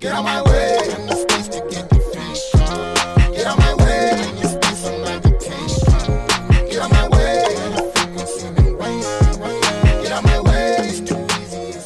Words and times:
Get 0.00 0.14
out 0.14 0.24
my 0.24 0.40
way. 0.44 0.78
In 0.98 1.06
the 1.08 1.14
space 1.14 1.48
to 1.48 1.60
get 1.68 1.92
your 1.92 2.00
face. 2.14 2.50
Get 3.36 3.46
out 3.46 3.58
my 3.58 3.74
way. 3.74 4.12
In 4.30 4.38
your 4.38 4.48
space 4.48 4.86
of 4.86 4.98
meditation. 5.04 5.92
Get 6.70 6.78
out 6.80 6.90
my 6.90 7.06
way. 7.08 7.44
In 7.66 7.74
the 7.74 7.82
frequency 7.94 8.46
and 8.46 8.78
wave. 8.78 9.04
Get 10.02 10.12
out 10.12 10.24
my 10.24 10.40
way. 10.40 10.76
It's 10.78 11.00
too 11.00 11.20
easy. 11.42 11.84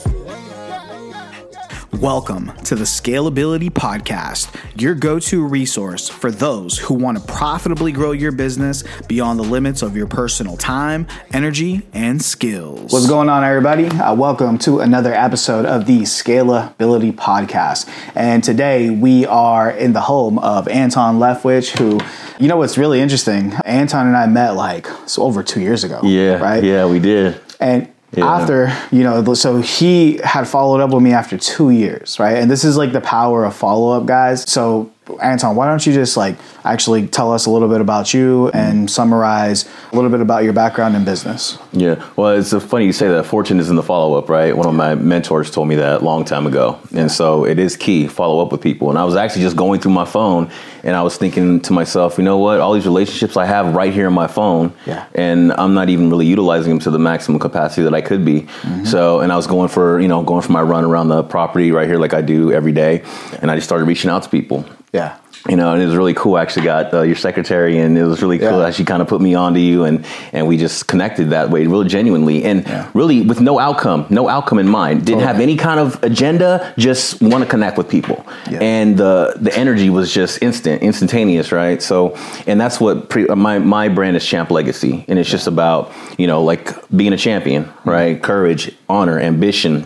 Welcome 1.99 2.53
to 2.63 2.77
the 2.77 2.85
Scalability 2.85 3.69
Podcast, 3.71 4.47
your 4.77 4.95
go 4.95 5.21
to 5.21 5.47
resource 5.47 6.09
for 6.09 6.31
those 6.31 6.79
who 6.79 6.95
want 6.95 7.19
to 7.19 7.25
profitably 7.33 7.93
grow 7.93 8.11
your 8.11 8.33
business 8.33 8.83
beyond 9.07 9.39
the 9.39 9.45
limits 9.45 9.83
of 9.83 9.97
your 9.97 10.07
personal 10.07 10.57
time, 10.57 11.07
energy, 11.33 11.83
and 11.93 12.21
skills. 12.21 12.93
What's 12.93 13.07
going 13.07 13.29
on, 13.29 13.45
everybody? 13.45 13.87
Uh, 13.87 14.15
welcome 14.15 14.59
to 14.59 14.81
another 14.81 15.15
episode 15.15 15.65
of 15.65 15.87
the 15.87 16.01
Scalability 16.01 17.13
Podcast. 17.13 17.89
And 18.17 18.43
today 18.43 18.91
we 18.91 19.27
are 19.27 19.71
in 19.71 19.93
the 19.93 20.01
home 20.01 20.39
of 20.41 20.67
Anton 20.67 21.21
Leftwich, 21.21 21.79
who, 21.79 22.01
you 22.43 22.49
know, 22.49 22.57
what's 22.57 22.77
really 22.77 23.01
interesting? 23.01 23.53
Anton 23.65 24.09
and 24.09 24.17
I 24.17 24.27
met 24.27 24.57
like 24.57 24.89
so 25.07 25.23
over 25.23 25.45
two 25.45 25.61
years 25.61 25.85
ago. 25.85 26.01
Yeah, 26.03 26.39
Right? 26.39 26.65
Yeah, 26.65 26.87
we 26.87 26.99
did. 26.99 27.41
And 27.61 27.94
Yeah. 28.17 28.27
after, 28.27 28.73
you 28.91 29.03
know, 29.03 29.35
so 29.35 29.61
he 29.61 30.19
had 30.23 30.47
followed 30.47 30.81
up 30.81 30.91
with 30.91 31.03
me 31.03 31.13
after 31.13 31.37
two 31.39 31.71
years, 31.71 32.19
right? 32.19 32.37
And 32.39 32.51
this 32.51 32.65
is 32.65 32.77
like 32.77 32.93
the 32.93 33.01
power 33.01 33.45
of 33.45 33.55
follow 33.55 33.97
up, 33.99 34.07
guys. 34.07 34.49
So, 34.51 34.91
Anton, 35.23 35.55
why 35.55 35.67
don't 35.67 35.87
you 35.87 35.93
just 35.93 36.17
like 36.17 36.37
actually 36.65 37.07
tell 37.07 37.33
us 37.33 37.45
a 37.47 37.51
little 37.51 37.69
bit 37.69 37.81
about 37.81 38.15
you 38.15 38.49
and 38.51 38.91
summarize 38.91 39.69
a 39.93 39.95
little 39.95 40.11
bit 40.11 40.21
about 40.21 40.45
your 40.45 40.55
background 40.55 40.97
in 40.97 41.05
business? 41.05 41.59
Yeah. 41.73 42.03
Well, 42.17 42.39
it's 42.39 42.55
funny 42.65 42.87
you 42.87 42.93
say 42.93 43.09
that. 43.09 43.27
Fortune 43.27 43.61
is 43.61 43.69
in 43.69 43.77
the 43.77 43.83
follow 43.83 44.17
up, 44.17 44.29
right? 44.31 44.57
One 44.57 44.67
of 44.67 44.75
my 44.75 44.95
mentors 44.95 45.51
told 45.51 45.69
me 45.69 45.75
that 45.77 46.01
a 46.01 46.05
long 46.05 46.25
time 46.25 46.47
ago, 46.47 46.79
and 46.95 47.11
so 47.13 47.45
it 47.45 47.59
is 47.59 47.77
key 47.77 48.07
follow 48.07 48.45
up 48.45 48.51
with 48.51 48.63
people. 48.63 48.89
And 48.91 48.99
I 48.99 49.05
was 49.05 49.15
actually 49.15 49.43
just 49.43 49.57
going 49.57 49.81
through 49.81 49.93
my 49.93 50.07
phone, 50.07 50.51
and 50.85 50.95
I 50.95 51.03
was 51.03 51.17
thinking 51.17 51.61
to 51.63 51.73
myself, 51.73 52.19
you 52.19 52.25
know 52.25 52.39
what? 52.39 52.61
All 52.61 52.75
these 52.75 52.85
relationships 52.85 53.37
I 53.37 53.47
have 53.47 53.75
right 53.75 53.93
here 53.93 54.07
in 54.07 54.13
my 54.13 54.27
phone, 54.29 54.73
Yeah. 54.87 55.07
and 55.15 55.53
I'm 55.55 55.75
not 55.75 55.89
even 55.89 56.11
really 56.11 56.27
utilizing 56.27 56.71
them 56.71 56.79
to 56.81 56.91
the 56.91 56.99
maximum 56.99 57.39
capacity 57.41 57.83
that 57.83 57.95
I 57.95 58.03
could 58.03 58.25
be. 58.25 58.43
Mm-hmm. 58.43 58.85
So, 58.85 59.21
and 59.21 59.33
I 59.33 59.37
was 59.37 59.47
going 59.47 59.69
for 59.71 59.99
you 59.99 60.09
know 60.09 60.23
going 60.23 60.43
for 60.43 60.53
my 60.53 60.63
run 60.63 60.85
around 60.85 61.09
the 61.09 61.23
property 61.25 61.73
right 61.73 61.89
here, 61.89 61.99
like 61.99 62.15
I 62.15 62.21
do 62.21 62.53
every 62.53 62.73
day, 62.73 63.03
and 63.41 63.51
I 63.51 63.57
just 63.57 63.67
started 63.67 63.87
reaching 63.87 64.11
out 64.11 64.23
to 64.25 64.29
people. 64.29 64.65
Yeah. 64.93 65.17
You 65.49 65.57
know, 65.57 65.73
and 65.75 65.83
it 65.83 65.87
was 65.87 65.95
really 65.97 66.15
cool. 66.15 66.37
I 66.37 66.43
actually 66.43 66.65
got 66.65 66.95
uh, 66.95 67.03
your 67.03 67.17
secretary, 67.17 67.79
and 67.79 67.99
it 67.99 68.05
was 68.05 68.23
really 68.23 68.39
cool. 68.39 68.51
Yeah. 68.53 68.65
that 68.67 68.75
She 68.75 68.85
kind 68.85 69.03
of 69.03 69.09
put 69.09 69.21
me 69.21 69.35
onto 69.35 69.61
you, 69.61 69.85
and 69.85 70.05
and 70.33 70.47
we 70.47 70.57
just 70.57 70.87
connected 70.87 71.31
that 71.31 71.51
way, 71.51 71.67
really 71.67 71.87
genuinely, 71.89 72.45
and 72.45 72.67
Yeah. 72.67 72.89
really 72.95 73.21
with 73.21 73.41
no 73.41 73.59
outcome, 73.59 74.07
no 74.09 74.29
outcome 74.29 74.59
in 74.59 74.69
mind. 74.69 75.05
Didn't 75.05 75.23
have 75.23 75.41
any 75.41 75.57
kind 75.57 75.79
of 75.81 76.03
agenda. 76.03 76.73
Just 76.79 77.21
want 77.21 77.45
to 77.45 77.49
connect 77.51 77.77
with 77.77 77.89
people, 77.89 78.25
Yeah. 78.51 78.61
and 78.63 78.97
the 78.97 79.35
the 79.37 79.55
energy 79.57 79.91
was 79.91 80.13
just 80.13 80.43
instant, 80.43 80.83
instantaneous, 80.83 81.53
right? 81.53 81.83
So, 81.83 82.17
and 82.47 82.59
that's 82.61 82.81
what 82.81 83.11
pre, 83.11 83.29
uh, 83.29 83.37
my 83.37 83.59
my 83.59 83.89
brand 83.89 84.17
is 84.17 84.25
Champ 84.25 84.51
Legacy, 84.51 85.05
and 85.09 85.19
it's 85.19 85.31
just 85.31 85.47
about 85.47 85.93
you 86.17 86.27
know 86.27 86.43
like 86.43 86.73
being 86.91 87.13
a 87.13 87.19
champion, 87.19 87.65
Mm-hmm. 87.65 87.91
right? 87.91 88.23
Courage, 88.23 88.73
honor, 88.89 89.19
ambition 89.21 89.85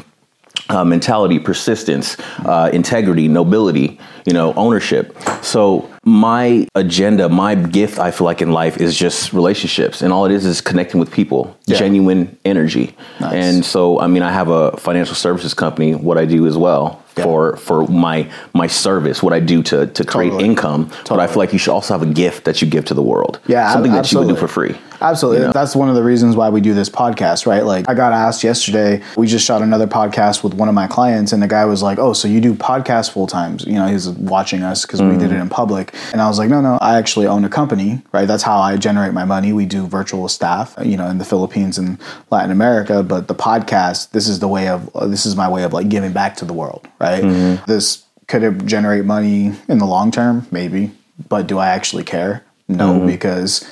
uh, 0.69 0.85
mentality, 0.85 1.39
persistence, 1.39 2.17
uh, 2.45 2.71
integrity, 2.73 3.29
nobility, 3.29 3.99
you 4.27 4.33
know, 4.33 4.53
ownership. 4.55 5.17
So 5.43 5.89
my 6.05 6.67
agenda, 6.75 7.29
my 7.29 7.55
gift, 7.55 7.99
I 7.99 8.11
feel 8.11 8.25
like 8.27 8.43
in 8.43 8.53
life 8.53 8.79
is 8.79 8.97
just 8.97 9.33
relationships, 9.33 10.03
and 10.03 10.13
all 10.13 10.25
it 10.27 10.33
is 10.33 10.45
is 10.45 10.61
connecting 10.61 11.01
with 11.01 11.11
people, 11.11 11.57
Yeah. 11.67 11.79
genuine 11.79 12.37
energy. 12.45 12.95
Nice. 13.21 13.33
And 13.33 13.65
so, 13.65 13.99
I 14.01 14.07
mean, 14.07 14.23
I 14.23 14.31
have 14.33 14.49
a 14.49 14.77
financial 14.77 15.15
services 15.15 15.55
company. 15.55 15.95
What 15.95 16.19
I 16.19 16.25
do 16.25 16.47
as 16.47 16.57
well. 16.57 17.03
Yeah. 17.17 17.25
For, 17.25 17.57
for 17.57 17.85
my 17.89 18.31
my 18.55 18.69
service, 18.69 19.25
what 19.25 19.33
I 19.33 19.41
do 19.41 19.61
to, 19.65 19.89
to 19.89 20.05
create 20.05 20.31
Totally. 20.31 20.45
income, 20.51 20.89
but 21.09 21.19
I 21.19 21.27
feel 21.27 21.39
like 21.39 21.53
you 21.53 21.59
should 21.59 21.73
also 21.73 21.93
have 21.99 22.03
a 22.09 22.13
gift 22.13 22.45
that 22.45 22.63
you 22.63 22.69
give 22.71 22.85
to 22.85 22.95
the 22.95 23.03
world. 23.03 23.41
Yeah, 23.49 23.73
something 23.73 23.91
ab- 23.91 24.05
that 24.05 24.13
you 24.13 24.19
would 24.21 24.29
do 24.29 24.37
for 24.37 24.47
free. 24.47 24.77
Absolutely. 25.01 25.41
You 25.41 25.47
know? 25.47 25.53
That's 25.53 25.77
one 25.77 25.89
of 25.89 25.95
the 25.95 26.03
reasons 26.03 26.37
why 26.37 26.49
we 26.49 26.61
do 26.61 26.75
this 26.75 26.89
podcast, 26.89 27.47
right? 27.47 27.65
Like, 27.65 27.89
I 27.89 27.95
got 27.95 28.13
asked 28.13 28.43
yesterday, 28.45 29.03
we 29.17 29.27
just 29.27 29.45
shot 29.45 29.63
another 29.63 29.87
podcast 29.87 30.43
with 30.43 30.55
one 30.55 30.69
of 30.69 30.75
my 30.75 30.87
clients, 30.87 31.33
and 31.33 31.43
the 31.43 31.47
guy 31.47 31.65
was 31.65 31.83
like, 31.83 31.99
Oh, 31.99 32.13
so 32.13 32.29
you 32.29 32.41
do 32.41 32.55
podcasts 32.55 33.11
full 33.11 33.27
times? 33.27 33.65
You 33.67 33.75
know, 33.75 33.87
he 33.87 33.95
was 33.95 34.09
watching 34.11 34.63
us 34.63 34.85
because 34.85 35.01
we 35.03 35.17
did 35.17 35.33
it 35.33 35.37
in 35.41 35.49
public. 35.49 35.95
And 36.13 36.21
I 36.21 36.29
was 36.29 36.39
like, 36.39 36.51
No, 36.51 36.61
no, 36.61 36.79
I 36.81 36.99
actually 36.99 37.27
own 37.27 37.45
a 37.45 37.49
company, 37.49 38.03
right? 38.13 38.27
That's 38.27 38.43
how 38.43 38.59
I 38.59 38.77
generate 38.77 39.13
my 39.13 39.25
money. 39.25 39.53
We 39.53 39.67
do 39.67 39.87
virtual 39.87 40.29
staff, 40.29 40.75
you 40.83 40.97
know, 40.97 41.09
in 41.09 41.19
the 41.19 41.25
Philippines 41.25 41.79
and 41.79 41.99
Latin 42.31 42.51
America. 42.51 43.03
But 43.03 43.29
the 43.29 43.35
podcast, 43.35 44.11
this 44.11 44.29
is 44.29 44.41
the 44.41 44.49
way 44.49 44.69
of, 44.69 44.95
uh, 44.97 45.07
this 45.07 45.27
is 45.27 45.37
my 45.37 45.49
way 45.49 45.63
of 45.65 45.73
like 45.73 45.89
giving 45.89 46.13
back 46.13 46.37
to 46.37 46.45
the 46.45 46.53
world, 46.53 46.87
right? 47.01 47.23
This 47.67 48.05
could 48.27 48.43
it 48.43 48.67
generate 48.67 49.05
money 49.05 49.53
in 49.69 49.79
the 49.79 49.87
long 49.87 50.11
term? 50.11 50.47
Maybe. 50.51 50.91
But 51.29 51.47
do 51.47 51.59
I 51.59 51.69
actually 51.69 52.05
care? 52.05 52.45
No, 52.69 53.05
because 53.07 53.67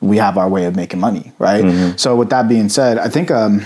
we 0.00 0.16
have 0.18 0.38
our 0.38 0.48
way 0.48 0.64
of 0.64 0.76
making 0.76 1.00
money, 1.00 1.32
right? 1.38 1.64
So 1.96 2.14
with 2.16 2.30
that 2.30 2.48
being 2.48 2.68
said, 2.68 2.98
I 2.98 3.08
think 3.08 3.30
um, 3.30 3.64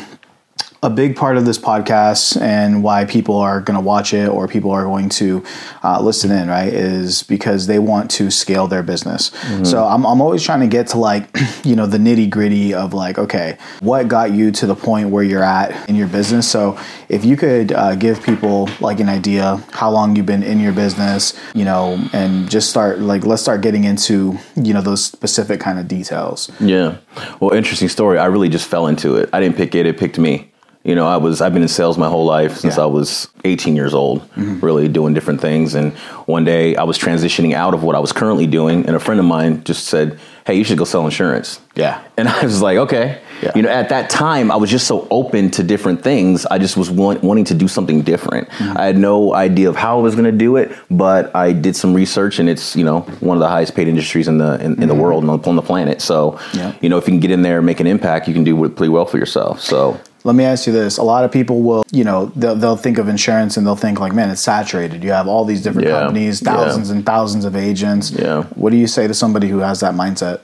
a 0.85 0.91
big 0.91 1.15
part 1.15 1.37
of 1.37 1.45
this 1.45 1.59
podcast 1.59 2.41
and 2.41 2.83
why 2.83 3.05
people 3.05 3.37
are 3.37 3.61
going 3.61 3.77
to 3.77 3.81
watch 3.81 4.13
it 4.13 4.29
or 4.29 4.49
people 4.49 4.73
are 4.73 4.83
going 4.83 5.09
to 5.09 5.45
uh, 5.85 6.01
listen 6.01 6.33
in, 6.33 6.49
right, 6.49 6.73
is 6.73 7.23
because 7.23 7.69
they 7.69 7.79
want 7.79 8.11
to 8.11 8.33
scale 8.33 8.67
their 8.67 8.83
business. 8.83 9.31
So 9.63 9.85
I'm, 9.87 10.05
I'm 10.05 10.21
always 10.21 10.43
trying 10.43 10.59
to 10.61 10.67
get 10.67 10.89
to 10.89 10.99
like, 10.99 11.29
you 11.65 11.77
know, 11.77 11.87
the 11.87 11.99
nitty 11.99 12.29
gritty 12.29 12.75
of 12.75 12.95
like, 12.95 13.17
okay, 13.17 13.59
what 13.79 14.09
got 14.09 14.33
you 14.33 14.51
to 14.51 14.67
the 14.67 14.75
point 14.75 15.11
where 15.11 15.23
you're 15.23 15.45
at 15.45 15.89
in 15.89 15.95
your 15.95 16.09
business? 16.09 16.51
So 16.51 16.77
if 17.09 17.25
you 17.25 17.37
could 17.37 17.71
uh, 17.71 17.95
give 17.95 18.23
people 18.23 18.69
like 18.81 18.99
an 18.99 19.09
idea 19.09 19.63
how 19.71 19.91
long 19.91 20.17
you've 20.17 20.27
been 20.27 20.43
in 20.43 20.59
your 20.59 20.73
business, 20.73 21.39
you 21.55 21.65
know, 21.65 22.05
and 22.13 22.51
just 22.51 22.71
start 22.71 22.99
like, 22.99 23.25
let's 23.25 23.43
start 23.43 23.61
getting 23.61 23.85
into, 23.85 24.37
you 24.57 24.75
know, 24.75 24.81
those 24.81 25.05
specific 25.05 25.61
kind 25.61 25.79
of 25.79 25.87
details. 25.87 26.51
Yeah. 26.59 26.97
Well, 27.39 27.53
interesting 27.53 27.89
story. 27.89 28.19
I 28.19 28.27
really 28.27 28.49
just 28.49 28.69
fell 28.69 28.89
into 28.89 29.15
it. 29.15 29.31
I 29.33 29.39
didn't 29.39 29.57
pick 29.57 29.77
it, 29.77 29.87
it 29.87 29.97
picked 29.97 30.19
me. 30.19 30.52
You 30.85 30.97
know, 30.97 31.07
I 31.07 31.17
was 31.17 31.41
I've 31.41 31.53
been 31.53 31.63
in 31.63 31.69
sales 31.69 31.97
my 31.97 32.09
whole 32.09 32.25
life 32.25 32.57
since 32.57 32.77
Yeah. 32.77 32.83
I 32.85 32.87
was 32.87 33.29
18 33.45 33.77
years 33.77 33.95
old, 33.95 34.29
really 34.37 34.89
doing 34.89 35.15
different 35.15 35.41
things 35.41 35.75
and 35.77 35.93
one 36.27 36.45
day 36.45 36.75
I 36.77 36.83
was 36.83 36.99
transitioning 36.99 37.53
out 37.55 37.73
of 37.75 37.83
what 37.85 37.95
I 37.95 38.01
was 38.01 38.13
currently 38.13 38.47
doing 38.49 38.87
and 38.87 38.97
a 38.97 39.01
friend 39.01 39.21
of 39.21 39.27
mine 39.27 39.63
just 39.65 39.87
said, 39.87 40.19
"Hey, 40.45 40.55
you 40.57 40.65
should 40.65 40.79
go 40.79 40.85
sell 40.85 41.05
insurance." 41.05 41.61
Yeah. 41.77 42.01
And 42.17 42.29
I 42.37 42.43
was 42.43 42.61
like, 42.63 42.79
"Okay." 42.79 43.21
Yeah. 43.43 43.51
You 43.57 43.63
know, 43.63 43.71
at 43.71 43.89
that 43.89 44.09
time 44.09 44.51
I 44.53 44.57
was 44.57 44.71
just 44.71 44.87
so 44.87 45.07
open 45.11 45.51
to 45.53 45.63
different 45.65 46.03
things. 46.03 46.47
I 46.47 46.59
just 46.59 46.77
was 46.77 46.89
want, 46.91 47.25
wanting 47.25 47.45
to 47.47 47.55
do 47.55 47.67
something 47.67 48.03
different. 48.03 48.49
Mm-hmm. 48.51 48.79
I 48.79 48.85
had 48.85 48.97
no 48.97 49.35
idea 49.35 49.69
of 49.69 49.75
how 49.75 49.99
I 49.99 50.03
was 50.03 50.15
going 50.15 50.27
to 50.31 50.39
do 50.47 50.57
it, 50.57 50.71
but 50.93 51.35
I 51.35 51.53
did 51.53 51.75
some 51.75 51.93
research 51.93 52.39
and 52.39 52.49
it's, 52.49 52.77
you 52.77 52.85
know, 52.85 53.01
one 53.19 53.37
of 53.37 53.41
the 53.41 53.49
highest 53.49 53.75
paid 53.75 53.89
industries 53.89 54.29
in 54.29 54.39
the 54.39 54.61
in, 54.65 54.81
in 54.81 54.89
the 54.89 54.95
world 54.95 55.25
and 55.25 55.31
on, 55.31 55.43
on 55.45 55.57
the 55.57 55.63
planet. 55.63 56.01
So, 56.01 56.33
Mm-hmm. 56.33 56.59
Yeah. 56.59 56.73
you 56.83 56.89
know, 56.89 56.99
if 56.99 57.07
you 57.09 57.13
can 57.15 57.21
get 57.21 57.31
in 57.33 57.43
there 57.43 57.57
and 57.59 57.67
make 57.67 57.81
an 57.81 57.87
impact, 57.89 58.29
you 58.29 58.35
can 58.35 58.45
do 58.45 58.69
pretty 58.69 58.91
well 58.91 59.07
for 59.07 59.19
yourself. 59.19 59.61
So, 59.61 59.99
Let 60.25 60.35
me 60.37 60.45
ask 60.45 60.67
you 60.67 60.73
this. 60.73 60.99
A 60.99 61.03
lot 61.03 61.25
of 61.25 61.33
people 61.33 61.63
will, 61.63 61.83
you 61.91 62.05
know, 62.05 62.27
they'll, 62.37 62.55
they'll 62.55 62.77
think 62.77 62.99
of 62.99 63.09
insurance 63.09 63.57
and 63.57 63.67
they'll 63.67 63.75
think 63.77 63.99
like, 63.99 64.13
man, 64.13 64.31
it's 64.31 64.41
saturated. 64.41 65.03
You 65.03 65.11
have 65.13 65.27
all 65.27 65.45
these 65.45 65.63
different 65.63 65.89
Yeah. 65.89 66.01
companies, 66.01 66.41
Yeah. 66.41 66.53
thousands 66.55 66.91
and 66.91 67.05
thousands 67.05 67.45
of 67.45 67.57
agents. 67.57 68.11
Yeah. 68.13 68.45
What 68.55 68.71
do 68.71 68.77
you 68.77 68.87
say 68.87 69.07
to 69.09 69.15
somebody 69.15 69.49
who 69.49 69.59
has 69.59 69.81
that 69.81 69.95
mindset? 69.95 70.41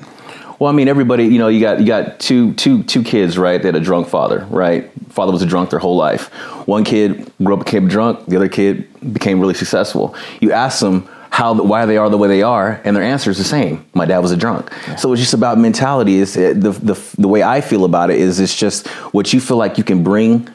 well, 0.59 0.69
I 0.69 0.75
mean, 0.75 0.89
everybody, 0.89 1.25
you 1.25 1.39
know, 1.39 1.47
you 1.47 1.61
got 1.61 1.79
you 1.79 1.87
got 1.87 2.19
two 2.19 2.53
two 2.55 2.83
two 2.83 3.05
kids, 3.05 3.39
right? 3.39 3.63
They 3.63 3.69
had 3.69 3.77
a 3.77 3.81
drunk 3.81 4.09
father, 4.09 4.45
right? 4.51 4.91
Father 5.11 5.31
was 5.31 5.41
a 5.43 5.47
drunk 5.47 5.71
their 5.71 5.79
whole 5.79 5.95
life. 5.97 6.27
One 6.67 6.83
kid 6.83 7.31
grew 7.43 7.55
up 7.55 7.61
became 7.65 7.87
drunk. 7.87 8.27
The 8.27 8.35
other 8.35 8.49
kid 8.49 8.89
became 9.13 9.39
really 9.39 9.55
successful. 9.55 10.17
You 10.41 10.51
ask 10.51 10.81
them 10.81 11.09
how 11.31 11.55
why 11.55 11.87
they 11.87 11.97
are 11.97 12.09
the 12.11 12.19
way 12.19 12.29
they 12.29 12.43
are, 12.43 12.81
and 12.85 12.97
their 12.97 13.03
answer 13.03 13.31
is 13.31 13.39
the 13.39 13.45
same. 13.45 13.85
My 13.95 14.07
dad 14.07 14.19
was 14.19 14.33
a 14.33 14.37
drunk. 14.37 14.73
So 14.99 15.13
it's 15.13 15.21
just 15.21 15.35
about 15.35 15.59
mentality. 15.59 16.17
Is 16.17 16.35
the 16.35 16.55
the 16.55 17.15
the 17.19 17.29
way 17.29 17.43
I 17.43 17.61
feel 17.61 17.85
about 17.85 18.11
it 18.11 18.19
is 18.19 18.41
it's 18.41 18.57
just 18.57 18.87
what 19.13 19.33
you 19.33 19.41
feel 19.41 19.57
like 19.57 19.79
you 19.79 19.85
can 19.85 20.03
bring 20.03 20.49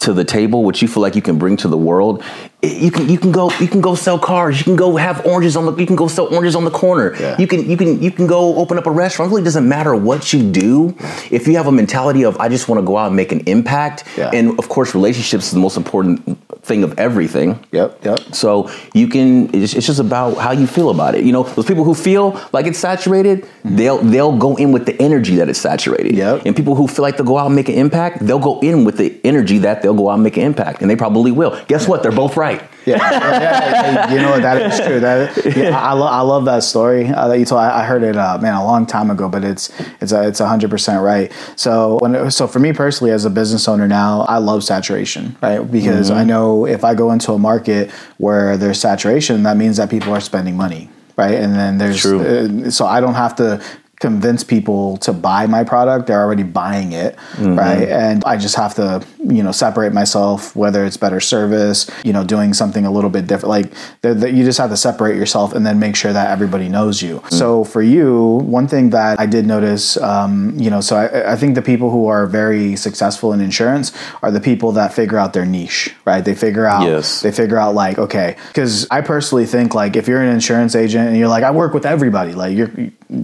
to 0.00 0.12
the 0.12 0.24
table, 0.24 0.64
what 0.64 0.82
you 0.82 0.88
feel 0.88 1.02
like 1.02 1.14
you 1.14 1.22
can 1.22 1.38
bring 1.38 1.56
to 1.58 1.68
the 1.68 1.76
world. 1.76 2.24
You 2.62 2.92
can 2.92 3.08
you 3.08 3.18
can 3.18 3.32
go 3.32 3.50
you 3.58 3.66
can 3.66 3.80
go 3.80 3.96
sell 3.96 4.20
cars. 4.20 4.58
You 4.58 4.64
can 4.64 4.76
go 4.76 4.96
have 4.96 5.26
oranges 5.26 5.56
on 5.56 5.66
the 5.66 5.74
you 5.74 5.86
can 5.86 5.96
go 5.96 6.06
sell 6.06 6.26
oranges 6.32 6.54
on 6.54 6.64
the 6.64 6.70
corner. 6.70 7.16
Yeah. 7.18 7.36
You 7.36 7.48
can 7.48 7.68
you 7.68 7.76
can 7.76 8.00
you 8.00 8.12
can 8.12 8.28
go 8.28 8.54
open 8.54 8.78
up 8.78 8.86
a 8.86 8.90
restaurant. 8.90 9.30
It 9.30 9.34
really 9.34 9.44
doesn't 9.44 9.68
matter 9.68 9.96
what 9.96 10.32
you 10.32 10.48
do. 10.48 10.94
If 11.30 11.48
you 11.48 11.56
have 11.56 11.66
a 11.66 11.72
mentality 11.72 12.24
of 12.24 12.38
I 12.38 12.48
just 12.48 12.68
want 12.68 12.80
to 12.80 12.86
go 12.86 12.96
out 12.96 13.08
and 13.08 13.16
make 13.16 13.32
an 13.32 13.40
impact, 13.46 14.04
Yeah. 14.16 14.30
and 14.32 14.56
of 14.60 14.68
course 14.68 14.94
relationships 14.94 15.46
is 15.46 15.50
the 15.50 15.58
most 15.58 15.76
important 15.76 16.38
thing 16.62 16.84
of 16.84 16.96
everything. 16.98 17.58
Yep, 17.72 18.04
yep. 18.04 18.20
So 18.32 18.70
you 18.94 19.08
can. 19.08 19.52
It's, 19.54 19.74
it's 19.74 19.86
just 19.86 19.98
about 19.98 20.36
how 20.36 20.52
you 20.52 20.66
feel 20.66 20.90
about 20.90 21.16
it. 21.16 21.24
You 21.24 21.32
know, 21.32 21.42
those 21.42 21.66
people 21.66 21.82
who 21.82 21.94
feel 21.94 22.40
like 22.52 22.66
it's 22.66 22.78
saturated, 22.78 23.42
mm-hmm. 23.42 23.76
they'll 23.76 23.98
they'll 23.98 24.36
go 24.36 24.54
in 24.56 24.72
with 24.72 24.86
the 24.86 25.00
energy 25.02 25.36
that 25.36 25.48
it's 25.48 25.60
saturated. 25.60 26.14
Yep. 26.14 26.42
And 26.46 26.54
people 26.54 26.74
who 26.76 26.86
feel 26.86 27.02
like 27.02 27.16
they'll 27.16 27.26
go 27.26 27.38
out 27.38 27.46
and 27.46 27.56
make 27.56 27.68
an 27.68 27.74
impact, 27.74 28.24
they'll 28.24 28.38
go 28.38 28.60
in 28.60 28.84
with 28.84 28.98
the 28.98 29.18
energy 29.24 29.58
that 29.58 29.82
they'll 29.82 29.94
go 29.94 30.08
out 30.10 30.14
and 30.14 30.22
make 30.22 30.36
an 30.36 30.44
impact, 30.44 30.80
and 30.80 30.88
they 30.88 30.96
probably 30.96 31.32
will. 31.32 31.60
Guess 31.66 31.88
what? 31.88 32.02
They're 32.02 32.12
both 32.12 32.36
right. 32.36 32.51
Yeah, 32.84 32.96
yeah, 32.96 33.00
yeah, 34.10 34.12
you 34.12 34.20
know 34.20 34.40
that 34.40 34.60
is 34.72 34.80
true. 34.80 34.98
That 35.00 35.56
yeah, 35.56 35.78
I, 35.78 35.92
lo- 35.92 36.06
I 36.06 36.20
love 36.20 36.44
that 36.46 36.64
story 36.64 37.06
uh, 37.08 37.28
that 37.28 37.38
you 37.38 37.44
told. 37.44 37.60
I, 37.60 37.82
I 37.82 37.84
heard 37.84 38.02
it, 38.02 38.16
uh, 38.16 38.38
man, 38.42 38.54
a 38.54 38.64
long 38.64 38.86
time 38.86 39.10
ago, 39.10 39.28
but 39.28 39.44
it's 39.44 39.70
it's 40.00 40.12
a, 40.12 40.26
it's 40.26 40.40
hundred 40.40 40.70
percent 40.70 41.02
right. 41.02 41.32
So 41.56 41.98
when 42.00 42.30
so 42.30 42.46
for 42.48 42.58
me 42.58 42.72
personally, 42.72 43.12
as 43.12 43.24
a 43.24 43.30
business 43.30 43.68
owner 43.68 43.86
now, 43.86 44.22
I 44.22 44.38
love 44.38 44.64
saturation, 44.64 45.36
right? 45.42 45.60
Because 45.60 46.10
I 46.10 46.24
know 46.24 46.66
if 46.66 46.82
I 46.84 46.94
go 46.94 47.12
into 47.12 47.32
a 47.32 47.38
market 47.38 47.90
where 48.18 48.56
there's 48.56 48.80
saturation, 48.80 49.44
that 49.44 49.56
means 49.56 49.76
that 49.76 49.88
people 49.88 50.12
are 50.12 50.20
spending 50.20 50.56
money, 50.56 50.90
right? 51.16 51.34
And 51.34 51.54
then 51.54 51.78
there's 51.78 52.04
uh, 52.04 52.70
so 52.70 52.86
I 52.86 53.00
don't 53.00 53.14
have 53.14 53.36
to 53.36 53.62
convince 54.02 54.42
people 54.54 54.96
to 55.06 55.12
buy 55.12 55.42
my 55.56 55.62
product 55.72 56.06
they're 56.06 56.20
already 56.26 56.42
buying 56.62 56.90
it 57.04 57.12
Mm-hmm. 57.32 57.56
right 57.66 57.88
and 57.88 58.22
i 58.32 58.36
just 58.46 58.56
have 58.56 58.74
to 58.80 58.86
you 59.36 59.42
know 59.44 59.52
separate 59.52 59.92
myself 60.02 60.54
whether 60.62 60.80
it's 60.84 60.98
better 61.06 61.20
service 61.34 61.78
you 62.04 62.12
know 62.16 62.24
doing 62.34 62.52
something 62.60 62.84
a 62.84 62.90
little 62.96 63.10
bit 63.16 63.24
different 63.30 63.48
like 63.58 63.66
the, 64.04 64.10
the, 64.20 64.26
you 64.36 64.42
just 64.44 64.58
have 64.62 64.70
to 64.70 64.76
separate 64.76 65.16
yourself 65.22 65.54
and 65.54 65.64
then 65.66 65.78
make 65.78 65.94
sure 66.02 66.12
that 66.12 66.26
everybody 66.36 66.68
knows 66.76 67.00
you 67.06 67.14
Mm. 67.22 67.32
so 67.40 67.46
for 67.74 67.82
you 67.96 68.06
one 68.58 68.66
thing 68.72 68.90
that 68.90 69.20
i 69.20 69.26
did 69.36 69.44
notice 69.46 69.84
um, 70.12 70.32
you 70.64 70.70
know 70.72 70.80
so 70.88 70.92
I, 70.96 71.32
I 71.34 71.36
think 71.40 71.54
the 71.60 71.62
people 71.72 71.88
who 71.94 72.02
are 72.14 72.26
very 72.26 72.76
successful 72.76 73.32
in 73.34 73.40
insurance 73.40 73.92
are 74.22 74.30
the 74.38 74.40
people 74.50 74.70
that 74.78 74.92
figure 75.00 75.18
out 75.22 75.30
their 75.36 75.46
niche 75.56 75.94
right 76.10 76.22
they 76.28 76.34
figure 76.46 76.66
out 76.66 76.82
Yes. 76.92 77.22
they 77.24 77.32
figure 77.42 77.58
out 77.64 77.74
like 77.84 77.96
okay 78.06 78.36
because 78.48 78.86
i 78.90 79.00
personally 79.14 79.46
think 79.54 79.68
like 79.74 79.92
if 80.00 80.04
you're 80.08 80.22
an 80.26 80.32
insurance 80.40 80.74
agent 80.84 81.04
and 81.08 81.16
you're 81.18 81.32
like 81.36 81.44
i 81.44 81.52
work 81.62 81.72
with 81.76 81.86
everybody 81.94 82.32
like 82.42 82.52
you're 82.58 82.72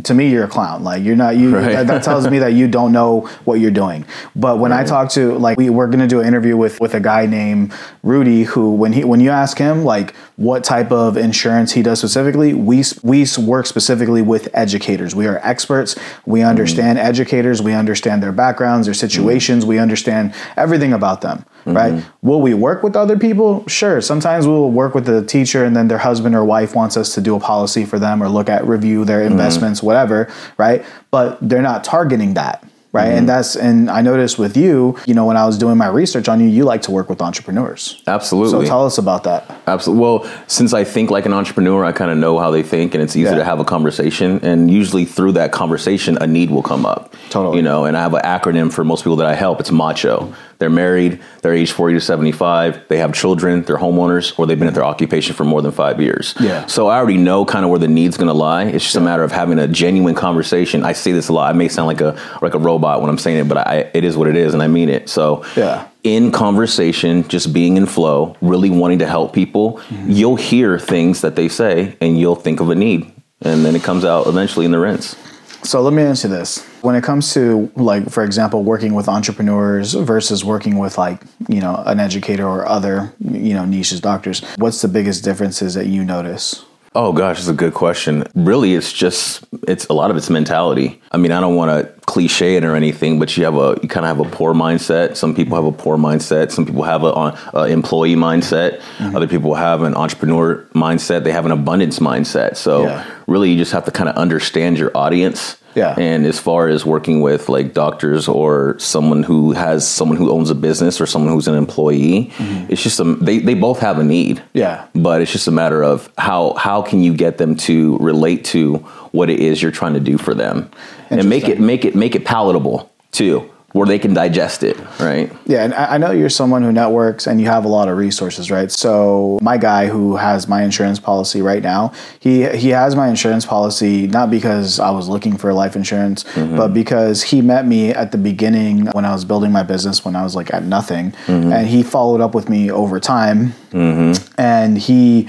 to 0.04 0.14
me 0.14 0.30
you're 0.30 0.44
a 0.44 0.48
clown. 0.48 0.84
Like 0.84 1.02
you're 1.02 1.16
not 1.16 1.36
you 1.36 1.54
Right. 1.54 1.72
that, 1.72 1.86
that 1.86 2.02
tells 2.02 2.28
me 2.28 2.38
that 2.38 2.52
you 2.52 2.68
don't 2.68 2.92
know 2.92 3.20
what 3.44 3.60
you're 3.60 3.70
doing. 3.70 4.04
But 4.36 4.58
when 4.58 4.72
i 4.72 4.84
talk 4.84 5.10
to 5.10 5.36
like 5.38 5.58
we, 5.58 5.70
we're 5.70 5.86
going 5.86 6.00
to 6.00 6.06
do 6.06 6.20
an 6.20 6.26
interview 6.26 6.56
with 6.56 6.80
with 6.80 6.94
a 6.94 7.00
guy 7.00 7.26
named 7.26 7.72
rudy 8.02 8.44
who 8.44 8.72
when 8.72 8.92
he 8.92 9.04
when 9.04 9.20
you 9.20 9.30
ask 9.30 9.58
him 9.58 9.84
like 9.84 10.14
what 10.36 10.62
type 10.62 10.92
of 10.92 11.16
insurance 11.16 11.72
he 11.72 11.82
does 11.82 11.98
specifically 11.98 12.54
we 12.54 12.84
we 13.02 13.26
work 13.38 13.66
specifically 13.66 14.22
with 14.22 14.48
educators. 14.54 15.14
We 15.14 15.26
are 15.26 15.38
experts. 15.42 15.96
We 16.26 16.40
mm-hmm. 16.40 16.48
understand 16.48 16.98
educators. 16.98 17.62
We 17.62 17.74
understand 17.74 18.22
their 18.22 18.32
backgrounds 18.32 18.86
their 18.86 18.94
mm-hmm. 18.94 19.00
situations. 19.00 19.66
We 19.66 19.78
understand 19.78 20.34
everything 20.56 20.92
about 20.92 21.20
them 21.20 21.44
Mm-hmm. 21.64 21.76
right 21.76 22.04
will 22.22 22.40
we 22.40 22.54
work 22.54 22.82
with 22.82 22.96
other 22.96 23.18
people 23.18 23.66
sure 23.68 24.00
sometimes 24.00 24.46
we'll 24.46 24.70
work 24.70 24.94
with 24.94 25.06
the 25.06 25.24
teacher 25.24 25.64
and 25.64 25.74
then 25.76 25.88
their 25.88 25.98
husband 25.98 26.34
or 26.34 26.44
wife 26.44 26.74
wants 26.74 26.96
us 26.96 27.14
to 27.14 27.20
do 27.20 27.34
a 27.34 27.40
policy 27.40 27.84
for 27.84 27.98
them 27.98 28.22
or 28.22 28.28
look 28.28 28.48
at 28.48 28.66
review 28.66 29.04
their 29.04 29.20
mm-hmm. 29.20 29.32
investments 29.32 29.82
whatever 29.82 30.30
right 30.56 30.84
but 31.10 31.36
they're 31.46 31.62
not 31.62 31.84
targeting 31.84 32.34
that 32.34 32.64
right 32.92 33.08
and 33.08 33.18
mm-hmm. 33.18 33.26
that's 33.26 33.56
and 33.56 33.90
i 33.90 34.00
noticed 34.00 34.38
with 34.38 34.56
you 34.56 34.96
you 35.04 35.14
know 35.14 35.26
when 35.26 35.36
i 35.36 35.44
was 35.44 35.58
doing 35.58 35.76
my 35.76 35.88
research 35.88 36.28
on 36.28 36.40
you 36.40 36.46
you 36.46 36.64
like 36.64 36.80
to 36.80 36.90
work 36.90 37.10
with 37.10 37.20
entrepreneurs 37.20 38.02
Absolutely. 38.06 38.64
so 38.64 38.64
tell 38.64 38.86
us 38.86 38.98
about 38.98 39.24
that 39.24 39.58
Absolutely. 39.68 40.02
Well, 40.02 40.30
since 40.46 40.72
I 40.72 40.84
think 40.84 41.10
like 41.10 41.26
an 41.26 41.32
entrepreneur, 41.32 41.84
I 41.84 41.92
kind 41.92 42.10
of 42.10 42.16
know 42.16 42.38
how 42.38 42.50
they 42.50 42.62
think, 42.62 42.94
and 42.94 43.02
it's 43.02 43.14
easy 43.14 43.30
Yeah. 43.30 43.36
to 43.36 43.44
have 43.44 43.60
a 43.60 43.64
conversation. 43.64 44.40
And 44.42 44.70
usually 44.70 45.04
through 45.04 45.32
that 45.32 45.52
conversation, 45.52 46.16
a 46.20 46.26
need 46.26 46.50
will 46.50 46.62
come 46.62 46.86
up. 46.86 47.14
Totally. 47.30 47.58
You 47.58 47.62
know, 47.62 47.84
and 47.84 47.96
I 47.96 48.00
have 48.00 48.14
an 48.14 48.22
acronym 48.22 48.72
for 48.72 48.84
most 48.84 49.04
people 49.04 49.16
that 49.16 49.26
I 49.26 49.34
help. 49.34 49.60
It's 49.60 49.70
MACHO. 49.70 50.32
They're 50.58 50.70
married. 50.70 51.20
They're 51.42 51.54
age 51.54 51.70
forty 51.70 51.94
to 51.94 52.00
seventy-five. 52.00 52.88
They 52.88 52.98
have 52.98 53.14
children. 53.14 53.62
They're 53.62 53.76
homeowners, 53.78 54.38
or 54.38 54.46
they've 54.46 54.58
been 54.58 54.68
at 54.68 54.74
their 54.74 54.84
occupation 54.84 55.34
for 55.34 55.44
more 55.44 55.62
than 55.62 55.70
five 55.72 56.00
years. 56.00 56.34
Yeah. 56.40 56.66
So 56.66 56.88
I 56.88 56.98
already 56.98 57.16
know 57.16 57.44
kind 57.44 57.64
of 57.64 57.70
where 57.70 57.78
the 57.78 57.88
need's 57.88 58.16
going 58.16 58.28
to 58.28 58.34
lie. 58.34 58.64
It's 58.64 58.84
just 58.84 58.96
a 58.96 59.00
matter 59.00 59.22
of 59.22 59.30
having 59.32 59.58
a 59.58 59.68
genuine 59.68 60.14
conversation. 60.16 60.84
I 60.84 60.92
say 60.94 61.12
this 61.12 61.28
a 61.28 61.32
lot. 61.32 61.48
I 61.48 61.56
may 61.56 61.68
sound 61.68 61.86
like 61.86 62.00
a 62.00 62.18
like 62.42 62.54
a 62.54 62.58
robot 62.58 63.00
when 63.00 63.08
I'm 63.10 63.18
saying 63.18 63.38
it, 63.38 63.48
but 63.48 63.58
I, 63.58 63.90
it 63.94 64.04
is 64.04 64.16
what 64.16 64.26
it 64.28 64.36
is, 64.36 64.52
and 64.54 64.62
I 64.62 64.66
mean 64.66 64.88
it. 64.88 65.08
So 65.08 65.44
Yeah. 65.56 65.86
in 66.02 66.32
conversation, 66.32 67.26
just 67.28 67.52
being 67.52 67.76
in 67.76 67.86
flow, 67.86 68.36
really 68.40 68.70
wanting 68.70 68.98
to 68.98 69.06
help 69.06 69.32
people, 69.32 69.74
mm-hmm. 69.78 70.10
you'll 70.10 70.36
hear 70.36 70.78
things 70.78 71.20
that 71.20 71.36
they 71.36 71.48
say 71.48 71.96
and 72.00 72.18
you'll 72.18 72.34
think 72.34 72.60
of 72.60 72.70
a 72.70 72.74
need. 72.74 73.12
And 73.42 73.64
then 73.64 73.76
it 73.76 73.84
comes 73.84 74.04
out 74.04 74.26
eventually 74.26 74.66
in 74.66 74.72
the 74.72 74.80
rinse. 74.80 75.14
So 75.62 75.82
let 75.82 75.92
me 75.92 76.02
answer 76.02 76.28
this. 76.28 76.64
When 76.82 76.94
it 76.94 77.02
comes 77.02 77.34
to 77.34 77.70
like, 77.74 78.10
for 78.10 78.24
example, 78.24 78.62
working 78.62 78.94
with 78.94 79.08
entrepreneurs 79.08 79.94
versus 79.94 80.44
working 80.44 80.78
with 80.78 80.96
like, 80.96 81.22
you 81.48 81.60
know, 81.60 81.82
an 81.84 82.00
educator 82.00 82.46
or 82.46 82.66
other, 82.66 83.12
you 83.20 83.54
know, 83.54 83.64
niches, 83.64 84.00
doctors, 84.00 84.42
what's 84.56 84.80
the 84.80 84.88
biggest 84.88 85.24
differences 85.24 85.74
that 85.74 85.86
you 85.86 86.04
notice? 86.04 86.64
Oh 87.00 87.12
gosh, 87.12 87.38
it's 87.38 87.46
a 87.46 87.52
good 87.52 87.74
question. 87.74 88.24
Really, 88.34 88.74
it's 88.74 88.92
just 88.92 89.44
it's 89.68 89.86
a 89.86 89.92
lot 89.92 90.10
of 90.10 90.16
it's 90.16 90.28
mentality. 90.28 91.00
I 91.12 91.16
mean, 91.16 91.30
I 91.30 91.38
don't 91.40 91.54
want 91.54 91.70
to 91.70 91.92
cliche 92.06 92.56
it 92.56 92.64
or 92.64 92.74
anything, 92.74 93.20
but 93.20 93.36
you 93.36 93.44
have 93.44 93.54
a 93.54 93.78
you 93.80 93.88
kind 93.88 94.04
of 94.04 94.16
have 94.16 94.26
a 94.26 94.28
poor 94.28 94.52
mindset. 94.52 95.16
Some 95.16 95.32
people 95.32 95.54
have 95.54 95.64
a 95.64 95.70
poor 95.70 95.96
mindset. 95.96 96.50
Some 96.50 96.66
people 96.66 96.82
have 96.82 97.04
a, 97.04 97.38
a 97.54 97.68
employee 97.68 98.16
mindset. 98.16 98.80
Mm-hmm. 98.80 99.14
Other 99.14 99.28
people 99.28 99.54
have 99.54 99.82
an 99.82 99.94
entrepreneur 99.94 100.64
mindset. 100.74 101.22
They 101.22 101.30
have 101.30 101.46
an 101.46 101.52
abundance 101.52 102.00
mindset. 102.00 102.56
So 102.56 102.82
Yeah. 102.82 103.06
really, 103.28 103.52
you 103.52 103.58
just 103.58 103.70
have 103.70 103.84
to 103.84 103.92
kind 103.92 104.08
of 104.08 104.16
understand 104.16 104.76
your 104.76 104.90
audience. 104.96 105.56
Yeah. 105.74 105.94
And 105.98 106.26
as 106.26 106.38
far 106.38 106.68
as 106.68 106.84
working 106.84 107.20
with 107.20 107.48
like 107.48 107.74
doctors 107.74 108.28
or 108.28 108.78
someone 108.78 109.22
who 109.22 109.52
has 109.52 109.86
someone 109.86 110.16
who 110.16 110.30
owns 110.30 110.50
a 110.50 110.54
business 110.54 111.00
or 111.00 111.06
someone 111.06 111.32
who's 111.32 111.48
an 111.48 111.54
employee, 111.54 112.32
mm-hmm. 112.36 112.72
it's 112.72 112.82
just 112.82 113.00
a, 113.00 113.04
they 113.04 113.38
they 113.38 113.54
both 113.54 113.78
have 113.80 113.98
a 113.98 114.04
need. 114.04 114.42
Yeah. 114.54 114.86
but 114.94 115.22
it's 115.22 115.32
just 115.32 115.46
a 115.46 115.52
matter 115.52 115.82
of 115.82 116.10
how 116.18 116.54
how 116.54 116.82
can 116.82 117.02
you 117.02 117.14
get 117.14 117.38
them 117.38 117.56
to 117.56 117.98
relate 117.98 118.44
to 118.46 118.76
what 119.12 119.30
it 119.30 119.40
is 119.40 119.62
you're 119.62 119.72
trying 119.72 119.94
to 119.94 120.00
do 120.00 120.18
for 120.18 120.34
them? 120.34 120.70
And 121.10 121.28
make 121.28 121.48
it 121.48 121.60
make 121.60 121.84
it 121.84 121.94
make 121.94 122.14
it 122.14 122.24
palatable 122.24 122.90
too 123.12 123.50
where 123.72 123.86
they 123.86 123.98
can 123.98 124.14
digest 124.14 124.62
it 124.62 124.78
right? 124.98 125.32
Yeah, 125.46 125.64
and 125.64 125.74
I 125.74 125.98
know 125.98 126.10
you're 126.10 126.28
someone 126.28 126.62
who 126.62 126.72
networks 126.72 127.26
and 127.26 127.40
you 127.40 127.46
have 127.46 127.64
a 127.64 127.68
lot 127.68 127.88
of 127.88 127.96
resources, 127.96 128.50
right? 128.50 128.70
So 128.70 129.38
my 129.42 129.58
guy 129.58 129.86
who 129.86 130.16
has 130.16 130.48
my 130.48 130.62
insurance 130.62 130.98
policy 130.98 131.42
right 131.42 131.62
now, 131.62 131.92
he 132.18 132.48
he 132.56 132.70
has 132.70 132.96
my 132.96 133.08
insurance 133.08 133.46
policy 133.46 134.06
not 134.06 134.30
because 134.30 134.80
I 134.80 134.90
was 134.90 135.08
looking 135.08 135.36
for 135.36 135.52
life 135.52 135.76
insurance, 135.76 136.24
mm-hmm. 136.24 136.56
but 136.56 136.74
because 136.74 137.22
he 137.22 137.42
met 137.42 137.66
me 137.66 137.90
at 137.90 138.12
the 138.12 138.18
beginning 138.18 138.86
when 138.88 139.04
I 139.04 139.12
was 139.12 139.24
building 139.24 139.52
my 139.52 139.62
business 139.62 140.04
when 140.04 140.16
I 140.16 140.22
was 140.22 140.34
like 140.34 140.52
at 140.52 140.64
nothing, 140.64 141.12
mm-hmm. 141.26 141.52
and 141.52 141.66
he 141.66 141.82
followed 141.82 142.20
up 142.20 142.34
with 142.34 142.48
me 142.48 142.70
over 142.70 143.00
time, 143.00 143.54
mm-hmm. 143.70 144.40
and 144.40 144.78
he. 144.78 145.28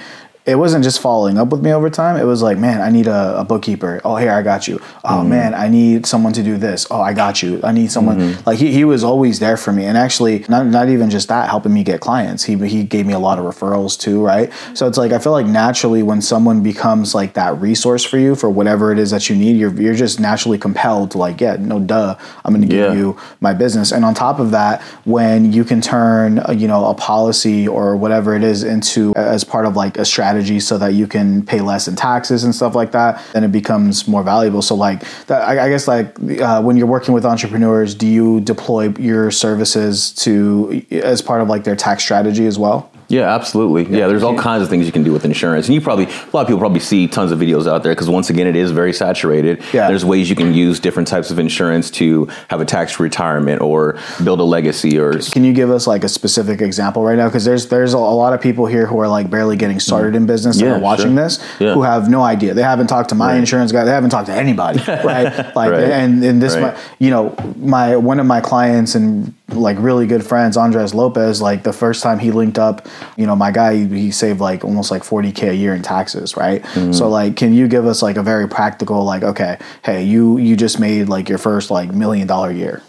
It 0.50 0.56
wasn't 0.56 0.84
just 0.84 1.00
following 1.02 1.38
up 1.38 1.50
with 1.50 1.62
me 1.62 1.72
over 1.72 1.90
time. 1.90 2.18
It 2.18 2.26
was 2.26 2.42
like, 2.42 2.58
man, 2.58 2.82
I 2.82 2.90
need 2.90 3.08
a, 3.08 3.40
a 3.40 3.44
bookkeeper. 3.46 4.02
Oh, 4.04 4.16
here, 4.16 4.32
I 4.32 4.42
got 4.42 4.68
you. 4.68 4.82
Oh, 5.04 5.24
man, 5.24 5.54
I 5.54 5.68
need 5.68 6.06
someone 6.06 6.34
to 6.34 6.44
do 6.44 6.58
this. 6.58 6.88
Oh, 6.90 7.00
I 7.02 7.14
got 7.14 7.44
you. 7.44 7.60
I 7.64 7.72
need 7.72 7.92
someone. 7.92 8.38
Like, 8.46 8.58
he, 8.60 8.72
he 8.72 8.84
was 8.84 9.04
always 9.04 9.40
there 9.40 9.58
for 9.58 9.72
me. 9.72 9.86
And 9.86 9.98
actually, 9.98 10.46
not, 10.50 10.66
not 10.66 10.90
even 10.90 11.10
just 11.10 11.28
that, 11.28 11.50
helping 11.50 11.74
me 11.74 11.84
get 11.84 12.00
clients. 12.02 12.44
He, 12.44 12.56
he 12.68 12.84
gave 12.84 13.06
me 13.06 13.14
a 13.14 13.20
lot 13.20 13.38
of 13.40 13.46
referrals 13.46 14.00
too, 14.00 14.24
right? 14.26 14.52
So 14.74 14.88
it's 14.88 14.98
like, 14.98 15.12
I 15.12 15.20
feel 15.20 15.32
like 15.34 15.46
naturally 15.46 16.02
when 16.04 16.22
someone 16.22 16.64
becomes 16.64 17.14
like 17.14 17.34
that 17.34 17.60
resource 17.62 18.04
for 18.04 18.18
you 18.18 18.36
for 18.36 18.50
whatever 18.50 18.92
it 18.92 18.98
is 18.98 19.12
that 19.12 19.30
you 19.30 19.36
need, 19.36 19.58
you're, 19.58 19.74
you're 19.80 19.94
just 19.94 20.20
naturally 20.20 20.58
compelled 20.58 21.12
to, 21.12 21.18
like, 21.18 21.40
yeah, 21.42 21.58
no, 21.60 21.80
duh, 21.80 22.16
I'm 22.44 22.54
going 22.54 22.62
to 22.62 22.68
give 22.68 22.94
Yeah. 22.94 23.00
you 23.00 23.18
my 23.40 23.54
business. 23.54 23.92
And 23.92 24.04
on 24.04 24.14
top 24.16 24.40
of 24.40 24.52
that, 24.52 24.82
when 25.06 25.54
you 25.54 25.64
can 25.64 25.82
turn, 25.82 26.40
uh, 26.40 26.52
you 26.52 26.68
know, 26.68 26.86
a 26.86 26.94
policy 26.96 27.68
or 27.68 27.96
whatever 27.96 28.36
it 28.36 28.44
is 28.44 28.64
into 28.64 29.14
as 29.16 29.44
part 29.44 29.66
of 29.66 29.76
like 29.76 29.98
a 29.98 30.06
strategy 30.06 30.39
so 30.60 30.78
that 30.78 30.94
you 30.94 31.08
can 31.08 31.46
pay 31.46 31.62
less 31.62 31.88
in 31.88 31.96
taxes 31.96 32.44
and 32.44 32.54
stuff 32.54 32.76
like 32.76 32.92
that, 32.92 33.22
then 33.34 33.44
it 33.44 33.52
becomes 33.52 34.08
more 34.08 34.24
valuable. 34.24 34.62
So 34.62 34.76
like, 34.76 35.04
that, 35.28 35.48
I, 35.48 35.66
I 35.66 35.70
guess 35.70 35.88
like 35.88 36.20
uh, 36.40 36.62
when 36.62 36.78
you're 36.78 36.88
working 36.88 37.14
with 37.14 37.26
entrepreneurs, 37.26 37.96
do 37.96 38.08
you 38.08 38.42
deploy 38.42 38.90
your 39.00 39.32
services 39.32 40.12
to 40.14 40.86
as 40.92 41.22
part 41.22 41.42
of 41.42 41.48
like 41.48 41.64
their 41.64 41.76
tax 41.76 42.04
strategy 42.04 42.46
as 42.46 42.58
well? 42.58 42.92
Yeah 43.10 43.34
absolutely 43.36 43.84
yeah, 43.98 44.08
there's 44.08 44.24
all 44.24 44.38
kinds 44.38 44.62
of 44.64 44.70
things 44.70 44.86
you 44.86 44.92
can 44.92 45.04
do 45.04 45.12
with 45.12 45.26
insurance 45.26 45.66
and 45.68 45.74
you 45.76 45.82
probably 45.82 46.06
a 46.06 46.30
lot 46.32 46.42
of 46.42 46.48
people 46.48 46.60
probably 46.60 46.80
see 46.80 47.08
tons 47.08 47.32
of 47.32 47.40
videos 47.40 47.68
out 47.68 47.84
there 47.84 47.92
because 47.94 48.08
once 48.10 48.30
again 48.30 48.48
it 48.48 48.56
is 48.56 48.72
very 48.72 48.94
saturated 48.94 49.62
Yeah. 49.74 49.88
there's 49.88 50.06
ways 50.06 50.30
you 50.30 50.36
can 50.36 50.54
use 50.54 50.80
different 50.80 51.08
types 51.08 51.32
of 51.32 51.40
insurance 51.40 51.90
to 51.92 52.28
have 52.50 52.62
a 52.62 52.66
tax 52.66 53.00
retirement 53.00 53.62
or 53.62 53.98
build 54.24 54.40
a 54.40 54.44
legacy 54.44 54.98
or 55.00 55.14
Can 55.20 55.44
you 55.44 55.54
give 55.54 55.72
us 55.72 55.88
like 55.88 56.04
a 56.04 56.10
specific 56.10 56.62
example 56.62 57.04
right 57.04 57.18
now? 57.18 57.28
Because 57.28 57.46
there's 57.46 57.68
there's 57.68 57.94
a 57.94 57.98
lot 57.98 58.34
of 58.34 58.42
people 58.42 58.66
here 58.68 58.86
who 58.86 59.00
are 59.00 59.08
like 59.08 59.30
barely 59.30 59.58
getting 59.58 59.80
started 59.80 60.16
in 60.16 60.26
business 60.26 60.58
and 60.58 60.68
Yeah, 60.68 60.76
are 60.76 60.80
watching 60.80 61.16
sure. 61.16 61.24
this 61.24 61.40
Yeah. 61.60 61.74
who 61.74 61.82
have 61.82 62.10
no 62.10 62.22
idea. 62.22 62.54
They 62.54 62.62
haven't 62.64 62.88
talked 62.88 63.10
to 63.10 63.16
my 63.16 63.36
insurance 63.36 63.72
guy. 63.72 63.84
They 63.86 63.92
haven't 63.92 64.12
talked 64.12 64.28
to 64.28 64.34
anybody, 64.34 64.80
right? 64.88 65.56
Like, 65.56 65.72
Right. 65.72 65.84
and 65.84 66.24
and 66.24 66.42
this, 66.42 66.54
Right. 66.56 66.74
my, 66.76 66.80
you 67.00 67.10
know, 67.10 67.36
my 67.58 67.96
one 67.98 68.20
of 68.20 68.26
my 68.26 68.40
clients 68.42 68.96
and 68.96 69.34
like 69.54 69.78
really 69.80 70.08
good 70.08 70.26
friends, 70.26 70.58
Andres 70.58 70.94
Lopez. 70.94 71.42
Like 71.42 71.64
the 71.64 71.74
first 71.74 72.04
time 72.04 72.20
he 72.20 72.32
linked 72.32 72.58
up, 72.58 72.88
you 73.18 73.26
know, 73.26 73.36
my 73.36 73.52
guy, 73.52 73.86
he, 73.86 74.12
saved 74.12 74.40
like 74.40 74.66
almost 74.66 74.92
like 74.92 75.04
forty 75.04 75.32
k 75.32 75.50
a 75.50 75.54
year 75.54 75.74
in 75.74 75.82
taxes, 75.82 76.36
right? 76.36 76.62
Mm-hmm. 76.64 76.92
So 76.92 77.10
like, 77.10 77.36
can 77.36 77.54
you 77.54 77.68
give 77.68 77.86
us 77.86 78.02
like 78.02 78.18
a 78.18 78.24
very 78.24 78.48
practical, 78.48 79.04
like, 79.04 79.24
okay, 79.24 79.58
hey, 79.84 80.04
you 80.04 80.38
you 80.38 80.56
just 80.56 80.80
made 80.80 81.10
like 81.10 81.30
your 81.30 81.38
first 81.38 81.72
like 81.72 81.94
million 81.94 82.28
dollar 82.28 82.52
year. 82.52 82.82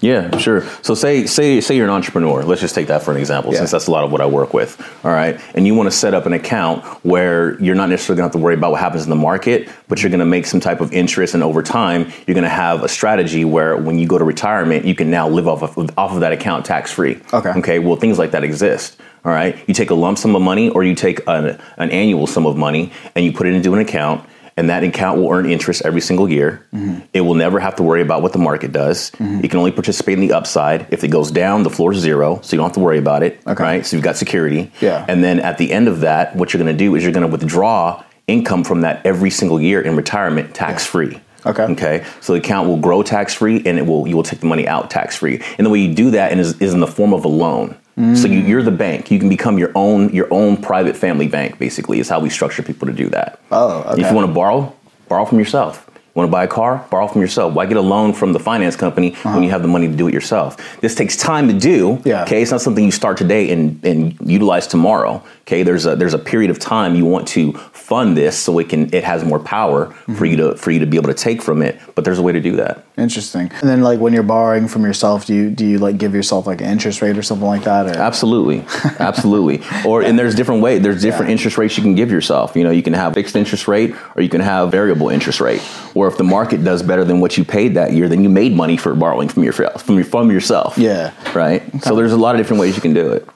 Yeah, 0.00 0.36
sure. 0.38 0.64
So 0.82 0.94
say 0.94 1.26
say 1.26 1.60
say 1.60 1.76
you're 1.76 1.84
an 1.86 1.92
entrepreneur. 1.92 2.42
Let's 2.42 2.60
just 2.62 2.74
take 2.74 2.86
that 2.86 3.02
for 3.02 3.10
an 3.10 3.18
example, 3.18 3.52
Yeah. 3.52 3.58
since 3.58 3.70
that's 3.70 3.86
a 3.86 3.90
lot 3.90 4.02
of 4.04 4.10
what 4.10 4.20
I 4.20 4.26
work 4.26 4.54
with. 4.54 4.80
All 5.04 5.10
right, 5.10 5.38
and 5.54 5.66
you 5.66 5.74
want 5.74 5.88
to 5.88 5.96
set 5.96 6.14
up 6.14 6.24
an 6.26 6.32
account 6.32 6.84
where 7.04 7.60
you're 7.62 7.74
not 7.74 7.90
necessarily 7.90 8.18
going 8.20 8.30
to 8.30 8.34
have 8.34 8.40
to 8.40 8.44
worry 8.44 8.54
about 8.54 8.70
what 8.72 8.80
happens 8.80 9.04
in 9.04 9.10
the 9.10 9.16
market, 9.16 9.68
but 9.88 10.02
you're 10.02 10.10
going 10.10 10.20
to 10.20 10.24
make 10.26 10.46
some 10.46 10.58
type 10.60 10.80
of 10.80 10.92
interest, 10.92 11.34
and 11.34 11.42
over 11.42 11.62
time, 11.62 12.10
you're 12.26 12.34
going 12.34 12.44
to 12.44 12.48
have 12.48 12.82
a 12.82 12.88
strategy 12.88 13.44
where 13.44 13.76
when 13.76 13.98
you 13.98 14.06
go 14.06 14.16
to 14.16 14.24
retirement, 14.24 14.84
you 14.86 14.94
can 14.94 15.10
now 15.10 15.28
live 15.28 15.46
off 15.46 15.62
of 15.76 15.90
off 15.98 16.12
of 16.12 16.20
that 16.20 16.32
account 16.32 16.64
tax 16.64 16.90
free. 16.90 17.20
Okay. 17.32 17.50
Okay. 17.56 17.78
Well, 17.78 17.96
things 17.96 18.18
like 18.18 18.30
that 18.30 18.42
exist. 18.44 18.96
All 19.22 19.32
right. 19.32 19.54
You 19.66 19.74
take 19.74 19.90
a 19.90 19.94
lump 19.94 20.16
sum 20.16 20.34
of 20.34 20.40
money, 20.40 20.70
or 20.70 20.82
you 20.82 20.94
take 20.94 21.20
an, 21.26 21.58
an 21.76 21.90
annual 21.90 22.26
sum 22.26 22.46
of 22.46 22.56
money, 22.56 22.90
and 23.14 23.22
you 23.24 23.32
put 23.32 23.46
it 23.46 23.52
into 23.52 23.74
an 23.74 23.80
account 23.80 24.24
and 24.60 24.68
that 24.68 24.84
account 24.84 25.18
will 25.18 25.32
earn 25.32 25.50
interest 25.50 25.80
every 25.86 26.02
single 26.02 26.28
year. 26.28 26.66
Mm-hmm. 26.74 27.06
It 27.14 27.22
will 27.22 27.34
never 27.34 27.58
have 27.60 27.76
to 27.76 27.82
worry 27.82 28.02
about 28.02 28.20
what 28.20 28.34
the 28.34 28.38
market 28.38 28.72
does. 28.72 29.10
You 29.18 29.48
can 29.48 29.58
only 29.58 29.72
participate 29.72 30.18
in 30.18 30.20
the 30.20 30.34
upside. 30.34 30.86
If 30.92 31.02
it 31.02 31.08
goes 31.08 31.30
down, 31.30 31.62
the 31.62 31.70
floor 31.70 31.92
is 31.92 31.98
zero, 31.98 32.40
so 32.42 32.52
you 32.52 32.58
don't 32.58 32.66
have 32.66 32.74
to 32.74 32.80
worry 32.80 32.98
about 32.98 33.22
it. 33.22 33.40
Okay. 33.46 33.62
Right? 33.62 33.86
So 33.86 33.96
you've 33.96 34.04
got 34.04 34.18
security. 34.18 34.70
Yeah. 34.82 35.06
And 35.08 35.24
then 35.24 35.40
at 35.40 35.56
the 35.56 35.72
end 35.72 35.88
of 35.88 36.00
that, 36.00 36.36
what 36.36 36.52
you're 36.52 36.62
going 36.62 36.76
to 36.76 36.78
do 36.78 36.94
is 36.94 37.02
you're 37.02 37.12
going 37.12 37.26
to 37.26 37.32
withdraw 37.32 38.04
income 38.26 38.64
from 38.64 38.82
that 38.82 39.04
every 39.06 39.30
single 39.30 39.58
year 39.58 39.80
in 39.80 39.96
retirement 39.96 40.54
tax 40.54 40.84
free. 40.84 41.18
Okay. 41.46 41.62
Okay. 41.62 42.04
So 42.20 42.34
the 42.34 42.38
account 42.40 42.68
will 42.68 42.76
grow 42.76 43.02
tax 43.02 43.32
free, 43.32 43.62
and 43.64 43.78
it 43.78 43.86
will 43.86 44.06
you 44.06 44.14
will 44.14 44.22
take 44.22 44.40
the 44.40 44.46
money 44.46 44.68
out 44.68 44.90
tax 44.90 45.16
free. 45.16 45.40
And 45.56 45.64
the 45.64 45.70
way 45.70 45.78
you 45.80 45.94
do 45.94 46.10
that 46.10 46.38
is, 46.38 46.60
is 46.60 46.74
in 46.74 46.80
the 46.80 46.86
form 46.86 47.14
of 47.14 47.24
a 47.24 47.28
loan. 47.28 47.76
So 47.96 48.28
you, 48.28 48.40
you're 48.40 48.62
the 48.62 48.70
bank. 48.70 49.10
You 49.10 49.18
can 49.18 49.28
become 49.28 49.58
your 49.58 49.72
own 49.74 50.08
your 50.14 50.32
own 50.32 50.56
private 50.56 50.96
family 50.96 51.28
bank. 51.28 51.58
Basically, 51.58 52.00
is 52.00 52.08
how 52.08 52.18
we 52.20 52.30
structure 52.30 52.62
people 52.62 52.86
to 52.88 52.94
do 52.94 53.08
that. 53.10 53.40
Oh, 53.50 53.82
okay. 53.92 54.00
If 54.02 54.08
you 54.08 54.14
want 54.16 54.26
to 54.28 54.32
borrow, 54.32 54.74
borrow 55.08 55.26
from 55.26 55.38
yourself. 55.38 55.86
You 55.86 56.18
want 56.22 56.28
to 56.28 56.32
buy 56.32 56.42
a 56.42 56.48
car? 56.48 56.84
Borrow 56.90 57.06
from 57.06 57.20
yourself. 57.20 57.54
Why 57.54 57.66
get 57.66 57.76
a 57.76 57.80
loan 57.80 58.12
from 58.14 58.32
the 58.32 58.40
finance 58.40 58.74
company 58.74 59.12
when 59.22 59.44
you 59.44 59.50
have 59.50 59.62
the 59.62 59.68
money 59.68 59.86
to 59.86 59.94
do 59.94 60.08
it 60.08 60.14
yourself? 60.14 60.80
This 60.80 60.96
takes 60.96 61.16
time 61.16 61.46
to 61.46 61.54
do. 61.54 61.92
Uh-huh. 61.92 62.02
Yeah. 62.04 62.22
Okay, 62.24 62.42
it's 62.42 62.50
not 62.50 62.60
something 62.60 62.84
you 62.84 62.90
start 62.90 63.16
today 63.16 63.50
and, 63.52 63.84
and 63.84 64.18
utilize 64.28 64.66
tomorrow. 64.66 65.22
Okay, 65.42 65.62
there's 65.62 65.86
a 65.86 65.94
there's 65.94 66.14
a 66.14 66.18
period 66.18 66.50
of 66.50 66.58
time 66.58 66.96
you 66.96 67.04
want 67.04 67.28
to 67.28 67.52
fund 67.52 68.16
this 68.16 68.36
so 68.36 68.58
it 68.58 68.68
can 68.68 68.92
it 68.92 69.04
has 69.04 69.24
more 69.24 69.38
power 69.38 69.86
Mm-hmm. 69.86 70.14
for 70.16 70.24
you 70.26 70.36
to 70.38 70.56
for 70.56 70.70
you 70.72 70.80
to 70.80 70.86
be 70.86 70.96
able 70.96 71.08
to 71.08 71.14
take 71.14 71.42
from 71.42 71.62
it. 71.62 71.78
But 71.94 72.04
there's 72.04 72.18
a 72.18 72.22
way 72.22 72.32
to 72.32 72.40
do 72.40 72.56
that. 72.56 72.84
Interesting. 73.00 73.50
And 73.60 73.68
then, 73.68 73.80
like, 73.80 73.98
when 73.98 74.12
you're 74.12 74.22
borrowing 74.22 74.68
from 74.68 74.84
yourself, 74.84 75.24
do 75.26 75.34
you 75.34 75.50
do 75.50 75.66
you 75.66 75.78
like 75.78 75.96
give 75.98 76.14
yourself 76.14 76.46
like 76.46 76.60
an 76.60 76.66
interest 76.68 77.00
rate 77.02 77.16
or 77.16 77.22
something 77.22 77.46
like 77.46 77.64
that? 77.64 77.86
Or 77.86 77.98
Absolutely, 77.98 78.64
absolutely. 79.00 79.62
Or 79.86 80.02
and 80.02 80.18
there's 80.18 80.34
different 80.34 80.62
ways. 80.62 80.82
There's 80.82 81.00
different 81.00 81.28
Yeah. 81.28 81.32
interest 81.32 81.58
rates 81.58 81.76
you 81.76 81.82
can 81.82 81.94
give 81.94 82.10
yourself. 82.10 82.54
You 82.54 82.62
know, 82.64 82.70
you 82.70 82.82
can 82.82 82.92
have 82.92 83.14
fixed 83.14 83.34
interest 83.36 83.66
rate, 83.66 83.94
or 84.14 84.22
you 84.22 84.28
can 84.28 84.40
have 84.42 84.70
variable 84.70 85.08
interest 85.08 85.40
rate. 85.40 85.62
Or 85.94 86.06
if 86.08 86.16
the 86.18 86.24
market 86.24 86.62
does 86.62 86.82
better 86.82 87.04
than 87.04 87.20
what 87.20 87.38
you 87.38 87.44
paid 87.44 87.74
that 87.74 87.92
year, 87.92 88.08
then 88.08 88.22
you 88.22 88.28
made 88.28 88.54
money 88.54 88.76
for 88.76 88.94
borrowing 88.94 89.28
from 89.28 89.44
your 89.44 89.52
from 89.54 89.96
your 89.96 90.04
from 90.04 90.30
yourself. 90.30 90.76
Yeah. 90.76 91.12
Right. 91.34 91.62
So 91.82 91.96
there's 91.96 92.12
a 92.12 92.16
lot 92.18 92.34
of 92.34 92.38
different 92.38 92.60
ways 92.60 92.76
you 92.76 92.82
can 92.82 92.92
do 92.94 93.12
it. 93.12 93.26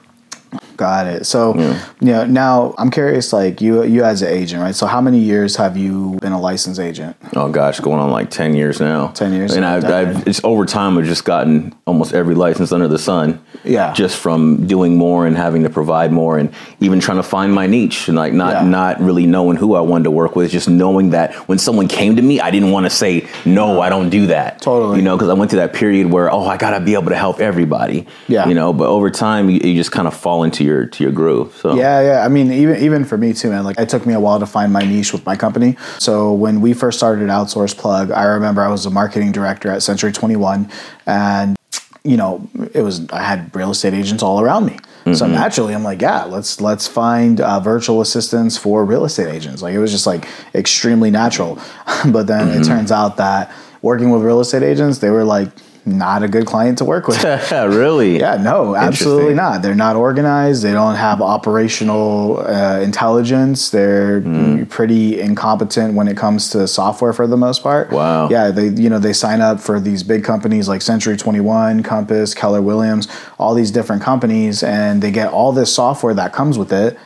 Got 0.77 1.07
it. 1.07 1.25
So, 1.25 1.55
you 2.01 2.07
know, 2.11 2.25
now 2.25 2.75
I'm 2.77 2.91
curious, 2.91 3.31
like 3.31 3.61
you, 3.61 3.83
you 3.83 4.03
as 4.03 4.21
an 4.21 4.29
agent, 4.29 4.61
right? 4.61 4.75
So, 4.75 4.85
how 4.87 4.99
many 5.01 5.19
years 5.19 5.55
have 5.55 5.77
you 5.77 6.17
been 6.21 6.33
a 6.33 6.39
licensed 6.39 6.79
agent? 6.79 7.15
Oh 7.35 7.49
gosh, 7.49 7.79
going 7.79 7.99
on 7.99 8.11
like 8.11 8.29
ten 8.29 8.55
years 8.55 8.79
now. 8.79 9.07
10 9.07 9.33
years, 9.33 9.53
and 9.55 9.65
I've. 9.65 9.85
I've 9.85 10.27
it's 10.27 10.43
over 10.43 10.65
time. 10.65 10.97
I've 10.97 11.05
just 11.05 11.23
gotten 11.25 11.73
almost 11.85 12.13
every 12.13 12.35
license 12.35 12.71
under 12.71 12.87
the 12.87 12.99
sun. 12.99 13.41
Yeah. 13.63 13.93
Just 13.93 14.17
from 14.17 14.67
doing 14.67 14.97
more 14.97 15.25
and 15.25 15.37
having 15.37 15.63
to 15.63 15.69
provide 15.69 16.11
more, 16.11 16.37
and 16.37 16.53
even 16.79 16.99
trying 16.99 17.17
to 17.17 17.23
find 17.23 17.53
my 17.53 17.67
niche, 17.67 18.07
and 18.07 18.17
like 18.17 18.33
not 18.33 18.53
Yeah. 18.63 18.67
not 18.67 18.99
really 18.99 19.25
knowing 19.25 19.57
who 19.57 19.75
I 19.75 19.81
wanted 19.81 20.05
to 20.05 20.11
work 20.11 20.35
with. 20.35 20.51
Just 20.51 20.67
knowing 20.67 21.11
that 21.11 21.33
when 21.47 21.57
someone 21.57 21.87
came 21.87 22.15
to 22.17 22.21
me, 22.21 22.39
I 22.41 22.51
didn't 22.51 22.71
want 22.71 22.85
to 22.85 22.89
say 22.89 23.27
no. 23.45 23.79
I 23.81 23.89
don't 23.89 24.09
do 24.09 24.27
that. 24.27 24.61
Totally. 24.61 24.97
You 24.97 25.03
know, 25.03 25.15
because 25.15 25.29
I 25.29 25.33
went 25.33 25.51
through 25.51 25.61
that 25.61 25.73
period 25.73 26.11
where 26.11 26.31
oh, 26.31 26.45
I 26.45 26.57
gotta 26.57 26.79
be 26.83 26.93
able 26.95 27.09
to 27.09 27.15
help 27.15 27.39
everybody. 27.39 28.07
Yeah. 28.27 28.47
You 28.47 28.53
know, 28.55 28.73
but 28.73 28.87
over 28.87 29.09
time, 29.09 29.49
you, 29.49 29.59
you 29.63 29.75
just 29.75 29.91
kind 29.91 30.07
of 30.07 30.13
fall 30.15 30.43
into 30.43 30.63
your 30.65 30.85
to 30.85 31.03
your 31.03 31.11
groove. 31.11 31.55
So 31.55 31.75
Yeah, 31.75 32.01
yeah. 32.01 32.25
I 32.25 32.27
mean, 32.27 32.51
even 32.51 32.81
even 32.81 33.05
for 33.05 33.17
me 33.17 33.33
too, 33.33 33.49
man. 33.49 33.63
Like, 33.63 33.79
it 33.79 33.89
took 33.89 34.05
me 34.05 34.13
a 34.13 34.19
while 34.19 34.39
to 34.39 34.45
find 34.45 34.73
my 34.73 34.81
niche 34.81 35.13
with 35.13 35.25
my 35.25 35.35
company. 35.35 35.77
So 35.99 36.33
when 36.33 36.61
we 36.61 36.73
first 36.73 36.97
started 36.97 37.29
Outsource 37.29 37.77
Plug, 37.77 38.11
I 38.11 38.23
remember 38.23 38.61
I 38.61 38.69
was 38.69 38.85
a 38.85 38.91
marketing 38.91 39.31
director 39.31 39.69
at 39.71 39.83
Century 39.83 40.11
Twenty 40.11 40.35
One, 40.35 40.69
and 41.05 41.55
you 42.03 42.17
know, 42.17 42.47
it 42.73 42.81
was 42.81 43.07
I 43.09 43.23
had 43.23 43.55
real 43.55 43.71
estate 43.71 43.93
agents 43.93 44.23
all 44.23 44.41
around 44.41 44.65
me. 44.65 44.77
So 45.13 45.27
naturally, 45.27 45.75
I'm 45.75 45.83
like, 45.83 46.01
yeah, 46.01 46.23
let's 46.23 46.59
let's 46.59 46.87
find 46.87 47.39
uh, 47.39 47.59
virtual 47.59 48.01
assistants 48.01 48.57
for 48.57 48.83
real 48.83 49.05
estate 49.05 49.27
agents. 49.27 49.61
Like, 49.61 49.75
it 49.75 49.79
was 49.79 49.91
just 49.91 50.07
like 50.07 50.27
extremely 50.55 51.11
natural. 51.11 51.59
but 52.07 52.25
then 52.25 52.49
it 52.49 52.65
turns 52.65 52.91
out 52.91 53.17
that 53.17 53.51
working 53.83 54.09
with 54.09 54.23
real 54.23 54.39
estate 54.39 54.63
agents, 54.63 54.97
they 54.97 55.11
were 55.11 55.23
like 55.23 55.49
not 55.87 56.23
a 56.23 56.27
good 56.27 56.45
client 56.47 56.79
to 56.79 56.85
work 56.85 57.07
with. 57.07 57.23
really. 57.51 58.19
Yeah, 58.19 58.37
no, 58.37 58.75
absolutely 58.75 59.35
not. 59.35 59.61
They're 59.61 59.75
not 59.75 59.95
organized. 59.95 60.63
They 60.63 60.71
don't 60.71 60.95
have 60.95 61.21
operational 61.21 62.39
uh, 62.39 62.79
intelligence. 62.81 63.69
They're 63.69 64.21
Hmm. 64.21 64.63
pretty 64.65 65.19
incompetent 65.21 65.93
when 65.93 66.07
it 66.07 66.17
comes 66.17 66.49
to 66.51 66.67
software 66.67 67.13
for 67.13 67.27
the 67.27 67.37
most 67.37 67.61
part. 67.61 67.91
Wow. 67.91 68.29
Yeah, 68.29 68.49
they 68.51 68.69
you 68.69 68.89
know 68.89 68.99
they 68.99 69.13
sign 69.13 69.41
up 69.41 69.59
for 69.59 69.79
these 69.79 70.01
big 70.03 70.23
companies 70.23 70.67
like 70.67 70.81
Century 70.81 71.17
Twenty 71.17 71.39
One, 71.41 71.83
Compass, 71.83 72.33
Keller 72.33 72.61
Williams, 72.61 73.07
all 73.37 73.53
these 73.53 73.71
different 73.71 74.01
companies, 74.01 74.63
and 74.63 75.01
they 75.03 75.11
get 75.11 75.31
all 75.31 75.51
this 75.51 75.71
software 75.73 76.13
that 76.15 76.33
comes 76.33 76.57
with 76.57 76.73
it. 76.73 76.97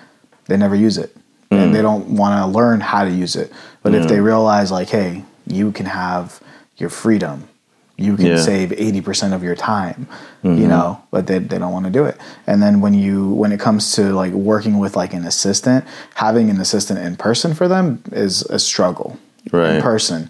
They 0.45 0.57
never 0.57 0.75
use 0.75 0.97
it, 0.97 1.15
Hmm. 1.51 1.57
and 1.57 1.75
they 1.75 1.81
don't 1.81 2.07
want 2.11 2.39
to 2.41 2.47
learn 2.47 2.79
how 2.79 3.03
to 3.03 3.11
use 3.11 3.35
it. 3.35 3.51
But 3.83 3.93
if 3.93 4.07
they 4.07 4.19
realize 4.19 4.71
like, 4.71 4.89
hey, 4.89 5.23
you 5.47 5.71
can 5.71 5.85
have 5.85 6.39
your 6.77 6.89
freedom 6.89 7.47
you 8.05 8.15
can 8.15 8.25
Yeah. 8.27 8.35
Mm-hmm. 8.35 8.45
save 8.45 8.69
80% 9.03 9.33
of 9.33 9.43
your 9.43 9.55
time 9.55 10.07
you 10.41 10.67
know 10.73 11.01
but 11.11 11.27
they, 11.27 11.37
they 11.39 11.57
don't 11.59 11.73
want 11.73 11.85
to 11.85 11.91
do 11.91 12.05
it. 12.05 12.15
And 12.47 12.63
then 12.63 12.79
when 12.79 12.93
you 12.93 13.29
when 13.41 13.51
it 13.51 13.59
comes 13.59 13.93
to 13.97 14.13
like 14.21 14.31
working 14.33 14.79
with 14.79 14.95
like 14.95 15.13
an 15.13 15.25
assistant 15.25 15.83
having 16.15 16.49
an 16.49 16.59
assistant 16.61 16.99
in 17.07 17.17
person 17.17 17.53
for 17.53 17.67
them 17.67 18.01
is 18.11 18.41
a 18.43 18.57
struggle. 18.59 19.09
Right. 19.51 19.75
in 19.75 19.81
person. 19.81 20.29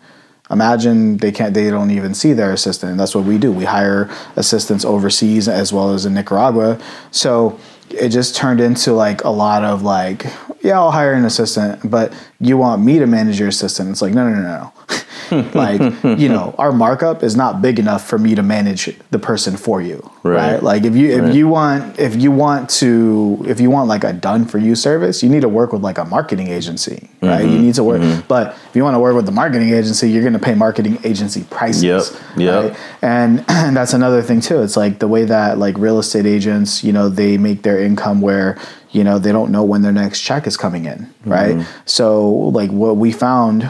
Imagine 0.52 1.18
they 1.18 1.32
can't 1.32 1.54
they 1.54 1.70
don't 1.70 1.92
even 1.92 2.14
see 2.16 2.34
their 2.34 2.52
assistant 2.54 2.90
and 2.92 3.00
that's 3.00 3.14
what 3.14 3.26
we 3.26 3.38
do. 3.38 3.52
We 3.52 3.66
hire 3.66 4.10
assistants 4.36 4.84
overseas 4.84 5.48
as 5.48 5.72
well 5.72 5.94
as 5.94 6.06
in 6.08 6.14
nicaragua. 6.16 6.80
So 7.12 7.60
it 7.92 8.10
just 8.10 8.36
turned 8.36 8.60
into 8.62 8.94
like 8.94 9.24
a 9.24 9.30
lot 9.30 9.64
of 9.64 9.82
like 9.84 10.26
yeah 10.62 10.78
i'll 10.80 10.92
hire 10.92 11.14
an 11.14 11.26
assistant 11.26 11.90
but 11.90 12.14
you 12.40 12.56
want 12.58 12.82
me 12.84 12.98
to 13.00 13.06
manage 13.08 13.40
your 13.40 13.50
assistant. 13.50 13.90
It's 13.92 14.02
like 14.02 14.14
no 14.14 14.28
no 14.28 14.36
no 14.36 14.42
no 14.62 14.74
like 15.54 15.80
you 16.20 16.28
know 16.28 16.56
our 16.58 16.72
markup 16.72 17.22
is 17.24 17.36
not 17.36 17.62
big 17.62 17.78
enough 17.78 18.08
for 18.08 18.18
me 18.18 18.34
to 18.34 18.42
manage 18.42 18.98
the 19.12 19.20
person 19.20 19.56
for 19.56 19.80
you 19.82 19.98
right, 20.24 20.54
Right. 20.54 20.64
like 20.64 20.84
if 20.86 20.96
you 20.96 21.10
if 21.12 21.22
Right. 21.22 21.34
you 21.36 21.48
want 21.48 22.00
if 22.00 22.16
you 22.20 22.32
want 22.32 22.70
to 22.82 23.44
if 23.48 23.60
you 23.60 23.70
want 23.70 23.88
like 23.88 24.04
a 24.04 24.12
done 24.14 24.46
for 24.46 24.58
you 24.58 24.74
service 24.76 25.22
you 25.22 25.30
need 25.30 25.42
to 25.42 25.50
work 25.50 25.72
with 25.72 25.84
like 25.84 25.98
a 26.00 26.06
marketing 26.06 26.48
agency 26.48 27.10
right 27.22 27.42
Mm-hmm. 27.44 27.52
you 27.54 27.60
need 27.60 27.76
to 27.76 27.84
work 27.84 28.02
but 28.28 28.56
if 28.70 28.76
you 28.76 28.84
want 28.84 28.96
to 28.96 29.00
work 29.00 29.16
with 29.16 29.26
the 29.28 29.32
marketing 29.32 29.70
agency 29.70 30.10
you're 30.10 30.24
going 30.24 30.34
to 30.34 30.40
pay 30.40 30.56
marketing 30.56 30.98
agency 31.04 31.44
prices 31.52 31.84
Yep, 31.84 32.04
yep. 32.38 32.64
right? 32.72 32.80
and 33.04 33.46
and 33.50 33.78
that's 33.78 33.94
another 33.94 34.22
thing 34.24 34.42
too 34.42 34.62
it's 34.64 34.76
like 34.78 34.98
the 35.00 35.08
way 35.08 35.26
that 35.26 35.60
like 35.60 35.78
real 35.78 36.00
estate 36.00 36.26
agents 36.26 36.84
you 36.84 36.92
know 36.92 37.08
they 37.10 37.38
make 37.38 37.62
their 37.62 37.80
income 37.80 38.20
where 38.22 38.58
you 38.92 39.04
know 39.04 39.20
they 39.20 39.32
don't 39.32 39.52
know 39.52 39.64
when 39.64 39.84
their 39.84 39.92
next 39.92 40.22
check 40.22 40.48
is 40.48 40.58
coming 40.58 40.86
in 40.86 41.14
right 41.26 41.56
Mm-hmm. 41.56 41.70
so 41.86 42.30
like 42.32 42.72
what 42.72 42.98
we 42.98 43.12
found 43.12 43.70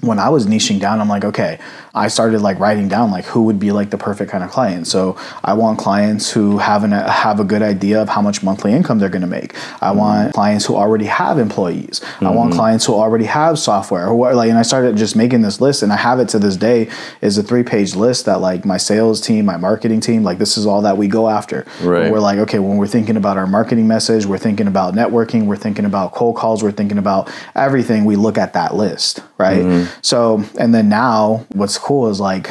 when 0.00 0.18
I 0.18 0.28
was 0.28 0.46
niching 0.46 0.78
down, 0.78 1.00
I'm 1.00 1.08
like, 1.08 1.24
okay, 1.24 1.58
I 1.98 2.08
started 2.08 2.40
like 2.40 2.58
writing 2.60 2.88
down 2.88 3.10
like 3.10 3.24
who 3.24 3.42
would 3.44 3.58
be 3.58 3.72
like 3.72 3.90
the 3.90 3.98
perfect 3.98 4.30
kind 4.30 4.44
of 4.44 4.50
client. 4.50 4.86
So 4.86 5.18
I 5.42 5.54
want 5.54 5.78
clients 5.78 6.30
who 6.30 6.58
have 6.58 6.84
an 6.84 6.92
have 6.92 7.40
a 7.40 7.44
good 7.44 7.62
idea 7.62 8.00
of 8.00 8.08
how 8.08 8.22
much 8.22 8.42
monthly 8.42 8.72
income 8.72 8.98
they're 9.00 9.08
going 9.08 9.22
to 9.22 9.26
make. 9.26 9.54
I 9.82 9.88
mm-hmm. 9.88 9.98
want 9.98 10.34
clients 10.34 10.64
who 10.66 10.76
already 10.76 11.06
have 11.06 11.38
employees. 11.38 12.00
I 12.20 12.30
want 12.30 12.50
mm-hmm. 12.50 12.58
clients 12.58 12.84
who 12.84 12.94
already 12.94 13.24
have 13.24 13.58
software. 13.58 14.06
Who 14.06 14.22
are, 14.22 14.34
like, 14.34 14.48
and 14.48 14.58
I 14.58 14.62
started 14.62 14.96
just 14.96 15.16
making 15.16 15.42
this 15.42 15.60
list, 15.60 15.82
and 15.82 15.92
I 15.92 15.96
have 15.96 16.20
it 16.20 16.28
to 16.30 16.38
this 16.38 16.56
day. 16.56 16.88
Is 17.20 17.36
a 17.36 17.42
three 17.42 17.64
page 17.64 17.96
list 17.96 18.26
that 18.26 18.40
like 18.40 18.64
my 18.64 18.76
sales 18.76 19.20
team, 19.20 19.46
my 19.46 19.56
marketing 19.56 20.00
team, 20.00 20.22
like 20.22 20.38
this 20.38 20.56
is 20.56 20.66
all 20.66 20.82
that 20.82 20.96
we 20.96 21.08
go 21.08 21.28
after. 21.28 21.66
Right. 21.82 22.12
We're 22.12 22.20
like, 22.20 22.38
okay, 22.38 22.60
when 22.60 22.76
we're 22.76 22.86
thinking 22.86 23.16
about 23.16 23.36
our 23.36 23.46
marketing 23.46 23.88
message, 23.88 24.24
we're 24.24 24.38
thinking 24.38 24.68
about 24.68 24.94
networking, 24.94 25.46
we're 25.46 25.56
thinking 25.56 25.84
about 25.84 26.12
cold 26.12 26.36
calls, 26.36 26.62
we're 26.62 26.70
thinking 26.70 26.98
about 26.98 27.32
everything. 27.56 28.04
We 28.04 28.14
look 28.14 28.38
at 28.38 28.52
that 28.52 28.76
list, 28.76 29.20
right? 29.36 29.64
Mm-hmm. 29.64 29.98
So, 30.02 30.44
and 30.58 30.72
then 30.72 30.88
now 30.88 31.46
what's 31.54 31.76
cool 31.78 31.87
is 32.08 32.20
like, 32.20 32.48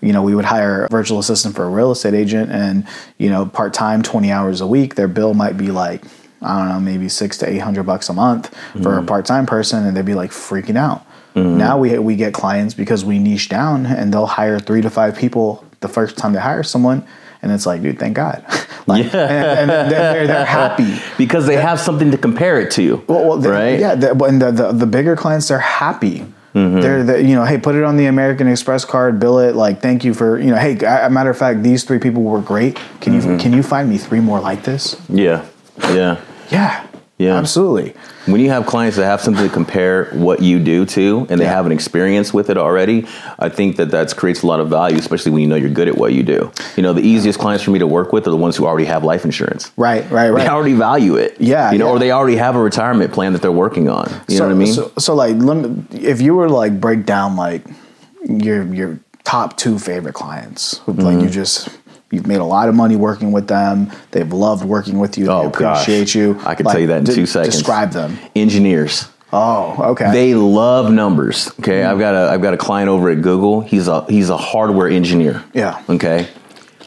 you 0.00 0.12
know, 0.12 0.22
we 0.22 0.34
would 0.34 0.44
hire 0.44 0.84
a 0.84 0.88
virtual 0.88 1.18
assistant 1.18 1.54
for 1.54 1.64
a 1.64 1.68
real 1.68 1.90
estate 1.90 2.14
agent 2.14 2.50
and, 2.52 2.86
you 3.18 3.30
know, 3.30 3.46
part 3.46 3.74
time, 3.74 4.02
20 4.02 4.30
hours 4.30 4.60
a 4.60 4.66
week, 4.66 4.94
their 4.94 5.08
bill 5.08 5.34
might 5.34 5.56
be 5.56 5.70
like, 5.70 6.04
I 6.42 6.58
don't 6.58 6.68
know, 6.68 6.80
maybe 6.80 7.08
six 7.08 7.38
to 7.38 7.48
800 7.48 7.84
bucks 7.84 8.08
a 8.08 8.12
month 8.12 8.54
for 8.82 8.98
a 8.98 9.02
mm. 9.02 9.06
part 9.06 9.24
time 9.24 9.46
person. 9.46 9.84
And 9.84 9.96
they'd 9.96 10.04
be 10.04 10.14
like 10.14 10.30
freaking 10.30 10.76
out. 10.76 11.06
Mm. 11.34 11.56
Now 11.56 11.78
we, 11.78 11.98
we 11.98 12.16
get 12.16 12.34
clients 12.34 12.74
because 12.74 13.04
we 13.04 13.18
niche 13.18 13.48
down 13.48 13.86
and 13.86 14.12
they'll 14.12 14.26
hire 14.26 14.58
three 14.60 14.82
to 14.82 14.90
five 14.90 15.16
people 15.16 15.64
the 15.80 15.88
first 15.88 16.16
time 16.16 16.32
they 16.32 16.40
hire 16.40 16.62
someone. 16.62 17.06
And 17.42 17.52
it's 17.52 17.66
like, 17.66 17.82
dude, 17.82 17.98
thank 17.98 18.16
God. 18.16 18.44
like, 18.86 19.04
and, 19.06 19.70
and 19.70 19.90
they're, 19.90 20.26
they're, 20.26 20.44
happy. 20.46 20.98
Because 21.18 21.46
they 21.46 21.56
have 21.56 21.78
something 21.78 22.10
to 22.10 22.18
compare 22.18 22.60
it 22.60 22.70
to. 22.72 23.04
Well, 23.06 23.26
well 23.26 23.36
the, 23.38 23.50
right? 23.50 23.78
Yeah, 23.78 23.94
the, 23.94 24.24
and 24.24 24.40
the, 24.40 24.50
the 24.50 24.72
the 24.72 24.86
bigger 24.86 25.14
clients 25.14 25.48
they're 25.48 25.58
happy, 25.58 26.24
Mm-hmm. 26.54 26.80
They're 26.80 27.02
the, 27.02 27.22
you 27.22 27.34
know, 27.34 27.44
hey, 27.44 27.58
put 27.58 27.74
it 27.74 27.82
on 27.82 27.96
the 27.96 28.06
American 28.06 28.46
Express 28.46 28.84
card, 28.84 29.18
bill 29.18 29.40
it. 29.40 29.56
Like, 29.56 29.80
thank 29.80 30.04
you 30.04 30.14
for 30.14 30.38
you 30.38 30.50
know, 30.50 30.56
hey, 30.56 30.74
matter 31.10 31.30
of 31.30 31.36
fact, 31.36 31.62
these 31.64 31.82
three 31.84 31.98
people 31.98 32.22
were 32.22 32.40
great. 32.40 32.76
Can 33.00 33.12
you 33.12 33.20
Mm-hmm. 33.20 33.38
can 33.38 33.52
you 33.52 33.62
find 33.62 33.88
me 33.88 33.98
three 33.98 34.20
more 34.20 34.40
like 34.40 34.62
this? 34.64 34.96
Yeah, 35.08 35.44
yeah. 35.90 36.20
Yeah, 36.50 36.86
Yeah. 37.16 37.36
absolutely. 37.36 37.94
When 38.26 38.40
you 38.40 38.50
have 38.50 38.66
clients 38.66 38.96
that 38.96 39.04
have 39.04 39.20
something 39.20 39.46
to 39.46 39.52
compare 39.52 40.06
what 40.14 40.42
you 40.42 40.58
do 40.58 40.84
to, 40.86 41.26
and 41.30 41.40
they 41.40 41.44
Yeah. 41.44 41.52
have 41.54 41.64
an 41.66 41.70
experience 41.70 42.34
with 42.34 42.50
it 42.50 42.58
already, 42.58 43.06
I 43.38 43.48
think 43.48 43.76
that 43.76 43.92
that 43.92 44.16
creates 44.16 44.42
a 44.42 44.46
lot 44.48 44.58
of 44.58 44.68
value, 44.68 44.98
especially 44.98 45.30
when 45.30 45.42
you 45.42 45.46
know 45.48 45.54
you're 45.54 45.70
good 45.70 45.86
at 45.86 45.96
what 45.96 46.12
you 46.12 46.24
do. 46.24 46.50
You 46.76 46.82
know, 46.82 46.92
the 46.92 47.02
easiest 47.02 47.38
clients 47.38 47.62
for 47.62 47.70
me 47.70 47.78
to 47.78 47.86
work 47.86 48.12
with 48.12 48.26
are 48.26 48.30
the 48.30 48.36
ones 48.36 48.56
who 48.56 48.66
already 48.66 48.86
have 48.86 49.04
life 49.04 49.24
insurance. 49.24 49.70
Right, 49.76 50.02
right, 50.10 50.30
right. 50.30 50.42
They 50.42 50.48
already 50.48 50.72
value 50.74 51.14
it. 51.14 51.36
Yeah, 51.38 51.70
You 51.70 51.78
know, 51.78 51.86
yeah. 51.86 51.92
or 51.92 51.98
they 52.00 52.10
already 52.10 52.36
have 52.36 52.56
a 52.56 52.60
retirement 52.62 53.12
plan 53.12 53.32
that 53.34 53.42
they're 53.42 53.52
working 53.52 53.88
on. 53.88 54.10
You 54.28 54.36
so, 54.38 54.42
know 54.42 54.48
what 54.48 54.54
I 54.56 54.64
mean? 54.64 54.72
So, 54.74 54.90
so 54.98 55.14
like, 55.14 55.36
let 55.36 55.56
me, 55.58 55.84
if 55.92 56.20
you 56.20 56.34
were 56.34 56.48
to 56.48 56.52
like 56.52 56.80
break 56.80 57.06
down 57.06 57.36
like 57.36 57.62
your 58.28 58.64
your 58.74 58.98
top 59.22 59.56
two 59.56 59.78
favorite 59.78 60.14
clients, 60.14 60.80
like 60.88 60.96
Mm-hmm. 60.96 61.20
you 61.20 61.30
just 61.30 61.68
you've 62.14 62.26
made 62.26 62.38
a 62.40 62.44
lot 62.44 62.68
of 62.68 62.74
money 62.74 62.96
working 62.96 63.32
with 63.32 63.48
them. 63.48 63.90
They've 64.12 64.32
loved 64.32 64.64
working 64.64 64.98
with 64.98 65.18
you. 65.18 65.26
They 65.26 65.32
Oh, 65.32 65.50
gosh. 65.50 65.82
appreciate 65.82 66.14
you. 66.14 66.38
I 66.44 66.54
can 66.54 66.64
Like, 66.64 66.72
tell 66.74 66.80
you 66.80 66.86
that 66.88 66.98
in 66.98 67.04
de- 67.04 67.14
two 67.14 67.26
seconds. 67.26 67.54
Describe 67.56 67.90
them. 67.90 68.16
Engineers. 68.36 69.08
Oh, 69.32 69.74
okay. 69.92 70.12
They 70.12 70.34
love 70.34 70.92
numbers. 70.92 71.50
Okay, 71.58 71.80
mm. 71.80 71.86
I've 71.90 71.98
got 71.98 72.14
a 72.14 72.30
I've 72.32 72.40
got 72.40 72.54
a 72.54 72.56
client 72.56 72.88
over 72.88 73.10
at 73.10 73.20
Google. 73.20 73.60
He's 73.62 73.88
a 73.88 74.04
he's 74.06 74.30
a 74.30 74.36
hardware 74.36 74.88
engineer. 74.88 75.42
Yeah. 75.52 75.82
Okay. 75.90 76.28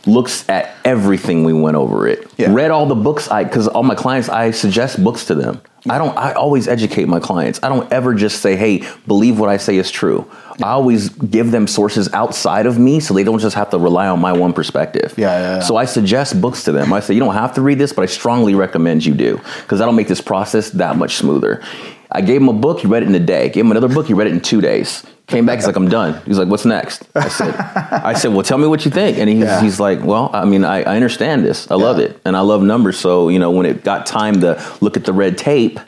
Looks 0.05 0.47
at 0.47 0.69
everything 0.85 1.43
we 1.43 1.51
went 1.51 1.75
over 1.75 2.07
it. 2.07 2.31
Yeah. 2.37 2.53
Read 2.53 2.71
all 2.71 2.85
the 2.85 2.95
books 2.95 3.29
I 3.29 3.43
because 3.43 3.67
all 3.67 3.83
my 3.83 3.95
clients 3.95 4.29
I 4.29 4.51
suggest 4.51 5.03
books 5.03 5.25
to 5.25 5.35
them. 5.35 5.59
I 5.89 5.97
don't 5.97 6.17
I 6.17 6.33
always 6.33 6.67
educate 6.67 7.07
my 7.07 7.19
clients. 7.19 7.59
I 7.63 7.69
don't 7.69 7.91
ever 7.91 8.13
just 8.13 8.41
say, 8.41 8.55
"Hey, 8.55 8.83
believe 9.05 9.39
what 9.39 9.49
I 9.49 9.57
say 9.57 9.77
is 9.77 9.91
true." 9.91 10.25
I 10.61 10.69
always 10.69 11.09
give 11.09 11.51
them 11.51 11.67
sources 11.67 12.11
outside 12.13 12.65
of 12.65 12.79
me 12.79 12.99
so 12.99 13.13
they 13.13 13.23
don't 13.23 13.39
just 13.39 13.55
have 13.55 13.69
to 13.69 13.77
rely 13.77 14.07
on 14.07 14.19
my 14.19 14.33
one 14.33 14.53
perspective. 14.53 15.13
Yeah, 15.17 15.39
yeah, 15.39 15.55
yeah. 15.57 15.59
So 15.61 15.77
I 15.77 15.85
suggest 15.85 16.41
books 16.41 16.63
to 16.63 16.71
them. 16.71 16.91
I 16.91 16.99
say, 16.99 17.13
"You 17.13 17.19
don't 17.19 17.35
have 17.35 17.53
to 17.55 17.61
read 17.61 17.77
this, 17.77 17.93
but 17.93 18.01
I 18.01 18.07
strongly 18.07 18.55
recommend 18.55 19.05
you 19.05 19.13
do 19.13 19.39
because 19.61 19.79
that'll 19.79 19.93
make 19.93 20.07
this 20.07 20.21
process 20.21 20.71
that 20.71 20.97
much 20.97 21.15
smoother." 21.15 21.61
I 22.11 22.21
gave 22.21 22.41
him 22.41 22.47
a 22.47 22.53
book, 22.53 22.79
he 22.79 22.87
read 22.87 23.03
it 23.03 23.09
in 23.09 23.15
a 23.15 23.19
day. 23.19 23.49
Gave 23.49 23.65
him 23.65 23.71
another 23.71 23.89
book, 23.89 24.07
he 24.07 24.13
read 24.13 24.27
it 24.27 24.33
in 24.33 24.39
two 24.39 24.61
days. 24.61 25.03
Came 25.27 25.45
back, 25.45 25.57
he's 25.57 25.67
like, 25.67 25.75
I'm 25.75 25.89
done. 25.89 26.21
He's 26.25 26.37
like, 26.39 26.47
what's 26.47 26.63
next? 26.63 27.03
I 27.13 27.27
said, 27.27 27.53
I 27.55 28.13
said, 28.13 28.31
well, 28.31 28.43
tell 28.43 28.57
me 28.57 28.65
what 28.67 28.85
you 28.85 28.91
think. 28.91 29.17
And 29.17 29.29
he's, 29.29 29.43
Yeah. 29.43 29.61
he's 29.61 29.77
like, 29.77 30.01
well, 30.01 30.29
I 30.33 30.45
mean, 30.45 30.63
I, 30.63 30.83
I 30.83 30.95
understand 30.95 31.43
this. 31.43 31.69
I 31.69 31.75
love 31.75 31.99
it. 31.99 32.17
And 32.23 32.37
I 32.37 32.39
love 32.39 32.61
numbers. 32.63 32.97
So, 32.97 33.27
you 33.27 33.37
know, 33.37 33.51
when 33.51 33.65
it 33.65 33.83
got 33.83 34.05
time 34.05 34.39
to 34.41 34.63
look 34.79 34.95
at 34.95 35.03
the 35.03 35.11
red 35.11 35.37
tape, 35.37 35.81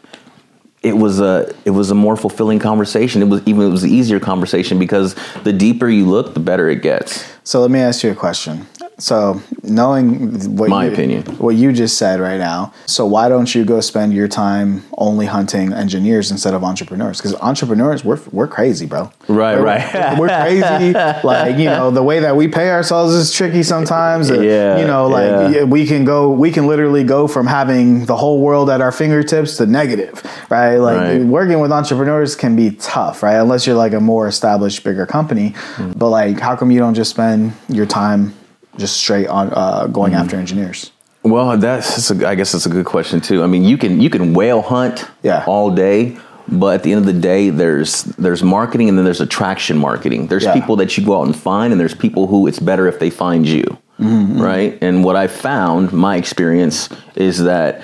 it 0.81 0.96
was 0.96 1.19
a 1.19 1.53
it 1.65 1.72
was 1.72 1.91
a 1.91 1.96
more 1.96 2.15
fulfilling 2.15 2.60
conversation. 2.60 3.22
It 3.22 3.25
was 3.27 3.41
even 3.46 3.63
it 3.63 3.69
was 3.69 3.84
an 3.84 3.89
easier 3.89 4.19
conversation 4.19 4.79
because 4.79 5.13
the 5.43 5.51
deeper 5.51 5.89
you 5.89 6.05
look, 6.05 6.34
the 6.34 6.39
better 6.39 6.69
it 6.69 6.81
gets. 6.81 7.29
So 7.43 7.60
let 7.62 7.69
me 7.72 7.79
ask 7.79 8.01
you 8.03 8.12
a 8.12 8.15
question. 8.15 8.65
So 8.99 9.41
knowing 9.63 10.55
what 10.57 10.69
My 10.69 10.85
you, 10.85 10.91
opinion. 10.91 11.23
what 11.37 11.55
you 11.55 11.71
just 11.71 11.97
said 11.97 12.19
right 12.19 12.37
now, 12.37 12.73
so 12.85 13.05
why 13.05 13.29
don't 13.29 13.53
you 13.55 13.63
go 13.65 13.79
spend 13.79 14.13
your 14.13 14.27
time 14.27 14.83
only 14.97 15.25
hunting 15.25 15.71
engineers 15.73 16.31
instead 16.31 16.53
of 16.53 16.63
entrepreneurs? 16.63 17.17
Because 17.17 17.33
entrepreneurs, 17.35 18.03
we're 18.03 18.19
we're 18.31 18.47
crazy, 18.47 18.85
bro. 18.85 19.11
Right, 19.27 19.55
We're- 19.55 19.63
right. 19.63 20.19
We're 20.19 20.27
crazy. 20.27 20.93
like 21.27 21.57
you 21.57 21.65
know, 21.65 21.91
the 21.91 22.03
way 22.03 22.19
that 22.19 22.35
we 22.35 22.47
pay 22.49 22.69
ourselves 22.71 23.13
is 23.13 23.31
tricky 23.33 23.63
sometimes. 23.63 24.29
Yeah, 24.29 24.79
You 24.79 24.85
know, 24.87 25.07
like 25.07 25.53
yeah. 25.55 25.63
we 25.63 25.85
can 25.87 26.03
go, 26.05 26.29
we 26.31 26.51
can 26.51 26.67
literally 26.67 27.03
go 27.05 27.27
from 27.27 27.47
having 27.47 28.05
the 28.05 28.17
whole 28.17 28.41
world 28.41 28.69
at 28.69 28.81
our 28.81 28.91
fingertips 28.91 29.57
to 29.57 29.65
negative, 29.65 30.21
right? 30.49 30.77
Like 30.77 30.97
Right. 30.99 31.21
working 31.23 31.59
with 31.61 31.71
entrepreneurs 31.71 32.35
can 32.35 32.55
be 32.55 32.71
tough, 32.71 33.23
right? 33.23 33.35
Unless 33.37 33.65
you're 33.65 33.77
like 33.77 33.93
a 33.93 33.99
more 34.01 34.27
established, 34.27 34.83
bigger 34.83 35.05
company. 35.05 35.51
Mm. 35.77 35.97
But 35.97 36.09
like, 36.09 36.39
how 36.39 36.55
come 36.57 36.69
you 36.71 36.79
don't 36.79 36.95
just 36.95 37.11
spend 37.11 37.53
your 37.69 37.85
time 37.85 38.33
just 38.77 38.97
straight 38.97 39.27
on 39.27 39.51
uh, 39.53 39.88
going 39.88 40.13
Mm. 40.13 40.19
after 40.19 40.35
engineers? 40.38 40.91
Well, 41.23 41.57
that's, 41.57 41.95
that's 42.07 42.11
a, 42.21 42.27
I 42.27 42.35
guess 42.35 42.51
that's 42.53 42.65
a 42.65 42.69
good 42.69 42.85
question 42.85 43.19
too. 43.21 43.43
I 43.43 43.47
mean, 43.47 43.63
you 43.63 43.77
can 43.77 43.99
you 44.01 44.09
can 44.09 44.33
whale 44.33 44.61
hunt 44.61 45.05
Yeah. 45.21 45.43
all 45.47 45.69
day, 45.71 46.17
but 46.47 46.75
at 46.75 46.83
the 46.83 46.91
end 46.93 46.99
of 46.99 47.05
the 47.13 47.19
day, 47.19 47.49
there's 47.49 48.03
there's 48.17 48.41
marketing 48.41 48.88
and 48.89 48.97
then 48.97 49.03
there's 49.05 49.21
attraction 49.21 49.77
marketing. 49.77 50.27
There's 50.27 50.43
Yeah. 50.45 50.53
people 50.53 50.77
that 50.77 50.97
you 50.97 51.05
go 51.05 51.19
out 51.19 51.25
and 51.25 51.35
find, 51.35 51.73
and 51.73 51.79
there's 51.79 51.93
people 51.95 52.27
who 52.27 52.47
it's 52.47 52.59
better 52.59 52.88
if 52.88 52.99
they 52.99 53.09
find 53.09 53.45
you, 53.47 53.65
Mm-hmm, 53.99 54.41
right? 54.41 54.77
And 54.81 55.03
what 55.03 55.17
I 55.17 55.27
found, 55.27 55.91
my 55.91 56.15
experience 56.15 56.88
is 57.15 57.43
that 57.43 57.81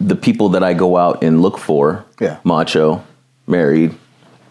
the 0.00 0.14
people 0.16 0.50
that 0.50 0.62
I 0.62 0.72
go 0.74 0.96
out 0.96 1.24
and 1.24 1.42
look 1.42 1.58
for, 1.58 2.04
Yeah. 2.20 2.36
macho, 2.44 3.02
married, 3.48 3.90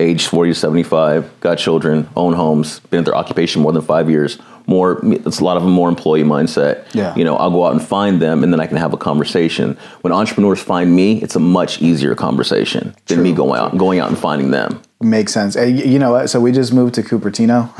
age 0.01 0.27
40 0.27 0.51
to 0.51 0.55
75, 0.59 1.29
got 1.39 1.57
children, 1.57 2.07
own 2.17 2.33
homes, 2.33 2.79
been 2.89 2.99
at 2.99 3.05
their 3.05 3.15
occupation 3.15 3.61
more 3.61 3.71
than 3.71 3.81
five 3.83 4.09
years. 4.09 4.37
More, 4.67 4.99
it's 5.03 5.39
a 5.39 5.43
lot 5.43 5.57
of 5.57 5.63
them 5.63 5.71
more 5.71 5.89
employee 5.89 6.23
mindset. 6.23 6.85
Yeah. 6.93 7.15
You 7.15 7.23
know, 7.23 7.35
I'll 7.37 7.51
go 7.51 7.65
out 7.65 7.73
and 7.73 7.81
find 7.81 8.21
them, 8.21 8.43
and 8.43 8.53
then 8.53 8.59
I 8.59 8.67
can 8.67 8.77
have 8.77 8.93
a 8.93 8.97
conversation. 8.97 9.77
When 10.01 10.13
entrepreneurs 10.13 10.61
find 10.61 10.95
me, 10.95 11.21
it's 11.21 11.35
a 11.35 11.39
much 11.39 11.81
easier 11.81 12.15
conversation 12.15 12.95
than 13.07 13.23
me 13.23 13.33
going 13.33 13.59
out, 13.59 13.77
going 13.77 13.99
out 13.99 14.09
and 14.09 14.17
finding 14.17 14.51
them. 14.51 14.81
Makes 15.01 15.33
sense. 15.33 15.55
And 15.55 15.79
you 15.79 15.97
know? 15.97 16.25
So 16.27 16.39
we 16.39 16.51
just 16.51 16.73
moved 16.73 16.93
to 16.95 17.01
Cupertino. 17.01 17.71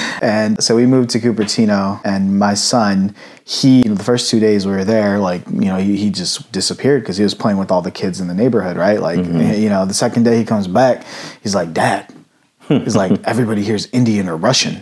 and 0.22 0.62
so 0.62 0.76
we 0.76 0.86
moved 0.86 1.10
to 1.10 1.18
Cupertino, 1.18 2.00
and 2.04 2.38
my 2.38 2.54
son, 2.54 3.14
he, 3.44 3.82
you 3.82 3.88
know, 3.88 3.94
the 3.94 4.04
first 4.04 4.30
two 4.30 4.38
days 4.38 4.64
we 4.66 4.72
were 4.72 4.84
there, 4.84 5.18
like, 5.18 5.44
you 5.48 5.66
know, 5.66 5.78
he, 5.78 5.96
he 5.96 6.10
just 6.10 6.52
disappeared 6.52 7.02
because 7.02 7.16
he 7.16 7.24
was 7.24 7.34
playing 7.34 7.58
with 7.58 7.72
all 7.72 7.82
the 7.82 7.90
kids 7.90 8.20
in 8.20 8.28
the 8.28 8.34
neighborhood, 8.34 8.76
right? 8.76 9.00
Like, 9.00 9.18
mm-hmm. 9.18 9.60
you 9.60 9.68
know, 9.68 9.84
the 9.84 9.94
second 9.94 10.22
day 10.22 10.38
he 10.38 10.44
comes 10.44 10.68
back, 10.68 11.04
he's 11.42 11.54
like, 11.54 11.72
Dad, 11.72 12.14
He's 12.68 12.96
like, 12.96 13.12
everybody 13.24 13.62
here's 13.62 13.86
Indian 13.86 14.28
or 14.28 14.36
Russian. 14.36 14.74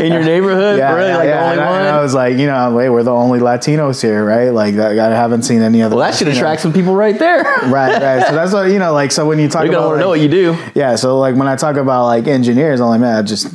In 0.00 0.12
your 0.12 0.22
neighborhood, 0.24 0.78
Yeah, 0.78 0.94
really, 0.94 1.08
yeah, 1.08 1.16
like 1.16 1.26
yeah. 1.28 1.40
the 1.40 1.44
only 1.44 1.52
and 1.52 1.60
I, 1.60 1.70
one. 1.70 1.80
and 1.80 1.88
I 1.88 2.00
was 2.02 2.14
like, 2.14 2.36
you 2.36 2.46
know, 2.46 2.74
wait, 2.74 2.90
we're 2.90 3.02
the 3.02 3.12
only 3.12 3.38
Latinos 3.38 4.02
here, 4.02 4.24
right? 4.24 4.50
Like, 4.50 4.74
I 4.74 4.90
I 5.06 5.10
haven't 5.14 5.42
seen 5.42 5.62
any 5.62 5.82
other. 5.82 5.96
well, 5.96 6.04
that 6.04 6.16
should 6.18 6.28
attract 6.28 6.60
some 6.62 6.72
people 6.72 6.94
right 6.94 7.18
there. 7.18 7.44
Right, 7.66 8.00
right. 8.00 8.26
So 8.26 8.34
that's 8.34 8.52
what 8.52 8.70
you 8.70 8.78
know. 8.78 8.92
Like, 8.92 9.10
so 9.12 9.26
when 9.26 9.38
you 9.38 9.48
talk 9.48 9.62
They're 9.62 9.72
gonna 9.72 9.78
about, 9.78 9.88
want 9.88 9.96
to 9.98 10.00
know 10.02 10.08
what 10.08 10.20
you 10.20 10.28
do. 10.28 10.56
yeah. 10.74 10.94
So 10.96 11.18
like 11.18 11.34
when 11.36 11.48
I 11.48 11.56
talk 11.56 11.76
about 11.76 12.04
like 12.06 12.26
engineers, 12.28 12.80
I'm 12.80 12.88
like, 12.88 13.00
man, 13.00 13.16
I 13.16 13.22
just 13.22 13.48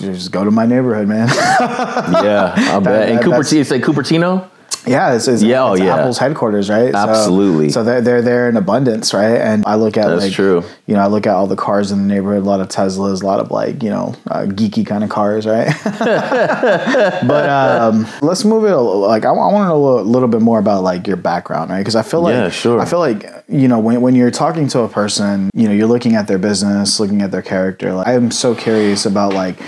just 0.00 0.30
go 0.30 0.44
to 0.44 0.50
my 0.50 0.66
neighborhood, 0.66 1.08
man. 1.08 1.28
Yeah, 1.28 2.52
I 2.56 2.78
bet. 2.80 3.08
And 3.08 3.18
that- 3.18 3.24
Cupertino, 3.24 3.52
you 3.56 3.64
say 3.64 3.80
Cupertino? 3.80 4.48
Yeah, 4.86 5.14
it's, 5.14 5.28
it's, 5.28 5.42
Yeah, 5.42 5.64
oh, 5.64 5.72
it's 5.74 5.82
yeah. 5.82 5.96
Apple's 5.96 6.18
headquarters, 6.18 6.68
right? 6.70 6.94
Absolutely. 6.94 7.70
So, 7.70 7.84
they're 7.84 8.00
they're 8.00 8.22
there 8.22 8.48
in 8.48 8.56
abundance, 8.56 9.12
right? 9.12 9.36
And 9.36 9.64
I 9.66 9.74
look 9.74 9.96
at 9.96 10.08
That's 10.08 10.24
like, 10.24 10.32
true. 10.32 10.62
You 10.86 10.94
know, 10.94 11.00
I 11.00 11.06
look 11.08 11.26
at 11.26 11.34
all 11.34 11.46
the 11.46 11.56
cars 11.56 11.90
in 11.92 12.06
the 12.06 12.14
neighborhood. 12.14 12.42
A 12.42 12.46
lot 12.46 12.60
of 12.60 12.68
Teslas, 12.68 13.22
a 13.22 13.26
lot 13.26 13.40
of 13.40 13.50
like 13.50 13.82
you 13.82 13.90
know 13.90 14.14
uh, 14.30 14.44
geeky 14.46 14.86
kind 14.86 15.02
of 15.04 15.10
cars, 15.10 15.46
right? 15.46 15.72
but 15.84 17.48
um, 17.48 18.06
let's 18.22 18.44
move 18.44 18.64
it. 18.64 18.72
a 18.72 18.76
little- 18.80 19.00
Like 19.00 19.24
I, 19.24 19.32
want 19.32 19.54
to 19.64 19.68
know 19.68 19.76
a 19.76 19.84
little, 19.84 20.04
little 20.04 20.28
bit 20.28 20.40
more 20.42 20.58
about 20.58 20.82
like 20.82 21.06
your 21.06 21.16
background, 21.16 21.70
right? 21.70 21.78
Because 21.78 21.96
I 21.96 22.02
feel 22.02 22.20
like 22.22 22.34
Yeah, 22.34 22.48
sure. 22.50 22.80
I 22.80 22.84
feel 22.84 22.98
like 23.00 23.24
you 23.48 23.68
know 23.68 23.78
when 23.78 24.00
when 24.00 24.14
you're 24.14 24.30
talking 24.30 24.68
to 24.68 24.80
a 24.80 24.88
person, 24.88 25.50
you 25.54 25.66
know, 25.68 25.74
you're 25.74 25.86
looking 25.88 26.14
at 26.14 26.26
their 26.26 26.38
business, 26.38 27.00
looking 27.00 27.22
at 27.22 27.30
their 27.30 27.42
character. 27.42 27.92
Like, 27.92 28.06
I 28.06 28.12
am 28.14 28.30
so 28.30 28.54
curious 28.54 29.06
about 29.06 29.32
like 29.34 29.58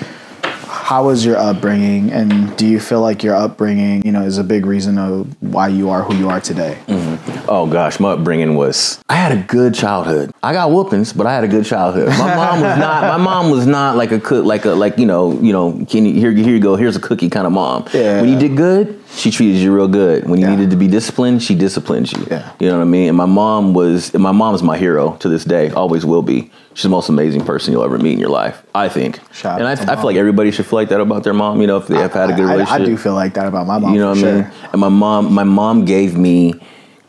how 0.89 1.05
was 1.05 1.23
your 1.23 1.37
upbringing 1.37 2.11
and 2.11 2.57
do 2.57 2.67
you 2.67 2.81
feel 2.81 3.03
like 3.03 3.23
your 3.23 3.35
upbringing 3.35 4.01
you 4.07 4.11
know 4.11 4.23
is 4.23 4.39
a 4.39 4.43
big 4.45 4.65
reason 4.65 4.97
of 4.97 5.27
why 5.43 5.69
you 5.69 5.91
are 5.91 6.03
who 6.03 6.17
you 6.17 6.31
are 6.31 6.41
today 6.41 6.79
mm-hmm. 6.87 7.09
Oh 7.51 7.67
gosh, 7.67 7.99
my 7.99 8.11
upbringing 8.11 8.57
was 8.57 9.03
I 9.09 9.17
had 9.17 9.33
a 9.33 9.43
good 9.43 9.75
childhood. 9.75 10.33
I 10.43 10.53
got 10.53 10.71
whoopings, 10.71 11.15
but 11.15 11.27
I 11.27 11.35
had 11.35 11.45
a 11.45 11.49
good 11.49 11.65
childhood. 11.65 12.09
My 12.09 12.37
mom 12.37 12.61
was 12.61 12.79
not 12.79 13.03
my 13.03 13.17
mom 13.17 13.51
was 13.51 13.67
not 13.67 13.97
like 13.97 14.13
a 14.13 14.21
cook 14.21 14.45
like 14.45 14.67
a 14.67 14.71
like 14.71 14.99
you 14.99 15.07
know, 15.07 15.33
you 15.41 15.53
know, 15.53 15.85
can 15.89 16.05
you 16.05 16.13
here 16.13 16.31
here 16.31 16.55
you 16.55 16.61
go, 16.61 16.77
here's 16.77 16.97
a 16.97 17.01
cookie 17.01 17.31
kind 17.31 17.47
of 17.47 17.53
mom. 17.53 17.87
Yeah. 17.95 18.21
When 18.21 18.29
you 18.29 18.39
did 18.39 18.57
good, 18.57 19.03
she 19.15 19.31
treated 19.31 19.57
you 19.57 19.75
real 19.75 19.89
good. 19.89 20.29
When 20.29 20.39
you 20.41 20.47
Yeah. 20.47 20.55
needed 20.55 20.71
to 20.71 20.77
be 20.77 20.87
disciplined, 20.87 21.43
she 21.43 21.55
disciplined 21.55 22.13
you. 22.13 22.27
Yeah. 22.31 22.51
You 22.61 22.69
know 22.69 22.77
what 22.77 22.83
I 22.83 22.87
mean? 22.87 23.09
And 23.09 23.17
my 23.17 23.27
mom 23.27 23.75
was 23.75 24.13
and 24.15 24.23
my 24.23 24.33
mom's 24.33 24.63
my 24.63 24.77
hero 24.79 25.17
to 25.21 25.29
this 25.29 25.45
day, 25.45 25.71
always 25.71 26.05
will 26.07 26.23
be. 26.23 26.51
She's 26.75 26.85
the 26.85 26.89
most 26.91 27.09
amazing 27.09 27.45
person 27.45 27.73
you'll 27.73 27.83
ever 27.83 27.99
meet 27.99 28.13
in 28.13 28.21
your 28.21 28.29
life, 28.29 28.63
I 28.75 28.89
think. 28.89 29.19
Shout 29.33 29.59
and 29.61 29.67
I, 29.67 29.73
I 29.73 29.97
feel 29.97 30.05
like 30.05 30.17
everybody 30.17 30.53
should 30.53 30.67
feel 30.67 30.79
like 30.79 30.91
that 30.91 31.01
about 31.01 31.25
their 31.25 31.35
mom, 31.35 31.61
you 31.61 31.67
know, 31.67 31.79
if 31.79 31.89
they 31.89 31.97
have 31.97 32.13
had 32.13 32.31
a 32.31 32.35
good 32.35 32.45
I- 32.45 32.51
I- 32.51 32.53
relationship. 32.53 32.83
I, 32.83 32.85
do 32.85 32.97
feel 32.97 33.15
like 33.15 33.35
that 33.35 33.49
about 33.49 33.67
my 33.67 33.79
mom 33.79 33.93
You 33.95 33.99
know 34.01 34.11
what 34.11 34.19
I 34.19 34.21
sure. 34.21 34.35
mean? 34.35 34.51
And 34.73 34.81
my 34.81 34.89
mom, 34.89 35.33
my 35.35 35.45
mom 35.45 35.85
gave 35.85 36.17
me 36.17 36.55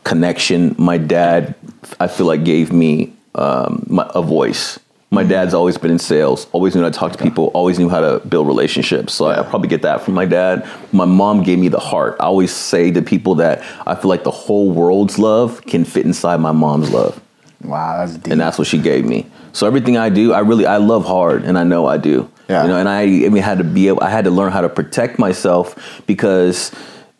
connection. 0.02 0.74
My 0.78 0.98
dad, 0.98 1.54
I 2.00 2.08
feel 2.08 2.26
like, 2.26 2.42
gave 2.44 2.72
me 2.72 3.12
um, 3.36 3.84
my, 3.88 4.10
a 4.12 4.22
voice. 4.22 4.79
My 5.12 5.24
dad's 5.24 5.54
always 5.54 5.76
been 5.76 5.90
in 5.90 5.98
sales, 5.98 6.46
always 6.52 6.76
knew 6.76 6.82
how 6.82 6.88
to 6.88 6.96
talk 6.96 7.12
to 7.12 7.18
people, 7.18 7.46
always 7.46 7.78
knew 7.80 7.88
how 7.88 8.00
to 8.00 8.20
build 8.28 8.46
relationships. 8.46 9.12
So 9.12 9.26
I, 9.26 9.40
I 9.40 9.42
probably 9.42 9.68
get 9.68 9.82
that 9.82 10.02
from 10.02 10.14
my 10.14 10.24
dad. 10.24 10.68
My 10.92 11.04
mom 11.04 11.42
gave 11.42 11.58
me 11.58 11.68
the 11.68 11.80
heart. 11.80 12.16
I 12.20 12.24
always 12.24 12.52
say 12.54 12.92
to 12.92 13.02
people 13.02 13.34
that 13.36 13.64
I 13.86 13.96
feel 13.96 14.08
like 14.08 14.22
the 14.22 14.30
whole 14.30 14.70
world's 14.70 15.18
love 15.18 15.62
can 15.62 15.84
fit 15.84 16.06
inside 16.06 16.36
my 16.36 16.52
mom's 16.52 16.90
love 16.90 17.20
wow 17.62 17.98
that's 17.98 18.16
deep 18.16 18.32
and 18.32 18.40
that's 18.40 18.58
what 18.58 18.66
she 18.66 18.78
gave 18.78 19.04
me. 19.04 19.26
So 19.52 19.66
everything 19.66 19.96
I 19.96 20.08
do, 20.08 20.32
I 20.32 20.40
really 20.40 20.66
I 20.66 20.76
love 20.76 21.04
hard, 21.04 21.44
and 21.44 21.58
I 21.58 21.64
know 21.64 21.86
I 21.86 21.96
do. 21.96 22.30
Yeah. 22.48 22.62
You 22.62 22.68
know, 22.68 22.76
and 22.78 22.88
I, 22.88 23.02
I 23.02 23.28
mean, 23.28 23.42
had 23.42 23.58
to 23.58 23.64
be 23.64 23.88
able, 23.88 24.02
I 24.02 24.10
had 24.10 24.24
to 24.24 24.30
learn 24.30 24.52
how 24.52 24.60
to 24.60 24.68
protect 24.68 25.18
myself 25.18 26.02
because 26.06 26.72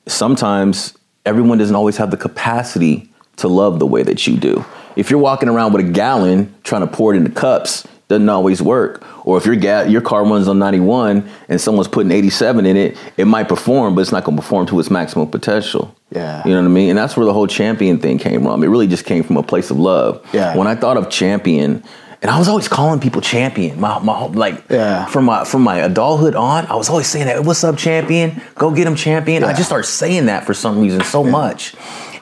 sometimes 0.06 0.96
everyone 1.24 1.58
doesn't 1.58 1.76
always 1.76 1.96
have 1.98 2.10
the 2.10 2.16
capacity 2.16 3.08
to 3.36 3.48
love 3.48 3.78
the 3.78 3.86
way 3.86 4.02
that 4.02 4.26
you 4.26 4.36
do. 4.36 4.64
If 4.96 5.10
you're 5.10 5.20
walking 5.20 5.48
around 5.48 5.72
with 5.72 5.86
a 5.86 5.90
gallon 5.90 6.54
trying 6.64 6.82
to 6.82 6.86
pour 6.86 7.14
it 7.14 7.16
into 7.16 7.30
cups, 7.30 7.86
doesn't 8.08 8.28
always 8.28 8.60
work. 8.60 9.04
Or 9.24 9.38
if 9.38 9.46
your 9.46 9.54
ga- 9.54 9.84
your 9.88 10.00
car 10.00 10.24
runs 10.24 10.48
on 10.48 10.58
91 10.58 11.28
and 11.48 11.60
someone's 11.60 11.86
putting 11.86 12.10
87 12.10 12.66
in 12.66 12.76
it, 12.76 12.96
it 13.16 13.26
might 13.26 13.48
perform, 13.48 13.94
but 13.94 14.00
it's 14.00 14.10
not 14.10 14.24
going 14.24 14.36
to 14.36 14.42
perform 14.42 14.66
to 14.66 14.80
its 14.80 14.90
maximum 14.90 15.28
potential. 15.30 15.94
Yeah. 16.10 16.42
You 16.44 16.50
know 16.54 16.60
what 16.62 16.66
I 16.66 16.70
mean? 16.70 16.88
And 16.90 16.98
that's 16.98 17.16
where 17.16 17.24
the 17.24 17.32
whole 17.32 17.46
champion 17.46 17.98
thing 17.98 18.18
came 18.18 18.42
from. 18.42 18.64
It 18.64 18.66
really 18.66 18.88
just 18.88 19.04
came 19.04 19.22
from 19.22 19.36
a 19.36 19.44
place 19.44 19.70
of 19.70 19.78
love. 19.78 20.26
Yeah. 20.32 20.56
When 20.56 20.66
I 20.66 20.74
thought 20.74 20.96
of 20.96 21.08
champion, 21.08 21.84
and 22.22 22.30
I 22.30 22.38
was 22.38 22.48
always 22.48 22.66
calling 22.66 22.98
people 22.98 23.20
champion. 23.20 23.78
My, 23.80 24.00
my 24.00 24.12
whole- 24.14 24.30
like 24.32 24.64
Yeah. 24.68 25.06
from 25.06 25.24
my 25.26 25.44
from 25.44 25.62
my 25.62 25.76
adulthood 25.78 26.34
on, 26.34 26.66
I 26.66 26.74
was 26.74 26.90
always 26.90 27.06
saying 27.06 27.26
that. 27.26 27.44
What's 27.44 27.62
up, 27.62 27.76
champion? 27.76 28.42
Go 28.56 28.72
get 28.72 28.88
him, 28.88 28.96
champion. 28.96 29.44
I 29.44 29.52
just 29.52 29.66
started 29.68 29.86
saying 29.88 30.26
that 30.26 30.44
for 30.46 30.52
some 30.54 30.80
reason 30.80 31.02
so 31.04 31.22
much, 31.22 31.74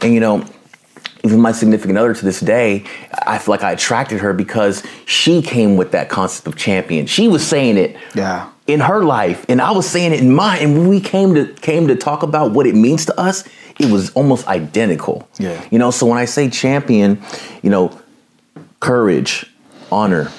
and 0.03 0.13
you 0.13 0.21
know, 0.21 0.45
even 1.29 1.41
my 1.41 1.53
significant 1.53 1.99
other 1.99 2.15
to 2.15 2.25
this 2.25 2.41
day, 2.41 2.85
I 3.27 3.37
feel 3.39 3.53
like 3.53 3.63
I 3.63 3.73
attracted 3.73 4.21
her 4.21 4.33
because 4.33 4.83
she 5.05 5.43
came 5.43 5.77
with 5.77 5.93
that 5.93 6.09
concept 6.09 6.47
of 6.47 6.57
champion. 6.57 7.07
She 7.07 7.29
was 7.29 7.47
saying 7.47 7.77
it 7.77 7.97
Yeah. 8.15 8.47
in 8.67 8.81
her 8.81 9.05
life, 9.05 9.45
and 9.49 9.61
I 9.61 9.73
was 9.73 9.87
saying 9.87 10.13
it 10.13 10.21
in 10.21 10.33
mine. 10.35 10.61
And 10.63 10.79
when 10.79 10.89
we 10.89 11.01
came 11.01 11.35
to 11.35 11.47
came 11.61 11.87
to 11.89 11.97
talk 11.97 12.23
about 12.23 12.53
what 12.53 12.67
it 12.67 12.75
means 12.75 13.05
to 13.07 13.21
us, 13.21 13.45
it 13.79 13.91
was 13.93 14.11
almost 14.11 14.47
identical. 14.49 15.29
Yeah. 15.39 15.61
You 15.71 15.79
know, 15.79 15.91
so 15.91 16.07
when 16.07 16.19
I 16.19 16.25
say 16.25 16.49
champion, 16.49 17.21
you 17.63 17.69
know, 17.71 17.91
courage, 18.81 19.47
honor, 19.93 20.31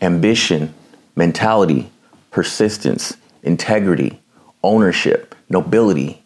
ambition, 0.00 0.72
mentality, 1.16 1.90
persistence, 2.30 3.16
integrity, 3.42 4.20
ownership, 4.62 5.34
nobility, 5.48 6.19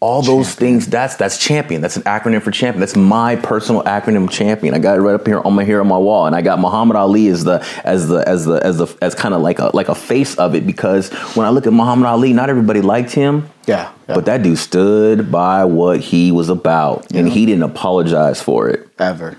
all 0.00 0.22
those 0.22 0.54
things 0.54 0.86
that's 0.86 1.16
that's 1.16 1.36
champion. 1.36 1.82
That's 1.82 1.96
an 1.98 2.04
acronym 2.04 2.40
for 2.40 2.50
champion. 2.50 2.80
That's 2.80 2.96
my 2.96 3.36
personal 3.36 3.82
acronym 3.82 4.30
champion. 4.30 4.74
I 4.74 4.78
got 4.78 4.96
it 4.96 5.02
right 5.02 5.14
up 5.14 5.26
here 5.26 5.40
on 5.40 5.52
my 5.54 5.64
here 5.64 5.80
on 5.80 5.88
my 5.88 5.98
wall 5.98 6.26
and 6.26 6.34
i 6.34 6.40
got 6.42 6.58
muhammad 6.58 6.96
ali 6.96 7.28
as 7.28 7.44
the 7.44 7.64
as 7.84 8.08
the 8.08 8.26
as 8.26 8.46
the 8.46 8.54
as 8.64 8.78
the 8.78 8.86
as 9.02 9.14
kind 9.14 9.34
of 9.34 9.42
like 9.42 9.58
a 9.58 9.70
like 9.74 9.88
a 9.88 9.94
face 9.94 10.34
of 10.36 10.54
it 10.54 10.66
because 10.66 11.10
when 11.36 11.46
i 11.46 11.50
look 11.50 11.66
at 11.66 11.72
muhammad 11.72 12.06
ali 12.06 12.32
not 12.32 12.48
everybody 12.48 12.80
liked 12.80 13.12
him 13.12 13.48
Yeah. 13.66 13.92
yeah. 14.08 14.14
but 14.14 14.24
that 14.24 14.42
dude 14.42 14.58
stood 14.58 15.30
by 15.30 15.64
what 15.66 16.00
he 16.00 16.32
was 16.32 16.48
about 16.48 17.12
and 17.14 17.28
he 17.28 17.44
didn't 17.46 17.62
apologize 17.64 18.40
for 18.42 18.68
it. 18.70 18.88
Ever. 18.98 19.36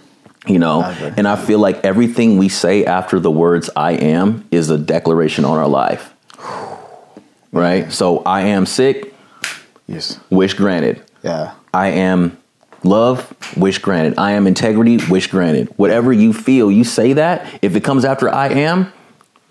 you 0.48 0.60
know? 0.60 0.82
Ever. 0.82 1.14
and 1.18 1.28
i 1.28 1.36
feel 1.36 1.60
like 1.60 1.84
everything 1.84 2.38
we 2.38 2.48
say 2.50 2.86
after 2.86 3.20
the 3.20 3.32
words 3.32 3.70
i 3.76 3.92
am 3.94 4.48
is 4.52 4.70
a 4.70 4.78
declaration 4.78 5.44
on 5.44 5.58
our 5.58 5.68
life. 5.68 6.14
Right? 7.52 7.92
So 7.92 8.20
i 8.20 8.42
am 8.42 8.66
sick 8.66 9.14
Yes. 9.94 10.20
wish 10.30 10.54
granted 10.54 11.02
Yeah. 11.24 11.54
I 11.74 11.88
am 11.88 12.38
love, 12.84 13.34
wish 13.56 13.78
granted. 13.80 14.18
I 14.18 14.32
am 14.32 14.48
integrity, 14.48 14.98
wish 15.10 15.28
granted. 15.28 15.70
Whatever 15.78 16.12
you 16.12 16.34
feel, 16.34 16.72
you 16.72 16.84
say 16.84 17.14
that. 17.14 17.46
If 17.62 17.76
it 17.76 17.84
comes 17.84 18.06
after 18.06 18.30
I 18.30 18.50
am, 18.50 18.92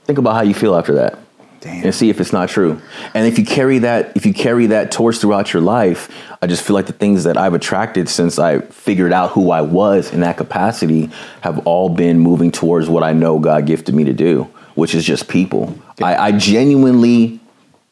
think 0.04 0.18
about 0.18 0.34
how 0.34 0.42
you 0.42 0.54
feel 0.54 0.74
after 0.74 0.94
that. 0.94 1.18
Damn. 1.60 1.84
And 1.84 1.94
see 1.94 2.08
if 2.08 2.20
it's 2.20 2.32
not 2.32 2.48
true. 2.48 2.80
And 3.12 3.26
if 3.26 3.38
you 3.38 3.44
carry 3.44 3.80
that, 3.80 4.16
if 4.16 4.24
you 4.24 4.32
carry 4.32 4.66
that 4.68 4.90
torch 4.90 5.18
throughout 5.18 5.52
your 5.52 5.60
life, 5.60 6.08
I 6.40 6.46
just 6.46 6.62
feel 6.62 6.74
like 6.74 6.86
the 6.86 6.94
things 6.94 7.24
that 7.24 7.36
I've 7.36 7.52
attracted 7.52 8.08
since 8.08 8.38
I 8.38 8.60
figured 8.60 9.12
out 9.12 9.32
who 9.32 9.50
I 9.50 9.60
was 9.60 10.10
in 10.10 10.20
that 10.20 10.38
capacity 10.38 11.10
have 11.42 11.58
all 11.66 11.90
been 11.90 12.18
moving 12.18 12.50
towards 12.50 12.88
what 12.88 13.02
I 13.02 13.12
know 13.12 13.38
God 13.38 13.66
gifted 13.66 13.94
me 13.94 14.04
to 14.04 14.14
do, 14.14 14.44
which 14.74 14.94
is 14.94 15.04
just 15.04 15.28
people. 15.28 15.78
I, 16.02 16.16
I 16.16 16.32
genuinely 16.32 17.39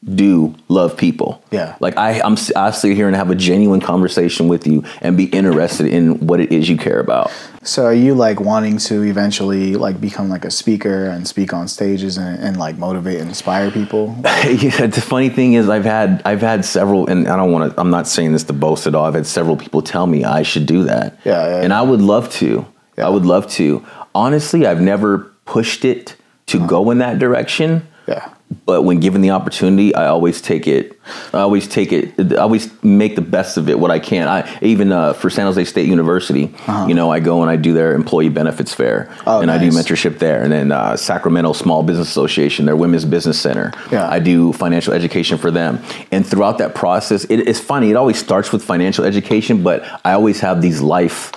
do 0.04 0.54
love 0.68 0.96
people. 0.96 1.42
Yeah. 1.50 1.76
Like 1.80 1.96
I, 1.96 2.20
I'm, 2.20 2.36
I 2.54 2.70
sit 2.70 2.94
here 2.94 3.08
and 3.08 3.16
have 3.16 3.30
a 3.30 3.34
genuine 3.34 3.80
conversation 3.80 4.46
with 4.46 4.66
you 4.66 4.84
and 5.00 5.16
be 5.16 5.24
interested 5.24 5.86
in 5.86 6.26
what 6.26 6.38
it 6.38 6.52
is 6.52 6.68
you 6.68 6.76
care 6.76 7.00
about. 7.00 7.32
So 7.64 7.84
are 7.84 7.94
you 7.94 8.14
like 8.14 8.38
wanting 8.38 8.78
to 8.78 9.02
eventually 9.02 9.74
like 9.74 10.00
become 10.00 10.28
like 10.28 10.44
a 10.44 10.52
speaker 10.52 11.06
and 11.06 11.26
speak 11.26 11.52
on 11.52 11.66
stages 11.66 12.16
and, 12.16 12.38
and 12.38 12.56
like 12.56 12.78
motivate 12.78 13.18
and 13.18 13.28
inspire 13.28 13.72
people? 13.72 14.14
yeah, 14.24 14.86
the 14.86 15.04
funny 15.04 15.30
thing 15.30 15.54
is, 15.54 15.68
I've 15.68 15.84
had, 15.84 16.22
I've 16.24 16.40
had 16.40 16.64
several, 16.64 17.08
and 17.08 17.26
I 17.26 17.36
don't 17.36 17.50
want 17.50 17.74
to. 17.74 17.80
I'm 17.80 17.90
not 17.90 18.06
saying 18.06 18.32
this 18.32 18.44
to 18.44 18.52
boast 18.52 18.86
at 18.86 18.94
all. 18.94 19.04
I've 19.04 19.14
had 19.14 19.26
several 19.26 19.56
people 19.56 19.82
tell 19.82 20.06
me 20.06 20.24
I 20.24 20.42
should 20.42 20.66
do 20.66 20.84
that. 20.84 21.18
Yeah, 21.24 21.46
yeah, 21.46 21.56
and 21.56 21.70
yeah. 21.70 21.80
I 21.80 21.82
would 21.82 22.00
love 22.00 22.30
to. 22.34 22.64
I 22.96 23.08
would 23.08 23.26
love 23.26 23.48
to. 23.52 23.84
Honestly, 24.14 24.66
I've 24.66 24.80
never 24.80 25.18
pushed 25.44 25.84
it 25.84 26.16
to 26.46 26.58
uh-huh. 26.58 26.66
go 26.66 26.90
in 26.90 26.98
that 26.98 27.18
direction. 27.18 27.86
Yeah. 28.06 28.32
But 28.64 28.82
when 28.82 28.98
given 29.00 29.20
the 29.20 29.30
opportunity, 29.30 29.94
I 29.94 30.06
always 30.08 30.40
take 30.40 30.66
it. 30.66 30.98
I 31.34 31.38
always 31.40 31.66
take 31.68 31.92
it. 31.92 32.14
I 32.32 32.36
always 32.36 32.70
make 32.82 33.14
the 33.14 33.22
best 33.22 33.56
of 33.56 33.68
it 33.68 33.78
what 33.78 33.90
I 33.90 33.98
can. 33.98 34.28
I 34.28 34.58
even 34.62 34.90
uh, 34.92 35.12
for 35.14 35.30
San 35.30 35.46
Jose 35.46 35.64
State 35.64 35.86
University, 35.88 36.54
you 36.86 36.94
know, 36.94 37.10
I 37.10 37.20
go 37.20 37.42
and 37.42 37.50
I 37.50 37.56
do 37.56 37.72
their 37.74 37.94
employee 37.94 38.28
benefits 38.28 38.74
fair, 38.74 39.08
Uh-huh. 39.10 39.38
Oh, 39.38 39.40
and 39.40 39.50
I 39.50 39.58
do 39.58 39.70
mentorship 39.70 40.18
there. 40.18 40.42
And 40.42 40.52
then 40.52 40.72
uh, 40.72 40.96
Sacramento 40.96 41.52
Small 41.54 41.82
Business 41.82 42.08
Association, 42.08 42.66
their 42.66 42.76
Women's 42.76 43.04
Business 43.04 43.38
Center, 43.40 43.72
Yeah. 43.90 44.08
I 44.08 44.18
do 44.18 44.52
financial 44.52 44.92
education 44.94 45.38
for 45.38 45.50
them. 45.50 45.80
And 46.12 46.26
throughout 46.26 46.58
that 46.58 46.74
process, 46.74 47.24
it, 47.24 47.48
it's 47.48 47.60
funny. 47.60 47.90
It 47.90 47.96
always 47.96 48.18
starts 48.18 48.52
with 48.52 48.62
financial 48.62 49.04
education, 49.04 49.62
but 49.62 49.82
I 50.04 50.12
always 50.12 50.40
have 50.40 50.60
these 50.62 50.80
life 50.80 51.32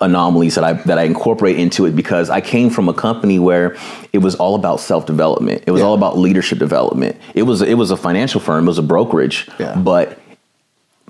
anomalies 0.00 0.54
that 0.54 0.64
I 0.64 0.72
that 0.74 0.98
I 0.98 1.04
incorporate 1.04 1.58
into 1.58 1.84
it 1.86 1.94
because 1.94 2.30
I 2.30 2.40
came 2.40 2.70
from 2.70 2.88
a 2.88 2.94
company 2.94 3.38
where 3.38 3.76
it 4.12 4.18
was 4.18 4.34
all 4.34 4.54
about 4.54 4.80
self 4.80 5.06
development. 5.06 5.64
It 5.66 5.70
was 5.72 5.80
Yeah. 5.80 5.86
all 5.88 5.94
about 5.94 6.18
leadership 6.18 6.58
development. 6.58 7.16
It 7.34 7.42
was 7.42 7.62
it 7.62 7.74
was 7.74 7.90
a 7.90 7.96
financial 7.96 8.40
firm. 8.40 8.64
It 8.64 8.68
was 8.68 8.78
a 8.78 8.82
brokerage. 8.82 9.48
Yeah. 9.58 9.76
But 9.76 10.18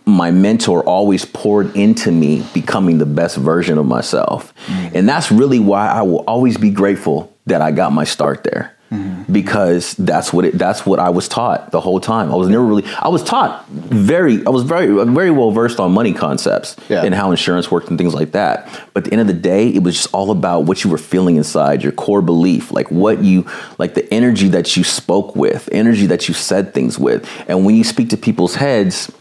my 0.07 0.31
mentor 0.31 0.83
always 0.83 1.25
poured 1.25 1.77
into 1.77 2.11
me 2.11 2.43
becoming 2.53 2.99
the 2.99 3.07
best 3.07 3.37
version 3.37 3.79
of 3.79 3.87
myself. 3.87 4.53
Mm. 4.67 4.95
And 4.95 5.09
that's 5.09 5.31
really 5.31 5.61
why 5.61 5.89
I 5.89 6.03
will 6.03 6.25
always 6.27 6.57
be 6.57 6.71
grateful 6.71 7.33
that 7.47 7.61
I 7.63 7.71
got 7.71 7.93
my 7.93 8.05
start 8.05 8.43
there. 8.43 8.75
Mm-hmm. 8.91 9.33
Because 9.33 9.95
that's 9.95 10.33
what 10.33 10.45
it 10.45 10.59
that's 10.59 10.85
what 10.85 10.99
I 10.99 11.11
was 11.11 11.29
taught 11.29 11.71
the 11.71 11.81
whole 11.81 12.01
time. 12.01 12.33
I 12.33 12.35
was 12.35 12.49
never 12.49 12.65
really 12.65 12.85
I 12.99 13.07
was 13.09 13.23
taught 13.23 13.65
very 13.69 14.45
I 14.45 14.51
was 14.51 14.65
very 14.65 14.89
very 15.05 15.31
well 15.31 15.53
versed 15.53 15.79
on 15.79 15.93
money 15.93 16.13
concepts 16.13 16.75
Yeah. 16.89 17.05
and 17.05 17.15
how 17.15 17.31
insurance 17.31 17.71
worked 17.71 17.89
and 17.89 17.97
things 17.97 18.15
like 18.15 18.33
that. 18.33 18.67
But 18.93 19.05
at 19.05 19.05
the 19.05 19.13
end 19.13 19.21
of 19.21 19.27
the 19.29 19.41
day, 19.41 19.69
it 19.69 19.85
was 19.85 19.95
just 19.95 20.13
all 20.13 20.33
about 20.33 20.65
what 20.65 20.83
you 20.83 20.91
were 20.91 20.99
feeling 20.99 21.37
inside, 21.37 21.85
your 21.85 21.93
core 21.93 22.21
belief, 22.21 22.73
like 22.73 22.91
what 22.91 23.23
you 23.23 23.47
like 23.79 23.95
the 23.95 24.13
energy 24.13 24.49
that 24.49 24.77
you 24.77 24.83
spoke 24.83 25.37
with, 25.37 25.69
energy 25.71 26.07
that 26.07 26.27
you 26.27 26.35
said 26.35 26.75
things 26.75 26.99
with. 26.99 27.29
And 27.47 27.65
when 27.65 27.77
you 27.77 27.85
speak 27.85 28.11
to 28.11 28.17
people's 28.17 28.57
heads, 28.57 29.13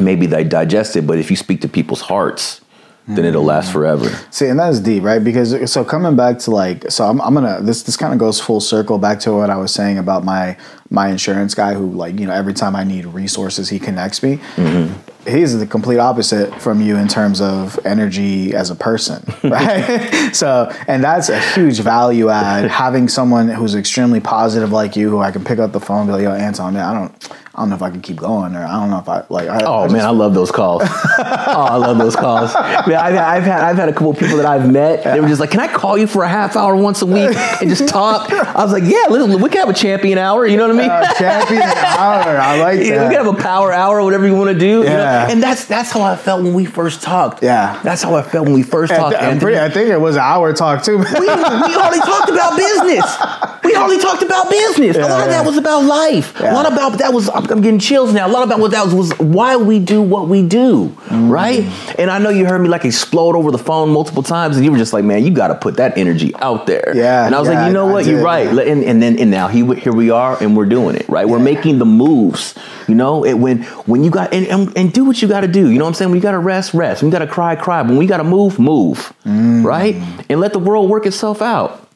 maybe 0.00 0.24
they 0.26 0.44
digest 0.44 0.96
it, 0.96 1.06
but 1.06 1.18
if 1.18 1.30
you 1.30 1.36
speak 1.36 1.60
to 1.60 1.68
people's 1.68 2.00
hearts, 2.00 2.62
then 3.08 3.24
it'll 3.24 3.44
last 3.44 3.70
mm. 3.70 3.72
forever. 3.72 4.08
See, 4.30 4.46
and 4.46 4.58
that's 4.58 4.80
deep, 4.80 5.02
right? 5.02 5.22
Because 5.22 5.70
so 5.70 5.84
coming 5.84 6.14
back 6.14 6.38
to 6.40 6.50
like, 6.50 6.90
so 6.90 7.04
I'm, 7.04 7.20
I'm 7.22 7.34
gonna 7.34 7.60
this 7.62 7.82
this 7.82 7.96
kind 7.96 8.12
of 8.12 8.18
goes 8.18 8.40
full 8.40 8.60
circle 8.60 8.98
back 8.98 9.18
to 9.20 9.32
what 9.32 9.50
I 9.50 9.56
was 9.56 9.72
saying 9.72 9.98
about 9.98 10.24
my 10.24 10.56
my 10.90 11.08
insurance 11.08 11.54
guy 11.54 11.74
who 11.74 11.90
like 11.90 12.18
you 12.18 12.26
know 12.26 12.32
every 12.32 12.54
time 12.54 12.76
I 12.76 12.84
need 12.84 13.06
resources 13.06 13.68
he 13.68 13.78
connects 13.78 14.22
me. 14.22 14.36
Mm-hmm. 14.56 15.28
He's 15.30 15.58
the 15.58 15.66
complete 15.66 15.98
opposite 15.98 16.54
from 16.60 16.80
you 16.80 16.96
in 16.96 17.06
terms 17.06 17.42
of 17.42 17.78
energy 17.84 18.54
as 18.54 18.70
a 18.70 18.74
person, 18.74 19.22
right? 19.50 20.30
so, 20.32 20.74
and 20.86 21.04
that's 21.04 21.28
a 21.28 21.38
huge 21.52 21.80
value 21.80 22.30
add 22.30 22.70
having 22.70 23.08
someone 23.08 23.48
who's 23.48 23.74
extremely 23.74 24.20
positive 24.20 24.72
like 24.72 24.96
you, 24.96 25.10
who 25.10 25.18
I 25.18 25.30
can 25.30 25.44
pick 25.44 25.58
up 25.58 25.72
the 25.72 25.80
phone 25.80 26.00
and 26.00 26.08
be 26.08 26.12
like, 26.12 26.22
"Yo, 26.22 26.32
Anton, 26.32 26.72
man, 26.74 26.84
I 26.84 26.94
don't, 26.94 27.28
I 27.58 27.62
don't 27.62 27.70
know 27.70 27.76
if 27.76 27.82
I 27.82 27.90
can 27.90 28.00
keep 28.00 28.18
going, 28.18 28.54
or 28.54 28.64
I 28.64 28.72
don't 28.78 28.88
know 28.90 28.98
if 29.00 29.08
I 29.08 29.24
like." 29.28 29.48
I, 29.48 29.64
Oh 29.64 29.82
I 29.84 29.88
man, 29.88 30.04
I 30.06 30.10
love 30.10 30.32
those 30.32 30.52
calls. 30.52 30.82
oh, 30.86 30.88
I 31.18 31.74
love 31.76 31.98
those 31.98 32.14
calls. 32.14 32.54
Man, 32.54 32.94
I've, 32.94 33.16
I've 33.16 33.42
had 33.42 33.60
I've 33.62 33.76
had 33.76 33.88
a 33.88 33.92
couple 33.92 34.14
people 34.14 34.36
that 34.36 34.46
I've 34.46 34.70
met. 34.70 35.02
They 35.02 35.18
were 35.20 35.26
just 35.26 35.40
like, 35.40 35.50
"Can 35.50 35.58
I 35.58 35.66
call 35.66 35.98
you 35.98 36.06
for 36.06 36.22
a 36.22 36.28
half 36.28 36.54
hour 36.54 36.76
once 36.76 37.02
a 37.02 37.06
week 37.06 37.36
and 37.36 37.68
just 37.68 37.88
talk?" 37.88 38.30
I 38.32 38.62
was 38.62 38.72
like, 38.72 38.84
"Yeah, 38.84 39.02
listen, 39.10 39.42
we 39.42 39.48
can 39.48 39.58
have 39.58 39.68
a 39.68 39.74
champion 39.74 40.18
hour." 40.18 40.46
You 40.46 40.56
know 40.56 40.68
what 40.68 40.76
I 40.76 40.80
mean? 40.80 40.90
Uh, 40.90 41.14
champion 41.14 41.62
hour. 41.62 42.38
I 42.38 42.60
like 42.62 42.78
Yeah, 42.78 42.98
that. 42.98 43.08
we 43.08 43.14
can 43.16 43.24
have 43.26 43.34
a 43.34 43.42
power 43.42 43.72
hour, 43.72 43.98
or 44.00 44.04
whatever 44.04 44.24
you 44.26 44.36
want 44.36 44.50
to 44.52 44.58
do. 44.58 44.78
you 44.78 44.84
know? 44.84 44.90
Yeah. 44.90 45.28
And 45.28 45.42
that's 45.42 45.64
that's 45.64 45.90
how 45.90 46.02
I 46.02 46.14
felt 46.14 46.44
when 46.44 46.54
we 46.54 46.64
first 46.64 47.02
talked. 47.02 47.42
Yeah. 47.42 47.80
That's 47.82 48.02
how 48.04 48.14
I 48.14 48.22
felt 48.22 48.44
when 48.46 48.54
we 48.54 48.62
first 48.62 48.92
And 48.92 49.00
talked. 49.00 49.40
Pretty- 49.40 49.58
I 49.58 49.68
think 49.68 49.90
it 49.90 50.00
was 50.00 50.14
an 50.14 50.22
hour 50.22 50.52
talk 50.52 50.84
too. 50.84 50.98
we, 50.98 51.04
we 51.04 51.26
hardly 51.26 51.98
talked 52.00 52.30
about 52.30 52.56
business. 52.56 53.04
We 53.64 53.74
only 53.74 53.98
talked 53.98 54.22
about 54.22 54.48
business. 54.48 54.96
a 54.96 55.00
lot 55.00 55.22
of 55.24 55.28
that 55.30 55.44
was 55.44 55.56
about 55.56 55.82
life. 55.84 56.34
Yeah. 56.40 56.52
A 56.52 56.54
lot 56.54 56.70
about 56.72 56.98
that 56.98 57.12
was. 57.12 57.28
I'm, 57.50 57.60
getting 57.60 57.78
chills 57.78 58.12
now. 58.12 58.26
A 58.26 58.30
lot 58.30 58.42
about 58.44 58.60
what 58.60 58.70
that 58.72 58.84
was 58.84 58.94
was 58.94 59.18
why 59.18 59.56
we 59.56 59.78
do 59.78 60.00
what 60.02 60.28
we 60.28 60.42
do, 60.42 60.88
Mm. 61.08 61.30
right? 61.30 61.60
And 61.98 62.10
I 62.10 62.18
know 62.18 62.28
you 62.30 62.46
heard 62.46 62.60
me 62.60 62.68
like 62.68 62.84
explode 62.84 63.34
over 63.36 63.50
the 63.50 63.58
phone 63.58 63.90
multiple 63.90 64.22
times, 64.22 64.56
and 64.56 64.64
you 64.64 64.70
were 64.72 64.78
just 64.78 64.92
like, 64.92 65.04
"Man, 65.04 65.24
you 65.24 65.30
got 65.30 65.48
to 65.48 65.54
put 65.54 65.76
that 65.76 65.96
energy 65.98 66.34
out 66.36 66.66
there." 66.66 66.92
Yeah, 66.94 67.26
And 67.26 67.34
I 67.34 67.40
was 67.40 67.48
yeah, 67.48 67.60
like, 67.60 67.66
"You 67.68 67.72
know 67.74 67.86
what? 67.86 68.04
did, 68.04 68.12
You're 68.12 68.22
right." 68.22 68.52
yeah. 68.52 68.60
And, 68.62 68.84
and 68.84 69.02
then 69.02 69.18
and 69.18 69.30
now 69.30 69.48
he, 69.48 69.64
here 69.76 69.92
we 69.92 70.10
are, 70.10 70.36
and 70.42 70.56
we're 70.56 70.66
doing 70.66 70.96
it, 70.96 71.08
right? 71.08 71.28
We're 71.28 71.38
making 71.38 71.78
the 71.78 71.86
moves. 71.86 72.54
You 72.86 72.94
know, 72.94 73.24
it, 73.24 73.34
when 73.34 73.62
when 73.86 74.04
you 74.04 74.10
got 74.10 74.32
and, 74.32 74.46
and, 74.46 74.76
and 74.76 74.92
do 74.92 75.04
what 75.04 75.20
you 75.22 75.28
got 75.28 75.40
to 75.40 75.48
do. 75.48 75.70
You 75.70 75.78
know 75.78 75.84
what 75.84 75.88
I'm 75.88 75.94
saying? 75.94 76.10
When 76.10 76.16
you 76.18 76.22
got 76.22 76.32
to 76.32 76.38
rest, 76.38 76.74
rest. 76.74 77.02
When 77.02 77.10
you 77.10 77.18
got 77.18 77.24
to 77.24 77.30
cry, 77.30 77.54
cry. 77.56 77.82
But 77.82 77.92
when 77.92 78.02
you 78.02 78.08
got 78.08 78.18
to 78.18 78.24
move, 78.24 78.58
move. 78.58 79.12
Mm. 79.26 79.64
Right? 79.64 79.96
And 80.28 80.40
let 80.40 80.52
the 80.52 80.58
world 80.58 80.88
work 80.90 81.04
itself 81.06 81.42
out. 81.42 81.87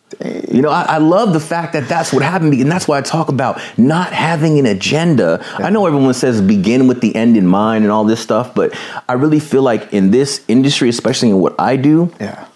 You 0.51 0.63
know, 0.63 0.69
I, 0.71 0.83
I 0.83 0.99
love 0.99 1.33
the 1.33 1.41
fact 1.41 1.73
that 1.73 1.89
that's 1.89 2.13
what 2.13 2.23
happened, 2.23 2.55
and 2.55 2.71
that's 2.71 2.87
why 2.87 2.99
I 2.99 3.01
talk 3.01 3.29
about 3.29 3.61
not 3.79 4.13
having 4.13 4.59
an 4.59 4.67
agenda. 4.67 5.45
I 5.59 5.71
know 5.71 5.87
everyone 5.87 6.13
says 6.15 6.41
begin 6.43 6.87
with 6.87 7.01
the 7.01 7.15
end 7.17 7.37
in 7.37 7.47
mind 7.47 7.85
and 7.85 7.93
all 7.93 8.05
this 8.05 8.21
stuff, 8.21 8.55
but 8.55 8.75
I 9.09 9.15
really 9.15 9.41
feel 9.41 9.63
like 9.63 9.93
in 9.93 10.11
this 10.11 10.45
industry, 10.49 10.89
especially 10.89 11.31
in 11.31 11.39
what 11.41 11.55
I 11.59 11.77
do, 11.77 12.13
Yeah. 12.21 12.47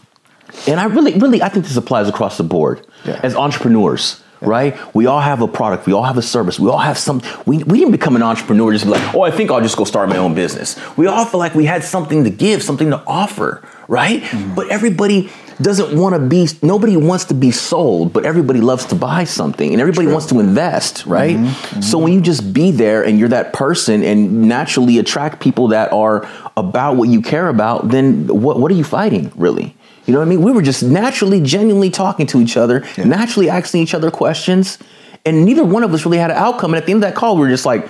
and 0.66 0.78
I 0.80 0.84
really, 0.84 1.14
really, 1.18 1.42
I 1.42 1.48
think 1.48 1.64
this 1.64 1.76
applies 1.76 2.08
across 2.08 2.36
the 2.36 2.44
board 2.44 2.86
Yeah. 3.04 3.20
as 3.22 3.34
entrepreneurs. 3.34 4.22
Right? 4.42 4.76
We 4.94 5.06
all 5.06 5.20
have 5.20 5.40
a 5.40 5.48
product. 5.48 5.86
We 5.86 5.94
all 5.94 6.02
have 6.02 6.18
a 6.18 6.22
service. 6.22 6.60
We 6.60 6.68
all 6.68 6.76
have 6.76 6.98
some. 6.98 7.22
We, 7.46 7.64
we 7.64 7.78
didn't 7.78 7.92
become 7.92 8.16
an 8.16 8.22
entrepreneur 8.22 8.70
just 8.70 8.84
be 8.84 8.90
like, 8.90 9.14
oh, 9.14 9.22
I 9.22 9.30
think 9.30 9.50
I'll 9.50 9.62
just 9.62 9.78
go 9.78 9.84
start 9.84 10.10
my 10.10 10.18
own 10.18 10.34
business. 10.34 10.76
We 10.94 11.06
all 11.06 11.24
feel 11.24 11.40
like 11.40 11.54
we 11.54 11.64
had 11.64 11.82
something 11.82 12.22
to 12.24 12.30
give, 12.30 12.62
something 12.62 12.90
to 12.90 13.02
offer, 13.06 13.66
right? 13.88 14.22
Mm-hmm. 14.22 14.54
But 14.54 14.68
everybody 14.68 15.30
doesn't 15.60 15.98
want 15.98 16.14
to 16.14 16.20
be, 16.20 16.48
nobody 16.62 16.96
wants 16.96 17.24
to 17.26 17.34
be 17.34 17.50
sold, 17.50 18.12
but 18.12 18.24
everybody 18.24 18.60
loves 18.60 18.84
to 18.86 18.94
buy 18.94 19.24
something 19.24 19.72
and 19.72 19.80
everybody 19.80 20.06
wants 20.06 20.26
to 20.26 20.40
invest, 20.40 20.98
mm-hmm. 20.98 21.12
right? 21.12 21.36
Mm-hmm. 21.36 21.80
So 21.80 21.98
when 21.98 22.12
you 22.12 22.20
just 22.20 22.52
be 22.52 22.70
there 22.70 23.04
and 23.04 23.18
you're 23.18 23.28
that 23.30 23.52
person 23.52 24.02
and 24.02 24.42
naturally 24.48 24.98
attract 24.98 25.40
people 25.40 25.68
that 25.68 25.92
are 25.92 26.28
about 26.56 26.96
what 26.96 27.08
you 27.08 27.22
care 27.22 27.48
about, 27.48 27.88
then 27.88 28.26
what, 28.26 28.60
what 28.60 28.70
are 28.70 28.74
you 28.74 28.84
fighting, 28.84 29.32
really? 29.36 29.74
You 30.06 30.12
know 30.12 30.20
what 30.20 30.26
I 30.26 30.28
mean? 30.28 30.42
We 30.42 30.52
were 30.52 30.62
just 30.62 30.82
naturally, 30.82 31.40
genuinely 31.40 31.90
talking 31.90 32.26
to 32.28 32.40
each 32.40 32.56
other, 32.56 32.84
naturally 32.96 33.50
asking 33.50 33.82
each 33.82 33.94
other 33.94 34.10
questions, 34.10 34.78
and 35.24 35.44
neither 35.44 35.64
one 35.64 35.82
of 35.82 35.92
us 35.92 36.04
really 36.04 36.18
had 36.18 36.30
an 36.30 36.36
outcome. 36.36 36.74
And 36.74 36.80
at 36.80 36.86
the 36.86 36.92
end 36.92 37.02
of 37.02 37.10
that 37.10 37.16
call, 37.16 37.34
we 37.34 37.40
were 37.40 37.48
just 37.48 37.66
like, 37.66 37.88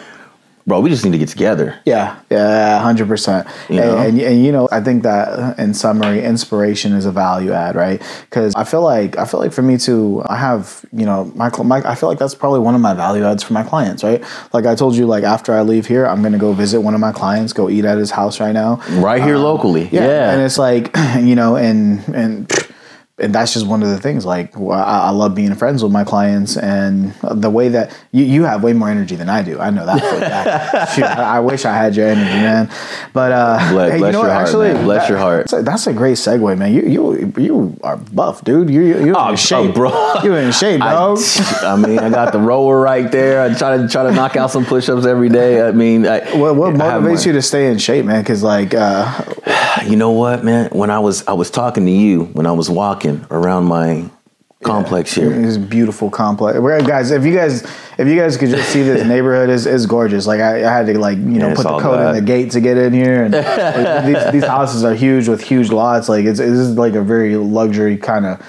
bro, 0.66 0.80
we 0.80 0.90
just 0.90 1.04
need 1.04 1.12
to 1.12 1.18
get 1.18 1.28
together. 1.28 1.78
Yeah, 1.84 2.18
yeah, 2.30 2.80
hundred 2.80 3.08
percent. 3.08 3.46
And, 3.68 3.78
and 3.78 4.20
and 4.20 4.44
you 4.44 4.52
know, 4.52 4.68
I 4.72 4.80
think 4.80 5.02
that 5.04 5.58
in 5.58 5.74
summary, 5.74 6.22
inspiration 6.24 6.92
is 6.92 7.04
a 7.06 7.12
value 7.12 7.52
add, 7.52 7.76
right? 7.76 8.02
Because 8.28 8.54
I 8.54 8.64
feel 8.64 8.82
like 8.82 9.16
I 9.18 9.24
feel 9.24 9.40
like 9.40 9.52
for 9.52 9.62
me 9.62 9.78
too, 9.78 10.22
I 10.26 10.36
have 10.36 10.84
you 10.92 11.06
know 11.06 11.24
my, 11.34 11.50
my 11.62 11.82
I 11.88 11.94
feel 11.94 12.08
like 12.08 12.18
that's 12.18 12.34
probably 12.34 12.60
one 12.60 12.74
of 12.74 12.80
my 12.80 12.94
value 12.94 13.24
adds 13.24 13.42
for 13.42 13.52
my 13.52 13.62
clients, 13.62 14.02
right? 14.02 14.22
Like 14.52 14.66
I 14.66 14.74
told 14.74 14.96
you, 14.96 15.06
like 15.06 15.24
after 15.24 15.54
I 15.54 15.62
leave 15.62 15.86
here, 15.86 16.06
I'm 16.06 16.22
gonna 16.22 16.38
go 16.38 16.52
visit 16.52 16.80
one 16.80 16.94
of 16.94 17.00
my 17.00 17.12
clients, 17.12 17.52
go 17.52 17.68
eat 17.70 17.84
at 17.84 17.98
his 17.98 18.10
house 18.10 18.40
right 18.40 18.52
now, 18.52 18.80
Right 18.90 19.22
here 19.22 19.38
locally. 19.38 19.84
Uh, 19.86 19.90
yeah, 19.92 20.04
Yeah. 20.06 20.32
and 20.32 20.42
it's 20.42 20.58
like 20.58 20.90
you 21.20 21.34
know, 21.34 21.56
and 21.56 22.06
and 22.14 22.50
and 23.18 23.34
that's 23.34 23.54
just 23.54 23.66
one 23.66 23.82
of 23.82 23.88
the 23.88 23.98
things. 23.98 24.26
Like 24.26 24.56
I, 24.58 24.60
I 24.60 25.10
love 25.10 25.34
being 25.34 25.54
friends 25.54 25.82
with 25.82 25.90
my 25.92 26.04
clients, 26.04 26.56
and 26.56 27.14
the 27.22 27.48
way 27.50 27.68
that 27.70 27.96
you, 28.12 28.24
you 28.24 28.44
have 28.44 28.62
way 28.62 28.72
more 28.74 28.90
energy 28.90 29.16
than 29.16 29.28
I 29.30 29.42
do. 29.42 29.58
I 29.58 29.70
know 29.70 29.86
that. 29.86 30.00
For 30.00 30.16
a 30.16 30.20
fact. 30.20 30.92
Shoot, 30.94 31.04
I, 31.04 31.36
I 31.36 31.40
wish 31.40 31.64
I 31.64 31.72
had 31.72 31.96
your 31.96 32.08
energy, 32.08 32.30
man. 32.30 32.70
But 33.14 33.32
uh, 33.32 33.70
Bless- 33.72 33.92
hey, 33.92 33.98
bless 33.98 34.08
you 34.08 34.12
know 34.12 34.18
your 34.20 34.28
what? 34.28 34.30
heart, 34.34 34.46
Actually, 34.48 34.72
man. 34.74 34.84
Bless 34.84 35.02
that- 35.04 35.08
your 35.10 35.18
heart. 35.18 35.36
That's 35.48 35.52
a, 35.54 35.62
that's 35.62 35.86
a 35.86 35.92
great 35.94 36.16
segue, 36.18 36.58
man. 36.58 36.74
You 36.74 36.82
you 36.82 37.32
you 37.38 37.76
are 37.82 37.96
buff, 37.96 38.44
dude. 38.44 38.68
You 38.68 38.82
you 38.82 39.04
you're 39.06 39.18
Oh, 39.18 39.30
in 39.30 39.36
shape, 39.36 39.70
oh, 39.70 39.72
bro. 39.72 40.14
You 40.22 40.34
in 40.34 40.52
shape, 40.62 40.82
I, 40.82 40.92
dog. 40.92 41.18
I 41.62 41.76
mean, 41.76 41.98
I 41.98 42.10
got 42.10 42.32
the 42.32 42.38
rower 42.40 42.80
right 42.80 43.10
there. 43.10 43.40
I 43.42 43.54
try 43.54 43.78
to 43.78 43.88
try 43.88 44.02
to 44.02 44.12
knock 44.12 44.36
out 44.36 44.50
some 44.50 44.64
push-ups 44.66 45.06
every 45.06 45.30
day. 45.30 45.66
I 45.66 45.72
mean, 45.72 46.06
I, 46.06 46.20
what 46.36 46.54
what 46.56 46.74
motivates 46.74 47.24
you 47.24 47.32
to 47.32 47.42
stay 47.42 47.70
in 47.70 47.78
shape, 47.78 48.04
man? 48.04 48.22
Because 48.22 48.42
like, 48.42 48.74
uh, 48.74 49.10
You 49.88 49.96
know 49.96 50.10
what, 50.12 50.44
man? 50.44 50.70
When 50.70 50.90
I 50.90 50.98
was 50.98 51.26
I 51.26 51.32
was 51.32 51.50
talking 51.50 51.86
to 51.86 51.92
you 51.92 52.24
when 52.26 52.46
I 52.46 52.52
was 52.52 52.68
walking 52.70 53.24
around 53.30 53.64
my 53.64 54.08
complex 54.64 55.14
here. 55.14 55.32
It's 55.32 55.56
beautiful 55.56 56.10
complex. 56.10 56.58
Guys, 56.86 57.10
if 57.10 57.24
you 57.24 57.34
guys 57.34 57.62
if 57.98 58.08
you 58.08 58.16
guys 58.16 58.36
could 58.36 58.50
just 58.50 58.70
see 58.70 58.82
this 58.82 59.06
neighborhood 59.14 59.48
is 59.50 59.66
is 59.66 59.86
gorgeous. 59.86 60.26
Like 60.26 60.40
I, 60.40 60.64
I 60.64 60.72
had 60.76 60.86
to 60.86 60.98
like 60.98 61.18
you 61.18 61.24
know 61.38 61.48
Yeah, 61.48 61.54
put 61.54 61.62
the 61.64 61.78
code 61.78 62.00
in 62.08 62.14
the 62.14 62.22
gate 62.22 62.50
to 62.52 62.60
get 62.60 62.76
in 62.76 62.92
here, 62.92 63.24
and 63.24 63.34
these 64.06 64.32
these 64.32 64.44
houses 64.44 64.84
are 64.84 64.94
huge 64.94 65.28
with 65.28 65.40
huge 65.42 65.70
lots. 65.70 66.08
Like 66.08 66.24
it's 66.24 66.38
this 66.38 66.48
is 66.50 66.76
like 66.76 66.94
a 66.94 67.02
very 67.02 67.36
luxury 67.36 67.96
kind 67.96 68.26
of 68.26 68.42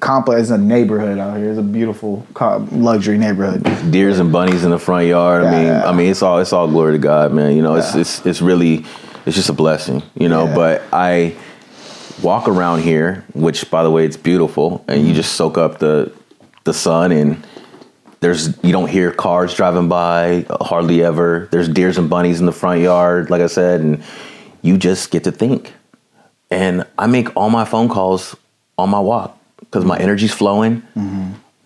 complex. 0.00 0.42
It's 0.42 0.50
a 0.50 0.58
neighborhood 0.58 1.18
out 1.18 1.36
here. 1.38 1.50
It's 1.50 1.58
a 1.58 1.62
beautiful 1.62 2.26
luxury 2.72 3.18
neighborhood. 3.18 3.62
Deers 3.90 4.18
and 4.18 4.32
bunnies 4.32 4.64
in 4.64 4.70
the 4.70 4.78
front 4.78 5.06
yard. 5.06 5.44
I 5.44 5.50
mean, 5.50 5.66
Yeah. 5.66 5.88
I 5.88 5.92
mean, 5.92 6.10
it's 6.10 6.22
all 6.22 6.38
it's 6.38 6.52
all 6.52 6.68
glory 6.68 6.92
to 6.92 6.98
God, 6.98 7.32
man. 7.32 7.54
You 7.56 7.62
know, 7.62 7.74
it's 7.76 7.94
it's 7.94 8.24
it's 8.26 8.42
really 8.42 8.84
it's 9.26 9.36
just 9.36 9.48
a 9.48 9.52
blessing, 9.54 10.02
you 10.14 10.28
know. 10.28 10.46
Yeah. 10.46 10.54
But 10.54 10.82
I 10.92 11.36
walk 12.22 12.48
around 12.48 12.82
here, 12.82 13.24
which 13.34 13.70
by 13.70 13.82
the 13.82 13.90
way, 13.90 14.04
it's 14.04 14.16
beautiful, 14.16 14.84
and 14.88 14.98
Mm-hmm. 15.00 15.08
you 15.08 15.14
just 15.14 15.32
soak 15.34 15.56
up 15.58 15.78
the 15.78 16.12
the 16.64 16.74
sun 16.74 17.12
and. 17.12 17.46
There's 18.22 18.48
you 18.62 18.70
don't 18.70 18.88
hear 18.90 19.12
cars 19.12 19.54
driving 19.54 19.88
by 19.88 20.44
hardly 20.60 21.02
ever. 21.02 21.48
There's 21.52 21.70
deers 21.70 21.96
and 21.96 22.10
bunnies 22.10 22.38
in 22.38 22.44
the 22.44 22.52
front 22.52 22.82
yard, 22.82 23.30
like 23.30 23.40
I 23.40 23.46
said, 23.46 23.80
and 23.80 24.02
you 24.60 24.76
just 24.76 25.10
get 25.10 25.24
to 25.24 25.32
think. 25.32 25.72
And 26.50 26.84
I 26.98 27.06
make 27.06 27.34
all 27.34 27.48
my 27.48 27.64
phone 27.64 27.88
calls 27.88 28.36
on 28.76 28.90
my 28.90 29.00
walk 29.00 29.38
because 29.60 29.86
my 29.86 29.96
energy's 29.98 30.34
flowing. 30.34 30.82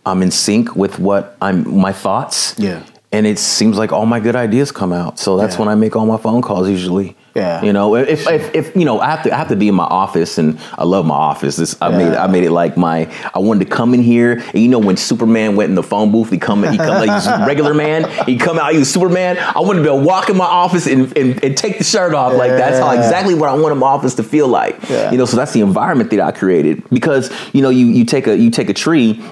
I'm 0.07 0.23
in 0.23 0.31
sync 0.31 0.77
with 0.77 1.01
what 1.01 1.37
I'm 1.43 1.77
my 1.77 1.91
thoughts. 1.93 2.55
Yeah. 2.57 2.85
And 3.11 3.27
it 3.27 3.41
seems 3.41 3.77
like 3.77 3.91
all 3.91 4.07
my 4.07 4.21
good 4.21 4.37
ideas 4.37 4.71
come 4.71 4.93
out. 4.93 5.19
So 5.19 5.37
that's 5.37 5.55
Yeah. 5.57 5.61
when 5.63 5.69
I 5.69 5.75
make 5.75 5.97
all 5.97 6.07
my 6.07 6.19
phone 6.19 6.41
calls 6.41 6.69
usually. 6.69 7.17
Yeah. 7.35 7.63
You 7.63 7.73
know, 7.73 7.97
if, 7.97 8.29
if, 8.29 8.55
if 8.55 8.77
you 8.77 8.85
know, 8.85 9.01
I 9.01 9.11
have 9.11 9.25
to 9.25 9.33
I 9.33 9.37
have 9.37 9.49
to 9.49 9.57
be 9.57 9.67
in 9.67 9.75
my 9.75 9.85
office 9.85 10.39
and 10.39 10.59
I 10.79 10.85
love 10.85 11.05
my 11.05 11.17
office. 11.17 11.57
This 11.57 11.77
I 11.81 11.89
made 11.91 12.13
Yeah. 12.13 12.23
I 12.23 12.27
made 12.29 12.45
it 12.45 12.53
like 12.53 12.77
my 12.77 13.13
I 13.35 13.41
wanted 13.41 13.69
to 13.69 13.71
come 13.75 13.93
in 13.93 14.03
here 14.03 14.35
and 14.53 14.63
you 14.63 14.69
know 14.69 14.79
when 14.79 14.97
Superman 14.97 15.57
went 15.57 15.69
in 15.69 15.75
the 15.75 15.83
phone 15.83 16.13
booth, 16.13 16.31
he 16.31 16.39
come 16.39 16.63
he 16.63 16.77
come 16.77 17.07
like 17.07 17.11
he's 17.11 17.27
a 17.27 17.45
regular 17.47 17.75
man, 17.75 18.09
he 18.27 18.37
come 18.37 18.59
out, 18.59 18.73
he 18.73 18.79
was 18.79 18.93
Superman. 18.93 19.37
I 19.39 19.61
wanted 19.61 19.81
to 19.81 19.83
be 19.83 19.89
able 19.89 20.01
to 20.01 20.07
walk 20.07 20.31
in 20.31 20.37
my 20.37 20.45
office 20.45 20.87
and, 20.87 21.17
and, 21.17 21.43
and 21.43 21.57
take 21.57 21.79
the 21.79 21.85
shirt 21.85 22.15
off. 22.15 22.35
Like 22.35 22.51
that's 22.51 22.79
how 22.79 22.91
exactly 22.93 23.35
what 23.35 23.49
I 23.49 23.55
wanted 23.55 23.77
my 23.77 23.89
office 23.89 24.15
to 24.17 24.23
feel 24.23 24.47
like. 24.47 24.79
Yeah. 24.89 25.11
You 25.11 25.19
know, 25.19 25.25
so 25.25 25.37
that's 25.37 25.53
the 25.53 25.61
environment 25.61 26.11
that 26.11 26.21
I 26.21 26.31
created. 26.31 26.89
Because, 26.91 27.33
you 27.53 27.63
know, 27.63 27.71
you 27.71 27.87
you 27.87 28.05
take 28.05 28.29
a 28.29 28.39
you 28.39 28.51
take 28.51 28.71
a 28.71 28.75
tree 28.75 29.23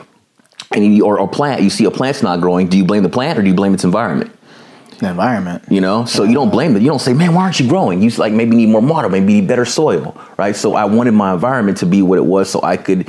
and 0.72 0.96
you, 0.96 1.04
or 1.04 1.18
a 1.18 1.28
plant, 1.28 1.62
you 1.62 1.70
see 1.70 1.84
a 1.84 1.90
plant's 1.90 2.22
not 2.22 2.40
growing. 2.40 2.66
Do 2.68 2.76
you 2.76 2.84
blame 2.84 3.02
the 3.02 3.08
plant 3.08 3.38
or 3.38 3.42
do 3.42 3.48
you 3.48 3.54
blame 3.54 3.74
its 3.74 3.84
environment? 3.84 4.32
The 5.02 5.10
environment. 5.10 5.64
You 5.68 5.80
know, 5.80 6.04
so 6.04 6.22
you 6.22 6.34
don't 6.34 6.50
blame 6.50 6.76
it. 6.76 6.82
You 6.82 6.88
don't 6.88 7.00
say, 7.00 7.12
"Man, 7.12 7.34
why 7.34 7.42
aren't 7.42 7.58
you 7.60 7.68
growing?" 7.68 8.00
You 8.02 8.10
like 8.10 8.32
maybe 8.32 8.56
need 8.56 8.68
more 8.68 8.80
water, 8.80 9.08
maybe 9.08 9.34
need 9.34 9.48
better 9.48 9.64
soil, 9.64 10.16
right? 10.38 10.54
So 10.56 10.74
I 10.74 10.84
wanted 10.84 11.12
my 11.12 11.32
environment 11.34 11.78
to 11.78 11.86
be 11.86 12.02
what 12.02 12.18
it 12.18 12.24
was, 12.24 12.48
so 12.48 12.60
I 12.62 12.76
could 12.76 13.08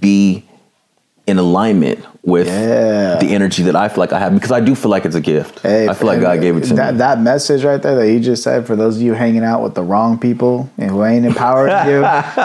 be 0.00 0.44
in 1.26 1.38
alignment 1.38 2.04
with 2.22 2.46
Yeah. 2.46 3.16
the 3.18 3.34
energy 3.34 3.62
that 3.64 3.74
I 3.74 3.88
feel 3.88 3.98
like 4.00 4.12
I 4.12 4.18
have 4.18 4.34
because 4.34 4.52
I 4.52 4.60
do 4.60 4.74
feel 4.74 4.90
like 4.90 5.04
it's 5.06 5.16
a 5.16 5.20
gift. 5.20 5.60
Hey, 5.60 5.88
I 5.88 5.94
feel 5.94 6.06
like 6.06 6.20
God 6.20 6.40
gave 6.40 6.56
it 6.56 6.64
to 6.64 6.74
that, 6.74 6.92
me. 6.94 6.98
That 6.98 7.20
message 7.20 7.64
right 7.64 7.80
there 7.82 7.94
that 7.96 8.08
you 8.10 8.20
just 8.20 8.42
said 8.42 8.66
for 8.66 8.76
those 8.76 8.96
of 8.96 9.02
you 9.02 9.14
hanging 9.14 9.42
out 9.42 9.62
with 9.62 9.74
the 9.74 9.82
wrong 9.82 10.18
people 10.18 10.70
and 10.78 10.90
who 10.90 11.04
ain't 11.04 11.24
empowering 11.26 11.72
you, 11.88 12.00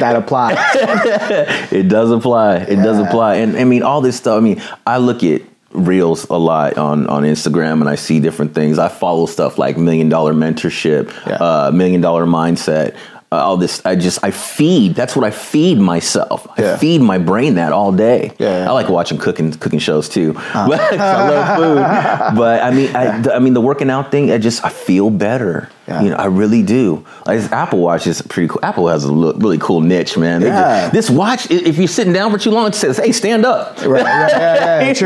that 0.00 0.14
applies. 0.16 0.56
It 1.72 1.88
does 1.88 2.10
apply. 2.10 2.56
It 2.58 2.76
does 2.76 2.98
apply. 2.98 3.36
And 3.36 3.56
I 3.56 3.64
mean, 3.64 3.82
all 3.82 4.00
this 4.00 4.16
stuff. 4.16 4.38
I 4.38 4.40
mean, 4.40 4.62
I 4.86 4.96
look 4.98 5.22
at 5.22 5.42
reels 5.74 6.26
a 6.30 6.36
lot 6.38 6.78
on 6.78 7.06
on 7.08 7.22
Instagram, 7.24 7.80
and 7.80 7.88
I 7.88 7.94
see 7.96 8.20
different 8.20 8.54
things. 8.54 8.78
I 8.78 8.88
follow 8.88 9.26
stuff 9.26 9.58
like 9.58 9.76
Million 9.76 10.08
Dollar 10.08 10.34
Mentorship, 10.34 11.12
Yeah. 11.26 11.34
uh, 11.36 11.70
Million 11.72 12.00
Dollar 12.00 12.26
Mindset. 12.26 12.94
Uh, 13.30 13.36
all 13.36 13.56
this, 13.56 13.80
I 13.86 13.96
just 13.96 14.22
I 14.22 14.30
feed. 14.30 14.94
That's 14.94 15.16
what 15.16 15.24
I 15.24 15.30
feed 15.30 15.78
myself. 15.78 16.46
I 16.58 16.76
feed 16.76 17.00
my 17.00 17.16
brain 17.16 17.54
that 17.54 17.72
all 17.72 17.90
day. 17.90 18.32
Yeah. 18.38 18.68
I 18.68 18.72
like 18.72 18.90
watching 18.90 19.16
cooking 19.16 19.52
cooking 19.52 19.78
shows 19.78 20.06
too. 20.08 20.34
'Cause 20.52 21.00
I 21.00 21.30
love 21.30 21.56
food. 21.56 22.36
But 22.38 22.62
I 22.62 22.70
mean, 22.72 22.94
I, 22.94 23.34
I 23.34 23.38
mean, 23.38 23.54
the 23.54 23.62
working 23.62 23.88
out 23.88 24.10
thing. 24.10 24.30
I 24.30 24.36
just 24.36 24.62
I 24.64 24.68
feel 24.68 25.08
better. 25.08 25.70
Yeah. 25.88 26.00
You 26.02 26.10
know, 26.10 26.16
I 26.16 26.26
really 26.26 26.62
do. 26.62 27.04
Like 27.26 27.40
this 27.40 27.50
Apple 27.50 27.80
Watch 27.80 28.06
is 28.06 28.22
pretty 28.22 28.46
cool. 28.48 28.60
Apple 28.62 28.86
has 28.88 29.02
a 29.02 29.12
lo- 29.12 29.32
really 29.34 29.58
cool 29.58 29.80
niche, 29.80 30.16
man. 30.16 30.40
They 30.40 30.46
just- 30.46 30.58
Yeah. 30.60 30.88
this 30.90 31.10
watch, 31.10 31.50
if 31.50 31.76
you're 31.76 31.88
sitting 31.88 32.12
down 32.12 32.30
for 32.30 32.38
too 32.38 32.52
long, 32.52 32.68
it 32.68 32.76
says, 32.76 32.98
"Hey, 32.98 33.10
stand 33.10 33.44
up." 33.44 33.78
Right, 33.84 34.02
yeah, 34.04 34.28
yeah, 34.28 34.86
yeah, 34.86 34.92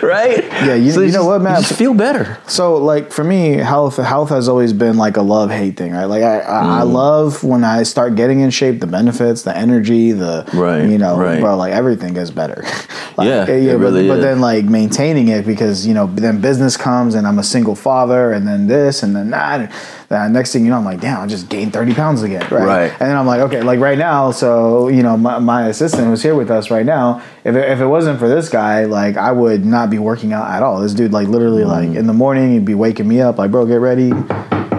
true. 0.00 0.06
right? 0.06 0.44
Yeah, 0.44 0.74
you- 0.74 0.82
you 0.82 0.88
it's 0.88 0.96
know 1.14 1.20
just- 1.20 1.26
what, 1.26 1.40
man? 1.40 1.56
You 1.56 1.62
just 1.62 1.72
feel 1.74 1.94
better. 1.94 2.36
So, 2.46 2.76
like 2.76 3.12
for 3.12 3.24
me, 3.24 3.52
health 3.54 3.96
health 3.96 4.28
has 4.28 4.46
always 4.46 4.72
been 4.74 4.98
like 4.98 5.16
a 5.16 5.22
love 5.22 5.50
hate 5.50 5.76
thing, 5.78 5.92
right? 5.92 6.04
Like 6.04 6.22
I, 6.22 6.40
I, 6.40 6.80
I 6.80 6.82
Mm. 6.82 6.92
love 6.92 7.42
when 7.42 7.64
I 7.64 7.82
start 7.84 8.14
getting 8.14 8.40
in 8.40 8.50
shape, 8.50 8.80
the 8.80 8.86
benefits, 8.86 9.42
the 9.42 9.56
energy, 9.56 10.12
the 10.12 10.44
Right, 10.52 10.86
you 10.86 10.98
know, 10.98 11.16
right. 11.16 11.40
bro, 11.40 11.56
like 11.56 11.72
everything 11.72 12.12
gets 12.12 12.30
better. 12.30 12.62
like, 13.16 13.26
Yeah, 13.26 13.44
it 13.46 13.72
but, 13.72 13.78
really 13.78 14.06
but 14.08 14.20
then 14.20 14.40
like 14.42 14.66
maintaining 14.66 15.28
it 15.28 15.46
because 15.46 15.86
you 15.86 15.94
know 15.94 16.10
then 16.14 16.40
business 16.42 16.76
comes 16.76 17.14
and 17.14 17.26
I'm 17.26 17.38
a 17.38 17.42
single 17.44 17.74
father 17.74 18.32
and 18.32 18.46
then 18.46 18.66
this 18.66 19.02
and 19.02 19.16
then 19.16 19.30
that. 19.30 19.72
And 20.12 20.34
next 20.34 20.52
thing 20.52 20.64
you 20.64 20.70
know, 20.70 20.76
I'm 20.78 20.84
like, 20.84 21.00
damn, 21.00 21.20
I 21.20 21.26
just 21.28 21.48
gained 21.48 21.72
30 21.72 21.94
pounds 21.94 22.22
again, 22.22 22.40
right? 22.50 22.64
Right. 22.64 22.90
And 22.90 23.08
then 23.08 23.16
I'm 23.16 23.26
like, 23.28 23.42
okay, 23.42 23.62
like 23.62 23.78
right 23.78 23.96
now, 23.96 24.32
so 24.32 24.88
you 24.88 25.04
know, 25.04 25.16
my, 25.16 25.38
my 25.38 25.68
assistant 25.68 26.08
who's 26.08 26.20
here 26.20 26.34
with 26.34 26.50
us 26.50 26.68
right 26.68 26.84
now. 26.84 27.22
If 27.44 27.54
it, 27.54 27.70
if 27.70 27.78
it 27.78 27.86
wasn't 27.86 28.18
for 28.18 28.28
this 28.28 28.48
guy, 28.48 28.86
like 28.86 29.16
I 29.16 29.30
would 29.30 29.64
not 29.64 29.88
be 29.88 30.00
working 30.00 30.32
out 30.32 30.50
at 30.50 30.64
all. 30.64 30.80
This 30.80 30.94
dude, 30.94 31.12
like 31.12 31.28
literally, 31.28 31.62
Mm. 31.62 31.68
like 31.68 31.96
in 31.96 32.06
the 32.08 32.12
morning, 32.12 32.50
he'd 32.52 32.64
be 32.64 32.74
waking 32.74 33.06
me 33.06 33.20
up, 33.20 33.38
like, 33.38 33.52
bro, 33.52 33.66
get 33.66 33.76
ready, 33.76 34.10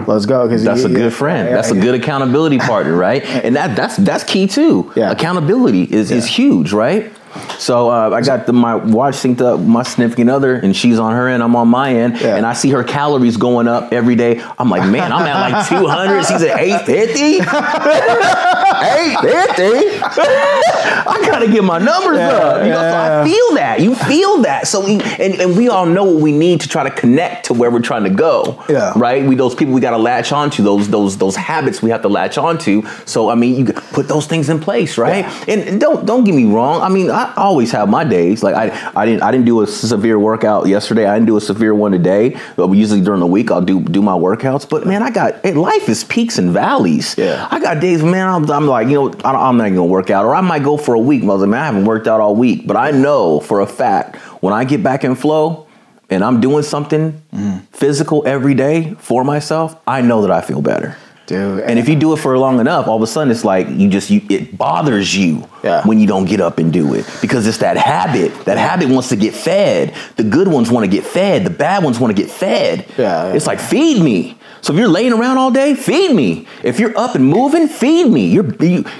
let's 0.06 0.26
go. 0.26 0.48
Because 0.48 0.64
That's 0.66 0.84
a 0.84 0.90
good 0.90 1.14
friend. 1.14 1.48
That's 1.48 1.72
a 1.72 1.80
good 1.80 1.96
accountability 1.96 2.58
partner, 2.60 2.96
right? 2.96 3.24
And 3.46 3.56
that 3.56 3.76
that's 3.78 3.96
that's 3.98 4.24
key 4.26 4.48
too. 4.48 4.92
Yeah. 4.98 5.12
Accountability 5.12 5.84
is 5.84 6.12
is 6.12 6.28
huge, 6.28 6.74
right? 6.74 7.12
So 7.58 7.90
uh, 7.90 8.10
I 8.10 8.22
got 8.22 8.46
the, 8.48 8.54
my 8.54 8.76
watch 8.76 9.16
synced 9.16 9.42
up, 9.42 9.60
with 9.60 9.68
my 9.68 9.84
significant 9.84 10.30
other, 10.30 10.56
and 10.56 10.76
she's 10.76 11.00
on 11.00 11.14
her 11.14 11.28
end, 11.28 11.42
I'm 11.44 11.56
on 11.56 11.68
my 11.68 11.94
end, 11.94 12.20
Yeah. 12.20 12.36
and 12.36 12.46
I 12.46 12.54
see 12.54 12.70
her 12.72 12.84
calories 12.84 13.38
going 13.38 13.68
up 13.68 13.94
every 13.94 14.16
day. 14.16 14.42
I'm 14.58 14.70
like, 14.70 14.90
man, 14.90 15.12
I'm 15.12 15.22
at 15.26 15.52
like 15.52 15.68
200. 15.70 16.24
She's 16.26 16.42
at 16.42 16.60
850. 16.60 17.40
hey, 18.82 19.16
everything. 19.24 20.02
I 20.04 21.24
gotta 21.26 21.48
get 21.48 21.64
my 21.64 21.78
numbers 21.78 22.18
Yeah, 22.18 22.30
up. 22.30 22.64
You 22.64 22.72
know, 22.72 22.78
so 22.78 22.82
yeah. 22.82 23.22
I 23.22 23.28
feel 23.28 23.56
that. 23.56 23.80
You 23.82 23.96
feel 23.96 24.42
that. 24.44 24.68
So 24.68 24.84
we 24.86 25.02
and, 25.02 25.42
and 25.42 25.58
we 25.58 25.70
all 25.70 25.86
know 25.86 26.04
what 26.04 26.22
we 26.22 26.32
need 26.32 26.62
to 26.62 26.68
try 26.68 26.84
to 26.84 26.92
connect 26.92 27.46
to 27.48 27.54
where 27.54 27.72
we're 27.72 27.80
trying 27.82 28.04
to 28.04 28.10
go. 28.10 28.64
Yeah. 28.70 28.94
Right? 28.96 29.26
We 29.26 29.36
those 29.36 29.56
people 29.56 29.74
we 29.74 29.82
gotta 29.82 29.98
latch 29.98 30.32
onto, 30.32 30.64
those 30.64 30.90
those 30.90 31.18
those 31.18 31.36
habits 31.36 31.82
we 31.82 31.90
have 31.92 32.02
to 32.04 32.10
latch 32.10 32.38
onto. 32.38 32.84
So 33.06 33.30
I 33.30 33.36
mean 33.36 33.56
you 33.68 33.74
put 33.74 34.08
those 34.08 34.28
things 34.28 34.50
in 34.50 34.60
place, 34.60 34.98
right? 34.98 35.26
And, 35.48 35.62
and 35.62 35.82
don't 35.82 36.06
don't 36.06 36.24
get 36.24 36.36
me 36.36 36.46
wrong. 36.46 36.82
I 36.82 36.90
mean, 36.90 37.10
I 37.10 37.34
always 37.36 37.72
have 37.72 37.90
my 37.90 38.04
days. 38.04 38.44
Like 38.44 38.56
I 38.56 38.92
I 38.96 39.06
didn't 39.06 39.24
I 39.24 39.32
didn't 39.32 39.46
do 39.46 39.62
a 39.62 39.68
severe 39.68 40.20
workout 40.20 40.68
yesterday. 40.68 41.06
I 41.08 41.16
didn't 41.16 41.28
do 41.28 41.38
a 41.38 41.42
severe 41.42 41.74
one 41.74 41.92
today. 41.92 42.40
But 42.56 42.72
usually 42.72 43.02
during 43.02 43.20
the 43.20 43.28
week 43.28 43.52
I'll 43.52 43.62
do 43.62 43.82
do 43.82 44.02
my 44.02 44.14
workouts. 44.14 44.68
But 44.68 44.86
man, 44.86 45.04
I 45.04 45.10
got 45.12 45.42
hey, 45.44 45.54
life 45.54 45.90
is 45.90 46.04
peaks 46.04 46.38
and 46.38 46.52
valleys. 46.52 47.16
Yeah. 47.18 47.48
I 47.52 47.60
got 47.60 47.80
days, 47.80 48.04
man. 48.04 48.28
I'm, 48.28 48.50
I'm 48.50 48.66
like, 48.72 48.88
you 48.88 48.96
know, 48.96 49.08
I 49.10 49.32
don't, 49.34 49.36
I'm 49.36 49.58
not 49.58 49.70
gonna 49.70 49.86
work 49.86 50.10
out, 50.10 50.26
or 50.26 50.34
I 50.36 50.42
might 50.42 50.64
go 50.64 50.78
for 50.78 50.94
a 50.96 51.00
week. 51.00 51.24
I 51.24 51.28
was 51.28 51.42
like, 51.42 51.50
man, 51.50 51.62
I 51.62 51.66
haven't 51.66 51.86
worked 51.86 52.08
out 52.08 52.20
all 52.20 52.36
week, 52.36 52.66
but 52.68 52.76
I 52.78 52.92
know 52.92 53.40
for 53.40 53.62
a 53.62 53.68
fact 53.68 54.16
when 54.42 54.54
I 54.54 54.64
get 54.64 54.82
back 54.82 55.04
in 55.04 55.16
flow 55.16 55.68
and 56.10 56.24
I'm 56.24 56.42
doing 56.42 56.64
something 56.64 57.22
Mm. 57.34 57.62
physical 57.72 58.24
every 58.28 58.54
day 58.54 58.96
for 59.00 59.24
myself, 59.24 59.76
I 59.88 60.02
know 60.02 60.22
that 60.24 60.32
I 60.32 60.42
feel 60.42 60.62
better. 60.62 60.98
Dude, 61.28 61.62
And 61.62 61.80
if 61.80 61.88
you 61.88 61.96
do 61.96 62.12
it 62.12 62.18
for 62.18 62.38
long 62.38 62.60
enough, 62.60 62.88
all 62.90 62.98
of 62.98 63.02
a 63.04 63.08
sudden 63.08 63.32
it's 63.32 63.46
like 63.46 63.70
you 63.70 63.88
just 63.88 64.10
you 64.10 64.22
it 64.28 64.58
bothers 64.58 65.16
you 65.16 65.48
Yeah. 65.64 65.82
when 65.86 65.98
you 65.98 66.06
don't 66.06 66.26
get 66.26 66.42
up 66.42 66.58
and 66.60 66.74
do 66.74 66.94
it 66.94 67.06
because 67.22 67.48
it's 67.48 67.60
that 67.60 67.78
habit. 67.78 68.34
That 68.46 68.58
habit 68.58 68.90
wants 68.90 69.08
to 69.10 69.16
get 69.16 69.34
fed. 69.34 69.94
The 70.18 70.24
good 70.26 70.50
ones 70.50 70.70
want 70.70 70.84
to 70.84 70.92
get 70.92 71.06
fed. 71.06 71.46
The 71.46 71.50
bad 71.52 71.86
ones 71.86 72.00
want 72.02 72.14
to 72.14 72.22
get 72.22 72.30
fed. 72.30 72.86
Yeah, 72.98 73.28
yeah. 73.28 73.34
It's 73.34 73.48
like 73.48 73.62
feed 73.62 74.04
me. 74.04 74.36
So 74.62 74.74
if 74.74 74.80
you're 74.80 74.88
laying 74.88 75.14
around 75.14 75.38
all 75.38 75.52
day, 75.52 75.74
feed 75.74 76.16
me. 76.16 76.48
If 76.64 76.80
you're 76.80 76.98
up 76.98 77.16
and 77.16 77.26
moving, 77.26 77.68
feed 77.68 78.08
me. 78.08 78.28
Your 78.28 78.46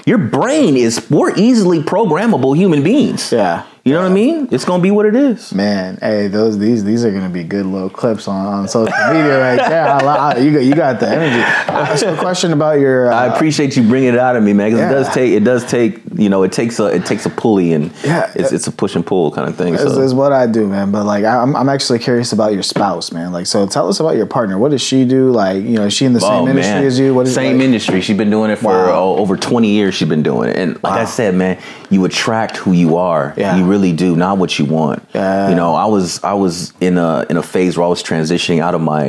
your 0.04 0.18
brain 0.18 0.76
is 0.76 1.08
we're 1.10 1.34
easily 1.36 1.80
programmable 1.80 2.56
human 2.56 2.82
beings. 2.82 3.32
Yeah. 3.32 3.64
You 3.84 3.94
know 3.94 4.02
what 4.02 4.12
I 4.12 4.14
mean? 4.14 4.46
It's 4.52 4.64
gonna 4.64 4.80
be 4.80 4.92
what 4.92 5.06
it 5.06 5.16
is. 5.16 5.52
Man, 5.52 5.98
hey, 6.00 6.28
those 6.28 6.56
these 6.56 6.84
these 6.84 7.04
are 7.04 7.10
gonna 7.10 7.28
be 7.28 7.42
good 7.42 7.66
little 7.66 7.90
clips 7.90 8.28
on, 8.28 8.46
on 8.46 8.68
social 8.68 8.92
media 9.08 9.40
right 9.40 9.56
there. 9.58 9.88
I, 9.88 9.98
I, 9.98 10.38
you 10.38 10.52
got 10.52 10.60
you 10.60 10.74
got 10.76 11.00
the 11.00 11.08
energy. 11.08 11.98
So 11.98 12.14
a 12.14 12.16
question 12.16 12.52
about 12.52 12.78
your. 12.78 13.10
Uh, 13.12 13.16
I 13.16 13.34
appreciate 13.34 13.76
you 13.76 13.82
bringing 13.82 14.10
it 14.14 14.20
out 14.20 14.36
of 14.36 14.44
me, 14.44 14.52
man. 14.52 14.70
'cause 14.70 14.78
Yeah. 14.78 14.90
it 14.90 14.92
does 14.94 15.08
take 15.12 15.32
it 15.32 15.40
does 15.44 15.64
take 15.68 16.00
you 16.14 16.28
know 16.28 16.44
it 16.44 16.52
takes 16.52 16.78
a 16.78 16.86
it 16.86 17.04
takes 17.06 17.26
a 17.26 17.30
pulley 17.30 17.72
and 17.72 17.90
Yeah. 18.04 18.30
it's 18.36 18.52
it's 18.52 18.68
a 18.68 18.70
push 18.70 18.94
and 18.94 19.04
pull 19.04 19.32
kind 19.32 19.48
of 19.48 19.56
thing. 19.56 19.74
is, 19.74 19.80
So. 19.80 20.00
is 20.00 20.14
what 20.14 20.32
I 20.32 20.46
do, 20.46 20.68
man. 20.68 20.92
But 20.92 21.04
like, 21.04 21.24
I'm 21.24 21.56
I'm 21.56 21.68
actually 21.68 21.98
curious 21.98 22.32
about 22.32 22.52
your 22.52 22.62
spouse, 22.62 23.10
man. 23.10 23.32
Like, 23.32 23.46
so 23.46 23.66
tell 23.66 23.88
us 23.88 23.98
about 23.98 24.14
your 24.14 24.26
partner. 24.26 24.58
What 24.58 24.70
does 24.70 24.80
she 24.82 25.04
do? 25.04 25.32
Like, 25.32 25.56
you 25.56 25.74
know, 25.74 25.86
is 25.86 25.92
she 25.92 26.04
in 26.04 26.12
the 26.12 26.20
same 26.20 26.44
Oh, 26.44 26.48
industry 26.48 26.86
as 26.86 27.00
you? 27.00 27.14
What 27.16 27.26
is 27.26 27.34
Same 27.34 27.56
like, 27.56 27.64
industry. 27.64 28.00
She's 28.00 28.16
been 28.16 28.30
doing 28.30 28.52
it 28.52 28.60
for 28.60 28.68
Wow. 28.68 28.92
oh, 28.92 29.16
over 29.16 29.36
20 29.36 29.68
years. 29.70 29.96
She's 29.96 30.08
been 30.08 30.22
doing 30.22 30.50
it. 30.50 30.56
And 30.56 30.80
like 30.84 31.00
I 31.00 31.04
said, 31.04 31.34
man, 31.34 31.58
you 31.90 32.04
attract 32.04 32.58
who 32.58 32.70
you 32.70 32.96
are. 32.96 33.34
Yeah. 33.36 33.56
You 33.56 33.71
really 33.72 33.92
do, 34.04 34.14
not 34.16 34.34
what 34.38 34.50
you 34.58 34.64
want. 34.78 35.00
You 35.14 35.56
know, 35.60 35.72
I 35.74 35.86
was 35.86 36.06
I 36.32 36.34
was 36.44 36.72
in 36.80 36.94
a 36.98 37.10
in 37.30 37.36
a 37.36 37.42
phase 37.54 37.72
where 37.76 37.86
I 37.86 37.90
was 37.96 38.02
transitioning 38.02 38.60
out 38.66 38.74
of 38.78 38.80
my 38.94 39.04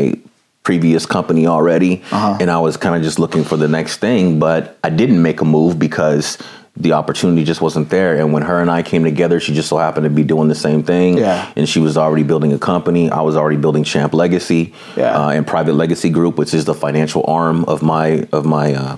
previous 0.70 1.06
company 1.06 1.44
already 1.56 1.94
Uh-huh. 2.12 2.38
and 2.42 2.48
I 2.50 2.60
was 2.68 2.78
kind 2.78 2.96
of 2.98 3.02
just 3.04 3.18
looking 3.24 3.44
for 3.44 3.58
the 3.64 3.68
next 3.68 3.98
thing, 4.06 4.40
but 4.40 4.62
I 4.88 4.90
didn't 5.02 5.22
make 5.22 5.42
a 5.42 5.46
move 5.58 5.78
because 5.78 6.38
the 6.86 6.94
opportunity 6.94 7.44
just 7.44 7.62
wasn't 7.62 7.90
there. 7.90 8.14
And 8.20 8.32
when 8.34 8.44
her 8.44 8.60
and 8.64 8.72
I 8.72 8.82
came 8.82 9.04
together, 9.04 9.40
she 9.42 9.54
just 9.54 9.68
so 9.70 9.78
happened 9.78 10.06
to 10.06 10.10
be 10.10 10.24
doing 10.24 10.48
the 10.48 10.56
same 10.68 10.82
thing. 10.82 11.18
Yeah. 11.18 11.52
And 11.58 11.68
she 11.68 11.80
was 11.88 11.98
already 11.98 12.24
building 12.24 12.52
a 12.54 12.58
company. 12.58 13.12
I 13.12 13.22
was 13.30 13.36
already 13.36 13.58
building 13.66 13.84
Champ 13.84 14.12
Legacy 14.14 14.64
Yeah. 14.96 15.20
uh, 15.20 15.30
and 15.36 15.46
Private 15.46 15.76
Legacy 15.84 16.10
Group, 16.10 16.38
which 16.40 16.54
is 16.54 16.64
the 16.66 16.74
financial 16.86 17.24
arm 17.28 17.58
of 17.74 17.82
my 17.84 18.08
of 18.32 18.44
my 18.46 18.68
uh, 18.84 18.96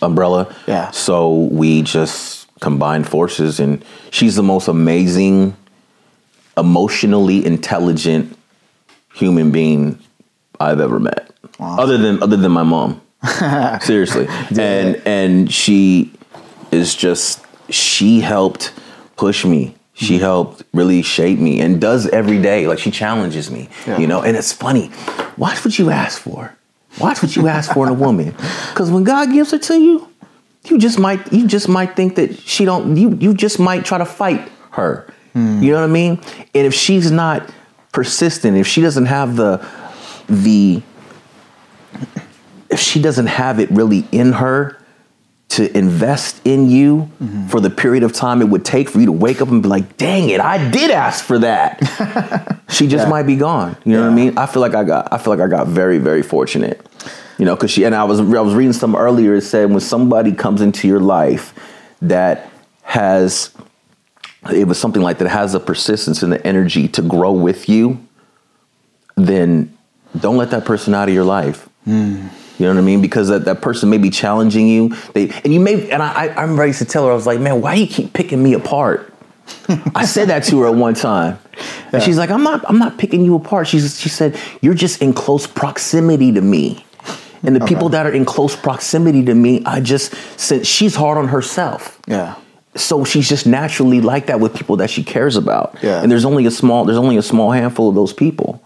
umbrella. 0.00 0.42
Yeah. 0.66 0.90
So 0.92 1.14
we 1.60 1.82
just 1.82 2.41
combined 2.62 3.06
forces, 3.06 3.60
and 3.60 3.84
she's 4.10 4.36
the 4.36 4.42
most 4.42 4.68
amazing, 4.68 5.54
emotionally 6.56 7.44
intelligent 7.44 8.38
human 9.12 9.50
being 9.50 9.98
I've 10.58 10.80
ever 10.80 10.98
met, 10.98 11.30
other 11.60 11.98
than 11.98 12.22
other 12.22 12.38
than 12.38 12.52
my 12.52 12.62
mom. 12.62 13.02
Seriously, 13.82 14.26
and 14.58 15.02
and 15.04 15.52
she 15.52 16.12
is 16.70 16.94
just 16.94 17.44
she 17.68 18.20
helped 18.20 18.72
push 19.16 19.44
me. 19.44 19.74
She 19.94 20.14
mm-hmm. 20.14 20.22
helped 20.22 20.62
really 20.72 21.02
shape 21.02 21.38
me 21.38 21.60
and 21.60 21.80
does 21.80 22.06
every 22.08 22.40
day. 22.40 22.66
Like 22.66 22.78
she 22.78 22.90
challenges 22.90 23.50
me, 23.50 23.68
Yeah. 23.86 23.98
you 23.98 24.06
know. 24.06 24.22
And 24.22 24.36
it's 24.36 24.52
funny. 24.52 24.90
Watch 25.36 25.64
what 25.64 25.78
you 25.78 25.90
ask 25.90 26.20
for. 26.20 26.56
Watch 26.98 27.22
what 27.22 27.36
you 27.36 27.48
ask 27.48 27.72
for 27.72 27.86
in 27.86 27.92
a 27.92 27.94
woman, 27.94 28.30
because 28.70 28.90
when 28.90 29.04
God 29.04 29.32
gives 29.32 29.50
her 29.50 29.58
to 29.58 29.74
you, 29.80 30.11
you 30.64 30.78
just 30.78 30.98
might 30.98 31.32
you 31.32 31.46
just 31.46 31.68
might 31.68 31.96
think 31.96 32.14
that 32.16 32.38
she 32.38 32.64
don't. 32.64 32.96
You 32.96 33.16
you 33.20 33.34
just 33.34 33.58
might 33.58 33.84
try 33.84 33.98
to 33.98 34.04
fight 34.04 34.48
her. 34.72 35.06
You 35.34 35.70
know 35.72 35.80
what 35.80 35.84
I 35.84 35.86
mean? 35.86 36.20
And 36.54 36.66
if 36.66 36.74
she's 36.74 37.10
not 37.10 37.48
persistent, 37.92 38.56
if 38.58 38.66
she 38.66 38.82
doesn't 38.82 39.06
have 39.06 39.36
the 39.36 39.66
the 40.28 40.82
if 42.70 42.78
she 42.80 43.00
doesn't 43.00 43.26
have 43.26 43.58
it 43.58 43.70
really 43.70 44.06
in 44.12 44.32
her 44.32 44.78
to 45.50 45.76
invest 45.76 46.40
in 46.46 46.70
you 46.70 47.10
for 47.50 47.60
the 47.60 47.68
period 47.68 48.02
of 48.02 48.12
time 48.14 48.40
it 48.40 48.46
would 48.48 48.64
take 48.64 48.88
for 48.88 48.98
you 49.00 49.06
to 49.06 49.12
wake 49.12 49.42
up 49.42 49.48
and 49.48 49.62
be 49.62 49.68
like, 49.68 49.98
dang 49.98 50.30
it, 50.30 50.40
I 50.40 50.70
did 50.70 50.90
ask 50.90 51.22
for 51.22 51.38
that. 51.40 51.78
she 52.70 52.86
just 52.86 53.04
Yeah. 53.04 53.10
might 53.10 53.24
be 53.24 53.36
gone. 53.36 53.76
You 53.84 53.94
know 53.96 54.02
what 54.04 54.12
I 54.12 54.14
mean? 54.14 54.38
I 54.38 54.46
feel 54.46 54.62
like 54.62 54.74
I 54.74 54.84
got 54.84 55.12
I 55.12 55.18
feel 55.18 55.34
like 55.34 55.42
I 55.44 55.48
got 55.48 55.66
very, 55.66 55.98
very 55.98 56.22
fortunate. 56.22 56.86
You 57.42 57.46
know, 57.46 57.56
because 57.56 57.72
she 57.72 57.82
and 57.82 57.92
I 57.92 58.04
was 58.04 58.20
I 58.20 58.22
was 58.22 58.54
reading 58.54 58.72
some 58.72 58.94
earlier, 58.94 59.34
it 59.34 59.40
said 59.40 59.68
when 59.68 59.80
somebody 59.80 60.30
comes 60.30 60.60
into 60.60 60.86
your 60.86 61.00
life 61.00 61.52
that 62.00 62.48
has 62.84 63.50
it 64.52 64.68
was 64.68 64.78
something 64.78 65.02
like 65.02 65.18
that 65.18 65.28
has 65.28 65.52
the 65.52 65.58
persistence 65.58 66.22
and 66.22 66.32
the 66.32 66.46
energy 66.46 66.86
to 66.86 67.02
grow 67.02 67.32
with 67.32 67.68
you, 67.68 67.98
then 69.16 69.76
don't 70.20 70.36
let 70.36 70.52
that 70.52 70.64
person 70.64 70.94
out 70.94 71.08
of 71.08 71.14
your 71.16 71.24
life. 71.24 71.68
Hmm. 71.84 72.28
You 72.60 72.66
know 72.66 72.74
what 72.74 72.78
I 72.78 72.82
mean? 72.82 73.02
Because 73.02 73.26
that, 73.26 73.44
that 73.46 73.60
person 73.60 73.90
may 73.90 73.98
be 73.98 74.10
challenging 74.10 74.68
you. 74.68 74.94
They 75.12 75.30
and 75.42 75.52
you 75.52 75.58
may 75.58 75.90
and 75.90 76.00
I, 76.00 76.26
I 76.28 76.44
I 76.44 76.64
used 76.66 76.78
to 76.78 76.84
tell 76.84 77.06
her, 77.06 77.10
I 77.10 77.14
was 77.16 77.26
like, 77.26 77.40
man, 77.40 77.60
why 77.60 77.74
you 77.74 77.88
keep 77.88 78.12
picking 78.12 78.40
me 78.40 78.52
apart? 78.52 79.12
I 79.96 80.04
said 80.04 80.28
that 80.28 80.44
to 80.44 80.60
her 80.60 80.68
at 80.68 80.76
one 80.76 80.94
time. 80.94 81.40
And 81.90 82.04
she's 82.04 82.18
like, 82.18 82.30
I'm 82.30 82.44
not 82.44 82.64
I'm 82.68 82.78
not 82.78 82.98
picking 82.98 83.24
you 83.24 83.34
apart. 83.34 83.66
She's 83.66 83.98
she 83.98 84.10
said, 84.10 84.38
You're 84.60 84.74
just 84.74 85.02
in 85.02 85.12
close 85.12 85.48
proximity 85.48 86.30
to 86.30 86.40
me. 86.40 86.86
And 87.44 87.56
the 87.56 87.64
people 87.66 87.88
that 87.90 88.06
are 88.06 88.12
in 88.12 88.24
close 88.24 88.54
proximity 88.56 89.24
to 89.24 89.34
me, 89.34 89.62
I 89.66 89.80
just 89.80 90.14
since 90.38 90.66
she's 90.66 90.94
hard 90.94 91.18
on 91.18 91.28
herself 91.28 91.98
Yeah. 92.06 92.34
so 92.76 93.04
she's 93.04 93.28
just 93.28 93.46
naturally 93.46 94.00
like 94.00 94.26
that 94.26 94.38
with 94.40 94.54
people 94.54 94.76
that 94.76 94.88
she 94.90 95.02
cares 95.04 95.36
about. 95.36 95.76
Yeah. 95.82 96.02
And 96.02 96.10
there's 96.10 96.24
only 96.24 96.46
a 96.46 96.50
small 96.50 96.84
there's 96.84 96.98
only 96.98 97.16
a 97.16 97.22
small 97.22 97.50
handful 97.50 97.88
of 97.88 97.94
those 97.94 98.12
people. 98.12 98.62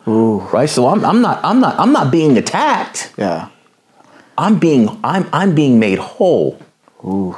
Right? 0.53 0.69
So 0.69 0.89
I'm 0.89 1.05
I'm 1.05 1.21
not 1.23 1.41
I'm 1.45 1.61
not 1.61 1.79
I'm 1.79 1.93
not 1.93 2.11
being 2.11 2.37
attacked. 2.39 3.13
Yeah. 3.17 3.49
I'm 4.39 4.59
being 4.59 4.89
I'm 5.03 5.25
I'm 5.33 5.55
being 5.55 5.79
made 5.79 5.99
whole. 5.99 6.59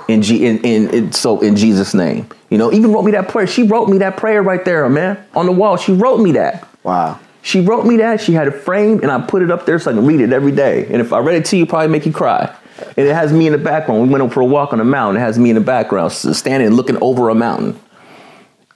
In, 0.09 0.23
G, 0.23 0.47
in, 0.47 0.59
in 0.65 0.89
in 0.95 1.13
so 1.13 1.41
in 1.41 1.55
Jesus' 1.55 1.93
name, 1.93 2.27
you 2.49 2.57
know, 2.57 2.73
even 2.73 2.91
wrote 2.93 3.03
me 3.05 3.13
that 3.13 3.29
prayer. 3.29 3.47
She 3.47 3.65
wrote 3.65 3.89
me 3.91 3.99
that 3.99 4.17
prayer 4.17 4.43
right 4.43 4.65
there, 4.65 4.89
man, 4.89 5.19
on 5.35 5.45
the 5.45 5.53
wall. 5.53 5.77
She 5.77 5.93
wrote 5.93 6.21
me 6.21 6.33
that. 6.33 6.67
Wow. 6.85 7.19
She 7.49 7.61
wrote 7.63 7.87
me 7.87 7.97
that. 7.97 8.21
She 8.21 8.35
had 8.35 8.47
it 8.47 8.51
framed, 8.51 9.01
and 9.01 9.11
I 9.11 9.19
put 9.23 9.41
it 9.41 9.51
up 9.51 9.65
there 9.65 9.79
so 9.79 9.91
I 9.91 9.95
can 9.95 10.05
read 10.05 10.21
it 10.21 10.35
every 10.35 10.53
day. 10.53 10.85
And 10.85 11.01
if 11.01 11.15
I 11.15 11.19
read 11.21 11.37
it 11.37 11.47
to 11.47 11.57
you, 11.57 11.65
probably 11.65 11.89
make 11.89 12.05
you 12.05 12.13
cry. 12.13 12.55
And 12.95 13.07
it 13.07 13.15
has 13.15 13.33
me 13.33 13.47
in 13.47 13.53
the 13.53 13.59
background. 13.59 14.03
We 14.03 14.11
went 14.11 14.23
up 14.23 14.35
for 14.35 14.43
a 14.43 14.45
walk 14.45 14.75
on 14.75 14.81
a 14.81 14.85
mountain. 14.85 15.17
It 15.17 15.25
has 15.25 15.39
me 15.39 15.49
in 15.49 15.55
the 15.55 15.63
background, 15.63 16.13
standing 16.13 16.69
looking 16.69 16.99
over 17.03 17.31
a 17.31 17.35
mountain. 17.35 17.81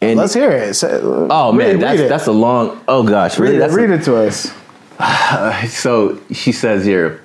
And 0.00 0.18
Let's 0.18 0.32
hear 0.32 0.50
it. 0.52 0.72
Say- 0.72 0.90
uh, 0.90 1.26
oh 1.28 1.52
man, 1.52 1.72
read- 1.72 1.80
that's 1.80 2.00
read 2.00 2.10
that's 2.10 2.26
a 2.28 2.32
long. 2.32 2.82
Oh 2.88 3.02
gosh, 3.02 3.38
really? 3.38 3.58
read, 3.58 3.58
it, 3.58 3.60
That's 3.60 3.76
a- 3.76 3.92
it 3.92 4.04
to 4.04 5.60
us. 5.66 5.70
so 5.78 6.18
she 6.32 6.50
says 6.50 6.86
here, 6.86 7.20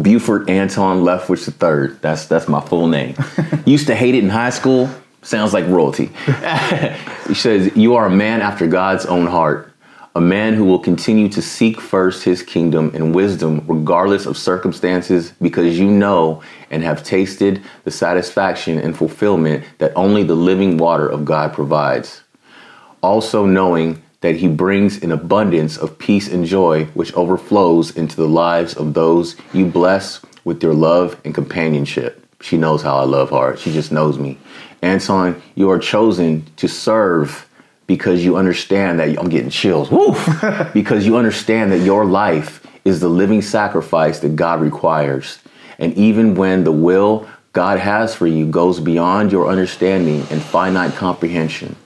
Buford 0.00 0.48
Anton 0.48 1.02
Leftwich 1.02 1.46
III. 1.46 1.98
That's 2.00 2.24
that's 2.24 2.48
my 2.48 2.62
full 2.62 2.86
name. 2.86 3.16
Used 3.66 3.88
to 3.88 3.94
hate 3.94 4.14
it 4.14 4.24
in 4.24 4.30
high 4.30 4.48
school. 4.48 4.88
Sounds 5.20 5.52
like 5.52 5.66
royalty. 5.66 6.10
she 7.26 7.34
says, 7.34 7.76
"You 7.76 7.96
are 7.96 8.06
a 8.06 8.10
man 8.10 8.40
after 8.40 8.66
God's 8.66 9.04
own 9.04 9.26
heart." 9.26 9.73
A 10.16 10.20
man 10.20 10.54
who 10.54 10.64
will 10.64 10.78
continue 10.78 11.28
to 11.30 11.42
seek 11.42 11.80
first 11.80 12.22
his 12.22 12.42
kingdom 12.42 12.92
and 12.94 13.14
wisdom 13.14 13.64
regardless 13.66 14.26
of 14.26 14.36
circumstances 14.36 15.32
because 15.42 15.78
you 15.78 15.90
know 15.90 16.42
and 16.70 16.84
have 16.84 17.02
tasted 17.02 17.62
the 17.82 17.90
satisfaction 17.90 18.78
and 18.78 18.96
fulfillment 18.96 19.64
that 19.78 19.92
only 19.96 20.22
the 20.22 20.36
living 20.36 20.78
water 20.78 21.08
of 21.08 21.24
God 21.24 21.52
provides 21.52 22.22
also 23.04 23.44
knowing 23.44 24.02
that 24.22 24.36
he 24.36 24.48
brings 24.48 25.02
an 25.02 25.12
abundance 25.12 25.76
of 25.76 25.98
peace 25.98 26.32
and 26.32 26.46
joy 26.46 26.86
which 26.94 27.12
overflows 27.12 27.94
into 27.94 28.16
the 28.16 28.26
lives 28.26 28.74
of 28.74 28.94
those 28.94 29.36
you 29.52 29.66
bless 29.66 30.24
with 30.44 30.62
your 30.62 30.72
love 30.72 31.20
and 31.24 31.34
companionship. 31.34 32.26
She 32.40 32.56
knows 32.56 32.80
how 32.80 32.96
I 32.96 33.04
love 33.04 33.28
her. 33.30 33.56
She 33.58 33.72
just 33.72 33.92
knows 33.92 34.18
me. 34.18 34.38
Anton, 34.80 35.42
you 35.54 35.70
are 35.70 35.78
chosen 35.78 36.46
to 36.56 36.66
serve 36.66 37.46
because 37.86 38.24
you 38.24 38.36
understand 38.36 38.98
that 38.98 39.18
I'm 39.18 39.28
getting 39.28 39.50
chills. 39.50 39.90
Because 40.72 41.06
you 41.06 41.16
understand 41.16 41.72
that 41.72 41.80
your 41.80 42.04
life 42.04 42.66
is 42.84 43.00
the 43.00 43.08
living 43.08 43.42
sacrifice 43.42 44.20
that 44.20 44.36
God 44.36 44.60
requires. 44.60 45.38
And 45.78 45.94
even 45.94 46.34
when 46.34 46.64
the 46.64 46.72
will 46.72 47.26
God 47.54 47.78
has 47.78 48.16
for 48.16 48.26
you 48.26 48.46
goes 48.46 48.80
beyond 48.80 49.30
your 49.30 49.46
understanding 49.46 50.26
and 50.30 50.42
finite 50.42 50.94
comprehension. 50.94 51.76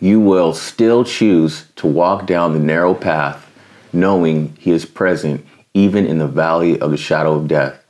You 0.00 0.18
will 0.18 0.54
still 0.54 1.04
choose 1.04 1.66
to 1.76 1.86
walk 1.86 2.26
down 2.26 2.54
the 2.54 2.58
narrow 2.58 2.94
path, 2.94 3.46
knowing 3.92 4.56
He 4.58 4.70
is 4.70 4.86
present 4.86 5.44
even 5.74 6.06
in 6.06 6.16
the 6.16 6.26
valley 6.26 6.80
of 6.80 6.90
the 6.90 6.96
shadow 6.96 7.34
of 7.34 7.48
death. 7.48 7.84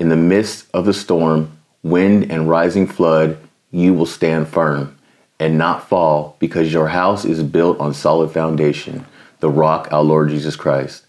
In 0.00 0.08
the 0.08 0.16
midst 0.16 0.66
of 0.74 0.86
the 0.86 0.92
storm, 0.92 1.56
wind, 1.84 2.32
and 2.32 2.48
rising 2.48 2.88
flood, 2.88 3.38
you 3.70 3.94
will 3.94 4.06
stand 4.06 4.48
firm 4.48 4.98
and 5.42 5.58
not 5.58 5.88
fall 5.88 6.36
because 6.38 6.72
your 6.72 6.86
house 6.86 7.24
is 7.24 7.42
built 7.42 7.80
on 7.80 7.92
solid 7.92 8.30
foundation, 8.30 9.04
the 9.40 9.50
rock, 9.50 9.88
our 9.90 10.04
Lord 10.04 10.28
Jesus 10.30 10.54
Christ. 10.54 11.04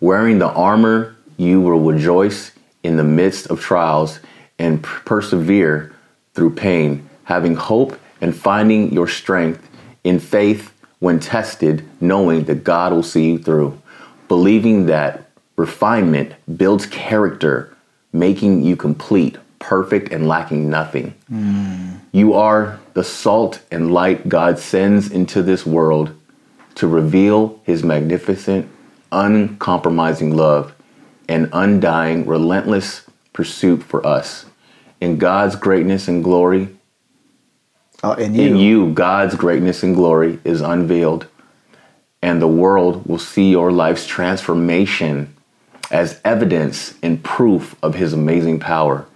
Wearing 0.00 0.38
the 0.38 0.48
armor, 0.48 1.16
you 1.36 1.60
will 1.60 1.78
rejoice 1.78 2.52
in 2.82 2.96
the 2.96 3.04
midst 3.04 3.48
of 3.48 3.60
trials 3.60 4.20
and 4.58 4.82
persevere 4.82 5.92
through 6.32 6.54
pain, 6.54 7.06
having 7.24 7.56
hope 7.56 8.00
and 8.22 8.34
finding 8.34 8.90
your 8.90 9.06
strength 9.06 9.68
in 10.02 10.18
faith 10.18 10.72
when 11.00 11.20
tested, 11.20 11.86
knowing 12.00 12.44
that 12.44 12.64
God 12.64 12.90
will 12.90 13.02
see 13.02 13.32
you 13.32 13.38
through, 13.38 13.78
believing 14.28 14.86
that 14.86 15.28
refinement 15.56 16.32
builds 16.56 16.86
character, 16.86 17.76
making 18.14 18.62
you 18.62 18.76
complete, 18.76 19.36
perfect, 19.58 20.10
and 20.10 20.26
lacking 20.26 20.70
nothing. 20.70 21.14
Mm. 21.30 22.00
You 22.12 22.32
are 22.32 22.80
the 22.94 23.04
salt 23.04 23.60
and 23.70 23.92
light 23.92 24.28
God 24.28 24.58
sends 24.58 25.10
into 25.10 25.42
this 25.42 25.66
world 25.66 26.16
to 26.76 26.86
reveal 26.86 27.60
his 27.64 27.84
magnificent, 27.84 28.68
uncompromising 29.12 30.34
love 30.36 30.74
and 31.28 31.48
undying, 31.52 32.26
relentless 32.26 33.02
pursuit 33.32 33.82
for 33.82 34.04
us. 34.06 34.46
In 35.00 35.18
God's 35.18 35.56
greatness 35.56 36.08
and 36.08 36.22
glory, 36.22 36.76
uh, 38.02 38.16
in 38.18 38.34
you. 38.34 38.42
in 38.42 38.56
you, 38.56 38.92
God's 38.92 39.34
greatness 39.34 39.82
and 39.82 39.94
glory 39.94 40.38
is 40.44 40.60
unveiled, 40.60 41.26
and 42.22 42.40
the 42.40 42.48
world 42.48 43.06
will 43.06 43.18
see 43.18 43.50
your 43.50 43.72
life's 43.72 44.06
transformation 44.06 45.34
as 45.90 46.20
evidence 46.24 46.94
and 47.02 47.22
proof 47.22 47.76
of 47.82 47.94
His 47.94 48.12
amazing 48.12 48.60
power 48.60 49.06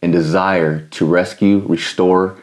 and 0.00 0.12
desire 0.12 0.86
to 0.88 1.06
rescue, 1.06 1.58
restore, 1.66 2.41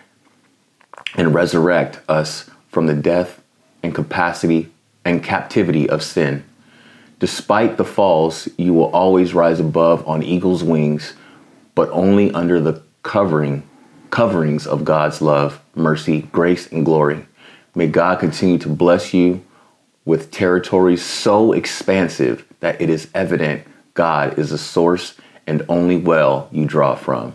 and 1.16 1.34
resurrect 1.34 2.00
us 2.08 2.50
from 2.70 2.88
the 2.88 2.94
death 2.94 3.42
and 3.84 3.96
capacity 3.96 4.72
and 5.06 5.24
captivity 5.24 5.90
of 5.90 6.04
sin. 6.04 6.44
Despite 7.20 7.78
the 7.78 7.86
falls, 7.86 8.48
you 8.58 8.74
will 8.74 8.92
always 8.92 9.34
rise 9.34 9.60
above 9.60 10.08
on 10.08 10.24
eagle's 10.24 10.64
wings, 10.64 11.14
but 11.76 11.90
only 11.92 12.32
under 12.32 12.62
the 12.62 12.82
covering 13.04 13.64
coverings 14.10 14.66
of 14.66 14.86
God's 14.86 15.22
love, 15.22 15.62
mercy, 15.76 16.24
grace, 16.32 16.72
and 16.72 16.86
glory. 16.86 17.26
May 17.76 17.88
God 17.88 18.20
continue 18.20 18.58
to 18.60 18.70
bless 18.70 19.14
you 19.14 19.44
with 20.06 20.32
territories 20.32 21.04
so 21.04 21.54
expansive 21.54 22.46
that 22.60 22.82
it 22.82 22.90
is 22.90 23.10
evident 23.14 23.66
God 23.94 24.40
is 24.40 24.50
the 24.50 24.58
source 24.58 25.16
and 25.46 25.66
only 25.68 25.98
well 25.98 26.48
you 26.52 26.66
draw 26.66 26.96
from. 26.96 27.34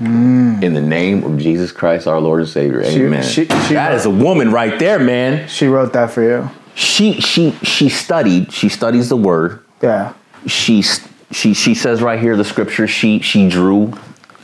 Mm. 0.00 0.62
In 0.62 0.74
the 0.74 0.80
name 0.80 1.22
of 1.24 1.38
Jesus 1.38 1.70
Christ, 1.72 2.06
our 2.06 2.20
Lord 2.20 2.40
and 2.40 2.48
Savior, 2.48 2.82
She- 2.84 3.02
Amen. 3.04 3.22
she- 3.22 3.46
she- 3.46 3.74
that 3.74 3.92
is 3.92 4.06
a 4.06 4.10
woman 4.10 4.50
right 4.50 4.78
there, 4.78 4.98
man. 4.98 5.46
She 5.48 5.66
wrote 5.66 5.92
that 5.92 6.10
for 6.10 6.22
you. 6.22 6.48
She 6.74 7.14
she 7.20 7.50
she 7.62 7.88
studied. 7.90 8.50
She 8.52 8.68
studies 8.70 9.08
the 9.10 9.16
Word. 9.16 9.58
Yeah. 9.82 10.12
She 10.46 10.82
she 11.30 11.52
she 11.52 11.74
says 11.74 12.00
right 12.02 12.18
here 12.18 12.36
the 12.36 12.44
scripture. 12.44 12.86
She 12.86 13.18
she 13.20 13.48
drew 13.48 13.92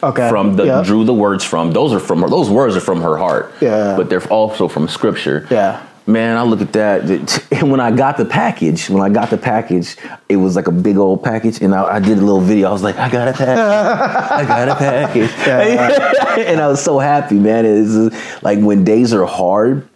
Okay. 0.03 0.29
from 0.29 0.57
the 0.57 0.65
Yeah. 0.65 0.83
drew 0.85 1.05
the 1.05 1.15
words 1.15 1.43
from. 1.43 1.73
Those 1.73 1.93
are 1.95 1.99
from 1.99 2.21
her. 2.23 2.29
Those 2.29 2.51
words 2.51 2.77
are 2.77 2.81
from 2.81 3.01
her 3.03 3.17
heart. 3.17 3.53
Yeah. 3.61 3.95
But 3.97 4.11
they're 4.11 4.23
also 4.29 4.69
from 4.69 4.89
scripture. 4.89 5.47
Yeah. 5.51 5.79
Man, 6.09 6.39
I 6.39 6.43
look 6.43 6.63
at 6.63 6.73
that. 6.73 7.45
And 7.59 7.71
when 7.71 7.81
I 7.81 7.91
got 7.91 8.17
the 8.17 8.25
package, 8.25 8.89
when 8.89 9.03
I 9.03 9.13
got 9.13 9.29
the 9.29 9.37
package, 9.37 9.97
it 10.29 10.37
was 10.37 10.57
like 10.57 10.69
a 10.69 10.73
big 10.73 10.97
old 10.97 11.23
package. 11.23 11.61
And 11.61 11.75
I, 11.75 11.97
I 11.97 12.01
did 12.01 12.17
a 12.17 12.23
little 12.23 12.41
video. 12.41 12.69
I 12.69 12.73
was 12.73 12.83
like, 12.83 12.97
I 12.97 13.11
got 13.11 13.29
a 13.29 13.33
package. 13.33 13.59
I 13.59 14.45
got 14.47 14.69
a 14.69 14.75
package. 14.75 15.31
and 16.47 16.61
I 16.61 16.69
was 16.69 16.83
so 16.83 16.99
happy, 16.99 17.35
man. 17.35 17.67
It's 17.67 18.43
like 18.43 18.59
when 18.59 18.85
days 18.85 19.13
are 19.13 19.27
hard, 19.27 19.87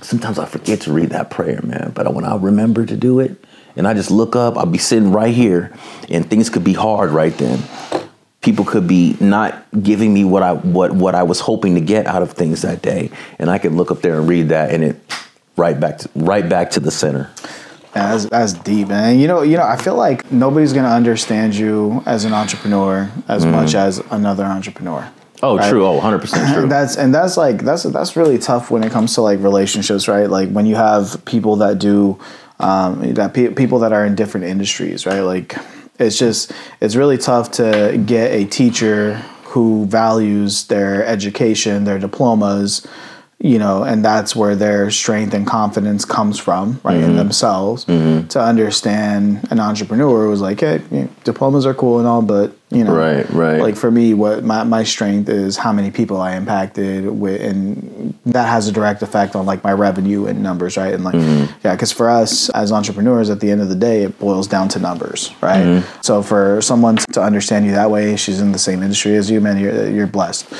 sometimes 0.00 0.40
I 0.40 0.46
forget 0.46 0.80
to 0.82 0.92
read 0.92 1.10
that 1.10 1.30
prayer, 1.30 1.60
man. 1.62 1.92
But 1.94 2.12
when 2.14 2.24
I 2.24 2.36
remember 2.36 2.84
to 2.86 2.96
do 2.96 3.20
it, 3.20 3.44
and 3.76 3.86
I 3.86 3.94
just 3.94 4.10
look 4.10 4.34
up, 4.34 4.56
I'll 4.56 4.66
be 4.66 4.78
sitting 4.78 5.12
right 5.12 5.32
here, 5.32 5.72
and 6.08 6.28
things 6.28 6.50
could 6.50 6.64
be 6.64 6.72
hard 6.72 7.10
right 7.10 7.36
then. 7.36 7.62
People 8.40 8.64
could 8.64 8.88
be 8.88 9.16
not 9.20 9.66
giving 9.82 10.12
me 10.12 10.24
what 10.24 10.42
I 10.42 10.54
what 10.54 10.92
what 10.92 11.14
I 11.14 11.22
was 11.22 11.40
hoping 11.40 11.74
to 11.74 11.80
get 11.80 12.06
out 12.06 12.22
of 12.22 12.32
things 12.32 12.62
that 12.62 12.82
day, 12.82 13.10
and 13.38 13.50
I 13.50 13.58
could 13.58 13.72
look 13.72 13.90
up 13.90 14.00
there 14.00 14.18
and 14.18 14.28
read 14.28 14.48
that, 14.48 14.72
and 14.72 14.82
it 14.82 15.00
right 15.58 15.78
back 15.78 15.98
to 15.98 16.10
right 16.14 16.48
back 16.48 16.70
to 16.72 16.80
the 16.80 16.90
center. 16.90 17.30
That's, 17.92 18.26
that's 18.26 18.52
deep, 18.52 18.88
man. 18.88 19.18
You 19.18 19.26
know, 19.26 19.42
you 19.42 19.56
know, 19.56 19.64
I 19.64 19.76
feel 19.76 19.96
like 19.96 20.30
nobody's 20.30 20.72
gonna 20.72 20.88
understand 20.88 21.54
you 21.54 22.02
as 22.06 22.24
an 22.24 22.32
entrepreneur 22.32 23.10
as 23.26 23.44
much 23.44 23.74
as 23.74 23.98
another 24.10 24.44
entrepreneur. 24.44 25.10
Oh, 25.42 25.56
Right. 25.56 25.68
true. 25.70 25.86
Oh, 25.86 25.92
100 25.94 26.18
percent 26.20 26.48
true. 26.54 26.62
And 26.64 26.72
that's 26.72 26.96
and 26.96 27.14
that's 27.14 27.36
like 27.36 27.62
that's 27.64 27.82
that's 27.84 28.16
really 28.16 28.38
tough 28.38 28.70
when 28.70 28.84
it 28.84 28.92
comes 28.92 29.14
to 29.14 29.22
like 29.22 29.40
relationships, 29.40 30.06
right? 30.08 30.28
Like 30.30 30.50
when 30.50 30.66
you 30.66 30.76
have 30.76 31.24
people 31.24 31.56
that 31.56 31.78
do 31.78 32.18
um, 32.60 33.14
that 33.14 33.34
pe- 33.34 33.54
people 33.54 33.78
that 33.80 33.92
are 33.92 34.04
in 34.04 34.14
different 34.14 34.46
industries, 34.46 35.06
right? 35.06 35.20
Like 35.20 35.56
it's 35.98 36.18
just 36.18 36.52
it's 36.80 36.94
really 36.96 37.18
tough 37.18 37.52
to 37.52 38.00
get 38.04 38.30
a 38.32 38.44
teacher 38.44 39.14
who 39.44 39.86
values 39.86 40.64
their 40.66 41.04
education, 41.06 41.84
their 41.84 41.98
diplomas, 41.98 42.86
you 43.40 43.56
know, 43.58 43.84
and 43.84 44.04
that's 44.04 44.34
where 44.34 44.56
their 44.56 44.90
strength 44.90 45.32
and 45.32 45.46
confidence 45.46 46.04
comes 46.04 46.38
from, 46.40 46.80
right, 46.82 46.96
Mm-hmm. 46.96 47.10
in 47.10 47.16
themselves. 47.16 47.84
To 47.84 48.40
understand 48.40 49.46
an 49.52 49.60
entrepreneur 49.60 50.26
who's 50.26 50.40
like, 50.40 50.58
hey, 50.60 50.82
you 50.90 51.02
know, 51.02 51.08
diplomas 51.24 51.64
are 51.64 51.74
cool 51.74 51.98
and 52.00 52.08
all, 52.08 52.20
but 52.22 52.52
you 52.70 52.82
know, 52.84 52.94
Right, 52.94 53.28
right. 53.30 53.60
Like 53.62 53.76
for 53.76 53.90
me, 53.90 54.12
what 54.12 54.42
my, 54.44 54.62
my 54.64 54.82
strength 54.82 55.28
is 55.30 55.56
how 55.56 55.72
many 55.72 55.90
people 55.90 56.20
I 56.20 56.34
impacted 56.36 57.06
with, 57.08 57.40
and 57.40 58.12
that 58.26 58.48
has 58.48 58.66
a 58.68 58.72
direct 58.72 59.02
effect 59.02 59.34
on 59.36 59.46
like 59.46 59.62
my 59.64 59.72
revenue 59.72 60.26
and 60.26 60.42
numbers, 60.42 60.76
right? 60.76 60.92
And 60.92 61.04
like, 61.04 61.14
Mm-hmm. 61.14 61.52
yeah, 61.64 61.74
because 61.76 61.92
for 61.92 62.10
us 62.10 62.50
as 62.50 62.72
entrepreneurs, 62.72 63.30
at 63.30 63.38
the 63.40 63.50
end 63.52 63.60
of 63.60 63.68
the 63.68 63.76
day, 63.76 64.02
it 64.02 64.18
boils 64.18 64.48
down 64.48 64.68
to 64.70 64.78
numbers, 64.80 65.32
right? 65.40 65.64
Mm-hmm. 65.64 66.02
So 66.02 66.22
for 66.22 66.60
someone 66.60 66.96
to 67.12 67.22
understand 67.22 67.66
you 67.66 67.72
that 67.72 67.90
way, 67.90 68.16
she's 68.16 68.40
in 68.40 68.50
the 68.52 68.58
same 68.58 68.82
industry 68.82 69.14
as 69.16 69.30
you, 69.30 69.40
man, 69.40 69.58
you're, 69.58 69.88
you're 69.88 70.06
blessed. 70.08 70.52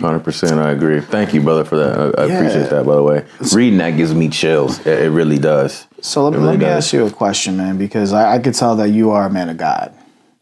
Hundred 0.00 0.24
percent, 0.24 0.58
I 0.58 0.72
agree. 0.72 1.00
Thank 1.00 1.32
you, 1.34 1.40
brother, 1.40 1.64
for 1.64 1.76
that. 1.76 1.96
I, 2.18 2.22
I 2.22 2.26
Yeah. 2.26 2.34
appreciate 2.38 2.70
that. 2.70 2.84
By 2.84 2.96
the 2.96 3.02
way, 3.02 3.24
reading 3.52 3.78
that 3.78 3.90
gives 3.90 4.12
me 4.12 4.28
chills. 4.28 4.80
It, 4.86 5.04
it 5.04 5.10
really 5.10 5.38
does. 5.38 5.86
So 6.00 6.28
let, 6.28 6.38
me 6.38 6.44
let 6.44 6.58
me 6.58 6.64
does. 6.64 6.84
ask 6.86 6.92
you 6.92 7.06
a 7.06 7.10
question, 7.10 7.56
man, 7.56 7.78
because 7.78 8.12
I, 8.12 8.34
I 8.34 8.38
could 8.40 8.54
tell 8.54 8.74
that 8.76 8.88
you 8.88 9.12
are 9.12 9.26
a 9.26 9.30
man 9.30 9.48
of 9.50 9.56
God. 9.56 9.94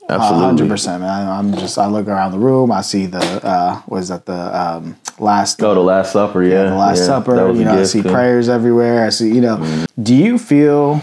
Absolutely. 0.08 0.44
hundred 0.46 0.68
percent, 0.68 1.02
man. 1.02 1.28
I'm 1.28 1.52
just 1.54 1.78
I 1.78 1.86
look 1.86 2.08
around 2.08 2.32
the 2.32 2.38
room, 2.38 2.72
I 2.72 2.80
see 2.80 3.06
the 3.06 3.18
uh, 3.18 3.76
what 3.82 3.98
is 3.98 4.08
that 4.08 4.26
the 4.26 4.58
um, 4.60 4.96
last 5.18 5.62
Oh, 5.62 5.74
the 5.74 5.80
Last 5.80 6.12
Supper. 6.12 6.42
Yeah, 6.42 6.64
the 6.64 6.74
Last 6.74 6.98
yeah. 7.00 7.04
Supper. 7.06 7.48
was 7.48 7.58
You 7.58 7.64
know, 7.66 7.78
I 7.78 7.84
see 7.84 8.00
yeah. 8.00 8.10
prayers 8.10 8.48
everywhere. 8.48 9.06
I 9.06 9.10
see, 9.10 9.32
you 9.34 9.40
know. 9.42 9.58
Mm-hmm. 9.58 10.02
Do 10.02 10.14
you 10.14 10.38
feel 10.38 11.00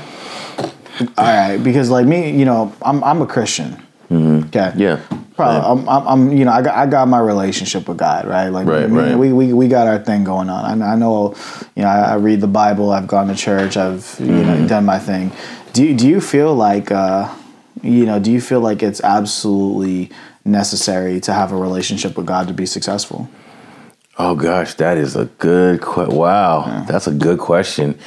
all 0.99 1.07
right? 1.17 1.57
Because 1.57 1.89
like 1.89 2.05
me, 2.07 2.31
you 2.37 2.45
know, 2.45 2.73
I'm 2.81 3.03
I'm 3.03 3.21
a 3.21 3.27
Christian. 3.27 3.73
Okay. 4.11 4.15
Mm-hmm. 4.15 4.79
Yeah. 4.79 4.99
Probably, 5.39 5.61
Same. 5.81 5.87
I'm, 5.87 5.89
I'm, 5.89 6.07
I'm, 6.07 6.37
you 6.37 6.43
know, 6.43 6.51
I 6.51 6.61
got, 6.61 6.75
I 6.75 6.85
got 6.85 7.07
my 7.07 7.19
relationship 7.19 7.87
with 7.87 7.97
God, 7.97 8.25
right? 8.27 8.49
Like, 8.49 8.67
Right, 8.67 8.89
we, 8.89 8.99
right. 8.99 9.15
We, 9.15 9.31
we, 9.31 9.53
we 9.53 9.67
got 9.69 9.87
our 9.87 9.97
thing 9.97 10.25
going 10.25 10.49
on. 10.49 10.81
I, 10.81 10.93
I 10.93 10.95
know, 10.97 11.33
you 11.77 11.83
know, 11.83 11.87
I, 11.87 11.99
I 12.11 12.15
read 12.15 12.41
the 12.41 12.47
Bible. 12.47 12.91
I've 12.91 13.07
gone 13.07 13.27
to 13.29 13.35
church. 13.35 13.77
I've, 13.77 14.17
you 14.19 14.25
Mm-hmm. 14.25 14.61
know, 14.63 14.67
done 14.67 14.83
my 14.85 14.99
thing. 14.99 15.31
Do 15.71 15.85
you, 15.85 15.95
do 15.95 16.09
you 16.09 16.19
feel 16.19 16.53
like, 16.53 16.91
uh, 16.91 17.33
you 17.81 18.05
know, 18.05 18.19
do 18.19 18.31
you 18.33 18.41
feel 18.41 18.59
like 18.59 18.83
it's 18.83 18.99
absolutely 19.01 20.11
necessary 20.43 21.21
to 21.21 21.31
have 21.31 21.53
a 21.53 21.55
relationship 21.55 22.17
with 22.17 22.25
God 22.25 22.47
to 22.49 22.53
be 22.53 22.65
successful? 22.65 23.29
Oh 24.17 24.35
gosh, 24.35 24.73
that 24.73 24.97
is 24.97 25.15
a 25.15 25.25
good 25.37 25.81
que- 25.81 26.09
wow. 26.09 26.83
That's 26.85 27.07
a 27.07 27.13
good 27.13 27.39
question. 27.39 27.97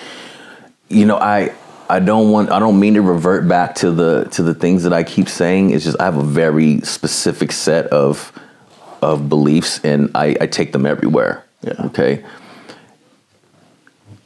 You 0.90 1.06
know, 1.06 1.16
I 1.16 1.54
I 1.92 1.98
don't 1.98 2.30
want 2.30 2.50
I 2.50 2.58
don't 2.58 2.80
mean 2.80 2.94
to 2.94 3.02
revert 3.02 3.46
back 3.46 3.74
to 3.76 3.90
the 3.90 4.24
to 4.30 4.42
the 4.42 4.54
things 4.54 4.84
that 4.84 4.94
I 4.94 5.02
keep 5.02 5.28
saying. 5.28 5.72
It's 5.72 5.84
just 5.84 6.00
I 6.00 6.06
have 6.06 6.16
a 6.16 6.22
very 6.22 6.80
specific 6.80 7.52
set 7.52 7.86
of 7.88 8.32
of 9.02 9.28
beliefs 9.28 9.78
and 9.84 10.10
I, 10.14 10.34
I 10.40 10.46
take 10.46 10.72
them 10.72 10.86
everywhere. 10.86 11.44
Yeah. 11.60 11.74
Okay. 11.80 12.24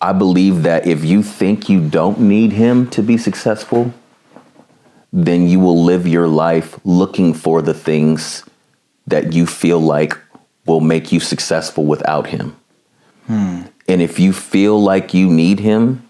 I 0.01 0.13
believe 0.13 0.63
that 0.63 0.87
if 0.87 1.05
you 1.05 1.25
think 1.25 1.69
you 1.69 1.81
don't 1.89 2.21
need 2.21 2.53
him 2.53 2.89
to 2.91 3.03
be 3.03 3.19
successful, 3.19 3.93
then 5.13 5.49
you 5.49 5.59
will 5.59 5.83
live 5.83 6.07
your 6.07 6.29
life 6.29 6.79
looking 6.85 7.35
for 7.35 7.63
the 7.63 7.75
things 7.75 8.45
that 9.09 9.33
you 9.33 9.45
feel 9.45 9.81
like 9.81 10.17
will 10.67 10.81
make 10.81 11.11
you 11.11 11.19
successful 11.19 11.85
without 11.85 12.29
him. 12.29 12.55
Hmm. 13.27 13.63
And 13.89 14.01
if 14.01 14.21
you 14.21 14.33
feel 14.33 14.81
like 14.81 15.13
you 15.15 15.29
need 15.29 15.59
him, 15.59 16.06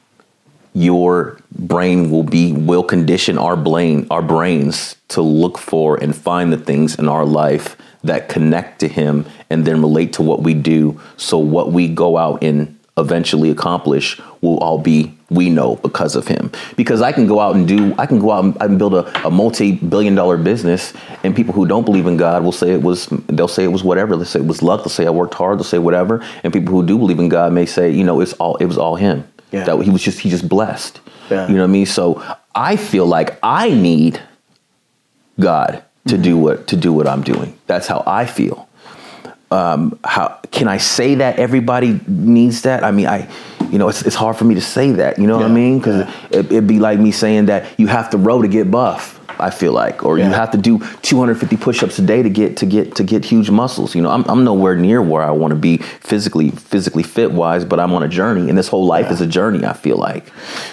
your 0.76 1.38
brain 1.52 2.10
will 2.10 2.22
be 2.22 2.52
will 2.52 2.82
condition 2.82 3.38
our 3.38 3.56
brain 3.56 4.06
our 4.10 4.20
brains 4.20 4.94
to 5.08 5.22
look 5.22 5.56
for 5.56 5.96
and 6.02 6.14
find 6.14 6.52
the 6.52 6.58
things 6.58 6.98
in 6.98 7.08
our 7.08 7.24
life 7.24 7.78
that 8.04 8.28
connect 8.28 8.80
to 8.80 8.86
him 8.86 9.24
and 9.48 9.64
then 9.64 9.80
relate 9.80 10.12
to 10.12 10.22
what 10.22 10.42
we 10.42 10.52
do. 10.52 11.00
So 11.16 11.38
what 11.38 11.72
we 11.72 11.88
go 11.88 12.18
out 12.18 12.44
and 12.44 12.78
eventually 12.98 13.50
accomplish 13.50 14.20
will 14.42 14.58
all 14.58 14.78
be 14.78 15.16
we 15.30 15.48
know 15.50 15.76
because 15.76 16.14
of 16.14 16.28
him. 16.28 16.52
Because 16.76 17.00
i 17.00 17.10
can 17.10 17.26
go 17.26 17.40
out 17.40 17.56
and 17.56 17.66
do 17.66 17.94
i 17.98 18.04
can 18.04 18.18
go 18.18 18.30
out 18.30 18.44
and, 18.44 18.56
and 18.60 18.78
build 18.78 18.94
a, 18.94 19.26
a 19.26 19.30
multi-billion 19.30 20.14
dollar 20.14 20.36
business 20.36 20.92
and 21.24 21.34
people 21.34 21.54
who 21.54 21.66
don't 21.66 21.84
believe 21.84 22.06
in 22.06 22.18
god 22.18 22.44
will 22.44 22.52
say 22.52 22.72
it 22.72 22.82
was 22.82 23.06
they'll 23.28 23.48
say 23.48 23.64
it 23.64 23.72
was 23.72 23.82
whatever. 23.82 24.14
They'll 24.14 24.26
say 24.26 24.40
it 24.40 24.46
was 24.46 24.62
luck. 24.62 24.80
They'll 24.80 24.90
say 24.90 25.06
i 25.06 25.10
worked 25.10 25.34
hard. 25.34 25.58
They'll 25.58 25.64
say 25.64 25.78
whatever. 25.78 26.22
And 26.44 26.52
people 26.52 26.74
who 26.74 26.86
do 26.86 26.98
believe 26.98 27.18
in 27.18 27.30
god 27.30 27.52
may 27.54 27.64
say 27.64 27.90
you 27.90 28.04
know 28.04 28.20
it's 28.20 28.34
all 28.34 28.56
it 28.56 28.66
was 28.66 28.76
all 28.76 28.96
him 28.96 29.26
Yeah. 29.56 29.64
that 29.64 29.82
he 29.82 29.90
was 29.90 30.02
just 30.02 30.20
he 30.20 30.30
just 30.30 30.48
blessed 30.48 31.00
Yeah. 31.30 31.48
you 31.48 31.54
know 31.54 31.62
what 31.62 31.70
i 31.70 31.72
mean 31.72 31.86
so 31.86 32.22
i 32.54 32.76
feel 32.76 33.06
like 33.06 33.38
i 33.42 33.70
need 33.70 34.20
god 35.40 35.82
to 36.08 36.16
do 36.16 36.38
what 36.38 36.66
to 36.68 36.76
do 36.76 36.92
what 36.92 37.06
i'm 37.06 37.22
doing 37.22 37.58
that's 37.66 37.86
how 37.86 38.02
i 38.06 38.26
feel 38.26 38.66
um, 39.50 39.98
how 40.04 40.40
can 40.50 40.68
I 40.68 40.78
say 40.78 41.14
that 41.16 41.38
everybody 41.38 42.00
needs 42.06 42.62
that? 42.62 42.82
I 42.82 42.90
mean, 42.90 43.06
I, 43.06 43.28
you 43.70 43.78
know, 43.78 43.88
it's, 43.88 44.02
it's 44.02 44.16
hard 44.16 44.36
for 44.36 44.44
me 44.44 44.54
to 44.56 44.60
say 44.60 44.92
that. 44.92 45.18
You 45.18 45.26
know 45.26 45.36
what 45.36 45.46
I 45.46 45.48
mean? 45.48 45.78
Because 45.78 46.06
yeah. 46.06 46.38
it, 46.38 46.46
it'd 46.46 46.66
be 46.66 46.78
like 46.78 46.98
me 46.98 47.12
saying 47.12 47.46
that 47.46 47.78
you 47.78 47.86
have 47.86 48.10
to 48.10 48.18
row 48.18 48.42
to 48.42 48.48
get 48.48 48.70
buff. 48.70 49.15
I 49.40 49.50
feel 49.50 49.72
like, 49.72 50.04
or 50.04 50.18
you 50.18 50.24
have 50.24 50.50
to 50.52 50.58
do 50.58 50.78
250 51.02 51.56
push-ups 51.56 51.98
a 51.98 52.02
day 52.02 52.22
to 52.22 52.30
get 52.30 52.56
to 52.58 52.66
get 52.66 52.94
to 52.96 53.04
get 53.04 53.24
huge 53.24 53.50
muscles. 53.50 53.94
You 53.94 54.02
know, 54.02 54.10
I'm, 54.10 54.24
I'm 54.28 54.44
nowhere 54.44 54.76
near 54.76 55.00
where 55.02 55.22
I 55.22 55.30
want 55.30 55.50
to 55.52 55.56
be 55.56 55.78
physically 55.78 56.50
physically 56.50 57.02
fit 57.02 57.32
wise, 57.32 57.64
but 57.64 57.78
I'm 57.80 57.92
on 57.92 58.02
a 58.02 58.08
journey, 58.08 58.48
and 58.48 58.56
this 58.58 58.68
whole 58.68 58.86
life 58.86 59.06
Yeah. 59.06 59.12
is 59.14 59.20
a 59.20 59.26
journey. 59.26 59.64
I 59.64 59.72
feel 59.72 59.96
like, 59.96 60.32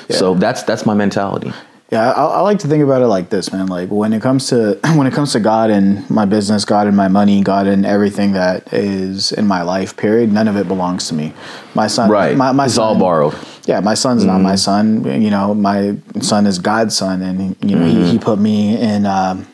so 0.10 0.34
that's 0.36 0.64
that's 0.64 0.86
my 0.86 0.94
mentality. 0.94 1.52
Yeah, 1.92 2.12
I, 2.12 2.24
I 2.26 2.40
like 2.42 2.60
to 2.60 2.68
think 2.68 2.84
about 2.84 3.02
it 3.04 3.08
like 3.08 3.30
this, 3.30 3.52
man. 3.52 3.68
Like 3.68 3.90
when 3.90 4.14
it 4.14 4.22
comes 4.22 4.48
to 4.48 4.80
when 4.96 5.06
it 5.06 5.14
comes 5.14 5.34
to 5.34 5.40
God 5.40 5.70
and 5.70 6.10
my 6.10 6.26
business, 6.26 6.66
God 6.66 6.88
and 6.88 6.98
my 6.98 7.08
money, 7.08 7.42
God 7.44 7.68
and 7.68 7.86
everything 7.86 8.34
that 8.34 8.74
is 8.74 9.32
in 9.32 9.46
my 9.46 9.62
life. 9.62 9.96
Period. 9.96 10.32
None 10.32 10.48
of 10.48 10.56
it 10.58 10.68
belongs 10.68 11.08
to 11.10 11.14
me. 11.14 11.34
My 11.76 11.88
son, 11.88 12.10
Right. 12.10 12.36
My, 12.36 12.52
my 12.52 12.66
It's 12.66 12.76
son, 12.76 12.84
all 12.84 13.00
borrowed. 13.00 13.36
Yeah, 13.66 13.80
my 13.80 13.94
son's 13.94 14.26
not 14.26 14.40
my 14.40 14.54
mm-hmm. 14.54 15.04
son. 15.04 15.22
You 15.22 15.30
know, 15.30 15.54
my 15.54 15.96
son 16.20 16.48
is 16.48 16.60
God's 16.60 16.98
son, 16.98 17.22
and 17.22 17.56
you 17.62 17.76
know 17.76 17.86
he, 17.86 17.94
he 17.94 18.00
mm-hmm. 18.00 18.18
put 18.18 18.40
me 18.40 18.78
in. 18.80 19.06
Um, 19.06 19.48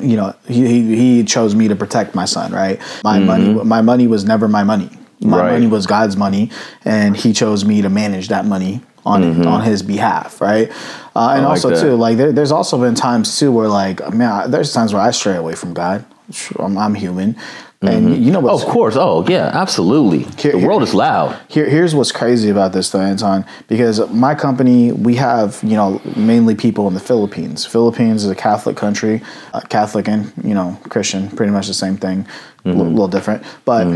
you 0.00 0.16
know, 0.16 0.34
he, 0.46 0.66
he 0.66 0.96
he 0.96 1.24
chose 1.24 1.54
me 1.54 1.68
to 1.68 1.76
protect 1.76 2.14
my 2.14 2.24
son. 2.24 2.52
Right. 2.52 2.80
My 3.04 3.18
money. 3.18 3.46
Mm-hmm. 3.46 3.68
My 3.68 3.82
money 3.82 4.06
was 4.06 4.24
never 4.24 4.48
my 4.48 4.64
money. 4.64 4.90
My 5.20 5.40
Right. 5.40 5.52
money 5.52 5.66
was 5.66 5.86
God's 5.86 6.16
money, 6.16 6.50
and 6.84 7.16
He 7.16 7.32
chose 7.32 7.64
me 7.64 7.82
to 7.82 7.88
manage 7.88 8.28
that 8.28 8.46
money 8.46 8.82
on 9.12 9.46
on 9.46 9.60
His 9.70 9.82
behalf. 9.82 10.40
Right. 10.40 10.70
Uh, 11.16 11.34
and 11.34 11.42
like 11.42 11.50
also 11.50 11.70
that. 11.70 11.80
too, 11.80 11.94
like 11.96 12.16
there, 12.16 12.32
there's 12.32 12.52
also 12.52 12.78
been 12.78 12.94
times 12.94 13.38
too 13.38 13.50
where 13.56 13.68
like 13.68 13.98
man, 14.14 14.30
I- 14.30 14.46
there's 14.46 14.72
times 14.72 14.92
where 14.94 15.02
I 15.08 15.10
stray 15.12 15.36
away 15.36 15.54
from 15.54 15.74
God. 15.74 16.04
I'm, 16.58 16.76
I'm 16.76 16.94
human, 16.94 17.36
and 17.80 18.22
you 18.24 18.30
know 18.32 18.46
Oh, 18.50 18.54
of 18.60 18.66
course. 18.68 18.96
Oh, 18.98 19.24
yeah, 19.26 19.50
absolutely. 19.62 20.24
Here- 20.42 20.52
the 20.52 20.66
world 20.66 20.82
is 20.82 20.92
loud. 20.92 21.38
here, 21.48 21.66
here's 21.66 21.94
what's 21.94 22.12
crazy 22.12 22.50
about 22.50 22.72
this 22.74 22.90
though, 22.90 23.00
Anton, 23.00 23.46
because 23.66 23.96
my 24.10 24.34
company, 24.34 24.92
we 24.92 25.14
have, 25.16 25.58
you 25.62 25.74
know, 25.80 26.00
mainly 26.16 26.54
people 26.54 26.86
in 26.86 26.92
the 26.92 27.00
Philippines. 27.00 27.64
Philippines 27.64 28.24
is 28.24 28.30
a 28.30 28.34
Catholic 28.34 28.76
country, 28.76 29.22
uh, 29.54 29.60
Catholic 29.70 30.06
and, 30.06 30.30
you 30.44 30.52
know, 30.54 30.76
Christian, 30.90 31.28
pretty 31.30 31.50
much 31.52 31.66
the 31.66 31.74
same 31.84 31.96
thing, 31.96 32.26
a 32.66 32.68
Mm-hmm. 32.68 32.78
little 32.94 33.08
different. 33.08 33.42
But 33.64 33.86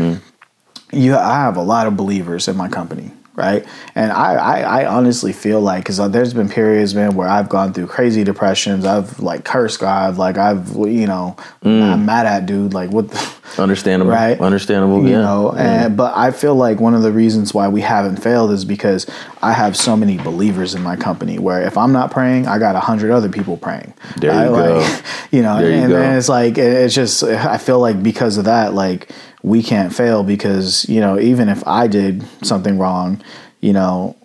you, 0.91 1.15
I 1.15 1.35
have 1.45 1.55
a 1.57 1.61
lot 1.73 1.85
of 1.85 1.95
believers 1.95 2.47
in 2.47 2.55
my 2.57 2.67
company. 2.69 3.11
Right, 3.35 3.65
and 3.95 4.11
I, 4.11 4.35
I, 4.35 4.59
I 4.61 4.85
honestly 4.85 5.33
feel 5.33 5.59
like 5.59 5.83
because 5.83 5.99
uh, 5.99 6.07
there's 6.07 6.35
been 6.35 6.49
periods, 6.49 6.93
man, 6.93 7.15
where 7.15 7.27
I've 7.27 7.49
gone 7.49 7.73
through 7.73 7.87
crazy 7.87 8.23
depressions. 8.23 8.85
I've 8.85 9.19
like 9.19 9.43
cursed 9.43 9.79
God, 9.79 10.17
like 10.17 10.37
I've, 10.37 10.69
you 10.75 11.07
know, 11.07 11.35
mm. 11.63 11.81
I'm 11.81 12.05
mad 12.05 12.27
at 12.27 12.45
dude, 12.45 12.75
like 12.75 12.91
what, 12.91 13.09
the, 13.09 13.33
Understandable. 13.57 14.11
right? 14.11 14.39
Understandable. 14.39 15.03
You 15.03 15.11
yeah. 15.11 15.21
know, 15.21 15.51
and 15.53 15.95
but 15.97 16.15
I 16.15 16.31
feel 16.31 16.55
like 16.55 16.79
one 16.79 16.93
of 16.95 17.01
the 17.01 17.11
reasons 17.11 17.53
why 17.53 17.67
we 17.67 17.81
haven't 17.81 18.17
failed 18.17 18.51
is 18.51 18.65
because 18.65 19.05
I 19.41 19.51
have 19.51 19.75
so 19.75 19.95
many 19.97 20.17
believers 20.17 20.75
in 20.75 20.81
my 20.81 20.95
company. 20.95 21.39
Where 21.39 21.61
if 21.61 21.77
I'm 21.77 21.91
not 21.91 22.11
praying, 22.11 22.47
I 22.47 22.57
got 22.57 22.75
a 22.75 22.79
hundred 22.79 23.11
other 23.11 23.29
people 23.29 23.57
praying. 23.57 23.93
There 24.17 24.31
you 24.31 24.39
I, 24.39 24.45
go. 24.45 24.77
Like, 24.79 25.03
you 25.31 25.41
know, 25.41 25.59
There 25.59 25.69
you 25.69 25.75
and 25.75 25.89
go. 25.89 25.99
then 25.99 26.17
it's 26.17 26.29
like 26.29 26.57
it's 26.57 26.95
just 26.95 27.23
I 27.23 27.57
feel 27.57 27.79
like 27.79 28.01
because 28.01 28.37
of 28.37 28.45
that, 28.45 28.73
like 28.73 29.09
we 29.43 29.61
can't 29.61 29.93
fail 29.93 30.23
because 30.23 30.87
you 30.89 30.99
know 30.99 31.19
even 31.19 31.49
if 31.49 31.65
I 31.67 31.87
did 31.87 32.23
something 32.43 32.77
wrong, 32.77 33.21
you 33.61 33.73
know. 33.73 34.15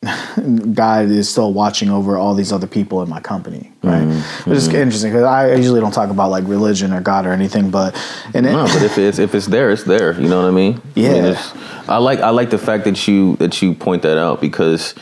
God 0.72 1.06
is 1.06 1.28
still 1.28 1.52
watching 1.52 1.90
over 1.90 2.16
all 2.16 2.36
these 2.36 2.52
other 2.52 2.68
people 2.68 3.02
in 3.02 3.08
my 3.08 3.18
company, 3.18 3.72
right? 3.82 4.04
Mm-hmm. 4.04 4.48
Which 4.48 4.58
is 4.58 4.68
interesting 4.68 5.10
because 5.10 5.24
I 5.24 5.52
usually 5.56 5.80
don't 5.80 5.90
talk 5.90 6.10
about 6.10 6.30
like 6.30 6.44
religion 6.46 6.92
or 6.92 7.00
God 7.00 7.26
or 7.26 7.32
anything, 7.32 7.72
but 7.72 7.96
and 8.32 8.46
it, 8.46 8.52
No, 8.52 8.66
but 8.66 8.80
if 8.84 8.96
it's 8.96 9.18
if 9.18 9.34
it's 9.34 9.46
there, 9.46 9.72
it's 9.72 9.82
there. 9.82 10.12
You 10.12 10.28
know 10.28 10.40
what 10.40 10.46
I 10.46 10.52
mean? 10.52 10.74
I, 10.74 11.00
mean, 11.00 11.24
Yeah. 11.24 11.52
I 11.88 11.96
like 11.96 12.20
I 12.20 12.30
like 12.30 12.50
the 12.50 12.58
fact 12.58 12.84
that 12.84 13.08
you 13.08 13.34
that 13.36 13.60
you 13.60 13.74
point 13.74 14.02
that 14.02 14.18
out 14.18 14.40
because 14.40 14.94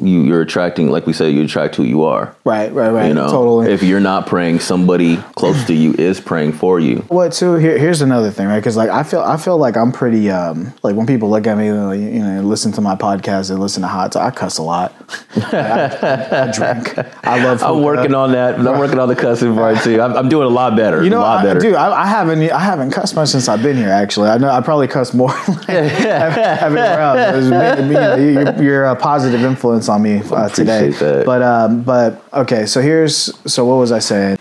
you 0.00 0.22
you're 0.22 0.40
attracting, 0.40 0.90
like 0.90 1.06
we 1.06 1.12
said, 1.12 1.32
you 1.34 1.42
attract 1.42 1.76
who 1.76 1.82
you 1.82 2.04
are. 2.04 2.34
right, 2.44 2.72
right, 2.72 2.90
right, 2.90 3.08
You 3.08 3.14
know, 3.14 3.28
totally. 3.28 3.72
if 3.72 3.82
you're 3.82 4.00
not 4.00 4.26
praying, 4.26 4.60
somebody 4.60 5.22
close 5.42 5.64
to 5.66 5.74
you 5.74 5.92
is 5.94 6.20
praying 6.20 6.52
for 6.52 6.78
you. 6.78 6.98
What 7.08 7.32
too? 7.32 7.56
Here, 7.56 7.76
here's 7.76 8.00
another 8.00 8.30
thing, 8.30 8.46
right? 8.46 8.60
Because 8.60 8.76
like 8.76 8.90
I 8.90 9.02
feel, 9.02 9.22
I 9.22 9.36
feel 9.36 9.58
like 9.58 9.76
I'm 9.76 9.90
pretty. 9.90 10.30
Um, 10.30 10.72
like 10.84 10.94
when 10.94 11.04
people 11.04 11.30
look 11.30 11.48
at 11.48 11.58
me, 11.58 11.72
like, 11.72 11.98
you 11.98 12.20
know, 12.20 12.42
listen 12.42 12.70
to 12.72 12.80
my 12.80 12.94
podcast, 12.94 13.48
they 13.48 13.56
listen 13.56 13.82
to 13.82 13.88
Hot 13.88 14.12
Talk. 14.12 14.22
I 14.22 14.30
cuss 14.30 14.58
a 14.58 14.62
lot. 14.62 14.94
I, 15.34 15.56
I, 15.56 16.48
I 16.48 16.52
drink. 16.52 16.96
I 17.24 17.42
love. 17.42 17.60
I'm 17.60 17.82
working 17.82 18.14
on 18.14 18.30
that. 18.30 18.54
I'm 18.54 18.78
working 18.78 19.00
on 19.00 19.08
the 19.08 19.16
cussing 19.16 19.56
part 19.56 19.82
too. 19.82 20.00
I'm, 20.00 20.12
I'm 20.12 20.28
doing 20.28 20.46
a 20.46 20.50
lot 20.50 20.76
better. 20.76 21.02
You 21.02 21.10
know, 21.10 21.18
a 21.18 21.22
lot 21.22 21.40
I, 21.40 21.42
better. 21.42 21.58
dude, 21.58 21.74
I, 21.74 22.02
I 22.02 22.06
haven't, 22.06 22.40
I 22.52 22.60
haven't 22.60 22.92
cussed 22.92 23.16
much 23.16 23.30
since 23.30 23.48
I've 23.48 23.64
been 23.64 23.76
here. 23.76 23.88
Actually, 23.88 24.28
I 24.28 24.38
know 24.38 24.48
I 24.48 24.60
probably 24.60 24.86
cussed 24.86 25.12
more. 25.12 25.26
like, 25.48 25.66
having 25.66 26.78
around. 26.78 27.18
It 27.18 27.34
was 27.34 27.50
me- 27.50 27.88
me- 27.88 27.94
you 27.94 27.94
know, 27.94 28.16
you're, 28.16 28.62
you're 28.62 28.84
a 28.84 28.94
positive 28.94 29.42
influence 29.42 29.88
on 29.88 30.02
me 30.02 30.22
uh, 30.30 30.48
today. 30.50 30.90
That. 30.90 31.26
But, 31.26 31.42
um, 31.42 31.82
but 31.82 32.24
okay. 32.32 32.64
So 32.66 32.80
here's. 32.80 33.32
So 33.52 33.64
what 33.64 33.78
was 33.78 33.90
I 33.90 33.98
saying? 33.98 34.38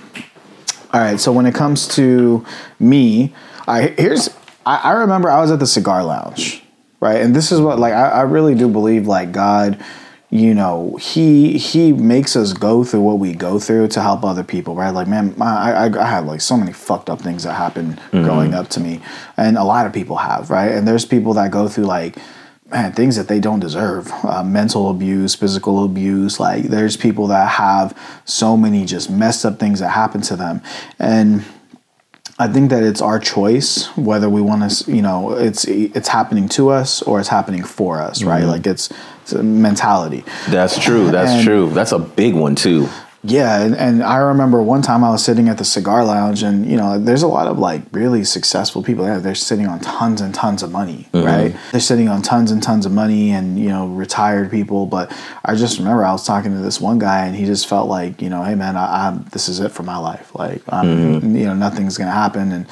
All 0.94 1.00
right. 1.00 1.20
So 1.20 1.32
when 1.32 1.46
it 1.46 1.56
comes 1.56 1.88
to 1.90 2.46
me, 2.80 3.34
I 3.68 3.94
here's. 3.98 4.30
I, 4.66 4.78
I 4.78 4.92
remember 4.92 5.30
I 5.30 5.42
was 5.42 5.50
at 5.52 5.60
the 5.60 5.68
cigar 5.68 6.04
lounge, 6.04 6.64
right? 7.00 7.22
And 7.22 7.36
this 7.36 7.52
is 7.52 7.60
what 7.62 7.80
like 7.80 7.94
I, 7.94 8.10
I 8.10 8.22
really 8.22 8.56
do 8.56 8.68
believe 8.68 9.08
like 9.08 9.32
God, 9.32 9.84
you 10.30 10.54
know, 10.54 10.98
he 10.98 11.58
he 11.58 11.94
makes 11.94 12.36
us 12.36 12.54
go 12.54 12.84
through 12.84 13.02
what 13.02 13.20
we 13.20 13.34
go 13.34 13.58
through 13.58 13.88
to 13.90 14.02
help 14.02 14.24
other 14.24 14.44
people, 14.44 14.76
right? 14.76 14.90
Like 14.90 15.08
man, 15.08 15.34
my, 15.38 15.46
I 15.46 15.88
I 15.88 16.02
I 16.02 16.06
have 16.06 16.26
like 16.26 16.42
so 16.42 16.58
many 16.58 16.74
fucked 16.74 17.10
up 17.10 17.22
things 17.22 17.44
that 17.44 17.54
happen 17.54 17.94
mm-hmm. 17.94 18.24
growing 18.24 18.54
up 18.54 18.68
to 18.70 18.80
me, 18.80 19.02
and 19.38 19.58
a 19.58 19.64
lot 19.64 19.86
of 19.86 19.94
people 19.94 20.18
have, 20.18 20.50
right? 20.50 20.72
And 20.72 20.88
there's 20.88 21.06
people 21.06 21.34
that 21.36 21.52
go 21.52 21.68
through 21.68 21.86
like 21.86 22.18
man, 22.72 22.94
things 22.94 23.16
that 23.18 23.28
they 23.28 23.40
don't 23.40 23.60
deserve 23.60 24.12
uh, 24.24 24.44
mental 24.44 24.90
abuse, 24.90 25.36
physical 25.36 25.84
abuse. 25.84 26.40
Like, 26.40 26.64
there's 26.64 26.98
people 26.98 27.28
that 27.28 27.50
have 27.50 27.98
so 28.26 28.56
many 28.58 28.86
just 28.86 29.10
messed 29.10 29.46
up 29.46 29.60
things 29.60 29.80
that 29.80 29.90
happen 29.90 30.22
to 30.22 30.36
them. 30.36 30.62
And 30.98 31.44
I 32.40 32.48
think 32.48 32.70
that 32.72 32.82
it's 32.82 33.02
our 33.02 33.20
choice 33.20 33.86
whether 33.98 34.30
we 34.30 34.42
want 34.42 34.72
to, 34.72 34.92
you 34.92 35.02
know, 35.02 35.34
it's 35.34 35.66
it's 35.66 36.08
happening 36.08 36.50
to 36.50 36.70
us 36.70 37.02
or 37.04 37.20
it's 37.20 37.30
happening 37.30 37.64
for 37.64 38.02
us, 38.02 38.24
right? 38.24 38.46
Like 38.46 38.66
it's, 38.66 38.90
it's 39.24 39.34
mentality. 39.34 40.24
That's 40.50 40.80
true. 40.80 41.12
That's 41.12 41.32
And- 41.32 41.44
true. 41.44 41.70
That's 41.70 41.92
a 41.92 42.00
big 42.00 42.34
one 42.34 42.56
too. 42.56 42.88
Yeah, 43.24 43.62
and, 43.62 43.76
and 43.76 44.04
I 44.04 44.18
remember 44.18 44.64
one 44.64 44.82
time 44.82 45.04
I 45.04 45.12
was 45.12 45.24
sitting 45.24 45.48
at 45.48 45.60
the 45.60 45.66
cigar 45.66 46.04
lounge, 46.04 46.42
and 46.42 46.66
you 46.66 46.76
know, 46.76 46.98
there's 46.98 47.22
a 47.22 47.28
lot 47.28 47.48
of 47.48 47.60
like 47.60 47.84
really 47.92 48.24
successful 48.24 48.82
people. 48.82 49.06
Yeah, 49.06 49.20
they're 49.20 49.36
sitting 49.36 49.68
on 49.68 49.80
tons 49.80 50.22
and 50.22 50.34
tons 50.34 50.64
of 50.64 50.72
money, 50.72 51.08
mm-hmm. 51.14 51.26
right? 51.26 51.56
They're 51.72 51.82
sitting 51.82 52.10
on 52.10 52.24
tons 52.24 52.50
and 52.50 52.64
tons 52.64 52.86
of 52.86 52.92
money, 52.92 53.30
and 53.30 53.60
you 53.60 53.70
know, 53.70 53.88
retired 53.88 54.50
people. 54.50 54.88
But 54.88 55.16
I 55.46 55.54
just 55.54 55.78
remember 55.78 56.04
I 56.04 56.12
was 56.12 56.26
talking 56.26 56.52
to 56.52 56.58
this 56.60 56.82
one 56.82 56.98
guy, 56.98 57.26
and 57.26 57.36
he 57.36 57.46
just 57.46 57.68
felt 57.68 57.88
like, 57.88 58.22
you 58.22 58.30
know, 58.30 58.44
hey 58.44 58.56
man, 58.56 58.76
I, 58.76 59.08
I'm 59.08 59.24
this 59.32 59.48
is 59.48 59.60
it 59.60 59.72
for 59.72 59.84
my 59.84 59.98
life. 59.98 60.34
Like, 60.34 60.64
I'm, 60.70 60.86
mm-hmm. 60.86 61.36
you 61.36 61.46
know, 61.46 61.54
nothing's 61.54 61.98
gonna 61.98 62.12
happen, 62.12 62.52
and 62.52 62.66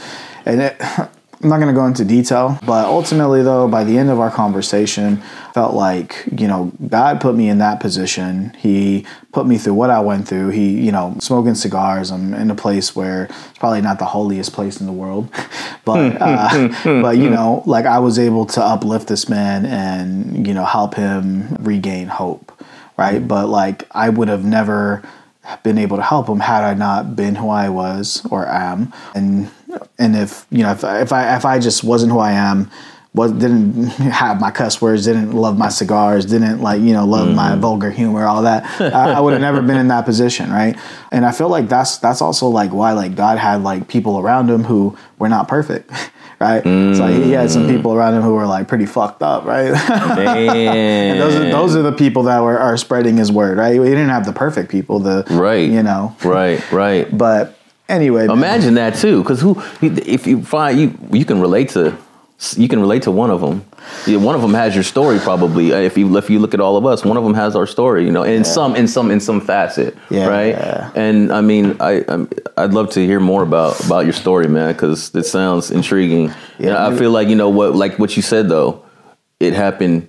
and 0.45 0.62
it. 0.62 0.82
I'm 1.42 1.48
not 1.48 1.58
going 1.58 1.74
to 1.74 1.80
go 1.80 1.86
into 1.86 2.04
detail, 2.04 2.60
but 2.66 2.86
ultimately, 2.86 3.44
though, 3.44 3.66
by 3.70 3.86
the 3.86 3.98
end 3.98 4.10
of 4.10 4.20
our 4.20 4.30
conversation, 4.30 5.22
felt 5.54 5.74
like 5.74 6.26
you 6.38 6.48
know 6.48 6.74
God 6.88 7.22
put 7.22 7.34
me 7.34 7.48
in 7.48 7.60
that 7.60 7.80
position. 7.80 8.54
He 8.58 9.06
put 9.32 9.48
me 9.48 9.58
through 9.58 9.76
what 9.76 9.90
I 9.90 10.02
went 10.02 10.28
through. 10.28 10.50
He, 10.50 10.82
you 10.82 10.92
know, 10.92 11.16
smoking 11.20 11.56
cigars. 11.56 12.12
I'm 12.12 12.34
in 12.34 12.52
a 12.52 12.56
place 12.56 12.94
where 12.94 13.26
it's 13.26 13.58
probably 13.58 13.80
not 13.82 14.00
the 14.00 14.06
holiest 14.06 14.52
place 14.52 14.82
in 14.82 14.86
the 14.86 14.92
world, 14.92 15.30
but 15.86 16.12
hmm, 16.12 16.18
hmm, 16.18 16.24
uh, 16.24 16.74
hmm, 16.74 17.02
but 17.02 17.18
you 17.18 17.30
know, 17.30 17.64
like 17.66 17.86
I 17.86 18.00
was 18.00 18.20
able 18.20 18.46
to 18.48 18.62
uplift 18.62 19.08
this 19.08 19.30
man 19.30 19.66
and 19.66 20.46
you 20.46 20.54
know 20.54 20.66
help 20.66 20.96
him 20.96 21.56
regain 21.56 22.08
hope, 22.08 22.52
right? 22.98 23.26
But 23.26 23.48
like 23.48 23.88
I 23.92 24.10
would 24.10 24.28
have 24.28 24.44
never 24.44 25.04
been 25.64 25.78
able 25.78 25.98
to 25.98 26.04
help 26.04 26.28
him 26.28 26.42
had 26.42 26.64
I 26.64 26.74
not 26.74 27.16
been 27.16 27.36
who 27.36 27.50
I 27.50 27.70
was 27.70 28.26
or 28.30 28.46
am. 28.48 28.94
And 29.16 29.50
and 29.98 30.16
if 30.16 30.46
you 30.50 30.64
know 30.64 30.72
if, 30.72 30.84
if 30.84 31.12
I 31.12 31.36
if 31.36 31.46
I 31.46 31.60
just 31.60 31.84
wasn't 31.84 32.12
who 32.12 32.20
I 32.20 32.32
am 32.32 32.70
was 33.14 33.32
didn't 33.32 33.86
have 33.88 34.40
my 34.40 34.52
cuss 34.52 34.82
words, 34.82 35.06
didn't 35.06 35.32
love 35.32 35.58
my 35.58 35.70
cigars, 35.70 36.26
didn't 36.26 36.62
like 36.62 36.82
you 36.82 36.94
know 36.94 37.06
love 37.06 37.34
my 37.34 37.52
mm-hmm. 37.52 37.62
vulgar 37.62 37.90
humor, 37.90 38.26
all 38.26 38.44
that, 38.44 38.66
I, 38.80 39.14
I 39.14 39.20
would 39.20 39.34
have 39.34 39.42
never 39.42 39.62
been 39.62 39.78
in 39.78 39.88
that 39.88 40.06
position, 40.06 40.52
right? 40.52 40.78
And 41.12 41.26
I 41.26 41.32
feel 41.32 41.50
like 41.50 41.70
that's 41.70 41.98
that's 41.98 42.22
also 42.22 42.48
like 42.48 42.72
why 42.72 42.94
like 42.94 43.16
God 43.16 43.38
had 43.38 43.64
like 43.64 43.88
people 43.88 44.20
around 44.20 44.50
him 44.50 44.64
who 44.64 44.98
were 45.18 45.30
not 45.30 45.48
perfect. 45.48 45.92
Right, 46.42 46.64
so 46.64 47.06
he 47.08 47.32
had 47.32 47.52
some 47.52 47.64
mm. 47.64 47.76
people 47.76 47.94
around 47.94 48.14
him 48.14 48.22
who 48.22 48.34
were 48.34 48.48
like 48.48 48.70
pretty 48.70 48.86
fucked 48.86 49.22
up, 49.22 49.44
right? 49.44 49.74
Man. 50.16 51.18
those 51.18 51.36
are 51.36 51.52
those 51.52 51.76
are 51.76 51.82
the 51.82 51.92
people 51.92 52.24
that 52.24 52.40
were 52.40 52.58
are 52.58 52.78
spreading 52.78 53.18
his 53.18 53.30
word, 53.30 53.58
right? 53.58 53.74
He 53.74 53.78
didn't 53.78 54.08
have 54.08 54.26
the 54.26 54.32
perfect 54.32 54.72
people, 54.72 55.00
the 55.00 55.26
Right. 55.30 55.70
you 55.70 55.84
know. 55.84 56.16
right, 56.24 56.72
right. 56.72 57.18
But 57.18 57.59
anyway, 57.90 58.28
man. 58.28 58.38
Imagine 58.38 58.74
that 58.76 58.96
too, 58.96 59.22
because 59.24 59.42
who? 59.42 59.62
If 59.82 60.28
you 60.28 60.44
find 60.44 60.80
you, 60.80 60.98
you 61.12 61.26
can 61.26 61.42
relate 61.42 61.70
to, 61.70 61.98
you 62.56 62.68
can 62.70 62.80
relate 62.80 63.04
to 63.04 63.12
one 63.12 63.30
of 63.32 63.42
them. 63.42 63.66
Yeah, 64.08 64.18
one 64.18 64.36
of 64.36 64.42
them 64.42 64.54
has 64.54 64.74
your 64.76 64.84
story 64.84 65.20
probably. 65.20 65.74
Uh, 65.74 65.78
If 65.80 65.98
you 65.98 66.18
if 66.18 66.30
you 66.30 66.40
look 66.40 66.54
at 66.54 66.60
all 66.60 66.78
of 66.78 66.86
us, 66.86 67.04
one 67.04 67.18
of 67.18 67.24
them 67.24 67.34
has 67.34 67.56
our 67.56 67.66
story. 67.68 68.06
You 68.06 68.12
know, 68.12 68.24
in 68.24 68.44
some 68.46 68.76
in 68.76 68.88
some 68.88 69.12
in 69.12 69.20
some 69.20 69.42
facet, 69.42 69.96
Yeah. 70.10 70.28
right? 70.28 70.56
And 70.96 71.32
I 71.32 71.42
mean, 71.42 71.76
I 71.80 72.04
I'm, 72.08 72.30
I'd 72.58 72.74
love 72.74 72.90
to 72.92 73.00
hear 73.06 73.20
more 73.20 73.44
about 73.44 73.80
about 73.86 74.06
your 74.06 74.14
story, 74.14 74.48
man, 74.48 74.72
because 74.74 75.12
it 75.16 75.26
sounds 75.26 75.72
intriguing. 75.72 76.28
Yeah, 76.60 76.72
Yeah, 76.74 76.88
I 76.88 76.96
feel 76.98 77.12
like 77.12 77.28
you 77.30 77.36
know 77.36 77.50
what, 77.50 77.76
like 77.76 77.98
what 78.00 78.16
you 78.16 78.22
said 78.22 78.48
though, 78.50 78.84
it 79.40 79.54
happened. 79.54 80.08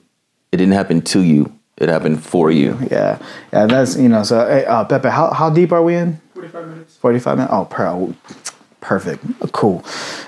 It 0.52 0.56
didn't 0.58 0.74
happen 0.74 1.00
to 1.14 1.20
you. 1.20 1.52
It 1.76 1.88
happened 1.88 2.22
for 2.22 2.50
you. 2.50 2.76
yeah, 2.90 3.16
yeah, 3.52 3.66
that's 3.66 3.96
you 3.96 4.08
know. 4.08 4.22
So, 4.24 4.36
hey, 4.46 4.66
uh, 4.66 4.84
Pepe, 4.84 5.08
how 5.08 5.30
how 5.32 5.48
deep 5.48 5.72
are 5.72 5.82
we 5.82 5.94
in? 5.96 6.20
45 6.40 6.68
minutes. 6.68 6.96
45 6.96 7.36
minutes. 7.38 7.52
Oh, 7.54 7.64
per- 7.64 8.14
perfect. 8.80 9.24
Cool. 9.52 9.84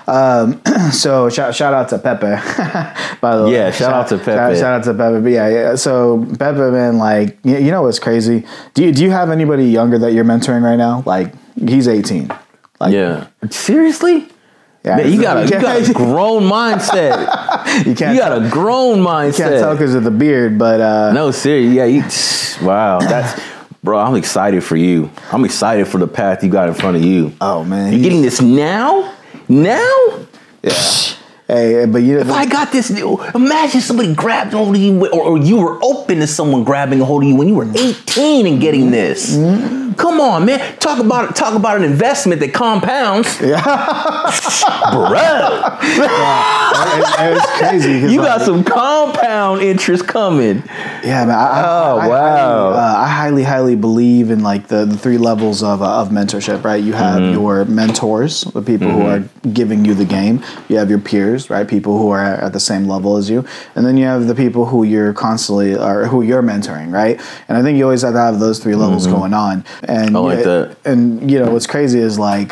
Um, 0.07 0.61
so 0.91 1.29
shout, 1.29 1.55
shout 1.55 1.73
out 1.73 1.89
to 1.89 1.97
Pepe. 1.97 2.27
By 3.21 3.35
the 3.37 3.45
way, 3.45 3.53
Yeah, 3.53 3.71
shout 3.71 3.93
out 3.93 4.07
to 4.09 4.17
Pepe. 4.17 4.31
Shout, 4.31 4.57
shout 4.57 4.73
out 4.73 4.83
to 4.85 4.93
Pepe. 4.93 5.21
But 5.21 5.29
yeah, 5.31 5.47
yeah. 5.49 5.75
So 5.75 6.25
Pepe, 6.37 6.59
man, 6.71 6.97
like 6.97 7.37
you, 7.43 7.57
you 7.57 7.71
know 7.71 7.81
what's 7.83 7.99
crazy? 7.99 8.45
Do 8.75 8.83
you 8.83 8.91
do 8.91 9.03
you 9.03 9.11
have 9.11 9.29
anybody 9.31 9.65
younger 9.65 9.97
that 9.99 10.13
you're 10.13 10.25
mentoring 10.25 10.61
right 10.63 10.75
now? 10.77 11.03
Like 11.05 11.33
he's 11.57 11.87
18. 11.87 12.29
Like 12.79 12.93
Yeah. 12.93 13.27
Seriously? 13.49 14.27
yeah, 14.85 14.97
Man, 14.97 15.13
you 15.13 15.21
got 15.21 15.37
a 15.37 15.43
you 15.45 15.61
got 15.61 15.89
a 15.89 15.93
grown 15.95 16.43
mindset. 16.43 17.17
you 17.85 17.95
can't 17.95 18.13
You 18.15 18.19
got 18.21 18.39
a 18.43 18.49
grown 18.49 18.99
mindset. 18.99 19.37
can't 19.37 19.55
tell 19.59 19.73
because 19.73 19.95
of 19.95 20.03
the 20.03 20.11
beard, 20.11 20.59
but 20.59 20.79
uh, 20.81 21.11
No, 21.13 21.31
serious. 21.31 21.73
Yeah, 21.73 21.85
you, 21.85 22.67
wow. 22.67 22.99
That's 22.99 23.39
bro. 23.83 23.99
I'm 23.99 24.15
excited 24.15 24.63
for 24.63 24.75
you. 24.75 25.11
I'm 25.31 25.45
excited 25.45 25.87
for 25.87 25.97
the 25.97 26.07
path 26.07 26.43
you 26.43 26.49
got 26.49 26.69
in 26.69 26.73
front 26.75 26.97
of 26.97 27.03
you. 27.03 27.33
oh 27.41 27.63
man, 27.63 27.93
you're 27.93 28.01
getting 28.01 28.21
this 28.21 28.41
now? 28.41 29.13
Now? 29.47 30.25
Yeah. 30.63 30.73
Hey, 31.47 31.85
but 31.85 32.01
you 32.01 32.19
If 32.19 32.31
I 32.31 32.45
got 32.45 32.71
this, 32.71 32.89
imagine 32.89 33.81
somebody 33.81 34.15
grabbed 34.15 34.53
hold 34.53 34.75
of 34.75 34.81
you, 34.81 35.05
or, 35.07 35.21
or 35.21 35.37
you 35.37 35.57
were 35.57 35.77
open 35.83 36.19
to 36.19 36.27
someone 36.27 36.63
grabbing 36.63 37.01
a 37.01 37.05
hold 37.05 37.23
of 37.23 37.29
you 37.29 37.35
when 37.35 37.49
you 37.49 37.55
were 37.55 37.69
18 37.75 38.47
and 38.47 38.61
getting 38.61 38.91
this. 38.91 39.35
Mm-hmm. 39.35 39.82
Come 39.97 40.19
on, 40.19 40.45
man. 40.45 40.77
Talk 40.79 40.99
about 40.99 41.35
talk 41.35 41.55
about 41.55 41.77
an 41.77 41.83
investment 41.83 42.39
that 42.41 42.53
compounds, 42.53 43.37
bro. 43.39 43.47
it, 45.97 47.37
it's 47.37 47.57
crazy. 47.59 48.13
You 48.13 48.21
like, 48.21 48.27
got 48.39 48.41
some 48.41 48.63
compound 48.63 49.61
interest 49.61 50.07
coming. 50.07 50.63
Yeah, 51.03 51.25
man. 51.25 51.29
I, 51.31 51.63
Oh, 51.63 51.97
I, 51.97 52.07
wow. 52.07 52.69
I, 52.71 52.73
uh, 52.73 52.95
I 53.03 53.07
highly, 53.07 53.43
highly 53.43 53.75
believe 53.75 54.29
in 54.31 54.43
like 54.43 54.67
the, 54.67 54.85
the 54.85 54.97
three 54.97 55.17
levels 55.17 55.63
of, 55.63 55.81
uh, 55.81 56.01
of 56.01 56.09
mentorship, 56.09 56.63
right? 56.63 56.83
You 56.83 56.93
have 56.93 57.13
Mm-hmm. 57.13 57.33
your 57.33 57.63
mentors, 57.65 58.41
the 58.41 58.61
people 58.61 58.89
who 58.89 59.01
are 59.03 59.19
giving 59.53 59.85
you 59.85 59.93
the 59.93 60.03
game. 60.05 60.43
You 60.67 60.77
have 60.77 60.89
your 60.89 60.99
peers, 60.99 61.49
right? 61.49 61.67
People 61.67 61.97
who 61.99 62.09
are 62.09 62.23
at 62.23 62.53
the 62.53 62.59
same 62.59 62.87
level 62.87 63.17
as 63.17 63.29
you. 63.29 63.45
And 63.75 63.85
then 63.85 63.97
you 63.97 64.05
have 64.05 64.25
the 64.27 64.33
people 64.35 64.65
who 64.65 64.83
you're 64.83 65.13
constantly, 65.13 65.75
or 65.75 66.07
who 66.07 66.21
you're 66.23 66.41
mentoring, 66.41 66.91
right? 66.91 67.21
And 67.47 67.55
I 67.57 67.61
think 67.61 67.77
you 67.77 67.83
always 67.83 68.01
have 68.01 68.13
to 68.13 68.19
have 68.19 68.39
those 68.39 68.59
three 68.59 68.73
levels 68.75 69.05
going 69.05 69.33
on. 69.33 69.63
And 69.87 70.09
Mm-hmm. 70.09 70.15
I 70.15 70.19
like 70.19 70.37
yeah, 70.39 70.43
that. 70.43 70.77
And, 70.85 71.29
you 71.31 71.39
know, 71.39 71.51
what's 71.51 71.67
crazy 71.67 71.99
is 71.99 72.17
like 72.19 72.51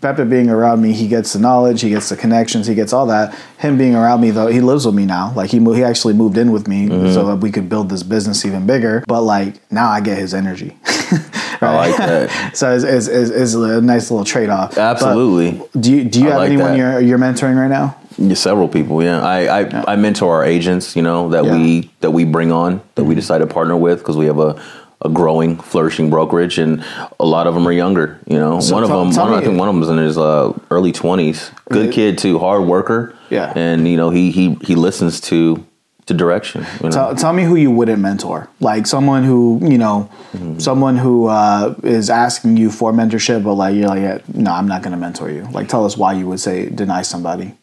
Pepe 0.00 0.24
being 0.24 0.48
around 0.50 0.80
me, 0.82 0.92
he 0.92 1.08
gets 1.08 1.32
the 1.32 1.38
knowledge, 1.38 1.80
he 1.80 1.90
gets 1.90 2.08
the 2.08 2.16
connections, 2.16 2.66
he 2.66 2.74
gets 2.74 2.92
all 2.92 3.06
that. 3.06 3.34
Him 3.58 3.76
being 3.78 3.94
around 3.94 4.20
me, 4.20 4.30
though, 4.30 4.46
he 4.48 4.60
lives 4.60 4.86
with 4.86 4.94
me 4.94 5.06
now. 5.06 5.32
Like 5.34 5.50
he 5.50 5.58
mo- 5.60 5.72
he 5.72 5.82
actually 5.84 6.14
moved 6.14 6.36
in 6.36 6.52
with 6.52 6.68
me 6.68 6.88
Mm-hmm. 6.88 7.12
so 7.12 7.26
that 7.26 7.36
we 7.36 7.50
could 7.50 7.68
build 7.68 7.88
this 7.88 8.02
business 8.02 8.44
even 8.44 8.66
bigger. 8.66 9.04
But 9.06 9.22
like 9.22 9.60
now, 9.72 9.88
I 9.90 10.00
get 10.00 10.18
his 10.18 10.34
energy. 10.34 10.76
I 10.86 11.74
like 11.76 11.96
that. 11.96 12.50
so 12.56 12.74
it's, 12.74 12.84
it's, 12.84 13.06
it's, 13.08 13.30
it's 13.30 13.54
a 13.54 13.80
nice 13.80 14.10
little 14.10 14.24
trade 14.24 14.50
off. 14.50 14.76
Absolutely. 14.76 15.62
Do 15.80 15.92
you 15.92 16.04
do 16.04 16.20
you 16.20 16.26
I 16.26 16.30
have 16.30 16.38
like 16.40 16.46
anyone 16.50 16.72
that. 16.72 16.78
you're 16.78 17.00
you're 17.00 17.18
mentoring 17.18 17.56
right 17.58 17.68
now? 17.70 17.96
Yeah, 18.18 18.34
several 18.34 18.68
people. 18.68 19.02
Yeah, 19.02 19.20
I 19.22 19.60
I, 19.62 19.92
I 19.92 19.96
mentor 19.96 20.34
our 20.34 20.44
agents. 20.44 20.94
You 20.94 21.02
know 21.02 21.30
that 21.30 21.44
Yeah. 21.44 21.56
we 21.56 21.90
that 22.00 22.10
we 22.10 22.24
bring 22.24 22.52
on 22.52 22.80
that 22.96 23.04
we 23.04 23.14
decide 23.14 23.38
to 23.38 23.46
partner 23.46 23.76
with 23.76 23.98
because 24.00 24.16
we 24.16 24.26
have 24.26 24.38
a. 24.38 24.60
A 25.04 25.08
growing, 25.10 25.58
flourishing 25.58 26.08
brokerage, 26.08 26.56
and 26.58 26.82
a 27.20 27.26
lot 27.26 27.46
of 27.46 27.54
them 27.54 27.68
are 27.68 27.72
younger. 27.72 28.18
You 28.26 28.38
know, 28.38 28.60
So 28.60 28.74
one 28.74 28.82
of 28.84 28.88
them, 28.88 29.10
one, 29.14 29.34
I 29.34 29.40
think 29.44 29.58
one 29.58 29.68
of 29.68 29.74
them 29.74 29.82
is 29.82 29.88
in 29.90 29.98
his 29.98 30.16
uh, 30.16 30.52
early 30.70 30.92
twenties. 30.92 31.50
Good 31.70 31.92
kid 31.92 32.16
too, 32.18 32.38
hard 32.38 32.64
worker. 32.64 33.14
Yeah. 33.30 33.52
and 33.56 33.86
you 33.88 33.96
know 33.96 34.10
he 34.10 34.30
he 34.30 34.54
he 34.62 34.74
listens 34.74 35.20
to 35.22 35.64
to 36.06 36.14
direction. 36.14 36.66
You 36.82 36.88
know? 36.88 36.90
Tell, 36.90 37.14
tell 37.16 37.32
me 37.32 37.44
who 37.44 37.56
you 37.56 37.70
wouldn't 37.70 38.00
mentor. 38.00 38.48
Like 38.60 38.86
someone 38.86 39.24
who 39.24 39.58
you 39.62 39.78
know, 39.78 40.08
Mm-hmm. 40.34 40.58
someone 40.58 40.96
who 40.96 41.26
uh, 41.28 41.74
is 41.84 42.10
asking 42.10 42.56
you 42.56 42.70
for 42.70 42.92
mentorship, 42.92 43.44
but 43.44 43.54
like 43.54 43.74
you're 43.76 43.88
like, 43.88 44.00
yeah, 44.02 44.18
no, 44.34 44.50
I'm 44.52 44.66
not 44.66 44.82
going 44.82 44.90
to 44.92 44.98
mentor 44.98 45.30
you. 45.30 45.42
Like, 45.52 45.68
tell 45.68 45.84
us 45.84 45.96
why 45.96 46.12
you 46.14 46.26
would 46.26 46.40
say 46.40 46.68
deny 46.70 47.02
somebody. 47.02 47.54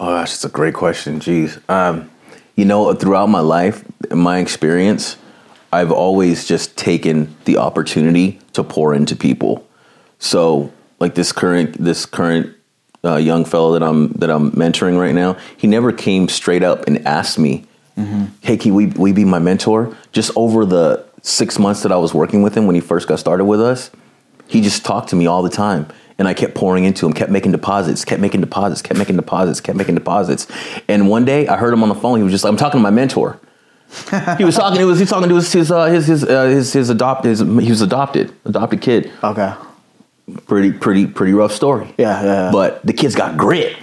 Oh 0.00 0.14
that's 0.14 0.34
it's 0.34 0.44
a 0.44 0.48
great 0.48 0.74
question. 0.74 1.20
Jeez. 1.20 1.60
Um, 1.70 2.10
you 2.56 2.64
know, 2.64 2.92
throughout 2.94 3.28
my 3.28 3.40
life, 3.40 3.84
in 4.10 4.18
my 4.18 4.38
experience, 4.38 5.16
I've 5.72 5.90
always 5.90 6.46
just 6.46 6.76
taken 6.76 7.34
the 7.46 7.56
opportunity 7.56 8.38
to 8.52 8.62
pour 8.62 8.94
into 8.94 9.16
people. 9.16 9.66
So, 10.18 10.70
like 11.00 11.14
this 11.14 11.32
current 11.32 11.82
this 11.82 12.04
current 12.04 12.54
uh, 13.04 13.16
young 13.16 13.44
fellow 13.44 13.72
that 13.72 13.82
I'm 13.82 14.12
that 14.14 14.30
I'm 14.30 14.52
mentoring 14.52 14.98
right 15.00 15.14
now, 15.14 15.38
he 15.56 15.66
never 15.66 15.92
came 15.92 16.28
straight 16.28 16.62
up 16.62 16.86
and 16.86 17.06
asked 17.06 17.38
me, 17.38 17.64
"Hey, 18.42 18.56
can 18.58 18.74
we 18.74 18.86
we 18.86 19.12
be 19.12 19.24
my 19.24 19.38
mentor?" 19.38 19.96
Just 20.12 20.30
over 20.36 20.66
the 20.66 21.04
six 21.22 21.58
months 21.58 21.82
that 21.82 21.90
I 21.90 21.96
was 21.96 22.12
working 22.12 22.42
with 22.42 22.54
him 22.54 22.66
when 22.66 22.74
he 22.74 22.80
first 22.80 23.08
got 23.08 23.18
started 23.18 23.46
with 23.46 23.60
us, 23.60 23.90
he 24.48 24.60
just 24.60 24.84
talked 24.84 25.08
to 25.08 25.16
me 25.16 25.26
all 25.26 25.42
the 25.42 25.50
time. 25.50 25.86
And 26.18 26.28
i 26.28 26.34
kept 26.34 26.54
pouring 26.54 26.84
into 26.84 27.06
him 27.06 27.14
kept 27.14 27.32
making 27.32 27.50
deposits 27.52 28.04
kept 28.04 28.20
making 28.20 28.42
deposits 28.42 28.82
kept 28.82 28.98
making 28.98 29.16
deposits 29.16 29.60
kept 29.60 29.76
making 29.76 29.94
deposits. 29.96 30.46
And 30.86 31.08
one 31.08 31.24
day 31.24 31.48
i 31.48 31.56
heard 31.56 31.72
him 31.72 31.82
on 31.82 31.88
the 31.88 31.96
phone. 31.96 32.18
He 32.18 32.22
was 32.22 32.32
just 32.32 32.44
like 32.44 32.52
i'm 32.52 32.58
talking 32.58 32.78
to 32.78 32.82
my 32.82 32.90
mentor 32.90 33.40
he 34.38 34.44
was 34.44 34.56
talking 34.56 34.78
he 34.78 34.84
was 34.84 34.98
he 34.98 35.02
was 35.02 35.10
talking 35.10 35.28
to 35.28 35.34
his 35.36 35.52
his 35.52 35.70
uh, 35.70 35.86
his 35.86 36.06
his, 36.06 36.24
uh, 36.24 36.44
his 36.46 36.72
his 36.72 36.88
adopted 36.90 37.30
his, 37.30 37.40
he 37.40 37.70
was 37.70 37.80
adopted 37.82 38.32
adopted 38.44 38.80
kid 38.80 39.10
Okay. 39.22 39.52
pretty 40.46 40.72
pretty 40.72 41.06
pretty 41.06 41.32
rough 41.32 41.52
story 41.52 41.94
Yeah, 41.98 42.22
yeah, 42.22 42.24
yeah. 42.46 42.50
but 42.52 42.84
the 42.86 42.92
kid's 42.92 43.14
got 43.14 43.36
grit 43.36 43.76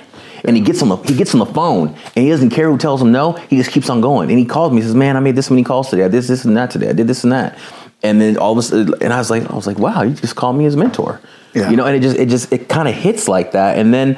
and 0.45 0.55
he 0.55 0.61
gets 0.63 0.81
on 0.81 0.89
the 0.89 0.95
he 0.97 1.15
gets 1.15 1.33
on 1.33 1.39
the 1.39 1.45
phone 1.45 1.89
and 2.15 2.25
he 2.25 2.29
doesn't 2.29 2.51
care 2.51 2.69
who 2.71 2.77
tells 2.77 3.01
him 3.01 3.11
no. 3.11 3.33
He 3.33 3.57
just 3.57 3.71
keeps 3.71 3.89
on 3.89 3.99
going. 3.99 4.29
And 4.29 4.39
he 4.39 4.45
calls 4.45 4.71
me. 4.71 4.77
He 4.77 4.83
says, 4.83 4.95
"Man, 4.95 5.17
I 5.17 5.19
made 5.19 5.35
this 5.35 5.49
many 5.49 5.65
calls 5.65 5.89
today. 5.89 6.05
I 6.05 6.07
did 6.07 6.23
this 6.23 6.45
and 6.45 6.55
that 6.55 6.71
today. 6.71 6.87
I 6.89 6.93
did 6.93 7.07
this 7.07 7.25
and 7.25 7.33
that." 7.33 7.57
And 8.03 8.21
then 8.21 8.37
all 8.37 8.53
of 8.53 8.57
a 8.57 8.61
sudden, 8.61 8.93
and 9.01 9.11
I 9.11 9.17
was 9.17 9.29
like, 9.29 9.51
I 9.51 9.53
was 9.53 9.67
like, 9.67 9.77
"Wow, 9.79 10.03
you 10.03 10.13
just 10.13 10.37
called 10.37 10.55
me 10.55 10.65
as 10.65 10.77
mentor." 10.77 11.19
Yeah. 11.53 11.69
You 11.69 11.75
know, 11.75 11.85
and 11.85 11.93
it 11.93 11.99
just 11.99 12.15
it 12.15 12.29
just 12.29 12.53
it 12.53 12.69
kind 12.69 12.87
of 12.87 12.95
hits 12.95 13.27
like 13.27 13.51
that. 13.51 13.77
And 13.77 13.93
then 13.93 14.17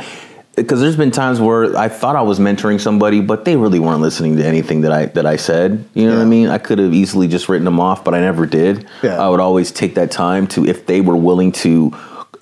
because 0.55 0.81
there's 0.81 0.97
been 0.97 1.11
times 1.11 1.39
where 1.39 1.75
I 1.77 1.87
thought 1.87 2.15
I 2.15 2.21
was 2.21 2.39
mentoring 2.39 2.79
somebody, 2.79 3.21
but 3.21 3.45
they 3.45 3.55
really 3.55 3.79
weren't 3.79 4.01
listening 4.01 4.37
to 4.37 4.45
anything 4.45 4.81
that 4.81 4.91
I 4.91 5.05
that 5.07 5.25
I 5.25 5.37
said. 5.37 5.85
You 5.93 6.07
know 6.07 6.17
what 6.17 6.21
I 6.21 6.25
mean? 6.25 6.49
I 6.49 6.57
could 6.57 6.79
have 6.79 6.93
easily 6.93 7.27
just 7.27 7.47
written 7.49 7.65
them 7.65 7.79
off, 7.79 8.03
but 8.03 8.13
I 8.13 8.19
never 8.19 8.45
did. 8.45 8.87
Yeah. 9.01 9.21
I 9.21 9.29
would 9.29 9.39
always 9.39 9.71
take 9.71 9.95
that 9.95 10.11
time 10.11 10.47
to 10.47 10.65
if 10.65 10.85
they 10.85 11.01
were 11.01 11.15
willing 11.15 11.51
to. 11.53 11.95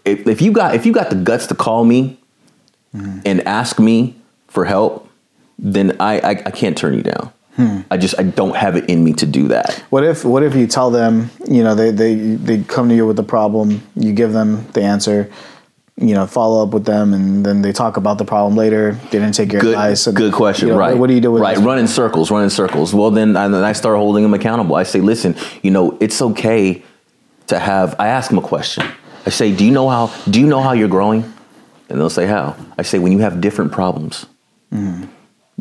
If, 0.06 0.28
if 0.28 0.42
you 0.42 0.52
got 0.52 0.76
if 0.76 0.86
you 0.86 0.94
got 0.94 1.10
the 1.10 1.16
guts 1.16 1.48
to 1.48 1.56
call 1.56 1.84
me 1.84 2.18
mm-hmm. 2.96 3.20
and 3.26 3.48
ask 3.48 3.80
me 3.80 4.16
for 4.48 4.66
help, 4.66 5.08
then 5.58 5.98
I, 6.00 6.20
I, 6.20 6.30
I 6.30 6.52
can't 6.52 6.78
turn 6.78 6.96
you 6.96 7.04
down. 7.04 7.32
Hmm. 7.56 7.82
I 7.92 7.98
just 7.98 8.18
I 8.18 8.24
don't 8.24 8.56
have 8.56 8.76
it 8.76 8.90
in 8.90 9.04
me 9.04 9.14
to 9.14 9.26
do 9.26 9.50
that. 9.50 9.74
What 9.90 10.04
if 10.04 10.24
what 10.24 10.44
if 10.44 10.56
you 10.56 10.66
tell 10.66 10.90
them, 10.90 11.30
you 11.48 11.64
know, 11.64 11.76
they 11.76 11.92
they 11.92 12.16
they 12.16 12.64
come 12.64 12.90
to 12.90 12.96
you 12.96 13.06
with 13.06 13.20
a 13.20 13.24
problem, 13.24 13.84
you 13.96 14.14
give 14.14 14.32
them 14.32 14.66
the 14.72 14.82
answer, 14.82 15.30
you 16.02 16.14
know, 16.14 16.26
follow 16.26 16.64
up 16.64 16.74
with 16.74 16.86
them, 16.86 17.14
and 17.14 17.46
then 17.46 17.62
they 17.62 17.74
talk 17.74 17.98
about 17.98 18.18
the 18.18 18.26
problem 18.26 18.56
later. 18.56 18.94
They 18.94 19.20
didn't 19.20 19.34
take 19.34 19.52
your 19.52 19.62
Good, 19.62 19.74
advice. 19.74 20.08
good 20.08 20.34
question. 20.34 20.70
you 20.70 20.74
know, 20.74 20.80
right. 20.80 20.98
What 20.98 21.08
do 21.08 21.14
you 21.14 21.20
do 21.22 21.32
with 21.32 21.42
right? 21.42 21.56
this? 21.56 21.66
Run 21.66 21.78
in 21.78 21.88
circles. 21.88 22.32
Run 22.32 22.44
in 22.44 22.50
circles. 22.50 22.94
Well, 22.94 23.12
then 23.12 23.36
I, 23.36 23.48
then 23.50 23.64
I 23.64 23.74
start 23.74 23.98
holding 23.98 24.24
them 24.24 24.34
accountable. 24.34 24.76
I 24.76 24.84
say, 24.84 25.02
listen, 25.02 25.36
you 25.62 25.72
know, 25.72 25.98
it's 26.00 26.22
okay 26.22 26.84
to 27.48 27.60
have. 27.60 27.96
I 28.00 28.08
ask 28.08 28.30
them 28.30 28.38
a 28.38 28.42
question. 28.42 28.86
I 29.26 29.30
say, 29.30 29.54
do 29.54 29.66
you 29.66 29.72
know 29.72 29.90
how? 29.90 30.08
Do 30.30 30.40
you 30.40 30.48
know 30.48 30.62
how 30.62 30.72
you're 30.72 30.88
growing? 30.88 31.24
And 31.90 32.00
they'll 32.00 32.10
say, 32.10 32.28
how? 32.28 32.56
I 32.78 32.84
say, 32.84 33.00
when 33.00 33.12
you 33.12 33.20
have 33.20 33.42
different 33.42 33.72
problems. 33.72 34.26
Mm-hmm. 34.74 35.06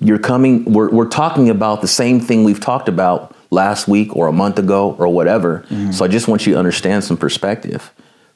You're 0.01 0.21
coming. 0.21 0.65
We're 0.73 0.91
we're 0.91 1.09
talking 1.09 1.51
about 1.51 1.81
the 1.81 1.89
same 1.89 2.21
thing 2.21 2.45
we've 2.45 2.61
talked 2.61 2.89
about 2.89 3.35
last 3.51 3.89
week 3.89 4.15
or 4.15 4.29
a 4.29 4.33
month 4.33 4.59
ago 4.59 4.95
or 4.99 5.09
whatever. 5.09 5.65
Mm-hmm. 5.69 5.91
So 5.91 6.05
I 6.05 6.09
just 6.09 6.29
want 6.29 6.47
you 6.47 6.53
to 6.53 6.59
understand 6.59 7.03
some 7.03 7.17
perspective. 7.17 7.93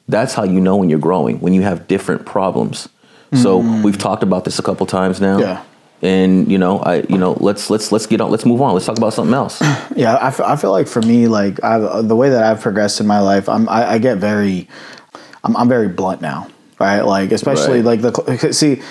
That's 0.07 0.33
how 0.33 0.43
you 0.43 0.59
know 0.59 0.75
when 0.75 0.89
you're 0.89 0.99
growing 0.99 1.39
when 1.39 1.53
you 1.53 1.61
have 1.61 1.87
different 1.87 2.25
problems. 2.25 2.89
So 3.33 3.61
mm-hmm. 3.61 3.81
we've 3.81 3.97
talked 3.97 4.21
about 4.21 4.45
this 4.45 4.59
a 4.59 4.61
couple 4.61 4.85
times 4.85 5.19
now. 5.19 5.39
Yeah. 5.39 5.63
and 6.03 6.51
you 6.51 6.57
know, 6.59 6.79
I 6.79 6.97
you 7.09 7.17
know, 7.17 7.35
let's 7.39 7.69
let's 7.69 7.91
let's 7.91 8.05
get 8.05 8.21
on. 8.21 8.29
Let's 8.29 8.45
move 8.45 8.61
on. 8.61 8.73
Let's 8.73 8.85
talk 8.85 8.97
about 8.97 9.13
something 9.13 9.33
else. 9.33 9.61
Yeah, 9.95 10.17
I 10.21 10.31
feel, 10.31 10.45
I 10.45 10.55
feel 10.55 10.71
like 10.71 10.87
for 10.87 11.01
me, 11.01 11.27
like 11.27 11.63
I, 11.63 12.01
the 12.01 12.15
way 12.15 12.29
that 12.29 12.43
I've 12.43 12.61
progressed 12.61 12.99
in 12.99 13.07
my 13.07 13.19
life, 13.19 13.47
I'm 13.49 13.67
I, 13.69 13.93
I 13.93 13.97
get 13.97 14.17
very, 14.17 14.67
I'm, 15.43 15.55
I'm 15.55 15.69
very 15.69 15.87
blunt 15.87 16.21
now, 16.21 16.47
right? 16.79 17.01
Like 17.01 17.31
especially 17.31 17.81
Right. 17.81 18.01
like 18.01 18.01
the 18.01 18.49
see. 18.51 18.81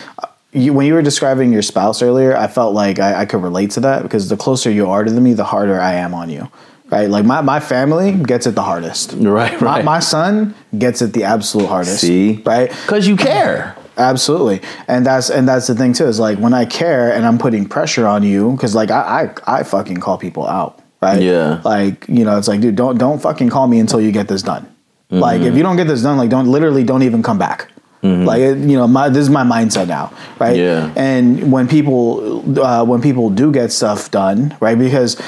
You, 0.55 0.75
when 0.75 0.87
you 0.87 0.93
were 0.93 1.01
describing 1.03 1.51
your 1.51 1.63
spouse 1.63 2.03
earlier, 2.03 2.37
I 2.37 2.47
felt 2.47 2.75
like 2.75 2.99
I, 2.99 3.23
I 3.23 3.25
could 3.27 3.43
relate 3.43 3.71
to 3.73 3.81
that 3.81 4.03
because 4.03 4.29
the 4.29 4.37
closer 4.37 4.71
you 4.71 4.91
are 4.91 5.03
to 5.03 5.11
me, 5.11 5.33
the 5.33 5.45
harder 5.45 5.81
I 5.81 5.95
am 5.95 6.13
on 6.13 6.29
you, 6.29 6.51
right? 6.93 7.09
Like 7.11 7.24
my, 7.24 7.40
my 7.40 7.59
family 7.59 8.12
gets 8.12 8.47
it 8.47 8.55
the 8.55 8.62
hardest, 8.62 9.14
Right, 9.16 9.61
My, 9.61 9.66
right. 9.66 9.84
my 9.84 9.99
son 9.99 10.55
gets 10.78 11.03
it 11.03 11.12
the 11.14 11.24
absolute 11.24 11.66
hardest, 11.66 12.01
See, 12.03 12.43
right? 12.47 12.70
Because 12.70 13.09
you 13.09 13.16
care. 13.16 13.74
Absolutely, 13.97 14.61
and 14.88 15.05
that's 15.05 15.28
and 15.28 15.47
that's 15.47 15.66
the 15.66 15.74
thing 15.74 15.93
too. 15.93 16.07
Is 16.07 16.18
like 16.18 16.38
when 16.38 16.55
I 16.55 16.64
care 16.64 17.12
and 17.12 17.26
I'm 17.26 17.36
putting 17.38 17.68
pressure 17.68 18.07
on 18.07 18.22
you 18.22 18.53
because 18.53 18.74
like 18.74 18.90
I, 18.90 19.34
I 19.47 19.59
I 19.59 19.62
fucking 19.64 19.99
call 19.99 20.16
people 20.16 20.47
out, 20.47 20.80
right? 21.03 21.20
Yeah. 21.20 21.61
Like 21.62 22.07
you 22.09 22.24
know, 22.24 22.38
it's 22.38 22.49
like, 22.49 22.62
dude, 22.62 22.74
don't 22.74 22.97
don't 22.97 23.20
fucking 23.20 23.51
call 23.51 23.66
me 23.68 23.78
until 23.80 24.01
you 24.01 24.11
get 24.11 24.28
this 24.28 24.43
done. 24.43 24.66
Like 25.11 25.43
if 25.43 25.55
you 25.55 25.62
don't 25.62 25.76
get 25.76 25.88
this 25.88 26.03
done, 26.03 26.16
like 26.16 26.30
don't 26.30 26.47
literally 26.47 26.84
don't 26.84 27.03
even 27.03 27.22
come 27.22 27.36
back. 27.36 27.68
Like 28.03 28.40
you 28.40 28.76
know, 28.78 28.88
my 28.88 29.11
this 29.11 29.20
is 29.22 29.30
my 29.30 29.45
mindset 29.45 29.88
now, 29.88 30.11
right? 30.40 30.57
Yeah. 30.57 30.90
And 30.97 31.53
when 31.53 31.68
people 31.68 32.59
uh, 32.59 32.84
when 32.86 33.03
people 33.03 33.28
do 33.28 33.53
get 33.53 33.72
stuff 33.72 34.11
done, 34.11 34.57
right? 34.59 34.78
Because 34.78 35.20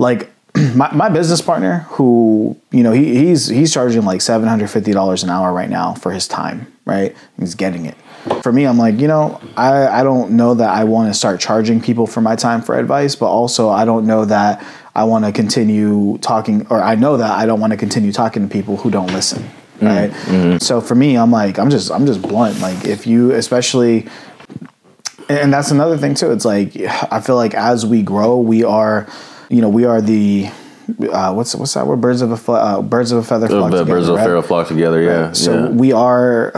like 0.00 0.28
my, 0.74 0.92
my 0.92 1.08
business 1.08 1.40
partner 1.40 1.80
who 1.90 2.56
you 2.70 2.82
know 2.82 2.92
he, 2.92 3.14
he's 3.14 3.48
he's 3.48 3.72
charging 3.72 4.02
like 4.02 4.20
$750 4.20 5.22
an 5.22 5.30
hour 5.30 5.52
right 5.52 5.70
now 5.70 5.94
for 5.94 6.12
his 6.12 6.26
time 6.28 6.72
right? 6.84 7.14
He's 7.38 7.54
getting 7.54 7.84
it. 7.84 7.94
For 8.42 8.50
me 8.52 8.66
i'm 8.66 8.76
like 8.76 8.98
you 8.98 9.06
know 9.06 9.40
i, 9.56 9.86
I 9.86 10.02
don't 10.02 10.32
know 10.32 10.52
that 10.54 10.68
i 10.68 10.84
want 10.84 11.08
to 11.08 11.14
start 11.14 11.40
charging 11.40 11.80
people 11.80 12.06
for 12.06 12.20
my 12.20 12.36
time 12.36 12.60
for 12.60 12.78
advice 12.78 13.14
but 13.14 13.26
also 13.26 13.70
i 13.70 13.86
don't 13.86 14.06
know 14.06 14.26
that 14.26 14.62
i 14.94 15.04
want 15.04 15.24
to 15.24 15.32
continue 15.32 16.18
talking 16.18 16.66
or 16.68 16.82
i 16.82 16.94
know 16.94 17.16
that 17.16 17.30
i 17.30 17.46
don't 17.46 17.58
want 17.60 17.70
to 17.72 17.76
continue 17.78 18.12
talking 18.12 18.46
to 18.46 18.52
people 18.52 18.76
who 18.76 18.90
don't 18.90 19.12
listen 19.12 19.44
mm-hmm. 19.44 19.86
right? 19.86 20.10
Mm-hmm. 20.10 20.58
So 20.58 20.82
for 20.82 20.94
me 20.94 21.16
i'm 21.16 21.30
like 21.30 21.58
i'm 21.58 21.70
just 21.70 21.90
i'm 21.90 22.04
just 22.04 22.20
blunt. 22.20 22.60
Like 22.60 22.84
if 22.84 23.06
you 23.06 23.32
especially 23.32 24.06
and 25.28 25.52
that's 25.52 25.70
another 25.70 25.96
thing 25.98 26.14
too. 26.14 26.30
It's 26.30 26.44
like 26.44 26.76
I 26.76 27.20
feel 27.20 27.36
like 27.36 27.54
as 27.54 27.84
we 27.84 28.02
grow, 28.02 28.38
we 28.38 28.64
are, 28.64 29.06
you 29.48 29.60
know, 29.60 29.68
we 29.68 29.84
are 29.84 30.00
the 30.00 30.50
uh, 31.10 31.32
what's 31.34 31.54
what's 31.54 31.74
that 31.74 31.86
word? 31.86 32.00
Birds 32.00 32.22
of 32.22 32.30
a 32.30 32.36
fe- 32.36 32.52
uh, 32.52 32.80
birds 32.82 33.12
of 33.12 33.18
a 33.18 33.22
feather 33.22 33.48
flock 33.48 33.70
The 33.70 33.78
together. 33.78 33.90
birds 33.94 34.08
of 34.08 34.14
a 34.14 34.16
right? 34.18 34.24
feather 34.24 34.42
flock 34.42 34.68
together. 34.68 35.02
Yeah. 35.02 35.32
So 35.32 35.52
yeah. 35.52 35.68
we 35.68 35.92
are. 35.92 36.52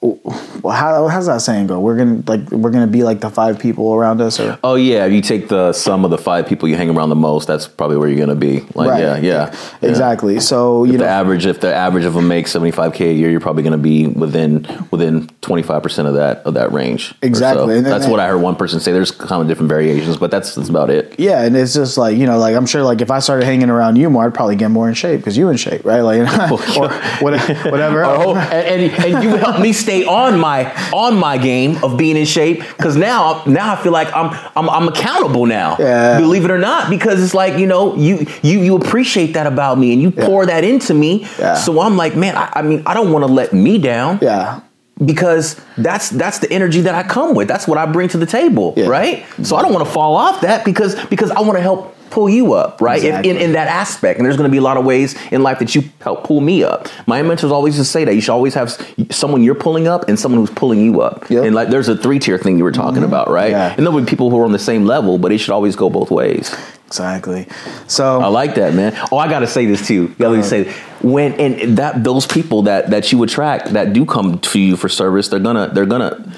Well, 0.00 0.74
how 0.74 1.08
how's 1.08 1.26
that 1.26 1.40
saying 1.42 1.66
go? 1.66 1.80
We're 1.80 1.96
gonna 1.96 2.22
like 2.26 2.48
we're 2.52 2.70
gonna 2.70 2.86
be 2.86 3.02
like 3.02 3.20
the 3.20 3.30
five 3.30 3.58
people 3.58 3.94
around 3.94 4.20
us, 4.20 4.38
or 4.38 4.56
Oh 4.62 4.76
yeah, 4.76 5.06
you 5.06 5.20
take 5.20 5.48
the 5.48 5.72
sum 5.72 6.04
of 6.04 6.10
the 6.12 6.18
five 6.18 6.46
people 6.46 6.68
you 6.68 6.76
hang 6.76 6.88
around 6.90 7.08
the 7.08 7.16
most, 7.16 7.48
that's 7.48 7.66
probably 7.66 7.96
where 7.96 8.08
you're 8.08 8.18
gonna 8.18 8.36
be. 8.36 8.60
Like 8.74 8.90
Right. 8.90 9.00
yeah, 9.02 9.16
yeah, 9.16 9.54
yeah. 9.82 9.88
exactly. 9.88 10.38
So 10.40 10.84
you 10.84 10.92
The 10.92 10.98
know, 10.98 11.04
average, 11.06 11.46
if 11.46 11.60
the 11.60 11.74
average 11.74 12.04
of 12.04 12.14
them 12.14 12.28
makes 12.28 12.52
75k 12.54 13.10
a 13.10 13.12
year, 13.12 13.28
you're 13.30 13.40
probably 13.40 13.62
going 13.64 13.72
to 13.72 13.78
be 13.78 14.06
within 14.06 14.66
within 14.92 15.26
25 15.40 15.82
percent 15.82 16.06
of 16.08 16.14
that 16.14 16.38
of 16.38 16.54
that 16.54 16.72
range. 16.72 17.10
or 17.10 17.14
so. 17.14 17.18
Exactly. 17.22 17.80
Then- 17.80 17.84
that's 17.84 18.06
what 18.06 18.20
I 18.20 18.28
heard 18.28 18.38
one 18.40 18.54
person 18.54 18.78
say. 18.78 18.92
There's 18.92 19.10
kind 19.10 19.42
of 19.42 19.48
different 19.48 19.68
variations, 19.68 20.16
but 20.16 20.30
that's 20.30 20.54
that's 20.54 20.68
about 20.68 20.90
it. 20.90 21.18
yeah, 21.18 21.42
and 21.42 21.56
it's 21.56 21.74
just 21.74 21.98
like 21.98 22.16
you 22.16 22.26
know, 22.26 22.38
like 22.38 22.54
I'm 22.54 22.66
sure, 22.66 22.82
like 22.84 23.00
if 23.00 23.10
I 23.10 23.18
started 23.18 23.44
hanging 23.46 23.68
around 23.70 23.96
you 23.96 24.10
more, 24.10 24.24
I'd 24.26 24.34
probably 24.34 24.56
get 24.56 24.70
more 24.70 24.88
in 24.88 24.94
shape 24.94 25.18
because 25.20 25.36
you 25.36 25.48
in 25.48 25.56
shape, 25.56 25.84
right? 25.84 26.00
Like 26.02 26.20
or 26.78 26.88
whatever, 27.20 27.54
whatever. 27.70 28.04
Oh, 28.04 28.36
and, 28.36 28.82
and, 28.82 29.04
and 29.14 29.24
you 29.24 29.30
help 29.36 29.60
me 29.60 29.72
stay 29.88 30.04
on 30.04 30.38
my 30.38 30.70
on 30.92 31.16
my 31.16 31.38
game 31.38 31.82
of 31.82 31.96
being 31.96 32.16
in 32.16 32.26
shape 32.26 32.60
because 32.76 32.94
now 32.94 33.42
now 33.46 33.72
I 33.72 33.82
feel 33.82 33.92
like 33.92 34.14
I'm 34.14 34.28
I'm, 34.54 34.68
I'm 34.68 34.88
accountable 34.88 35.46
now. 35.46 35.76
Yeah. 35.78 36.18
Believe 36.18 36.44
it 36.44 36.50
or 36.50 36.58
not, 36.58 36.90
because 36.90 37.22
it's 37.22 37.32
like 37.32 37.58
you 37.58 37.66
know 37.66 37.96
you 37.96 38.26
you 38.42 38.60
you 38.60 38.76
appreciate 38.76 39.32
that 39.32 39.46
about 39.46 39.78
me 39.78 39.92
and 39.94 40.02
you 40.02 40.10
pour 40.10 40.44
that 40.44 40.62
into 40.62 40.92
me. 40.92 41.26
Yeah. 41.38 41.54
So 41.54 41.80
I'm 41.80 41.96
like, 41.96 42.14
man, 42.16 42.36
I, 42.36 42.52
I 42.56 42.62
mean, 42.62 42.82
I 42.84 42.92
don't 42.92 43.12
want 43.12 43.26
to 43.26 43.32
let 43.32 43.52
me 43.54 43.78
down. 43.78 44.18
yeah, 44.20 44.60
because 45.04 45.60
that's 45.76 46.10
that's 46.10 46.38
the 46.38 46.50
energy 46.52 46.80
that 46.82 46.94
I 46.94 47.02
come 47.02 47.34
with. 47.34 47.48
That's 47.48 47.68
what 47.68 47.78
I 47.78 47.86
bring 47.86 48.08
to 48.10 48.18
the 48.18 48.26
table, 48.26 48.74
Yeah. 48.76 48.86
right? 48.86 49.24
So 49.42 49.56
I 49.56 49.62
don't 49.62 49.72
want 49.72 49.86
to 49.86 49.92
fall 49.92 50.16
off 50.16 50.40
that 50.42 50.64
because 50.64 50.94
because 51.06 51.30
I 51.30 51.40
want 51.40 51.56
to 51.56 51.62
help 51.62 51.94
pull 52.10 52.28
you 52.28 52.54
up, 52.54 52.80
right? 52.80 53.00
In- 53.00 53.06
Exactly. 53.08 53.30
In, 53.30 53.36
in 53.36 53.52
that 53.52 53.68
aspect, 53.68 54.18
and 54.18 54.26
there's 54.26 54.36
going 54.36 54.48
to 54.48 54.52
be 54.52 54.58
a 54.58 54.62
lot 54.62 54.76
of 54.76 54.84
ways 54.84 55.14
in 55.30 55.42
life 55.42 55.58
that 55.58 55.74
you 55.74 55.84
help 56.00 56.24
pull 56.24 56.40
me 56.40 56.64
up. 56.64 56.88
My 57.06 57.22
mentors 57.22 57.52
always 57.52 57.76
just 57.76 57.92
say 57.92 58.04
that 58.04 58.14
you 58.14 58.20
should 58.20 58.32
always 58.32 58.54
have 58.54 58.70
someone 59.10 59.42
you're 59.42 59.54
pulling 59.54 59.86
up 59.86 60.08
and 60.08 60.18
someone 60.18 60.40
who's 60.40 60.54
pulling 60.54 60.80
you 60.80 61.00
up. 61.00 61.28
Yep. 61.30 61.44
And 61.44 61.54
like 61.54 61.68
there's 61.68 61.88
a 61.88 61.96
three 61.96 62.18
tier 62.18 62.38
thing 62.38 62.58
you 62.58 62.64
were 62.64 62.72
talking 62.72 63.02
mm-hmm. 63.02 63.04
about, 63.04 63.30
right? 63.30 63.50
Yeah. 63.50 63.74
And 63.76 63.86
there'll 63.86 64.00
be 64.00 64.06
people 64.06 64.30
who 64.30 64.38
are 64.40 64.44
on 64.44 64.52
the 64.52 64.58
same 64.58 64.84
level, 64.84 65.18
but 65.18 65.32
it 65.32 65.38
should 65.38 65.52
always 65.52 65.76
go 65.76 65.90
both 65.90 66.10
ways. 66.10 66.54
Exactly. 66.88 67.46
So 67.86 68.20
I 68.20 68.26
like 68.26 68.56
that, 68.56 68.74
man. 68.74 68.98
Oh, 69.12 69.18
I 69.18 69.28
got 69.28 69.40
to 69.40 69.46
say 69.46 69.66
this 69.66 69.86
too. 69.86 69.94
You 69.94 70.08
got 70.08 70.30
to 70.30 70.38
uh-huh. 70.38 70.42
say 70.42 70.72
when 71.00 71.34
and 71.34 71.78
that 71.78 72.02
those 72.02 72.26
people 72.26 72.62
that 72.62 72.90
that 72.90 73.12
you 73.12 73.22
attract 73.22 73.74
that 73.74 73.92
do 73.92 74.04
come 74.04 74.40
to 74.40 74.58
you 74.58 74.76
for 74.76 74.88
service, 74.88 75.28
they're 75.28 75.38
gonna 75.38 75.70
they're 75.72 75.86
gonna 75.86 76.32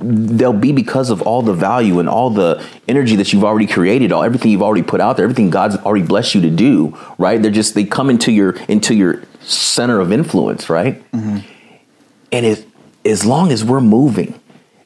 they'll 0.00 0.52
be 0.52 0.72
because 0.72 1.10
of 1.10 1.22
all 1.22 1.42
the 1.42 1.54
value 1.54 1.98
and 2.00 2.08
all 2.08 2.28
the 2.28 2.64
energy 2.88 3.16
that 3.16 3.32
you've 3.32 3.44
already 3.44 3.66
created, 3.66 4.12
all 4.12 4.22
everything 4.22 4.50
you've 4.50 4.62
already 4.62 4.82
put 4.82 5.00
out 5.00 5.16
there, 5.16 5.24
everything 5.24 5.48
God's 5.48 5.76
already 5.76 6.04
blessed 6.04 6.34
you 6.34 6.40
to 6.42 6.50
do. 6.50 6.96
Right? 7.16 7.40
They're 7.40 7.50
just 7.50 7.74
they 7.74 7.84
come 7.84 8.10
into 8.10 8.32
your 8.32 8.56
into 8.68 8.94
your 8.94 9.22
center 9.40 10.00
of 10.00 10.12
influence, 10.12 10.68
right? 10.68 11.00
Mm-hmm. 11.12 11.38
And 12.32 12.46
it, 12.46 12.66
as 13.04 13.24
long 13.24 13.52
as 13.52 13.64
we're 13.64 13.80
moving 13.80 14.40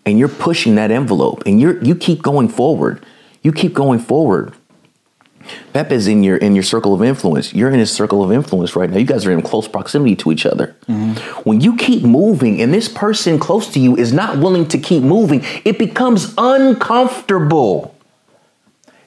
and 0.04 0.18
you're 0.18 0.28
pushing 0.28 0.74
that 0.74 0.90
envelope 0.90 1.42
and 1.46 1.60
you're 1.60 1.82
you 1.82 1.94
keep 1.94 2.22
going 2.22 2.48
forward, 2.48 3.04
you 3.42 3.52
keep 3.52 3.74
going 3.74 3.98
forward. 3.98 4.54
Pep 5.72 5.90
is 5.92 6.06
in 6.06 6.22
your 6.22 6.36
in 6.36 6.54
your 6.54 6.62
circle 6.62 6.94
of 6.94 7.02
influence. 7.02 7.54
You're 7.54 7.70
in 7.70 7.78
his 7.78 7.92
circle 7.92 8.22
of 8.22 8.32
influence 8.32 8.76
right 8.76 8.88
now. 8.90 8.98
You 8.98 9.06
guys 9.06 9.26
are 9.26 9.32
in 9.32 9.42
close 9.42 9.68
proximity 9.68 10.16
to 10.16 10.32
each 10.32 10.46
other. 10.46 10.76
Mm-hmm. 10.88 11.40
When 11.48 11.60
you 11.60 11.76
keep 11.76 12.02
moving 12.02 12.60
and 12.60 12.72
this 12.72 12.88
person 12.88 13.38
close 13.38 13.72
to 13.72 13.80
you 13.80 13.96
is 13.96 14.12
not 14.12 14.38
willing 14.38 14.66
to 14.68 14.78
keep 14.78 15.02
moving, 15.02 15.42
it 15.64 15.78
becomes 15.78 16.34
uncomfortable. 16.38 17.94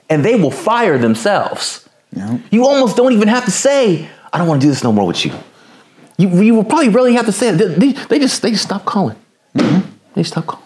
And 0.09 0.25
they 0.25 0.35
will 0.35 0.51
fire 0.51 0.97
themselves. 0.97 1.87
Yeah. 2.13 2.39
You 2.51 2.65
almost 2.65 2.97
don't 2.97 3.13
even 3.13 3.29
have 3.29 3.45
to 3.45 3.51
say, 3.51 4.09
I 4.33 4.37
don't 4.37 4.47
want 4.47 4.61
to 4.61 4.67
do 4.67 4.69
this 4.69 4.83
no 4.83 4.91
more 4.91 5.07
with 5.07 5.25
you. 5.25 5.31
You, 6.17 6.29
you 6.41 6.53
will 6.53 6.65
probably 6.65 6.89
really 6.89 7.13
have 7.13 7.25
to 7.25 7.31
say 7.31 7.49
it. 7.49 7.79
They, 7.79 7.93
they 7.93 8.19
just 8.19 8.41
they 8.41 8.51
just 8.51 8.63
stop 8.63 8.85
calling. 8.85 9.15
Mm-hmm. 9.55 9.89
They 10.13 10.23
stop 10.23 10.45
calling 10.45 10.65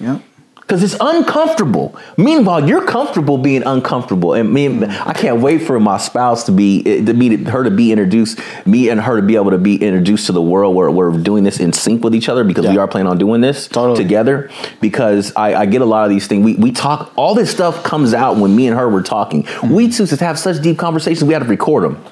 yeah. 0.00 0.20
Because 0.66 0.82
it's 0.82 0.96
uncomfortable. 1.00 1.96
Meanwhile, 2.16 2.68
you're 2.68 2.84
comfortable 2.84 3.38
being 3.38 3.62
uncomfortable, 3.62 4.34
and 4.34 4.52
me, 4.52 4.84
I 4.84 5.12
can't 5.12 5.40
wait 5.40 5.58
for 5.58 5.78
my 5.78 5.96
spouse 5.98 6.44
to 6.44 6.52
be 6.52 6.82
eh, 6.84 7.04
to 7.04 7.14
be 7.14 7.44
her 7.44 7.62
to 7.62 7.70
be 7.70 7.92
introduced, 7.92 8.40
me 8.66 8.88
and 8.88 9.00
her 9.00 9.20
to 9.20 9.26
be 9.26 9.36
able 9.36 9.52
to 9.52 9.58
be 9.58 9.76
introduced 9.76 10.26
to 10.26 10.32
the 10.32 10.42
world 10.42 10.74
where 10.74 10.90
we're 10.90 11.16
doing 11.16 11.44
this 11.44 11.60
in 11.60 11.72
sync 11.72 12.02
with 12.02 12.14
each 12.14 12.28
other 12.28 12.42
because 12.42 12.66
we 12.66 12.78
are 12.78 12.88
planning 12.88 13.10
on 13.10 13.18
doing 13.18 13.40
this 13.40 13.68
Totally. 13.68 13.96
together. 13.96 14.50
Because 14.80 15.32
I, 15.36 15.54
I 15.54 15.66
get 15.66 15.82
a 15.82 15.86
lot 15.86 16.04
of 16.04 16.10
these 16.10 16.26
things. 16.26 16.44
We 16.44 16.54
we 16.56 16.72
talk 16.72 17.12
all 17.16 17.34
this 17.34 17.50
stuff 17.50 17.84
comes 17.84 18.12
out 18.12 18.36
when 18.36 18.54
me 18.56 18.66
and 18.66 18.76
her 18.76 18.88
were 18.88 19.02
talking. 19.02 19.46
We 19.62 19.88
two 19.88 20.06
to 20.06 20.16
have 20.24 20.38
such 20.38 20.62
deep 20.62 20.78
conversations. 20.78 21.24
We 21.24 21.32
had 21.32 21.42
to 21.42 21.48
record 21.48 21.84
them. 21.84 22.04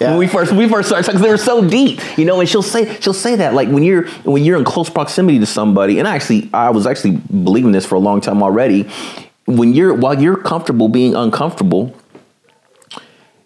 Yeah. 0.00 0.10
When 0.10 0.18
we 0.18 0.26
first 0.26 0.52
we 0.52 0.68
first 0.68 0.88
started 0.88 1.06
because 1.06 1.22
they 1.22 1.30
were 1.30 1.36
so 1.38 1.66
deep, 1.66 2.00
you 2.18 2.24
know. 2.24 2.38
And 2.40 2.48
she'll 2.48 2.62
say 2.62 3.00
she'll 3.00 3.14
say 3.14 3.36
that 3.36 3.54
like 3.54 3.68
when 3.68 3.82
you're 3.82 4.06
when 4.24 4.44
you're 4.44 4.58
in 4.58 4.64
close 4.64 4.90
proximity 4.90 5.38
to 5.38 5.46
somebody. 5.46 5.98
And 5.98 6.06
actually, 6.06 6.50
I 6.52 6.70
was 6.70 6.86
actually 6.86 7.16
believing 7.44 7.72
this 7.72 7.86
for 7.86 7.94
a 7.94 7.98
long 7.98 8.20
time 8.20 8.42
already. 8.42 8.88
When 9.46 9.72
you're 9.74 9.94
while 9.94 10.20
you're 10.20 10.36
comfortable 10.36 10.88
being 10.88 11.14
uncomfortable, 11.14 11.94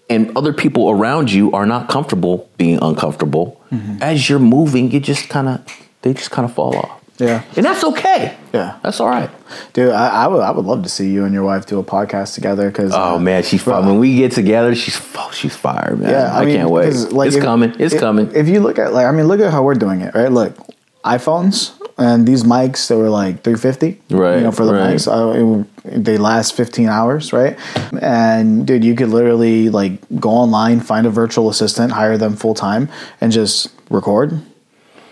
and 0.09 0.37
other 0.37 0.53
people 0.53 0.91
around 0.91 1.31
you 1.31 1.53
are 1.53 1.67
not 1.67 1.89
comfortable 1.89 2.49
being 2.59 2.79
uncomfortable, 2.83 3.57
Mm-hmm. 3.71 4.03
as 4.03 4.29
you're 4.29 4.41
moving, 4.41 4.91
you 4.91 4.99
just 4.99 5.29
kind 5.29 5.49
of 5.49 5.61
they 6.03 6.13
just 6.13 6.33
kind 6.33 6.45
of 6.45 6.53
fall 6.53 6.77
off. 6.77 7.00
Yeah. 7.21 7.45
and 7.57 7.65
that's 7.65 7.85
okay. 7.85 8.37
Yeah. 8.53 8.79
that's 8.83 8.99
all 9.01 9.09
right. 9.09 9.31
Dude, 9.73 9.93
I, 9.93 10.25
I 10.25 10.27
would 10.27 10.41
I 10.41 10.51
would 10.51 10.65
love 10.65 10.83
to 10.85 10.89
see 10.89 11.11
you 11.11 11.25
and 11.25 11.35
your 11.35 11.45
wife 11.45 11.67
do 11.67 11.79
a 11.79 11.85
podcast 11.85 12.35
together 12.35 12.69
because 12.71 12.93
Oh 12.95 13.19
man, 13.19 13.43
she's 13.43 13.63
fire. 13.63 13.83
When 13.83 13.99
we 13.99 14.17
get 14.17 14.33
together, 14.33 14.75
she's 14.75 15.01
oh, 15.17 15.31
she's 15.33 15.55
fire, 15.55 15.97
man. 15.97 16.11
Yeah, 16.11 16.35
I, 16.37 16.45
mean, 16.45 16.57
can't 16.57 16.71
wait. 16.71 16.95
like, 17.13 17.29
it's 17.29 17.37
if- 17.37 17.43
coming. 17.43 17.75
It's 17.79 17.95
if- 17.95 18.01
coming. 18.01 18.35
If 18.35 18.49
you 18.49 18.61
look 18.61 18.79
at 18.79 18.93
like, 18.93 19.07
I 19.07 19.13
mean, 19.13 19.27
look 19.29 19.41
at 19.41 19.53
how 19.53 19.63
we're 19.63 19.75
doing 19.75 20.01
it, 20.01 20.15
right? 20.15 20.31
Look, 20.33 20.57
iPhones 21.05 21.73
and 21.99 22.27
these 22.27 22.45
mics 22.45 22.89
that 22.89 22.97
were 22.97 23.11
like 23.11 23.43
350, 23.43 24.01
Right, 24.15 24.37
You 24.37 24.41
know, 24.45 24.53
for 24.53 24.65
the 24.65 24.73
right. 24.73 24.95
mics, 24.95 25.07
uh, 25.07 25.65
it, 25.85 26.05
they 26.05 26.17
last 26.17 26.55
15 26.57 26.89
hours, 26.89 27.33
right? 27.33 27.59
And 28.01 28.67
dude, 28.67 28.85
you 28.85 28.95
could 28.95 29.09
literally 29.09 29.69
like 29.69 30.01
go 30.19 30.31
online, 30.31 30.81
find 30.81 31.07
a 31.07 31.11
virtual 31.11 31.49
assistant, 31.51 31.93
hire 31.93 32.17
them 32.17 32.37
full 32.37 32.55
time, 32.55 32.89
and 33.21 33.33
just 33.33 33.69
record, 33.91 34.41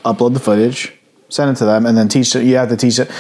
upload 0.05 0.35
the 0.35 0.41
footage, 0.41 0.93
send 1.29 1.51
it 1.51 1.57
to 1.59 1.65
them, 1.65 1.87
and 1.87 1.97
then 1.97 2.09
teach 2.09 2.35
it. 2.37 2.45
You 2.45 2.57
have 2.57 2.69
to 2.71 2.77
teach 2.77 2.99
it. 2.99 3.11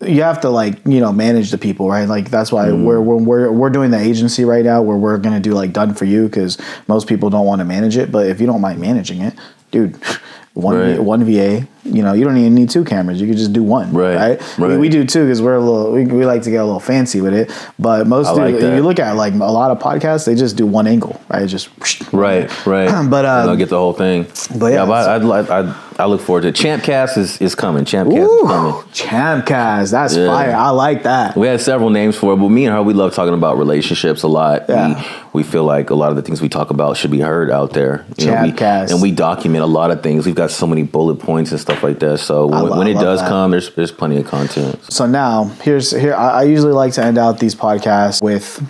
You 0.00 0.22
have 0.22 0.40
to 0.40 0.50
like 0.50 0.84
you 0.84 1.00
know 1.00 1.12
manage 1.12 1.50
the 1.52 1.58
people, 1.58 1.88
right? 1.88 2.08
Like 2.08 2.28
that's 2.30 2.50
why 2.50 2.66
Mm. 2.68 2.84
we're, 2.84 3.00
we're 3.00 3.16
we're 3.16 3.52
we're 3.52 3.70
doing 3.70 3.90
the 3.92 4.00
agency 4.00 4.44
right 4.44 4.64
now 4.64 4.82
where 4.82 4.96
we're 4.96 5.18
gonna 5.18 5.38
do 5.40 5.52
like 5.52 5.72
done 5.72 5.94
for 5.94 6.04
you 6.04 6.26
because 6.26 6.58
most 6.88 7.06
people 7.06 7.30
don't 7.30 7.46
want 7.46 7.60
to 7.60 7.64
manage 7.64 7.96
it. 7.96 8.10
But 8.10 8.26
if 8.26 8.40
you 8.40 8.46
don't 8.46 8.60
mind 8.60 8.80
managing 8.80 9.20
it, 9.20 9.34
dude, 9.70 9.96
one 10.54 10.76
Right. 10.76 10.98
one 11.00 11.22
VA 11.24 11.68
you 11.84 12.02
know, 12.02 12.12
you 12.12 12.24
don't 12.24 12.36
even 12.36 12.54
need 12.54 12.70
two 12.70 12.84
cameras. 12.84 13.20
You 13.20 13.26
could 13.26 13.36
just 13.36 13.52
do 13.52 13.62
one, 13.62 13.92
Right, 13.92 14.14
right? 14.38 14.58
We, 14.58 14.64
right. 14.66 14.78
we 14.78 14.88
do 14.88 15.04
two 15.04 15.24
because 15.24 15.42
we're 15.42 15.56
a 15.56 15.60
little, 15.60 15.92
we, 15.92 16.04
we 16.04 16.24
like 16.24 16.42
to 16.42 16.50
get 16.50 16.58
a 16.60 16.64
little 16.64 16.80
fancy 16.80 17.20
with 17.20 17.34
it. 17.34 17.50
But 17.78 18.06
most, 18.06 18.28
I 18.28 18.34
do, 18.34 18.58
like 18.58 18.76
you 18.76 18.82
look 18.82 18.98
at 19.00 19.12
like 19.16 19.34
a 19.34 19.36
lot 19.36 19.70
of 19.70 19.78
podcasts, 19.80 20.24
they 20.26 20.34
just 20.34 20.56
do 20.56 20.66
one 20.66 20.86
angle, 20.86 21.20
right? 21.28 21.48
Just 21.48 21.68
Right, 22.12 22.48
right. 22.66 22.88
But, 23.10 23.24
uh, 23.24 23.40
And 23.42 23.50
I'll 23.50 23.56
get 23.56 23.68
the 23.70 23.78
whole 23.78 23.92
thing. 23.94 24.26
but 24.58 24.72
yeah, 24.72 24.86
but 24.86 25.08
I'd, 25.08 25.22
I'd, 25.24 25.50
I'd, 25.50 25.76
I 25.98 26.06
look 26.06 26.20
forward 26.22 26.42
to 26.42 26.48
it. 26.48 26.54
Champcast 26.54 27.18
is, 27.18 27.40
is 27.40 27.54
coming. 27.54 27.84
Champcast 27.84 28.42
is 28.42 28.48
coming. 28.48 28.72
Champcast, 28.92 29.90
that's 29.90 30.16
Yeah. 30.16 30.26
fire. 30.28 30.54
I 30.54 30.70
like 30.70 31.02
that. 31.04 31.36
We 31.36 31.46
had 31.46 31.60
several 31.60 31.90
names 31.90 32.16
for 32.16 32.32
it, 32.32 32.36
but 32.36 32.48
me 32.48 32.64
and 32.66 32.74
her, 32.74 32.82
we 32.82 32.94
love 32.94 33.14
talking 33.14 33.34
about 33.34 33.58
relationships 33.58 34.22
a 34.22 34.28
lot. 34.28 34.64
Yeah. 34.68 34.98
We, 35.32 35.42
we 35.42 35.48
feel 35.48 35.64
like 35.64 35.90
a 35.90 35.94
lot 35.94 36.10
of 36.10 36.16
the 36.16 36.22
things 36.22 36.40
we 36.42 36.48
talk 36.48 36.70
about 36.70 36.96
should 36.96 37.10
be 37.10 37.20
heard 37.20 37.50
out 37.50 37.72
there. 37.72 38.04
You 38.18 38.26
know, 38.26 38.42
we, 38.42 38.52
and 38.58 39.02
we 39.02 39.10
document 39.12 39.62
a 39.64 39.66
lot 39.66 39.90
of 39.90 40.02
things. 40.02 40.26
We've 40.26 40.34
got 40.34 40.50
so 40.50 40.66
many 40.66 40.82
bullet 40.82 41.16
points 41.16 41.50
and 41.52 41.60
stuff 41.60 41.71
like 41.82 42.00
that. 42.00 42.18
So 42.18 42.46
when, 42.46 42.62
lo- 42.64 42.78
when 42.78 42.88
it 42.88 42.94
does 42.94 43.20
that. 43.20 43.28
come, 43.28 43.52
there's 43.52 43.72
there's 43.74 43.92
plenty 43.92 44.16
of 44.18 44.26
content. 44.26 44.82
So 44.92 45.06
now 45.06 45.44
here's 45.62 45.92
here. 45.92 46.14
I, 46.14 46.40
I 46.40 46.42
usually 46.42 46.72
like 46.72 46.92
to 46.94 47.04
end 47.04 47.18
out 47.18 47.38
these 47.38 47.54
podcasts 47.54 48.20
with 48.20 48.60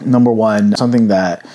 number 0.00 0.32
one 0.32 0.74
something 0.76 1.08
that. 1.08 1.46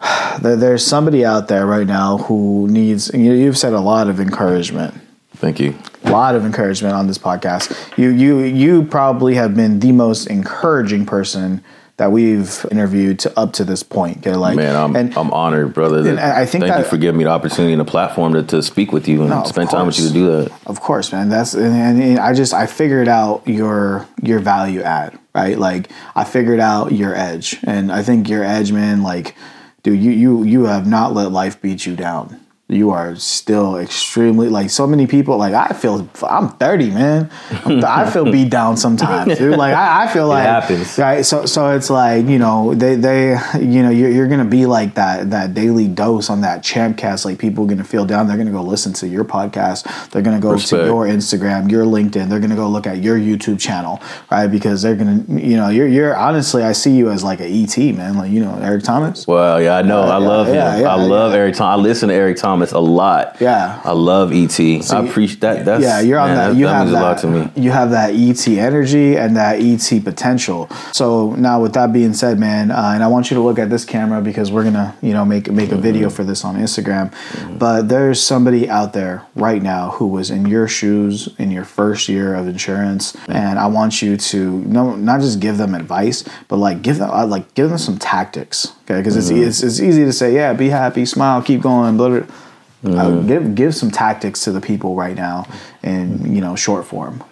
There's 0.40 0.84
somebody 0.84 1.24
out 1.24 1.46
there 1.46 1.66
right 1.66 1.86
now 1.86 2.18
who 2.18 2.66
needs. 2.68 3.12
you've 3.14 3.56
said 3.58 3.72
a 3.72 3.80
lot 3.80 4.08
of 4.08 4.18
encouragement. 4.18 4.94
Thank 5.36 5.60
you. 5.60 5.76
a 6.04 6.10
lot 6.10 6.34
of 6.34 6.44
encouragement 6.44 6.94
on 6.94 7.06
this 7.06 7.18
podcast. 7.18 7.72
You 7.96 8.10
you 8.10 8.40
you 8.40 8.84
probably 8.84 9.34
have 9.34 9.54
been 9.54 9.80
the 9.80 9.92
most 9.92 10.26
encouraging 10.26 11.06
person 11.06 11.62
that 12.02 12.10
we've 12.10 12.66
interviewed 12.72 13.20
to 13.20 13.38
up 13.38 13.52
to 13.52 13.64
this 13.64 13.84
point. 13.84 14.18
Okay, 14.18 14.34
like 14.34 14.56
Man, 14.56 14.74
I'm 14.74 14.96
and 14.96 15.16
I'm 15.16 15.30
honored, 15.32 15.72
brother. 15.72 16.02
that- 16.02 16.10
and 16.10 16.18
I 16.18 16.44
think 16.44 16.64
thank 16.64 16.76
you 16.76 16.84
for 16.84 16.96
giving 16.96 17.16
me 17.16 17.22
the 17.24 17.30
opportunity 17.30 17.72
and 17.72 17.80
the 17.80 17.84
platform 17.84 18.32
to, 18.32 18.42
to 18.42 18.60
speak 18.60 18.90
with 18.90 19.06
you 19.06 19.20
and 19.20 19.30
No, 19.30 19.44
spend 19.44 19.70
time 19.70 19.86
with 19.86 20.00
you 20.00 20.08
to 20.08 20.12
do 20.12 20.26
that. 20.26 20.52
of 20.66 20.80
course, 20.80 21.12
man. 21.12 21.28
That's 21.28 21.54
and, 21.54 22.02
and 22.02 22.18
I 22.18 22.34
just 22.34 22.52
I 22.54 22.66
figured 22.66 23.06
out 23.06 23.46
your 23.46 24.08
your 24.20 24.40
value 24.40 24.82
add, 24.82 25.16
right? 25.32 25.56
Like 25.56 25.90
I 26.16 26.24
figured 26.24 26.58
out 26.58 26.90
your 26.90 27.14
edge, 27.14 27.60
and 27.62 27.92
I 27.92 28.02
think 28.02 28.28
your 28.28 28.42
edge, 28.42 28.72
man. 28.72 29.04
Like, 29.04 29.36
dude, 29.84 30.02
you 30.02 30.10
you 30.10 30.42
you 30.42 30.64
have 30.64 30.88
not 30.88 31.14
let 31.14 31.30
life 31.30 31.62
beat 31.62 31.86
you 31.86 31.94
down. 31.94 32.40
You 32.72 32.90
are 32.90 33.14
still 33.16 33.76
extremely 33.76 34.48
like 34.48 34.70
so 34.70 34.86
many 34.86 35.06
people. 35.06 35.36
Like 35.36 35.54
I 35.54 35.68
feel, 35.74 36.08
I'm 36.28 36.48
30, 36.50 36.90
man. 36.90 37.30
I'm- 37.64 37.82
I 37.84 38.10
feel 38.10 38.24
beat 38.24 38.50
down 38.50 38.76
sometimes, 38.76 39.38
dude. 39.38 39.56
Like 39.62 39.74
I, 39.74 40.04
I 40.04 40.08
feel 40.08 40.26
like 40.28 40.44
happens. 40.44 40.98
right. 40.98 41.24
So 41.24 41.46
so 41.46 41.70
it's 41.76 41.90
like 41.90 42.26
you 42.26 42.38
know 42.38 42.74
they 42.74 42.94
they 42.96 43.36
you 43.60 43.82
know 43.82 43.90
you're, 43.90 44.10
you're 44.10 44.28
gonna 44.28 44.44
be 44.44 44.66
like 44.66 44.94
that 44.94 45.30
that 45.30 45.52
daily 45.54 45.88
dose 45.88 46.30
on 46.30 46.40
that 46.40 46.62
champcast. 46.62 47.24
Like 47.24 47.38
people 47.38 47.64
are 47.64 47.68
gonna 47.68 47.84
feel 47.84 48.04
down. 48.04 48.26
They're 48.28 48.36
gonna 48.36 48.50
go 48.50 48.62
listen 48.62 48.92
to 48.94 49.06
your 49.08 49.24
podcast. 49.24 50.10
They're 50.10 50.22
gonna 50.22 50.40
go 50.40 50.52
Respect. 50.52 50.82
to 50.82 50.86
your 50.86 51.06
Instagram, 51.06 51.70
your 51.70 51.84
LinkedIn. 51.84 52.28
They're 52.28 52.40
gonna 52.40 52.56
go 52.56 52.68
look 52.68 52.86
at 52.86 52.98
your 53.02 53.18
YouTube 53.18 53.60
channel, 53.60 54.00
right? 54.30 54.46
Because 54.46 54.82
they're 54.82 54.96
gonna 54.96 55.22
you 55.28 55.56
know 55.56 55.68
you're 55.68 55.88
you're 55.88 56.16
honestly 56.16 56.62
I 56.62 56.72
see 56.72 56.96
you 56.96 57.10
as 57.10 57.22
like 57.24 57.40
a 57.40 57.46
ET 57.46 57.76
man. 57.94 58.16
Like 58.16 58.30
you 58.30 58.40
know 58.40 58.58
Eric 58.62 58.84
Thomas. 58.84 59.26
Well, 59.26 59.60
yeah, 59.62 59.76
I 59.76 59.82
know. 59.82 60.02
I 60.02 60.18
yeah, 60.18 60.28
love 60.28 60.46
him. 60.48 60.54
yeah, 60.54 60.78
yeah, 60.80 60.88
I 60.88 60.94
love 60.94 61.32
yeah. 61.32 61.38
Eric 61.38 61.54
Thomas. 61.56 61.78
I 61.78 61.82
listen 61.82 62.08
to 62.08 62.14
Eric 62.14 62.36
Thomas 62.36 62.61
a 62.70 62.78
lot. 62.78 63.38
Yeah. 63.40 63.80
I 63.82 63.90
love 63.90 64.32
ET. 64.32 64.60
I 64.60 64.62
you- 64.62 65.08
appreciate 65.08 65.40
that. 65.40 65.64
That's 65.64 65.82
yeah, 65.82 65.98
you're 66.00 66.20
on 66.20 66.28
man, 66.28 66.36
that. 66.52 66.56
You 66.56 66.68
have 66.68 66.86
means 66.86 66.92
that. 66.92 67.00
a 67.02 67.02
lot 67.02 67.18
to 67.18 67.26
me. 67.26 67.50
You 67.56 67.72
have 67.72 67.90
that 67.90 68.14
ET 68.14 68.46
energy 68.46 69.16
and 69.16 69.36
that 69.36 69.58
ET 69.60 70.04
potential. 70.04 70.68
So 70.92 71.32
now, 71.34 71.60
with 71.60 71.72
that 71.72 71.92
being 71.92 72.14
said, 72.14 72.38
man, 72.38 72.70
uh, 72.70 72.92
and 72.94 73.02
I 73.02 73.08
want 73.08 73.30
you 73.32 73.34
to 73.38 73.42
look 73.42 73.58
at 73.58 73.70
this 73.70 73.84
camera 73.84 74.20
because 74.20 74.52
we're 74.52 74.62
gonna, 74.62 74.94
you 75.02 75.12
know, 75.12 75.24
make 75.24 75.50
make 75.50 75.72
a 75.72 75.76
video 75.76 76.06
Mm-hmm. 76.06 76.16
for 76.16 76.24
this 76.24 76.44
on 76.44 76.56
Instagram. 76.56 77.12
But 77.58 77.88
there's 77.88 78.20
somebody 78.22 78.68
out 78.68 78.92
there 78.92 79.24
right 79.34 79.62
now 79.62 79.90
who 79.90 80.06
was 80.06 80.30
in 80.30 80.46
your 80.46 80.68
shoes 80.68 81.28
in 81.38 81.50
your 81.50 81.64
first 81.64 82.08
year 82.08 82.34
of 82.34 82.46
insurance, 82.46 83.16
and 83.28 83.58
I 83.58 83.66
want 83.66 84.02
you 84.02 84.16
to 84.16 84.50
no, 84.60 84.94
not 84.96 85.20
just 85.20 85.40
give 85.40 85.58
them 85.58 85.74
advice, 85.74 86.24
but 86.48 86.56
like 86.56 86.82
give 86.82 86.98
them 86.98 87.10
uh, 87.10 87.26
like 87.26 87.54
give 87.54 87.68
them 87.70 87.78
some 87.78 87.98
tactics. 87.98 88.68
Okay, 88.84 88.98
because 88.98 89.16
it's, 89.16 89.30
Mm-hmm. 89.30 89.42
it's 89.48 89.62
it's 89.62 89.80
easy 89.80 90.04
to 90.04 90.12
say, 90.12 90.34
yeah, 90.34 90.52
be 90.52 90.68
happy, 90.68 91.06
smile, 91.06 91.40
keep 91.42 91.60
going, 91.62 91.96
blah, 91.96 92.08
blah. 92.08 92.20
blah. 92.20 92.36
Uh, 92.84 92.88
Mm-hmm. 92.88 93.26
give 93.28 93.54
give 93.54 93.74
some 93.74 93.92
tactics 93.92 94.42
to 94.44 94.50
the 94.52 94.60
people 94.60 94.96
right 94.96 95.14
now 95.14 95.46
in 95.84 96.34
you 96.34 96.40
know 96.40 96.56
short 96.56 96.84
form. 96.84 97.22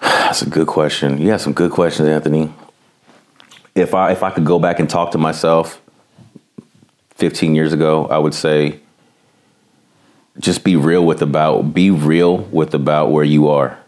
That's 0.00 0.40
a 0.40 0.48
good 0.48 0.66
question. 0.66 1.18
You 1.20 1.30
have 1.30 1.42
some 1.42 1.52
good 1.52 1.72
questions, 1.72 2.08
Anthony. 2.08 2.52
If 3.74 3.94
I 3.94 4.12
if 4.12 4.22
I 4.22 4.30
could 4.30 4.46
go 4.46 4.58
back 4.58 4.80
and 4.80 4.88
talk 4.88 5.10
to 5.10 5.18
myself 5.18 5.82
15 7.16 7.54
years 7.54 7.74
ago, 7.74 8.06
I 8.06 8.16
would 8.16 8.32
say 8.32 8.80
just 10.38 10.64
be 10.64 10.74
real 10.74 11.04
with 11.04 11.20
about 11.20 11.74
be 11.74 11.90
real 11.90 12.38
with 12.38 12.72
about 12.74 13.10
where 13.10 13.24
you 13.24 13.48
are. 13.48 13.78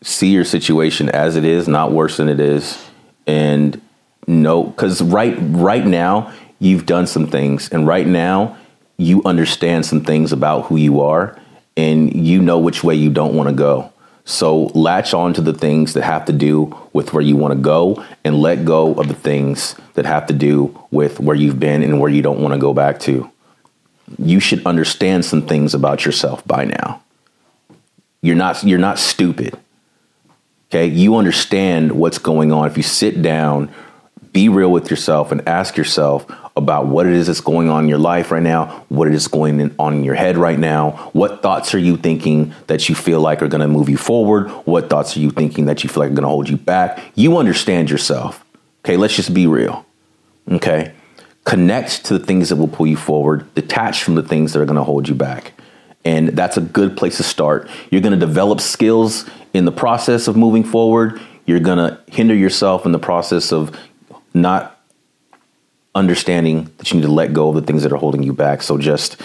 See 0.00 0.28
your 0.28 0.44
situation 0.44 1.10
as 1.10 1.36
it 1.36 1.44
is, 1.44 1.68
not 1.68 1.92
worse 1.92 2.16
than 2.16 2.28
it 2.30 2.40
is, 2.40 2.82
and 3.26 3.80
no, 4.26 4.64
because 4.64 5.02
right 5.02 5.36
right 5.40 5.84
now 5.84 6.32
you've 6.58 6.86
done 6.86 7.06
some 7.06 7.26
things, 7.26 7.68
and 7.68 7.86
right 7.86 8.06
now 8.06 8.56
you 8.98 9.22
understand 9.24 9.86
some 9.86 10.02
things 10.02 10.32
about 10.32 10.66
who 10.66 10.76
you 10.76 11.00
are, 11.00 11.40
and 11.76 12.14
you 12.14 12.42
know 12.42 12.58
which 12.58 12.84
way 12.84 12.94
you 12.94 13.10
don't 13.10 13.34
want 13.34 13.48
to 13.48 13.54
go. 13.54 13.92
So 14.24 14.64
latch 14.74 15.14
on 15.14 15.32
to 15.34 15.40
the 15.40 15.54
things 15.54 15.94
that 15.94 16.02
have 16.02 16.26
to 16.26 16.32
do 16.32 16.76
with 16.92 17.14
where 17.14 17.22
you 17.22 17.36
want 17.36 17.54
to 17.54 17.60
go, 17.60 18.04
and 18.24 18.42
let 18.42 18.64
go 18.64 18.94
of 18.94 19.08
the 19.08 19.14
things 19.14 19.74
that 19.94 20.04
have 20.04 20.26
to 20.26 20.34
do 20.34 20.78
with 20.90 21.18
where 21.20 21.36
you've 21.36 21.58
been 21.58 21.82
and 21.82 21.98
where 21.98 22.10
you 22.10 22.20
don't 22.20 22.40
want 22.40 22.52
to 22.52 22.60
go 22.60 22.74
back 22.74 23.00
to 23.00 23.30
you 24.16 24.40
should 24.40 24.64
understand 24.66 25.24
some 25.24 25.42
things 25.42 25.74
about 25.74 26.04
yourself 26.04 26.46
by 26.46 26.64
now. 26.64 27.02
You're 28.22 28.36
not 28.36 28.62
you're 28.64 28.78
not 28.78 28.98
stupid. 28.98 29.58
Okay? 30.70 30.86
You 30.86 31.16
understand 31.16 31.92
what's 31.92 32.18
going 32.18 32.52
on. 32.52 32.66
If 32.66 32.76
you 32.76 32.82
sit 32.82 33.22
down, 33.22 33.72
be 34.32 34.48
real 34.48 34.70
with 34.70 34.90
yourself 34.90 35.32
and 35.32 35.46
ask 35.48 35.76
yourself 35.76 36.26
about 36.56 36.86
what 36.86 37.06
it 37.06 37.12
is 37.12 37.28
that's 37.28 37.40
going 37.40 37.68
on 37.68 37.84
in 37.84 37.88
your 37.88 37.98
life 37.98 38.30
right 38.30 38.42
now, 38.42 38.84
what 38.88 39.08
it 39.08 39.14
is 39.14 39.28
going 39.28 39.74
on 39.78 39.94
in 39.94 40.04
your 40.04 40.14
head 40.14 40.36
right 40.36 40.58
now, 40.58 41.10
what 41.12 41.42
thoughts 41.42 41.74
are 41.74 41.78
you 41.78 41.96
thinking 41.96 42.54
that 42.66 42.88
you 42.88 42.94
feel 42.94 43.20
like 43.20 43.42
are 43.42 43.48
going 43.48 43.60
to 43.60 43.68
move 43.68 43.88
you 43.88 43.96
forward, 43.96 44.48
what 44.66 44.90
thoughts 44.90 45.16
are 45.16 45.20
you 45.20 45.30
thinking 45.30 45.66
that 45.66 45.84
you 45.84 45.90
feel 45.90 46.02
like 46.02 46.10
are 46.10 46.14
going 46.14 46.22
to 46.22 46.28
hold 46.28 46.48
you 46.48 46.56
back. 46.56 47.00
You 47.14 47.38
understand 47.38 47.90
yourself. 47.90 48.44
Okay, 48.84 48.96
let's 48.96 49.14
just 49.14 49.32
be 49.32 49.46
real. 49.46 49.84
Okay? 50.50 50.94
connect 51.48 52.04
to 52.04 52.18
the 52.18 52.24
things 52.24 52.50
that 52.50 52.56
will 52.56 52.68
pull 52.68 52.86
you 52.86 52.96
forward, 52.96 53.54
detach 53.54 54.02
from 54.02 54.16
the 54.16 54.22
things 54.22 54.52
that 54.52 54.60
are 54.60 54.66
going 54.66 54.76
to 54.76 54.84
hold 54.84 55.08
you 55.08 55.14
back. 55.14 55.54
And 56.04 56.28
that's 56.28 56.58
a 56.58 56.60
good 56.60 56.94
place 56.94 57.16
to 57.16 57.22
start. 57.22 57.70
You're 57.90 58.02
going 58.02 58.12
to 58.12 58.18
develop 58.18 58.60
skills 58.60 59.24
in 59.54 59.64
the 59.64 59.72
process 59.72 60.28
of 60.28 60.36
moving 60.36 60.62
forward. 60.62 61.18
You're 61.46 61.60
going 61.60 61.78
to 61.78 61.98
hinder 62.12 62.34
yourself 62.34 62.84
in 62.84 62.92
the 62.92 62.98
process 62.98 63.50
of 63.50 63.74
not 64.40 64.80
understanding 65.94 66.70
that 66.78 66.90
you 66.90 67.00
need 67.00 67.06
to 67.06 67.12
let 67.12 67.32
go 67.32 67.48
of 67.48 67.54
the 67.56 67.62
things 67.62 67.82
that 67.82 67.92
are 67.92 67.96
holding 67.96 68.22
you 68.22 68.32
back. 68.32 68.62
So 68.62 68.78
just 68.78 69.20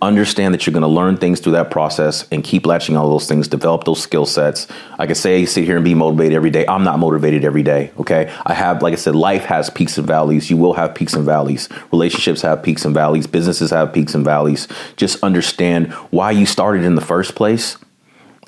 understand 0.00 0.54
that 0.54 0.66
you're 0.66 0.72
going 0.72 0.82
to 0.82 0.88
learn 0.88 1.16
things 1.16 1.40
through 1.40 1.52
that 1.52 1.70
process 1.70 2.26
and 2.30 2.44
keep 2.44 2.66
latching 2.66 2.96
all 2.96 3.10
those 3.10 3.26
things, 3.26 3.48
develop 3.48 3.84
those 3.84 4.00
skill 4.00 4.26
sets. 4.26 4.68
I 4.98 5.06
can 5.06 5.14
say, 5.14 5.44
sit 5.44 5.64
here 5.64 5.76
and 5.76 5.84
be 5.84 5.94
motivated 5.94 6.34
every 6.34 6.50
day. 6.50 6.66
I'm 6.66 6.84
not 6.84 6.98
motivated 6.98 7.44
every 7.44 7.62
day. 7.62 7.90
Okay. 7.98 8.32
I 8.46 8.54
have, 8.54 8.82
like 8.82 8.92
I 8.92 8.96
said, 8.96 9.16
life 9.16 9.44
has 9.46 9.70
peaks 9.70 9.98
and 9.98 10.06
valleys. 10.06 10.50
You 10.50 10.56
will 10.56 10.74
have 10.74 10.94
peaks 10.94 11.14
and 11.14 11.24
valleys. 11.24 11.68
Relationships 11.90 12.42
have 12.42 12.62
peaks 12.62 12.84
and 12.84 12.94
valleys. 12.94 13.26
Businesses 13.26 13.70
have 13.70 13.92
peaks 13.92 14.14
and 14.14 14.24
valleys. 14.24 14.68
Just 14.96 15.22
understand 15.24 15.92
why 16.10 16.30
you 16.30 16.46
started 16.46 16.84
in 16.84 16.94
the 16.94 17.00
first 17.00 17.34
place 17.34 17.76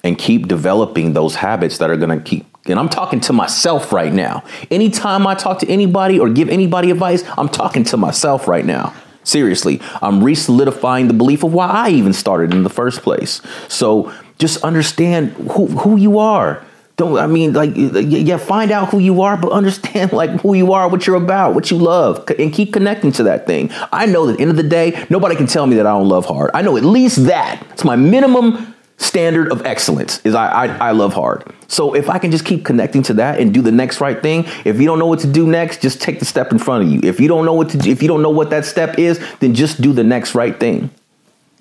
and 0.02 0.18
keep 0.18 0.48
developing 0.48 1.12
those 1.12 1.36
habits 1.36 1.78
that 1.78 1.90
are 1.90 1.96
going 1.96 2.16
to 2.16 2.24
keep 2.24 2.46
and 2.66 2.78
I'm 2.78 2.90
talking 2.90 3.20
to 3.20 3.32
myself 3.32 3.90
right 3.92 4.12
now. 4.12 4.44
Anytime 4.70 5.26
I 5.26 5.34
talk 5.34 5.60
to 5.60 5.68
anybody 5.68 6.20
or 6.20 6.28
give 6.28 6.50
anybody 6.50 6.90
advice, 6.90 7.24
I'm 7.38 7.48
talking 7.48 7.84
to 7.84 7.96
myself 7.96 8.46
right 8.46 8.64
now. 8.64 8.94
Seriously, 9.24 9.80
I'm 10.02 10.22
re 10.22 10.34
solidifying 10.34 11.08
the 11.08 11.14
belief 11.14 11.42
of 11.42 11.52
why 11.52 11.66
I 11.68 11.90
even 11.90 12.12
started 12.12 12.52
in 12.52 12.62
the 12.62 12.70
first 12.70 13.02
place. 13.02 13.42
So 13.68 14.12
just 14.38 14.62
understand 14.64 15.32
who, 15.32 15.66
who 15.66 15.96
you 15.96 16.18
are. 16.18 16.64
Don't, 16.96 17.16
I 17.16 17.26
mean, 17.26 17.54
like, 17.54 17.72
yeah, 17.74 18.36
find 18.36 18.70
out 18.70 18.90
who 18.90 18.98
you 18.98 19.22
are, 19.22 19.36
but 19.36 19.52
understand, 19.52 20.12
like, 20.14 20.40
who 20.42 20.54
you 20.54 20.72
are, 20.72 20.88
what 20.88 21.06
you're 21.06 21.16
about, 21.16 21.54
what 21.54 21.70
you 21.70 21.78
love, 21.78 22.28
and 22.38 22.52
keep 22.52 22.72
connecting 22.72 23.12
to 23.12 23.22
that 23.24 23.46
thing. 23.46 23.70
I 23.92 24.06
know 24.06 24.26
that 24.26 24.32
at 24.32 24.36
the 24.36 24.42
end 24.42 24.50
of 24.50 24.56
the 24.56 24.62
day, 24.68 25.06
nobody 25.08 25.34
can 25.34 25.46
tell 25.46 25.66
me 25.66 25.76
that 25.76 25.86
I 25.86 25.92
don't 25.92 26.08
love 26.08 26.26
hard. 26.26 26.50
I 26.52 26.62
know 26.62 26.76
at 26.76 26.84
least 26.84 27.24
that. 27.24 27.66
It's 27.70 27.84
my 27.84 27.96
minimum 27.96 28.69
standard 29.00 29.50
of 29.50 29.64
excellence 29.64 30.20
is 30.24 30.34
I, 30.34 30.66
I 30.66 30.88
I 30.88 30.90
love 30.92 31.14
hard. 31.14 31.52
So 31.68 31.94
if 31.94 32.08
I 32.08 32.18
can 32.18 32.30
just 32.30 32.44
keep 32.44 32.64
connecting 32.64 33.02
to 33.04 33.14
that 33.14 33.40
and 33.40 33.52
do 33.52 33.62
the 33.62 33.72
next 33.72 34.00
right 34.00 34.20
thing, 34.20 34.44
if 34.64 34.78
you 34.78 34.86
don't 34.86 34.98
know 34.98 35.06
what 35.06 35.20
to 35.20 35.26
do 35.26 35.46
next, 35.46 35.80
just 35.82 36.00
take 36.00 36.18
the 36.18 36.24
step 36.24 36.52
in 36.52 36.58
front 36.58 36.84
of 36.84 36.90
you. 36.92 37.00
If 37.02 37.18
you 37.18 37.28
don't 37.28 37.44
know 37.44 37.54
what 37.54 37.70
to 37.70 37.78
do, 37.78 37.90
if 37.90 38.02
you 38.02 38.08
don't 38.08 38.22
know 38.22 38.30
what 38.30 38.50
that 38.50 38.64
step 38.64 38.98
is, 38.98 39.18
then 39.40 39.54
just 39.54 39.80
do 39.80 39.92
the 39.92 40.04
next 40.04 40.34
right 40.34 40.58
thing. 40.58 40.90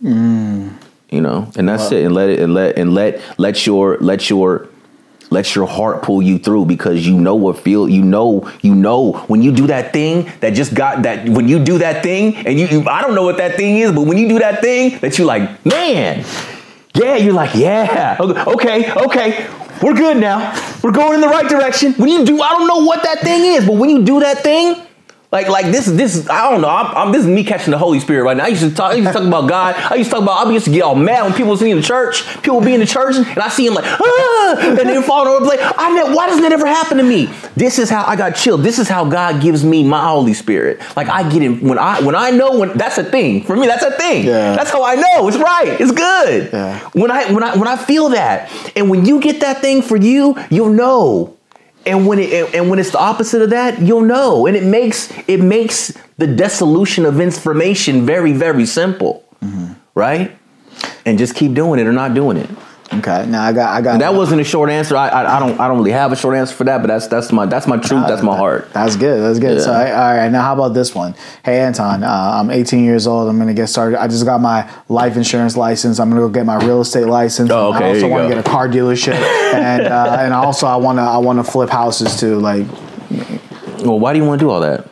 Hmm. 0.01 0.69
You 1.09 1.21
know, 1.21 1.51
and 1.55 1.67
that's 1.67 1.91
it. 1.91 2.05
And 2.05 2.13
let 2.13 2.29
it 2.29 2.39
and 2.39 2.53
let 2.53 2.77
and 2.77 2.93
let 2.93 3.21
let 3.39 3.65
your 3.65 3.97
let 3.97 4.29
your 4.29 4.67
let 5.31 5.55
your 5.55 5.65
heart 5.65 6.03
pull 6.03 6.21
you 6.21 6.39
through 6.39 6.65
because 6.65 7.05
you 7.05 7.19
know 7.19 7.35
what 7.35 7.59
feel 7.59 7.87
you 7.87 8.03
know 8.03 8.51
you 8.61 8.73
know 8.75 9.13
when 9.27 9.41
you 9.41 9.51
do 9.51 9.67
that 9.67 9.93
thing 9.93 10.31
that 10.39 10.51
just 10.51 10.73
got 10.73 11.03
that 11.03 11.29
when 11.29 11.47
you 11.47 11.63
do 11.63 11.77
that 11.77 12.01
thing 12.01 12.35
and 12.35 12.59
you, 12.59 12.67
you 12.67 12.87
I 12.87 13.01
don't 13.01 13.13
know 13.15 13.23
what 13.23 13.37
that 13.37 13.55
thing 13.55 13.77
is 13.77 13.91
but 13.91 14.01
when 14.01 14.17
you 14.17 14.27
do 14.27 14.39
that 14.39 14.61
thing 14.61 14.97
that 14.99 15.19
you 15.19 15.25
like 15.25 15.63
man 15.65 16.25
Yeah, 16.99 17.15
you're 17.15 17.33
like, 17.33 17.55
yeah, 17.55 18.17
okay, 18.19 18.91
okay, 18.91 19.49
we're 19.81 19.93
good 19.93 20.17
now. 20.17 20.53
We're 20.83 20.91
going 20.91 21.13
in 21.13 21.21
the 21.21 21.29
right 21.29 21.47
direction. 21.47 21.93
When 21.93 22.09
you 22.09 22.25
do, 22.25 22.41
I 22.41 22.49
don't 22.49 22.67
know 22.67 22.83
what 22.83 23.03
that 23.03 23.21
thing 23.21 23.45
is, 23.45 23.65
but 23.65 23.75
when 23.75 23.89
you 23.89 24.03
do 24.03 24.19
that 24.19 24.39
thing, 24.39 24.75
like, 25.31 25.47
like 25.47 25.67
this, 25.67 25.85
this, 25.85 26.27
I 26.27 26.49
don't 26.49 26.61
know. 26.61 26.69
I'm, 26.69 26.95
I'm, 26.95 27.11
this 27.11 27.21
is 27.21 27.27
me 27.27 27.43
catching 27.43 27.69
the 27.69 27.77
Holy 27.77 27.99
Spirit 27.99 28.23
right 28.23 28.35
now. 28.35 28.45
I 28.45 28.47
used 28.47 28.63
to 28.63 28.71
talk, 28.71 28.93
I 28.93 28.95
used 28.95 29.09
to 29.09 29.13
talk 29.13 29.27
about 29.27 29.47
God. 29.47 29.75
I 29.75 29.95
used 29.95 30.09
to 30.09 30.15
talk 30.15 30.23
about. 30.23 30.47
I 30.47 30.51
used 30.51 30.65
to 30.65 30.71
get 30.71 30.81
all 30.81 30.95
mad 30.95 31.23
when 31.23 31.33
people 31.33 31.51
was 31.51 31.61
in 31.61 31.75
the 31.75 31.83
church. 31.83 32.25
People 32.41 32.61
be 32.61 32.73
in 32.73 32.79
the 32.79 32.87
church, 32.87 33.15
and 33.15 33.37
I 33.37 33.49
see 33.49 33.67
him 33.67 33.75
like, 33.75 33.85
ah, 33.85 34.55
and 34.59 34.77
then 34.77 35.03
falling 35.03 35.31
over. 35.31 35.45
Like, 35.45 35.59
I 35.61 35.91
never, 35.91 36.15
why 36.15 36.27
doesn't 36.27 36.41
that 36.41 36.51
ever 36.51 36.65
happen 36.65 36.97
to 36.97 37.03
me? 37.03 37.29
This 37.55 37.77
is 37.77 37.89
how 37.89 38.05
I 38.05 38.15
got 38.15 38.35
chilled. 38.35 38.63
This 38.63 38.79
is 38.79 38.87
how 38.87 39.05
God 39.05 39.41
gives 39.41 39.63
me 39.63 39.83
my 39.83 40.01
Holy 40.07 40.33
Spirit. 40.33 40.79
Like 40.95 41.09
I 41.09 41.29
get 41.29 41.43
it 41.43 41.61
when 41.61 41.77
I 41.77 42.01
when 42.01 42.15
I 42.15 42.31
know 42.31 42.57
when 42.57 42.77
that's 42.77 42.97
a 42.97 43.03
thing 43.03 43.43
for 43.43 43.55
me. 43.55 43.67
That's 43.67 43.83
a 43.83 43.91
thing. 43.91 44.25
Yeah. 44.25 44.55
That's 44.55 44.71
how 44.71 44.83
I 44.83 44.95
know 44.95 45.27
it's 45.27 45.37
right. 45.37 45.79
It's 45.79 45.91
good. 45.91 46.49
Yeah. 46.51 46.79
When 46.93 47.11
I 47.11 47.31
when 47.31 47.43
I 47.43 47.55
when 47.55 47.67
I 47.67 47.75
feel 47.75 48.09
that, 48.09 48.51
and 48.75 48.89
when 48.89 49.05
you 49.05 49.19
get 49.19 49.41
that 49.41 49.61
thing 49.61 49.81
for 49.81 49.97
you, 49.97 50.35
you'll 50.49 50.73
know 50.73 51.37
and 51.85 52.07
when 52.07 52.19
it 52.19 52.53
and 52.53 52.69
when 52.69 52.79
it's 52.79 52.91
the 52.91 52.99
opposite 52.99 53.41
of 53.41 53.49
that 53.51 53.81
you'll 53.81 54.01
know. 54.01 54.45
And 54.45 54.55
it 54.55 54.63
makes 54.63 55.11
it 55.27 55.37
makes 55.37 55.97
the 56.17 56.27
dissolution 56.27 57.05
of 57.05 57.19
information 57.19 58.05
very 58.05 58.33
very 58.33 58.65
simple. 58.65 59.25
Mm-hmm. 59.43 59.73
Right? 59.95 60.37
And 61.05 61.17
just 61.17 61.35
keep 61.35 61.53
doing 61.53 61.79
it 61.79 61.87
or 61.87 61.93
not 61.93 62.13
doing 62.13 62.37
it 62.37 62.49
Okay. 62.91 63.25
Now 63.27 63.43
I 63.43 63.53
got 63.53 63.69
I 63.69 63.81
got 63.81 63.93
and 63.93 64.01
that 64.01 64.15
wasn't 64.15 64.41
a 64.41 64.43
short 64.43 64.71
answer 64.71 64.97
I, 64.97 65.09
I 65.09 65.37
i 65.37 65.39
don't 65.39 65.59
i 65.59 65.67
don't 65.67 65.77
really 65.77 65.91
have 65.91 66.11
a 66.11 66.15
short 66.15 66.35
answer 66.35 66.55
for 66.55 66.63
that 66.63 66.79
but 66.79 66.87
that's 66.87 67.05
that's 67.07 67.31
my 67.31 67.45
that's 67.45 67.67
my 67.67 67.77
truth 67.77 68.07
that's 68.07 68.23
my 68.23 68.35
heart 68.35 68.67
That's 68.73 68.95
good. 68.95 69.21
That's 69.21 69.37
good. 69.37 69.61
So, 69.61 69.71
Yeah. 69.71 69.77
I, 69.77 69.91
all 69.91 70.17
right. 70.17 70.31
Now, 70.31 70.41
how 70.41 70.53
about 70.53 70.73
this 70.73 70.95
one? 70.95 71.13
Hey, 71.43 71.59
Anton, 71.59 72.03
uh, 72.03 72.07
I'm 72.07 72.49
18 72.49 72.83
years 72.83 73.05
old. 73.05 73.29
I'm 73.29 73.37
going 73.37 73.47
to 73.47 73.53
get 73.53 73.67
started. 73.67 74.01
I 74.01 74.07
just 74.07 74.25
got 74.25 74.41
my 74.41 74.69
life 74.89 75.17
insurance 75.17 75.55
license. 75.55 75.99
I'm 75.99 76.09
going 76.09 76.21
to 76.21 76.27
go 76.27 76.33
get 76.33 76.45
my 76.45 76.57
real 76.65 76.81
estate 76.81 77.05
license. 77.05 77.51
Oh, 77.51 77.73
okay, 77.75 77.85
I 77.85 77.93
also 77.93 78.07
want 78.07 78.27
to 78.27 78.35
get 78.35 78.43
a 78.43 78.49
car 78.49 78.67
dealership, 78.67 79.13
and 79.53 79.83
uh, 79.85 80.17
and 80.21 80.33
also 80.33 80.65
I 80.65 80.77
want 80.77 80.97
to 80.97 81.03
I 81.03 81.17
want 81.17 81.37
to 81.37 81.49
flip 81.49 81.69
houses 81.69 82.19
too, 82.19 82.39
like 82.39 82.65
well 83.85 83.99
why 83.99 84.13
do 84.13 84.19
you 84.19 84.25
want 84.25 84.39
to 84.39 84.45
do 84.45 84.49
all 84.49 84.61
that 84.61 84.87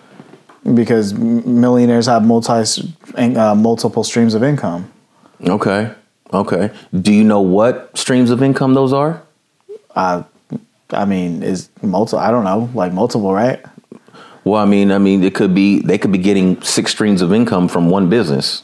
because 0.74 1.14
millionaires 1.14 2.06
have 2.06 2.26
multi 2.26 2.64
uh, 3.16 3.56
multiple 3.56 4.04
streams 4.04 4.34
of 4.34 4.44
income. 4.44 4.92
okay 5.48 5.94
okay 6.34 6.72
do 7.02 7.14
you 7.14 7.24
know 7.24 7.42
what 7.42 7.96
streams 7.98 8.30
of 8.32 8.42
income 8.44 8.74
those 8.74 8.94
are 8.94 9.22
I, 9.96 10.24
I 10.92 11.06
mean, 11.06 11.42
is 11.42 11.70
multiple? 11.82 12.20
I 12.20 12.30
don't 12.30 12.44
know, 12.44 12.70
like 12.76 12.94
multiple, 12.94 13.34
right? 13.34 13.60
well 14.44 14.62
i 14.62 14.66
mean 14.66 14.92
i 14.92 14.98
mean 14.98 15.24
it 15.24 15.36
could 15.36 15.54
be 15.54 15.82
they 15.82 15.98
could 15.98 16.12
be 16.12 16.18
getting 16.18 16.62
six 16.62 16.92
streams 16.92 17.22
of 17.22 17.34
income 17.34 17.68
from 17.68 17.90
one 17.90 18.10
business 18.10 18.64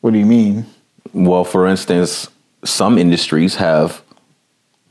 What 0.00 0.12
do 0.14 0.18
you 0.18 0.24
mean? 0.26 0.64
Well, 1.12 1.44
for 1.44 1.66
instance, 1.66 2.28
some 2.64 2.96
industries 2.96 3.56
have 3.56 4.02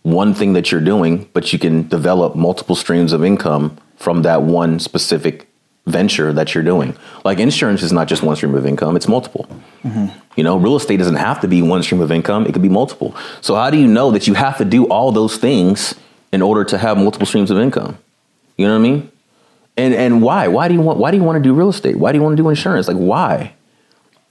one 0.03 0.33
thing 0.35 0.53
that 0.53 0.71
you're 0.71 0.81
doing, 0.81 1.27
but 1.33 1.51
you 1.51 1.57
can 1.57 1.87
develop 1.87 2.35
multiple 2.35 2.75
streams 2.75 3.11
of 3.11 3.23
income 3.23 3.77
from 3.97 4.21
that 4.21 4.43
one 4.43 4.79
specific 4.79 5.48
venture 5.89 6.31
that 6.33 6.53
you're 6.53 6.63
doing. 6.63 6.95
Like 7.25 7.39
insurance 7.39 7.81
is 7.83 7.91
not 7.91 8.07
just 8.07 8.23
one 8.23 8.35
stream 8.35 8.55
of 8.55 8.65
income, 8.65 8.95
it's 8.95 9.07
multiple. 9.07 9.47
Mm-hmm. 9.83 10.07
You 10.35 10.43
know, 10.43 10.57
real 10.57 10.75
estate 10.75 10.97
doesn't 10.97 11.15
have 11.15 11.41
to 11.41 11.47
be 11.47 11.61
one 11.61 11.83
stream 11.83 12.01
of 12.01 12.11
income, 12.11 12.45
it 12.45 12.53
could 12.53 12.61
be 12.61 12.69
multiple. 12.69 13.15
So, 13.41 13.55
how 13.55 13.69
do 13.69 13.77
you 13.77 13.87
know 13.87 14.11
that 14.11 14.27
you 14.27 14.33
have 14.35 14.57
to 14.57 14.65
do 14.65 14.85
all 14.85 15.11
those 15.11 15.37
things 15.37 15.95
in 16.31 16.41
order 16.41 16.63
to 16.65 16.77
have 16.77 16.97
multiple 16.97 17.25
streams 17.25 17.51
of 17.51 17.57
income? 17.57 17.97
You 18.57 18.67
know 18.67 18.73
what 18.73 18.79
I 18.79 18.89
mean? 18.89 19.11
And 19.77 19.93
and 19.93 20.21
why? 20.21 20.47
Why 20.47 20.67
do 20.67 20.73
you 20.73 20.81
want 20.81 20.99
why 20.99 21.11
do 21.11 21.17
you 21.17 21.23
want 21.23 21.37
to 21.37 21.43
do 21.43 21.53
real 21.53 21.69
estate? 21.69 21.97
Why 21.97 22.11
do 22.11 22.17
you 22.17 22.23
want 22.23 22.35
to 22.37 22.43
do 22.43 22.49
insurance? 22.49 22.87
Like 22.87 22.97
why? 22.97 23.53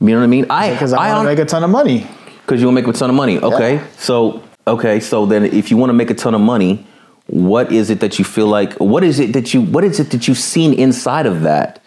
You 0.00 0.06
know 0.08 0.18
what 0.18 0.24
I 0.24 0.26
mean? 0.28 0.46
I 0.50 0.72
Because 0.72 0.92
I, 0.92 1.08
I 1.08 1.12
want 1.14 1.26
to 1.26 1.34
make 1.34 1.38
a 1.38 1.44
ton 1.44 1.64
of 1.64 1.70
money. 1.70 2.06
because 2.42 2.60
you 2.60 2.66
want 2.68 2.76
to 2.78 2.82
make 2.82 2.94
a 2.94 2.96
ton 2.96 3.10
of 3.10 3.16
money. 3.16 3.38
Okay. 3.38 3.74
Yeah. 3.76 3.86
So, 3.96 4.42
okay. 4.66 5.00
So 5.00 5.26
then 5.26 5.44
if 5.44 5.70
you 5.70 5.76
want 5.76 5.90
to 5.90 5.94
make 5.94 6.10
a 6.10 6.14
ton 6.14 6.34
of 6.34 6.40
money, 6.40 6.86
what 7.28 7.70
is 7.72 7.90
it 7.90 8.00
that 8.00 8.18
you 8.18 8.24
feel 8.24 8.46
like, 8.46 8.72
what 8.74 9.04
is 9.04 9.20
it 9.20 9.32
that 9.34 9.52
you, 9.54 9.62
what 9.62 9.84
is 9.84 10.00
it 10.00 10.10
that 10.10 10.26
you've 10.28 10.38
seen 10.38 10.72
inside 10.72 11.26
of 11.26 11.42
that 11.42 11.80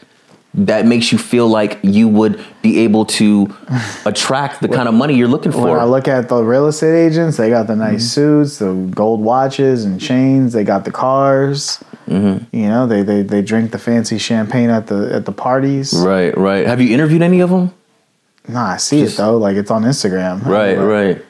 that 0.53 0.85
makes 0.85 1.11
you 1.11 1.17
feel 1.17 1.47
like 1.47 1.79
you 1.81 2.07
would 2.09 2.43
be 2.61 2.79
able 2.79 3.05
to 3.05 3.47
attract 4.05 4.61
the 4.61 4.67
kind 4.67 4.87
of 4.89 4.93
money 4.93 5.15
you're 5.15 5.27
looking 5.27 5.51
When 5.51 5.61
for? 5.63 5.79
I 5.79 5.85
look 5.85 6.07
at 6.07 6.27
the 6.29 6.43
real 6.43 6.67
estate 6.67 7.05
agents, 7.07 7.37
they 7.37 7.49
got 7.49 7.67
the 7.67 7.75
nice 7.75 8.03
Mm-hmm. 8.03 8.43
suits, 8.43 8.57
the 8.59 8.73
gold 8.93 9.21
watches 9.21 9.85
and 9.85 9.99
chains. 9.99 10.53
They 10.53 10.63
got 10.63 10.85
the 10.85 10.91
cars. 10.91 11.83
Mm-hmm. 12.07 12.55
You 12.55 12.67
know, 12.67 12.85
they, 12.87 13.03
they 13.03 13.21
they 13.21 13.41
drink 13.41 13.71
the 13.71 13.79
fancy 13.79 14.17
champagne 14.17 14.69
at 14.69 14.87
the 14.87 15.13
at 15.15 15.25
the 15.25 15.31
parties. 15.31 15.93
right, 15.95 16.35
right. 16.37 16.67
Have 16.67 16.81
you 16.81 16.93
interviewed 16.93 17.21
any 17.21 17.39
of 17.39 17.49
them? 17.49 17.73
Nah, 18.49 18.71
I 18.71 18.77
see 18.77 18.99
Just- 19.03 19.13
it 19.15 19.17
though. 19.17 19.37
Like 19.37 19.55
it's 19.55 19.71
on 19.71 19.83
Instagram. 19.83 20.43
Right, 20.45 20.75
right, 20.75 21.23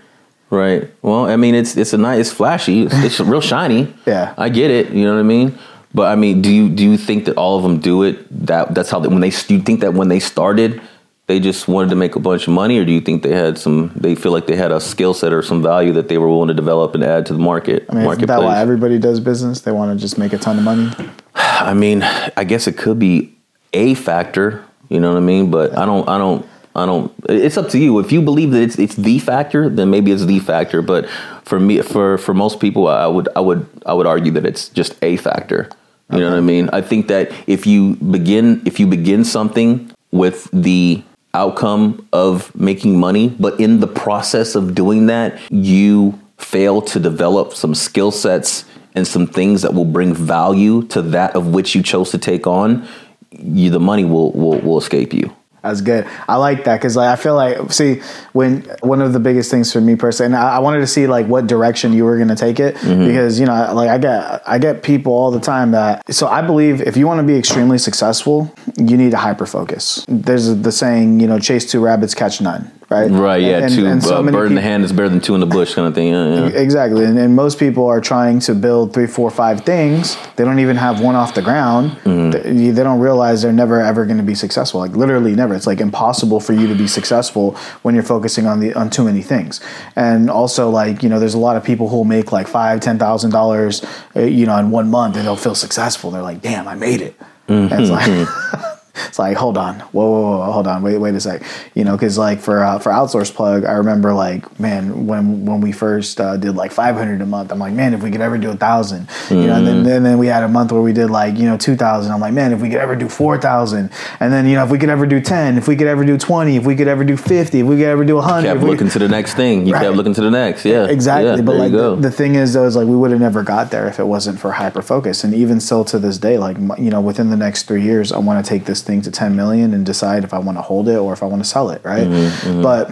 right. 0.52 0.92
Well, 1.02 1.26
I 1.26 1.36
mean, 1.38 1.56
it's 1.56 1.76
it's 1.76 1.94
a 1.94 1.98
nice, 1.98 2.20
it's 2.20 2.32
flashy, 2.32 2.84
it's, 2.84 2.94
it's 3.04 3.20
real 3.34 3.42
shiny. 3.42 3.94
Yeah. 4.06 4.34
I 4.38 4.50
get 4.50 4.70
it. 4.70 4.92
You 4.92 5.06
know 5.06 5.14
what 5.14 5.20
I 5.20 5.24
mean. 5.24 5.58
But 5.94 6.12
I 6.12 6.16
mean, 6.16 6.42
do 6.42 6.52
you 6.52 6.70
do 6.70 6.84
you 6.84 6.98
think 6.98 7.26
that 7.26 7.36
all 7.38 7.58
of 7.58 7.64
them 7.64 7.80
do 7.80 8.04
it? 8.04 8.46
That 8.46 8.74
that's 8.74 8.90
how 8.90 9.00
they, 9.00 9.10
when 9.10 9.22
they 9.22 9.32
do 9.32 9.56
you 9.56 9.62
think 9.62 9.82
that 9.82 9.94
when 9.94 10.08
they 10.08 10.20
started, 10.20 10.82
they 11.28 11.40
just 11.40 11.68
wanted 11.68 11.90
to 11.90 11.96
make 11.96 12.16
a 12.16 12.20
bunch 12.20 12.48
of 12.48 12.54
money, 12.54 12.78
or 12.78 12.86
do 12.86 12.92
you 12.92 13.02
think 13.02 13.24
they 13.24 13.34
had 13.34 13.58
some? 13.58 13.92
They 13.96 14.16
feel 14.16 14.32
like 14.32 14.48
they 14.48 14.56
had 14.56 14.72
a 14.72 14.80
skill 14.80 15.14
set 15.14 15.34
or 15.34 15.42
some 15.42 15.62
value 15.62 15.94
that 15.94 16.08
they 16.08 16.18
were 16.18 16.30
willing 16.30 16.48
to 16.48 16.54
develop 16.54 16.96
and 16.96 17.04
add 17.04 17.26
to 17.28 17.34
the 17.34 17.40
market 17.40 17.86
I 17.90 17.96
mean, 17.96 18.06
isn't 18.06 18.26
that 18.26 18.42
why 18.42 18.60
everybody 18.60 19.00
does 19.00 19.20
business? 19.20 19.62
They 19.62 19.72
want 19.72 19.98
to 19.98 20.02
just 20.02 20.18
make 20.18 20.34
a 20.34 20.38
ton 20.38 20.58
of 20.58 20.64
money. 20.64 20.92
I 21.36 21.74
mean, 21.74 22.04
I 22.04 22.44
guess 22.44 22.68
it 22.68 22.78
could 22.78 23.00
be 23.00 23.36
a 23.74 23.94
factor. 23.94 24.64
You 24.90 25.00
know 25.00 25.12
what 25.12 25.18
I 25.18 25.22
mean? 25.22 25.52
But 25.52 25.78
I 25.78 25.86
don't. 25.86 26.08
I 26.08 26.18
don't. 26.18 26.46
I 26.76 26.86
don't. 26.86 27.14
It's 27.28 27.58
up 27.58 27.70
to 27.70 27.78
you. 27.78 28.00
If 28.00 28.12
you 28.12 28.22
believe 28.22 28.52
that 28.52 28.62
it's 28.62 28.80
it's 28.80 28.96
the 28.96 29.20
factor, 29.20 29.70
then 29.70 29.90
maybe 29.90 30.12
it's 30.12 30.26
the 30.26 30.40
factor. 30.40 30.82
But 30.82 31.10
for 31.44 31.60
me, 31.60 31.82
for 31.82 32.18
for 32.18 32.34
most 32.34 32.60
people, 32.60 32.88
I 32.88 33.08
would 33.08 33.28
I 33.36 33.42
would 33.42 33.68
I 33.86 33.94
would 33.94 34.08
argue 34.08 34.32
that 34.34 34.46
it's 34.46 34.70
just 34.70 34.96
a 35.02 35.18
factor. 35.18 35.70
You 36.12 36.20
know 36.20 36.30
what 36.30 36.38
I 36.38 36.42
mean? 36.42 36.70
I 36.74 36.82
think 36.82 37.08
that 37.08 37.32
if 37.48 37.66
you 37.66 37.96
begin 37.96 38.62
if 38.66 38.80
you 38.80 38.88
begin 38.88 39.24
something 39.24 39.92
with 40.12 40.50
the 40.52 41.04
outcome 41.34 42.06
of 42.12 42.54
making 42.56 43.00
money, 43.00 43.30
but 43.30 43.60
in 43.60 43.80
the 43.80 43.88
process 43.88 44.56
of 44.56 44.76
doing 44.76 45.06
that, 45.08 45.40
you 45.50 46.20
fail 46.38 46.82
to 46.82 47.00
develop 47.00 47.54
some 47.54 47.74
skill 47.74 48.12
sets 48.12 48.66
and 48.94 49.08
some 49.08 49.26
things 49.26 49.62
that 49.62 49.74
will 49.74 49.86
bring 49.86 50.14
value 50.14 50.84
to 50.88 51.02
that 51.02 51.36
of 51.36 51.48
which 51.48 51.76
you 51.76 51.82
chose 51.82 52.12
to 52.12 52.18
take 52.18 52.46
on, 52.46 52.86
you, 53.32 53.70
the 53.70 53.80
money 53.80 54.04
will, 54.04 54.32
will 54.34 54.60
will 54.60 54.78
escape 54.78 55.14
you. 55.14 55.34
That's 55.62 55.82
good. 55.82 56.08
I 56.28 56.38
like 56.38 56.64
that 56.64 56.78
because 56.78 56.96
like 56.96 57.10
I 57.10 57.22
feel 57.22 57.36
like 57.36 57.72
see 57.72 58.02
when 58.34 58.62
one 58.82 59.00
of 59.00 59.14
the 59.14 59.20
biggest 59.20 59.52
things 59.52 59.72
for 59.72 59.80
me 59.80 59.96
personally, 59.96 60.34
and 60.34 60.36
I, 60.36 60.56
I 60.56 60.60
wanted 60.60 60.80
to 60.80 60.88
see 60.88 61.06
like 61.06 61.28
what 61.28 61.46
direction 61.46 61.94
you 61.94 62.04
were 62.04 62.16
going 62.18 62.30
to 62.30 62.36
take 62.36 62.60
it 62.60 62.76
Mm-hmm. 62.78 63.06
because 63.06 63.40
you 63.40 63.46
know 63.46 63.72
like 63.76 63.90
I 63.90 63.98
get 64.00 64.42
I 64.48 64.58
get 64.58 64.82
people 64.82 65.14
all 65.14 65.30
the 65.30 65.40
time 65.40 65.72
that 65.72 66.12
so 66.14 66.28
I 66.28 66.42
believe 66.42 66.82
if 66.82 66.98
you 66.98 67.06
want 67.06 67.20
to 67.20 67.28
be 67.28 67.36
extremely 67.38 67.78
successful, 67.78 68.54
you 68.78 68.98
need 68.98 69.12
to 69.12 69.18
hyper 69.18 69.46
focus. 69.46 70.04
There's 70.08 70.48
the 70.62 70.72
saying 70.72 71.20
you 71.20 71.28
know 71.28 71.38
chase 71.38 71.70
two 71.70 71.80
rabbits 71.80 72.16
catch 72.16 72.42
none, 72.42 72.72
right? 72.92 73.10
Right? 73.10 73.42
Yeah. 73.42 73.60
And- 73.60 73.74
two 73.74 73.86
and 73.86 74.04
so 74.04 74.16
uh, 74.16 74.32
bird 74.32 74.48
in 74.48 74.56
the 74.56 74.62
hand 74.62 74.84
is 74.84 74.92
better 74.92 75.10
than 75.10 75.22
two 75.22 75.34
in 75.34 75.40
the 75.40 75.46
bush, 75.46 75.74
kind 75.74 75.88
of 75.88 75.96
thing. 75.96 76.10
Yeah, 76.10 76.48
yeah. 76.48 76.60
Exactly, 76.60 77.06
and, 77.06 77.18
and 77.18 77.36
most 77.36 77.58
people 77.58 77.88
are 77.88 78.02
trying 78.02 78.40
to 78.42 78.54
build 78.54 78.94
three, 78.94 79.08
four, 79.08 79.32
five 79.32 79.62
things. 79.62 80.18
They 80.36 80.44
don't 80.44 80.60
even 80.60 80.76
have 80.76 81.00
one 81.00 81.16
off 81.16 81.34
the 81.34 81.42
ground. 81.42 81.92
Mm-hmm. 82.04 82.32
They, 82.32 82.72
they 82.72 82.84
don't 82.84 83.00
realize 83.00 83.42
they're 83.42 83.54
never 83.54 83.80
ever 83.80 84.06
going 84.06 84.18
to 84.18 84.24
be 84.24 84.36
successful. 84.36 84.80
Like 84.82 84.92
literally, 84.92 85.34
never. 85.36 85.56
It's 85.56 85.68
like 85.68 85.80
impossible 85.80 86.40
for 86.40 86.54
you 86.54 86.68
to 86.68 86.76
be 86.76 86.88
successful 86.88 87.56
when 87.84 87.96
you're 87.96 88.04
focusing 88.04 88.46
on 88.46 88.60
the 88.60 88.74
on 88.74 88.90
too 88.90 89.06
many 89.06 89.22
things. 89.22 89.62
And 89.96 90.30
also, 90.30 90.70
like 90.70 91.02
you 91.02 91.10
know, 91.10 91.20
there's 91.20 91.34
a 91.34 91.40
lot 91.40 91.56
of 91.56 91.64
people 91.64 91.88
who'll 91.90 92.04
make 92.04 92.32
like 92.32 92.48
five, 92.48 92.82
ten 92.82 93.00
thousand 93.00 93.32
dollars, 93.32 93.84
uh, 94.16 94.22
you 94.22 94.46
know, 94.46 94.58
in 94.58 94.70
one 94.72 94.90
month, 94.90 95.16
and 95.16 95.26
they'll 95.26 95.36
feel 95.36 95.56
successful. 95.56 96.12
They're 96.12 96.22
like, 96.22 96.42
"Damn, 96.42 96.68
I 96.68 96.76
made 96.76 97.02
it." 97.02 97.16
It's 97.48 97.90
like. 97.90 98.28
It's 99.08 99.20
like, 99.20 99.38
hold 99.38 99.58
on, 99.58 99.80
whoa, 99.92 100.10
whoa, 100.10 100.38
whoa, 100.40 100.52
hold 100.52 100.68
on, 100.68 100.82
wait, 100.84 100.98
wait 100.98 101.16
a 101.16 101.20
sec, 101.20 101.44
you 101.76 101.84
know, 101.84 101.94
because 101.94 102.18
like 102.18 102.40
for 102.40 102.64
uh, 102.64 102.80
for 102.80 102.92
outsource 102.92 103.34
plug, 103.34 103.66
I 103.66 103.74
remember 103.74 104.14
like, 104.14 104.60
man, 104.60 105.08
when 105.08 105.46
when 105.46 105.62
we 105.62 105.72
first 105.72 106.20
uh, 106.20 106.38
did 106.38 106.56
like 106.56 106.72
five 106.72 106.96
hundred 106.96 107.22
a 107.22 107.26
month, 107.26 107.52
I'm 107.52 107.60
like, 107.60 107.74
man, 107.74 107.94
if 107.94 108.04
we 108.04 108.12
could 108.12 108.22
ever 108.22 108.38
do 108.38 108.52
a 108.52 108.56
thousand, 108.56 109.08
you 109.30 109.48
know, 109.48 109.56
and 109.56 109.68
then, 109.68 109.84
then 109.84 110.04
then 110.04 110.18
we 110.18 110.28
had 110.28 110.44
a 110.44 110.48
month 110.48 110.72
where 110.72 110.82
we 110.82 110.94
did 110.94 111.10
like 111.10 111.38
you 111.38 111.46
know 111.46 111.58
two 111.58 111.76
thousand. 111.76 112.12
I'm 112.12 112.20
like, 112.20 112.34
man, 112.34 112.52
if 112.54 112.62
we 112.62 112.70
could 112.70 112.80
ever 112.80 112.96
do 112.96 113.08
four 113.10 113.38
thousand, 113.38 113.92
and 114.20 114.32
then 114.32 114.46
you 114.48 114.56
know 114.56 114.64
if 114.64 114.70
we 114.70 114.78
could 114.78 114.90
ever 114.90 115.06
do 115.06 115.22
ten, 115.22 115.58
if 115.58 115.68
we 115.68 115.76
could 115.76 115.88
ever 115.88 116.04
do 116.06 116.18
twenty, 116.18 116.58
if 116.58 116.66
we 116.66 116.76
could 116.76 116.88
ever 116.88 117.04
do 117.04 117.16
fifty, 117.18 117.60
if 117.62 117.66
we 117.68 117.78
could 117.78 117.86
ever 117.88 118.04
do 118.04 118.20
hundred, 118.20 118.48
Kept 118.48 118.58
if 118.58 118.64
we 118.64 118.70
looking 118.72 118.90
to 118.90 119.00
the 119.00 119.08
next 119.08 119.36
thing. 119.36 119.66
You 119.68 119.74
Right. 119.74 119.84
kept 119.84 119.96
looking 119.96 120.14
to 120.16 120.22
the 120.22 120.32
next. 120.32 120.66
Yeah. 120.66 120.86
Exactly, 120.88 121.36
Yeah, 121.38 121.42
but 121.42 121.56
like 121.56 121.72
the, 121.72 121.96
the 121.96 122.12
thing 122.12 122.36
is, 122.36 122.54
though, 122.54 122.66
is 122.66 122.76
like 122.76 122.88
we 122.88 122.96
would 122.96 123.12
have 123.12 123.22
never 123.22 123.42
got 123.44 123.72
there 123.72 123.88
if 123.88 124.00
it 124.00 124.06
wasn't 124.06 124.38
for 124.40 124.52
hyper 124.52 124.82
focus. 124.82 125.24
And 125.24 125.34
even 125.34 125.60
still 125.62 125.86
to 125.86 125.98
this 126.00 126.18
day, 126.18 126.38
like 126.38 126.58
you 126.78 126.90
know, 126.90 127.00
within 127.00 127.30
the 127.30 127.38
next 127.38 127.64
three 127.68 127.84
years, 127.84 128.12
I 128.12 128.18
want 128.20 128.44
to 128.44 128.50
take 128.50 128.66
this 128.66 128.82
thing 128.82 128.91
to 129.04 129.12
ten 129.12 129.36
million 129.36 129.74
and 129.74 129.86
decide 129.86 130.24
if 130.26 130.34
I 130.34 130.40
want 130.40 130.58
to 130.58 130.62
hold 130.62 130.90
it 130.90 130.98
or 130.98 131.14
if 131.14 131.22
I 131.22 131.28
want 131.28 131.44
to 131.44 131.48
sell 131.48 131.70
it, 131.70 131.82
right? 131.86 132.08
Mm-hmm, 132.08 132.62
But 132.64 132.90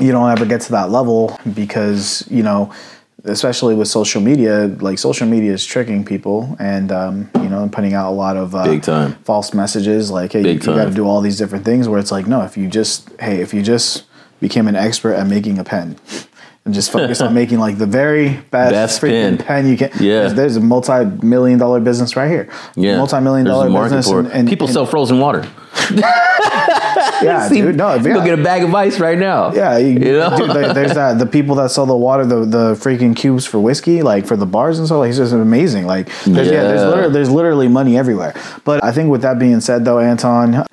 you 0.00 0.12
don't 0.12 0.28
ever 0.30 0.44
get 0.44 0.60
to 0.62 0.72
that 0.72 0.90
level 0.90 1.38
because 1.54 2.26
you 2.30 2.42
know 2.42 2.72
especially 3.24 3.74
with 3.74 3.88
social 3.88 4.20
media 4.20 4.66
like 4.80 4.98
social 4.98 5.26
media 5.26 5.52
is 5.52 5.64
tricking 5.64 6.04
people 6.04 6.54
and 6.58 6.92
um, 6.92 7.30
you 7.36 7.48
know 7.48 7.62
and 7.62 7.72
putting 7.72 7.94
out 7.94 8.10
a 8.10 8.14
lot 8.14 8.36
of 8.36 8.54
uh, 8.54 8.64
Big 8.64 8.82
time. 8.82 9.14
false 9.24 9.54
messages 9.54 10.10
like 10.10 10.32
hey 10.32 10.42
Big 10.42 10.64
you, 10.64 10.74
got 10.74 10.84
to 10.84 10.90
do 10.90 11.06
all 11.06 11.20
these 11.20 11.38
different 11.38 11.64
things 11.64 11.88
where 11.88 11.98
it's 11.98 12.12
like 12.12 12.26
no 12.26 12.42
if 12.42 12.56
you 12.56 12.68
just 12.68 13.08
hey 13.20 13.40
if 13.40 13.54
you 13.54 13.62
just 13.62 14.04
became 14.40 14.68
an 14.68 14.76
expert 14.76 15.14
at 15.14 15.26
making 15.26 15.58
a 15.58 15.64
pen. 15.64 15.96
And 16.66 16.74
just 16.74 16.90
focus 16.92 17.20
on 17.20 17.32
making 17.40 17.58
like 17.60 17.78
the 17.78 17.86
very 17.86 18.30
best, 18.50 18.72
Best 18.72 19.00
freaking 19.00 19.38
pen. 19.38 19.46
pen. 19.46 19.68
you 19.68 19.76
can. 19.78 19.90
Yeah. 20.00 20.20
there's, 20.22 20.34
there's 20.34 20.56
a 20.56 20.60
multi-million 20.60 21.58
dollar 21.60 21.78
business 21.80 22.16
right 22.16 22.28
here. 22.28 22.50
Yeah, 22.74 22.96
multi-million 22.98 23.46
dollar 23.46 23.70
business. 23.84 24.08
And, 24.10 24.26
and 24.32 24.48
People 24.48 24.66
and- 24.66 24.74
sell 24.74 24.84
frozen 24.84 25.18
water. 25.20 25.48
yeah, 27.22 27.48
See, 27.48 27.60
dude. 27.60 27.76
No, 27.76 27.94
yeah. 27.94 28.02
Go 28.02 28.24
get 28.24 28.38
a 28.38 28.42
bag 28.42 28.62
of 28.64 28.74
ice 28.74 28.98
right 28.98 29.18
now. 29.18 29.52
Yeah, 29.52 29.76
you, 29.78 29.88
you 29.90 29.98
know. 30.18 30.36
dude, 30.36 30.50
there- 30.50 30.74
there's 30.74 30.94
that 30.94 31.18
the 31.18 31.26
people 31.26 31.54
that 31.56 31.70
sell 31.70 31.86
the 31.86 31.96
water, 31.96 32.24
the 32.26 32.44
the 32.44 32.74
freaking 32.74 33.14
cubes 33.14 33.46
for 33.46 33.60
whiskey, 33.60 34.02
like 34.02 34.26
for 34.26 34.36
the 34.36 34.46
bars 34.46 34.78
and 34.78 34.86
stuff. 34.88 34.98
Like, 34.98 35.10
it's 35.10 35.18
just 35.18 35.32
amazing. 35.32 35.86
Like, 35.86 36.06
there's, 36.24 36.48
yeah. 36.48 36.62
there's 36.62 36.82
literally, 36.82 37.12
there's 37.12 37.30
literally 37.30 37.68
money 37.68 37.96
everywhere. 37.96 38.34
But 38.64 38.82
I 38.82 38.90
think 38.92 39.10
with 39.10 39.22
that 39.22 39.38
being 39.38 39.60
said, 39.60 39.84
though, 39.84 39.98
Anton, 40.00 40.64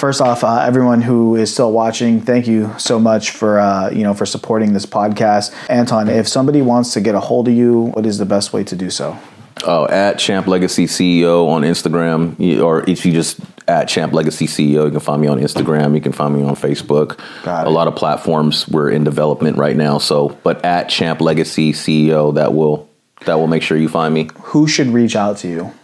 first 0.00 0.22
off, 0.22 0.42
uh, 0.42 0.56
everyone 0.60 1.02
who 1.02 1.36
is 1.36 1.52
still 1.52 1.70
watching, 1.70 2.22
thank 2.22 2.46
you 2.46 2.72
so 2.78 2.98
much 2.98 3.30
for 3.30 3.60
uh, 3.60 3.90
you 3.90 4.02
know 4.02 4.14
for 4.14 4.26
supporting 4.26 4.72
this 4.72 4.86
podcast, 4.86 5.54
Anton. 5.68 6.08
If 6.08 6.26
somebody 6.26 6.62
wants 6.62 6.94
to 6.94 7.00
get 7.00 7.14
a 7.14 7.20
hold 7.20 7.48
of 7.48 7.54
you, 7.54 7.82
what 7.94 8.06
is 8.06 8.16
the 8.16 8.24
best 8.24 8.52
way 8.52 8.64
to 8.64 8.74
do 8.74 8.88
so? 8.88 9.18
Oh, 9.62 9.86
at 9.88 10.18
Champ 10.18 10.46
Legacy 10.46 10.86
CEO 10.86 11.46
on 11.48 11.62
Instagram, 11.62 12.62
or 12.62 12.88
if 12.88 13.04
you 13.04 13.12
just 13.12 13.40
at 13.68 13.88
Champ 13.88 14.14
Legacy 14.14 14.46
CEO, 14.46 14.86
you 14.86 14.90
can 14.90 15.00
find 15.00 15.20
me 15.20 15.28
on 15.28 15.38
Instagram. 15.38 15.94
You 15.94 16.00
can 16.00 16.12
find 16.12 16.34
me 16.34 16.42
on 16.42 16.56
Facebook. 16.56 17.20
A 17.44 17.68
lot 17.68 17.86
of 17.86 17.94
platforms 17.94 18.66
we're 18.68 18.90
in 18.90 19.04
development 19.04 19.58
right 19.58 19.76
now. 19.76 19.98
So, 19.98 20.30
but 20.42 20.64
at 20.64 20.88
Champ 20.88 21.20
Legacy 21.20 21.72
CEO, 21.74 22.34
that 22.34 22.54
will 22.54 22.88
that 23.26 23.34
will 23.34 23.48
make 23.48 23.62
sure 23.62 23.76
you 23.76 23.90
find 23.90 24.14
me. 24.14 24.30
Who 24.44 24.66
should 24.66 24.86
reach 24.88 25.14
out 25.14 25.36
to 25.38 25.48
you, 25.48 25.74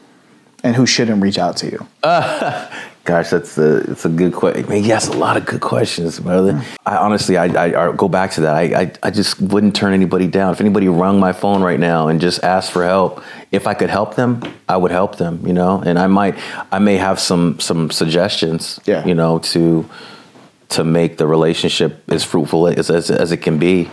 and 0.65 0.75
who 0.75 0.87
shouldn't 0.87 1.23
reach 1.23 1.39
out 1.39 1.59
to 1.59 1.67
you? 1.71 1.87
Gosh, 3.07 3.31
that's 3.31 3.57
a 3.57 3.77
it's 3.93 4.05
a 4.05 4.09
good 4.09 4.35
question. 4.35 4.69
Man, 4.69 4.83
yes, 4.83 5.07
a 5.07 5.13
lot 5.13 5.37
of 5.37 5.47
good 5.47 5.61
questions, 5.61 6.19
brother. 6.19 6.61
I 6.85 6.97
honestly, 6.97 7.37
I, 7.37 7.47
I, 7.47 7.89
I 7.89 7.93
go 7.93 8.09
back 8.09 8.33
to 8.33 8.41
that. 8.43 8.55
I, 8.57 8.63
I 8.83 8.93
I 9.05 9.11
just 9.11 9.41
wouldn't 9.41 9.77
turn 9.77 9.95
anybody 9.95 10.27
down. 10.27 10.53
If 10.53 10.61
anybody 10.61 10.89
rung 10.89 11.21
my 11.21 11.33
phone 11.33 11.63
right 11.63 11.79
now 11.79 12.09
and 12.09 12.21
just 12.21 12.43
asked 12.43 12.73
for 12.73 12.85
help, 12.85 13.23
if 13.53 13.69
I 13.69 13.75
could 13.75 13.91
help 13.91 14.17
them, 14.17 14.43
I 14.69 14.77
would 14.77 14.91
help 14.91 15.17
them. 15.17 15.47
You 15.47 15.53
know, 15.53 15.81
and 15.87 16.01
I 16.01 16.09
might, 16.09 16.37
I 16.73 16.81
may 16.81 16.97
have 16.97 17.21
some 17.21 17.61
some 17.61 17.93
suggestions. 17.93 18.81
Yeah. 18.87 19.07
You 19.07 19.15
know, 19.15 19.39
to 19.39 19.89
to 20.71 20.83
make 20.83 21.17
the 21.17 21.29
relationship 21.29 22.03
as 22.11 22.25
fruitful 22.25 22.67
as 22.67 22.91
as, 22.91 23.11
as 23.11 23.31
it 23.31 23.39
can 23.39 23.59
be. 23.59 23.89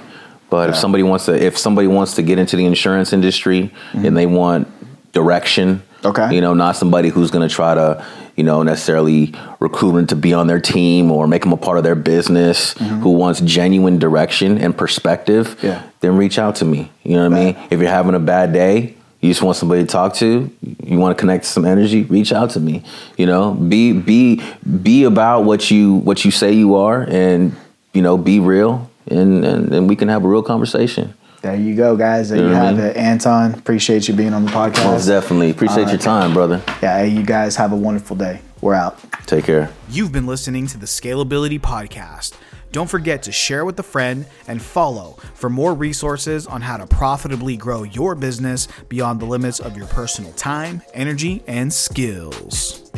But 0.50 0.72
if 0.72 0.76
somebody 0.76 1.04
wants 1.04 1.26
to, 1.26 1.34
if 1.34 1.58
somebody 1.58 1.88
wants 1.88 2.16
to 2.16 2.24
get 2.24 2.40
into 2.40 2.56
the 2.56 2.66
insurance 2.66 3.14
industry 3.14 3.72
and 3.94 4.18
they 4.18 4.26
want 4.26 4.68
direction, 5.12 5.84
Mm-hmm. 6.04 6.22
Okay. 6.22 6.36
you 6.36 6.42
know, 6.42 6.54
not 6.54 6.76
somebody 6.76 7.08
who's 7.08 7.32
going 7.32 7.48
to 7.48 7.56
try 7.56 7.74
to, 7.76 8.06
you 8.36 8.44
know, 8.44 8.64
necessarily 8.64 9.34
recruit 9.60 9.94
them 9.94 10.08
to 10.08 10.16
be 10.16 10.34
on 10.34 10.48
their 10.48 10.60
team 10.60 11.12
or 11.12 11.28
make 11.28 11.44
them 11.44 11.54
a 11.54 11.58
part 11.58 11.78
of 11.78 11.84
their 11.84 11.96
business, 11.96 12.74
who 12.74 13.12
wants 13.12 13.40
genuine 13.42 14.00
direction 14.00 14.58
and 14.58 14.76
perspective, 14.78 15.48
Mm-hmm. 15.58 15.68
Yeah. 15.68 15.84
then 16.00 16.18
reach 16.18 16.40
out 16.40 16.56
to 16.58 16.66
me. 16.66 16.92
You 17.04 17.18
know 17.18 17.30
what 17.30 17.38
I 17.38 17.44
mean? 17.54 17.68
If 17.70 17.80
you're 17.80 17.90
having 17.90 18.16
a 18.16 18.20
bad 18.20 18.54
day, 18.54 18.96
you 19.22 19.30
just 19.30 19.42
want 19.42 19.56
somebody 19.56 19.82
to 19.84 19.88
talk 19.88 20.16
to, 20.16 20.50
you 20.84 20.98
want 21.00 21.18
to 21.18 21.22
connect 21.22 21.46
to 21.46 21.50
some 21.50 21.64
energy, 21.64 22.04
reach 22.04 22.34
out 22.34 22.50
to 22.52 22.60
me. 22.60 22.84
You 23.18 23.26
know, 23.26 23.54
be 23.54 23.94
be 23.94 24.44
be 24.82 25.04
about 25.06 25.46
what 25.46 25.72
you 25.72 25.94
what 25.96 26.26
you 26.26 26.32
say 26.32 26.52
you 26.52 26.76
are 26.76 27.04
and 27.10 27.56
you 27.94 28.02
know, 28.02 28.18
be 28.18 28.40
real 28.40 28.90
and 29.10 29.46
and, 29.46 29.72
and 29.74 29.88
we 29.88 29.96
can 29.96 30.10
have 30.10 30.26
a 30.26 30.28
real 30.28 30.44
conversation. 30.44 31.14
There 31.44 31.58
you 31.58 31.76
go, 31.76 31.98
guys. 31.98 32.30
There 32.30 32.38
you 32.38 32.46
know 32.46 32.54
what 32.54 32.64
have 32.68 32.78
mean? 32.78 32.86
it, 32.86 32.96
Anton. 32.96 33.54
Appreciate 33.54 34.08
you 34.08 34.14
being 34.14 34.34
on 34.34 34.46
the 34.46 34.52
podcast. 34.52 34.86
Most 34.86 35.04
podcast. 35.04 35.08
definitely. 35.08 35.52
Appreciate 35.52 35.88
your 35.90 35.96
uh, 35.96 35.98
time, 35.98 36.34
brother. 36.34 36.64
Yeah, 36.82 37.00
hey, 37.00 37.10
you 37.10 37.22
guys 37.22 37.58
have 37.58 37.74
a 37.74 37.76
wonderful 37.76 38.16
day. 38.16 38.40
We're 38.62 38.76
out. 38.76 38.98
Take 39.26 39.44
care. 39.44 39.70
You've 39.90 40.14
been 40.14 40.26
listening 40.26 40.68
to 40.68 40.78
the 40.78 40.86
Scalability 40.86 41.60
Podcast. 41.60 42.34
Don't 42.72 42.90
forget 42.90 43.24
to 43.24 43.34
share 43.34 43.66
with 43.66 43.78
a 43.78 43.84
friend 43.84 44.26
and 44.48 44.62
follow 44.62 45.18
for 45.34 45.50
more 45.50 45.74
resources 45.74 46.48
on 46.48 46.62
how 46.62 46.78
to 46.78 46.88
profitably 46.88 47.58
grow 47.58 47.84
your 47.84 48.16
business 48.16 48.70
beyond 48.88 49.20
the 49.20 49.26
limits 49.26 49.60
of 49.60 49.76
your 49.76 49.88
personal 49.88 50.32
time, 50.32 50.82
energy, 50.94 51.44
and 51.46 51.74
skills. 51.74 52.90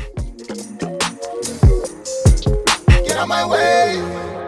Get 2.88 3.18
out 3.18 3.28
my 3.28 3.44
way. 3.48 4.45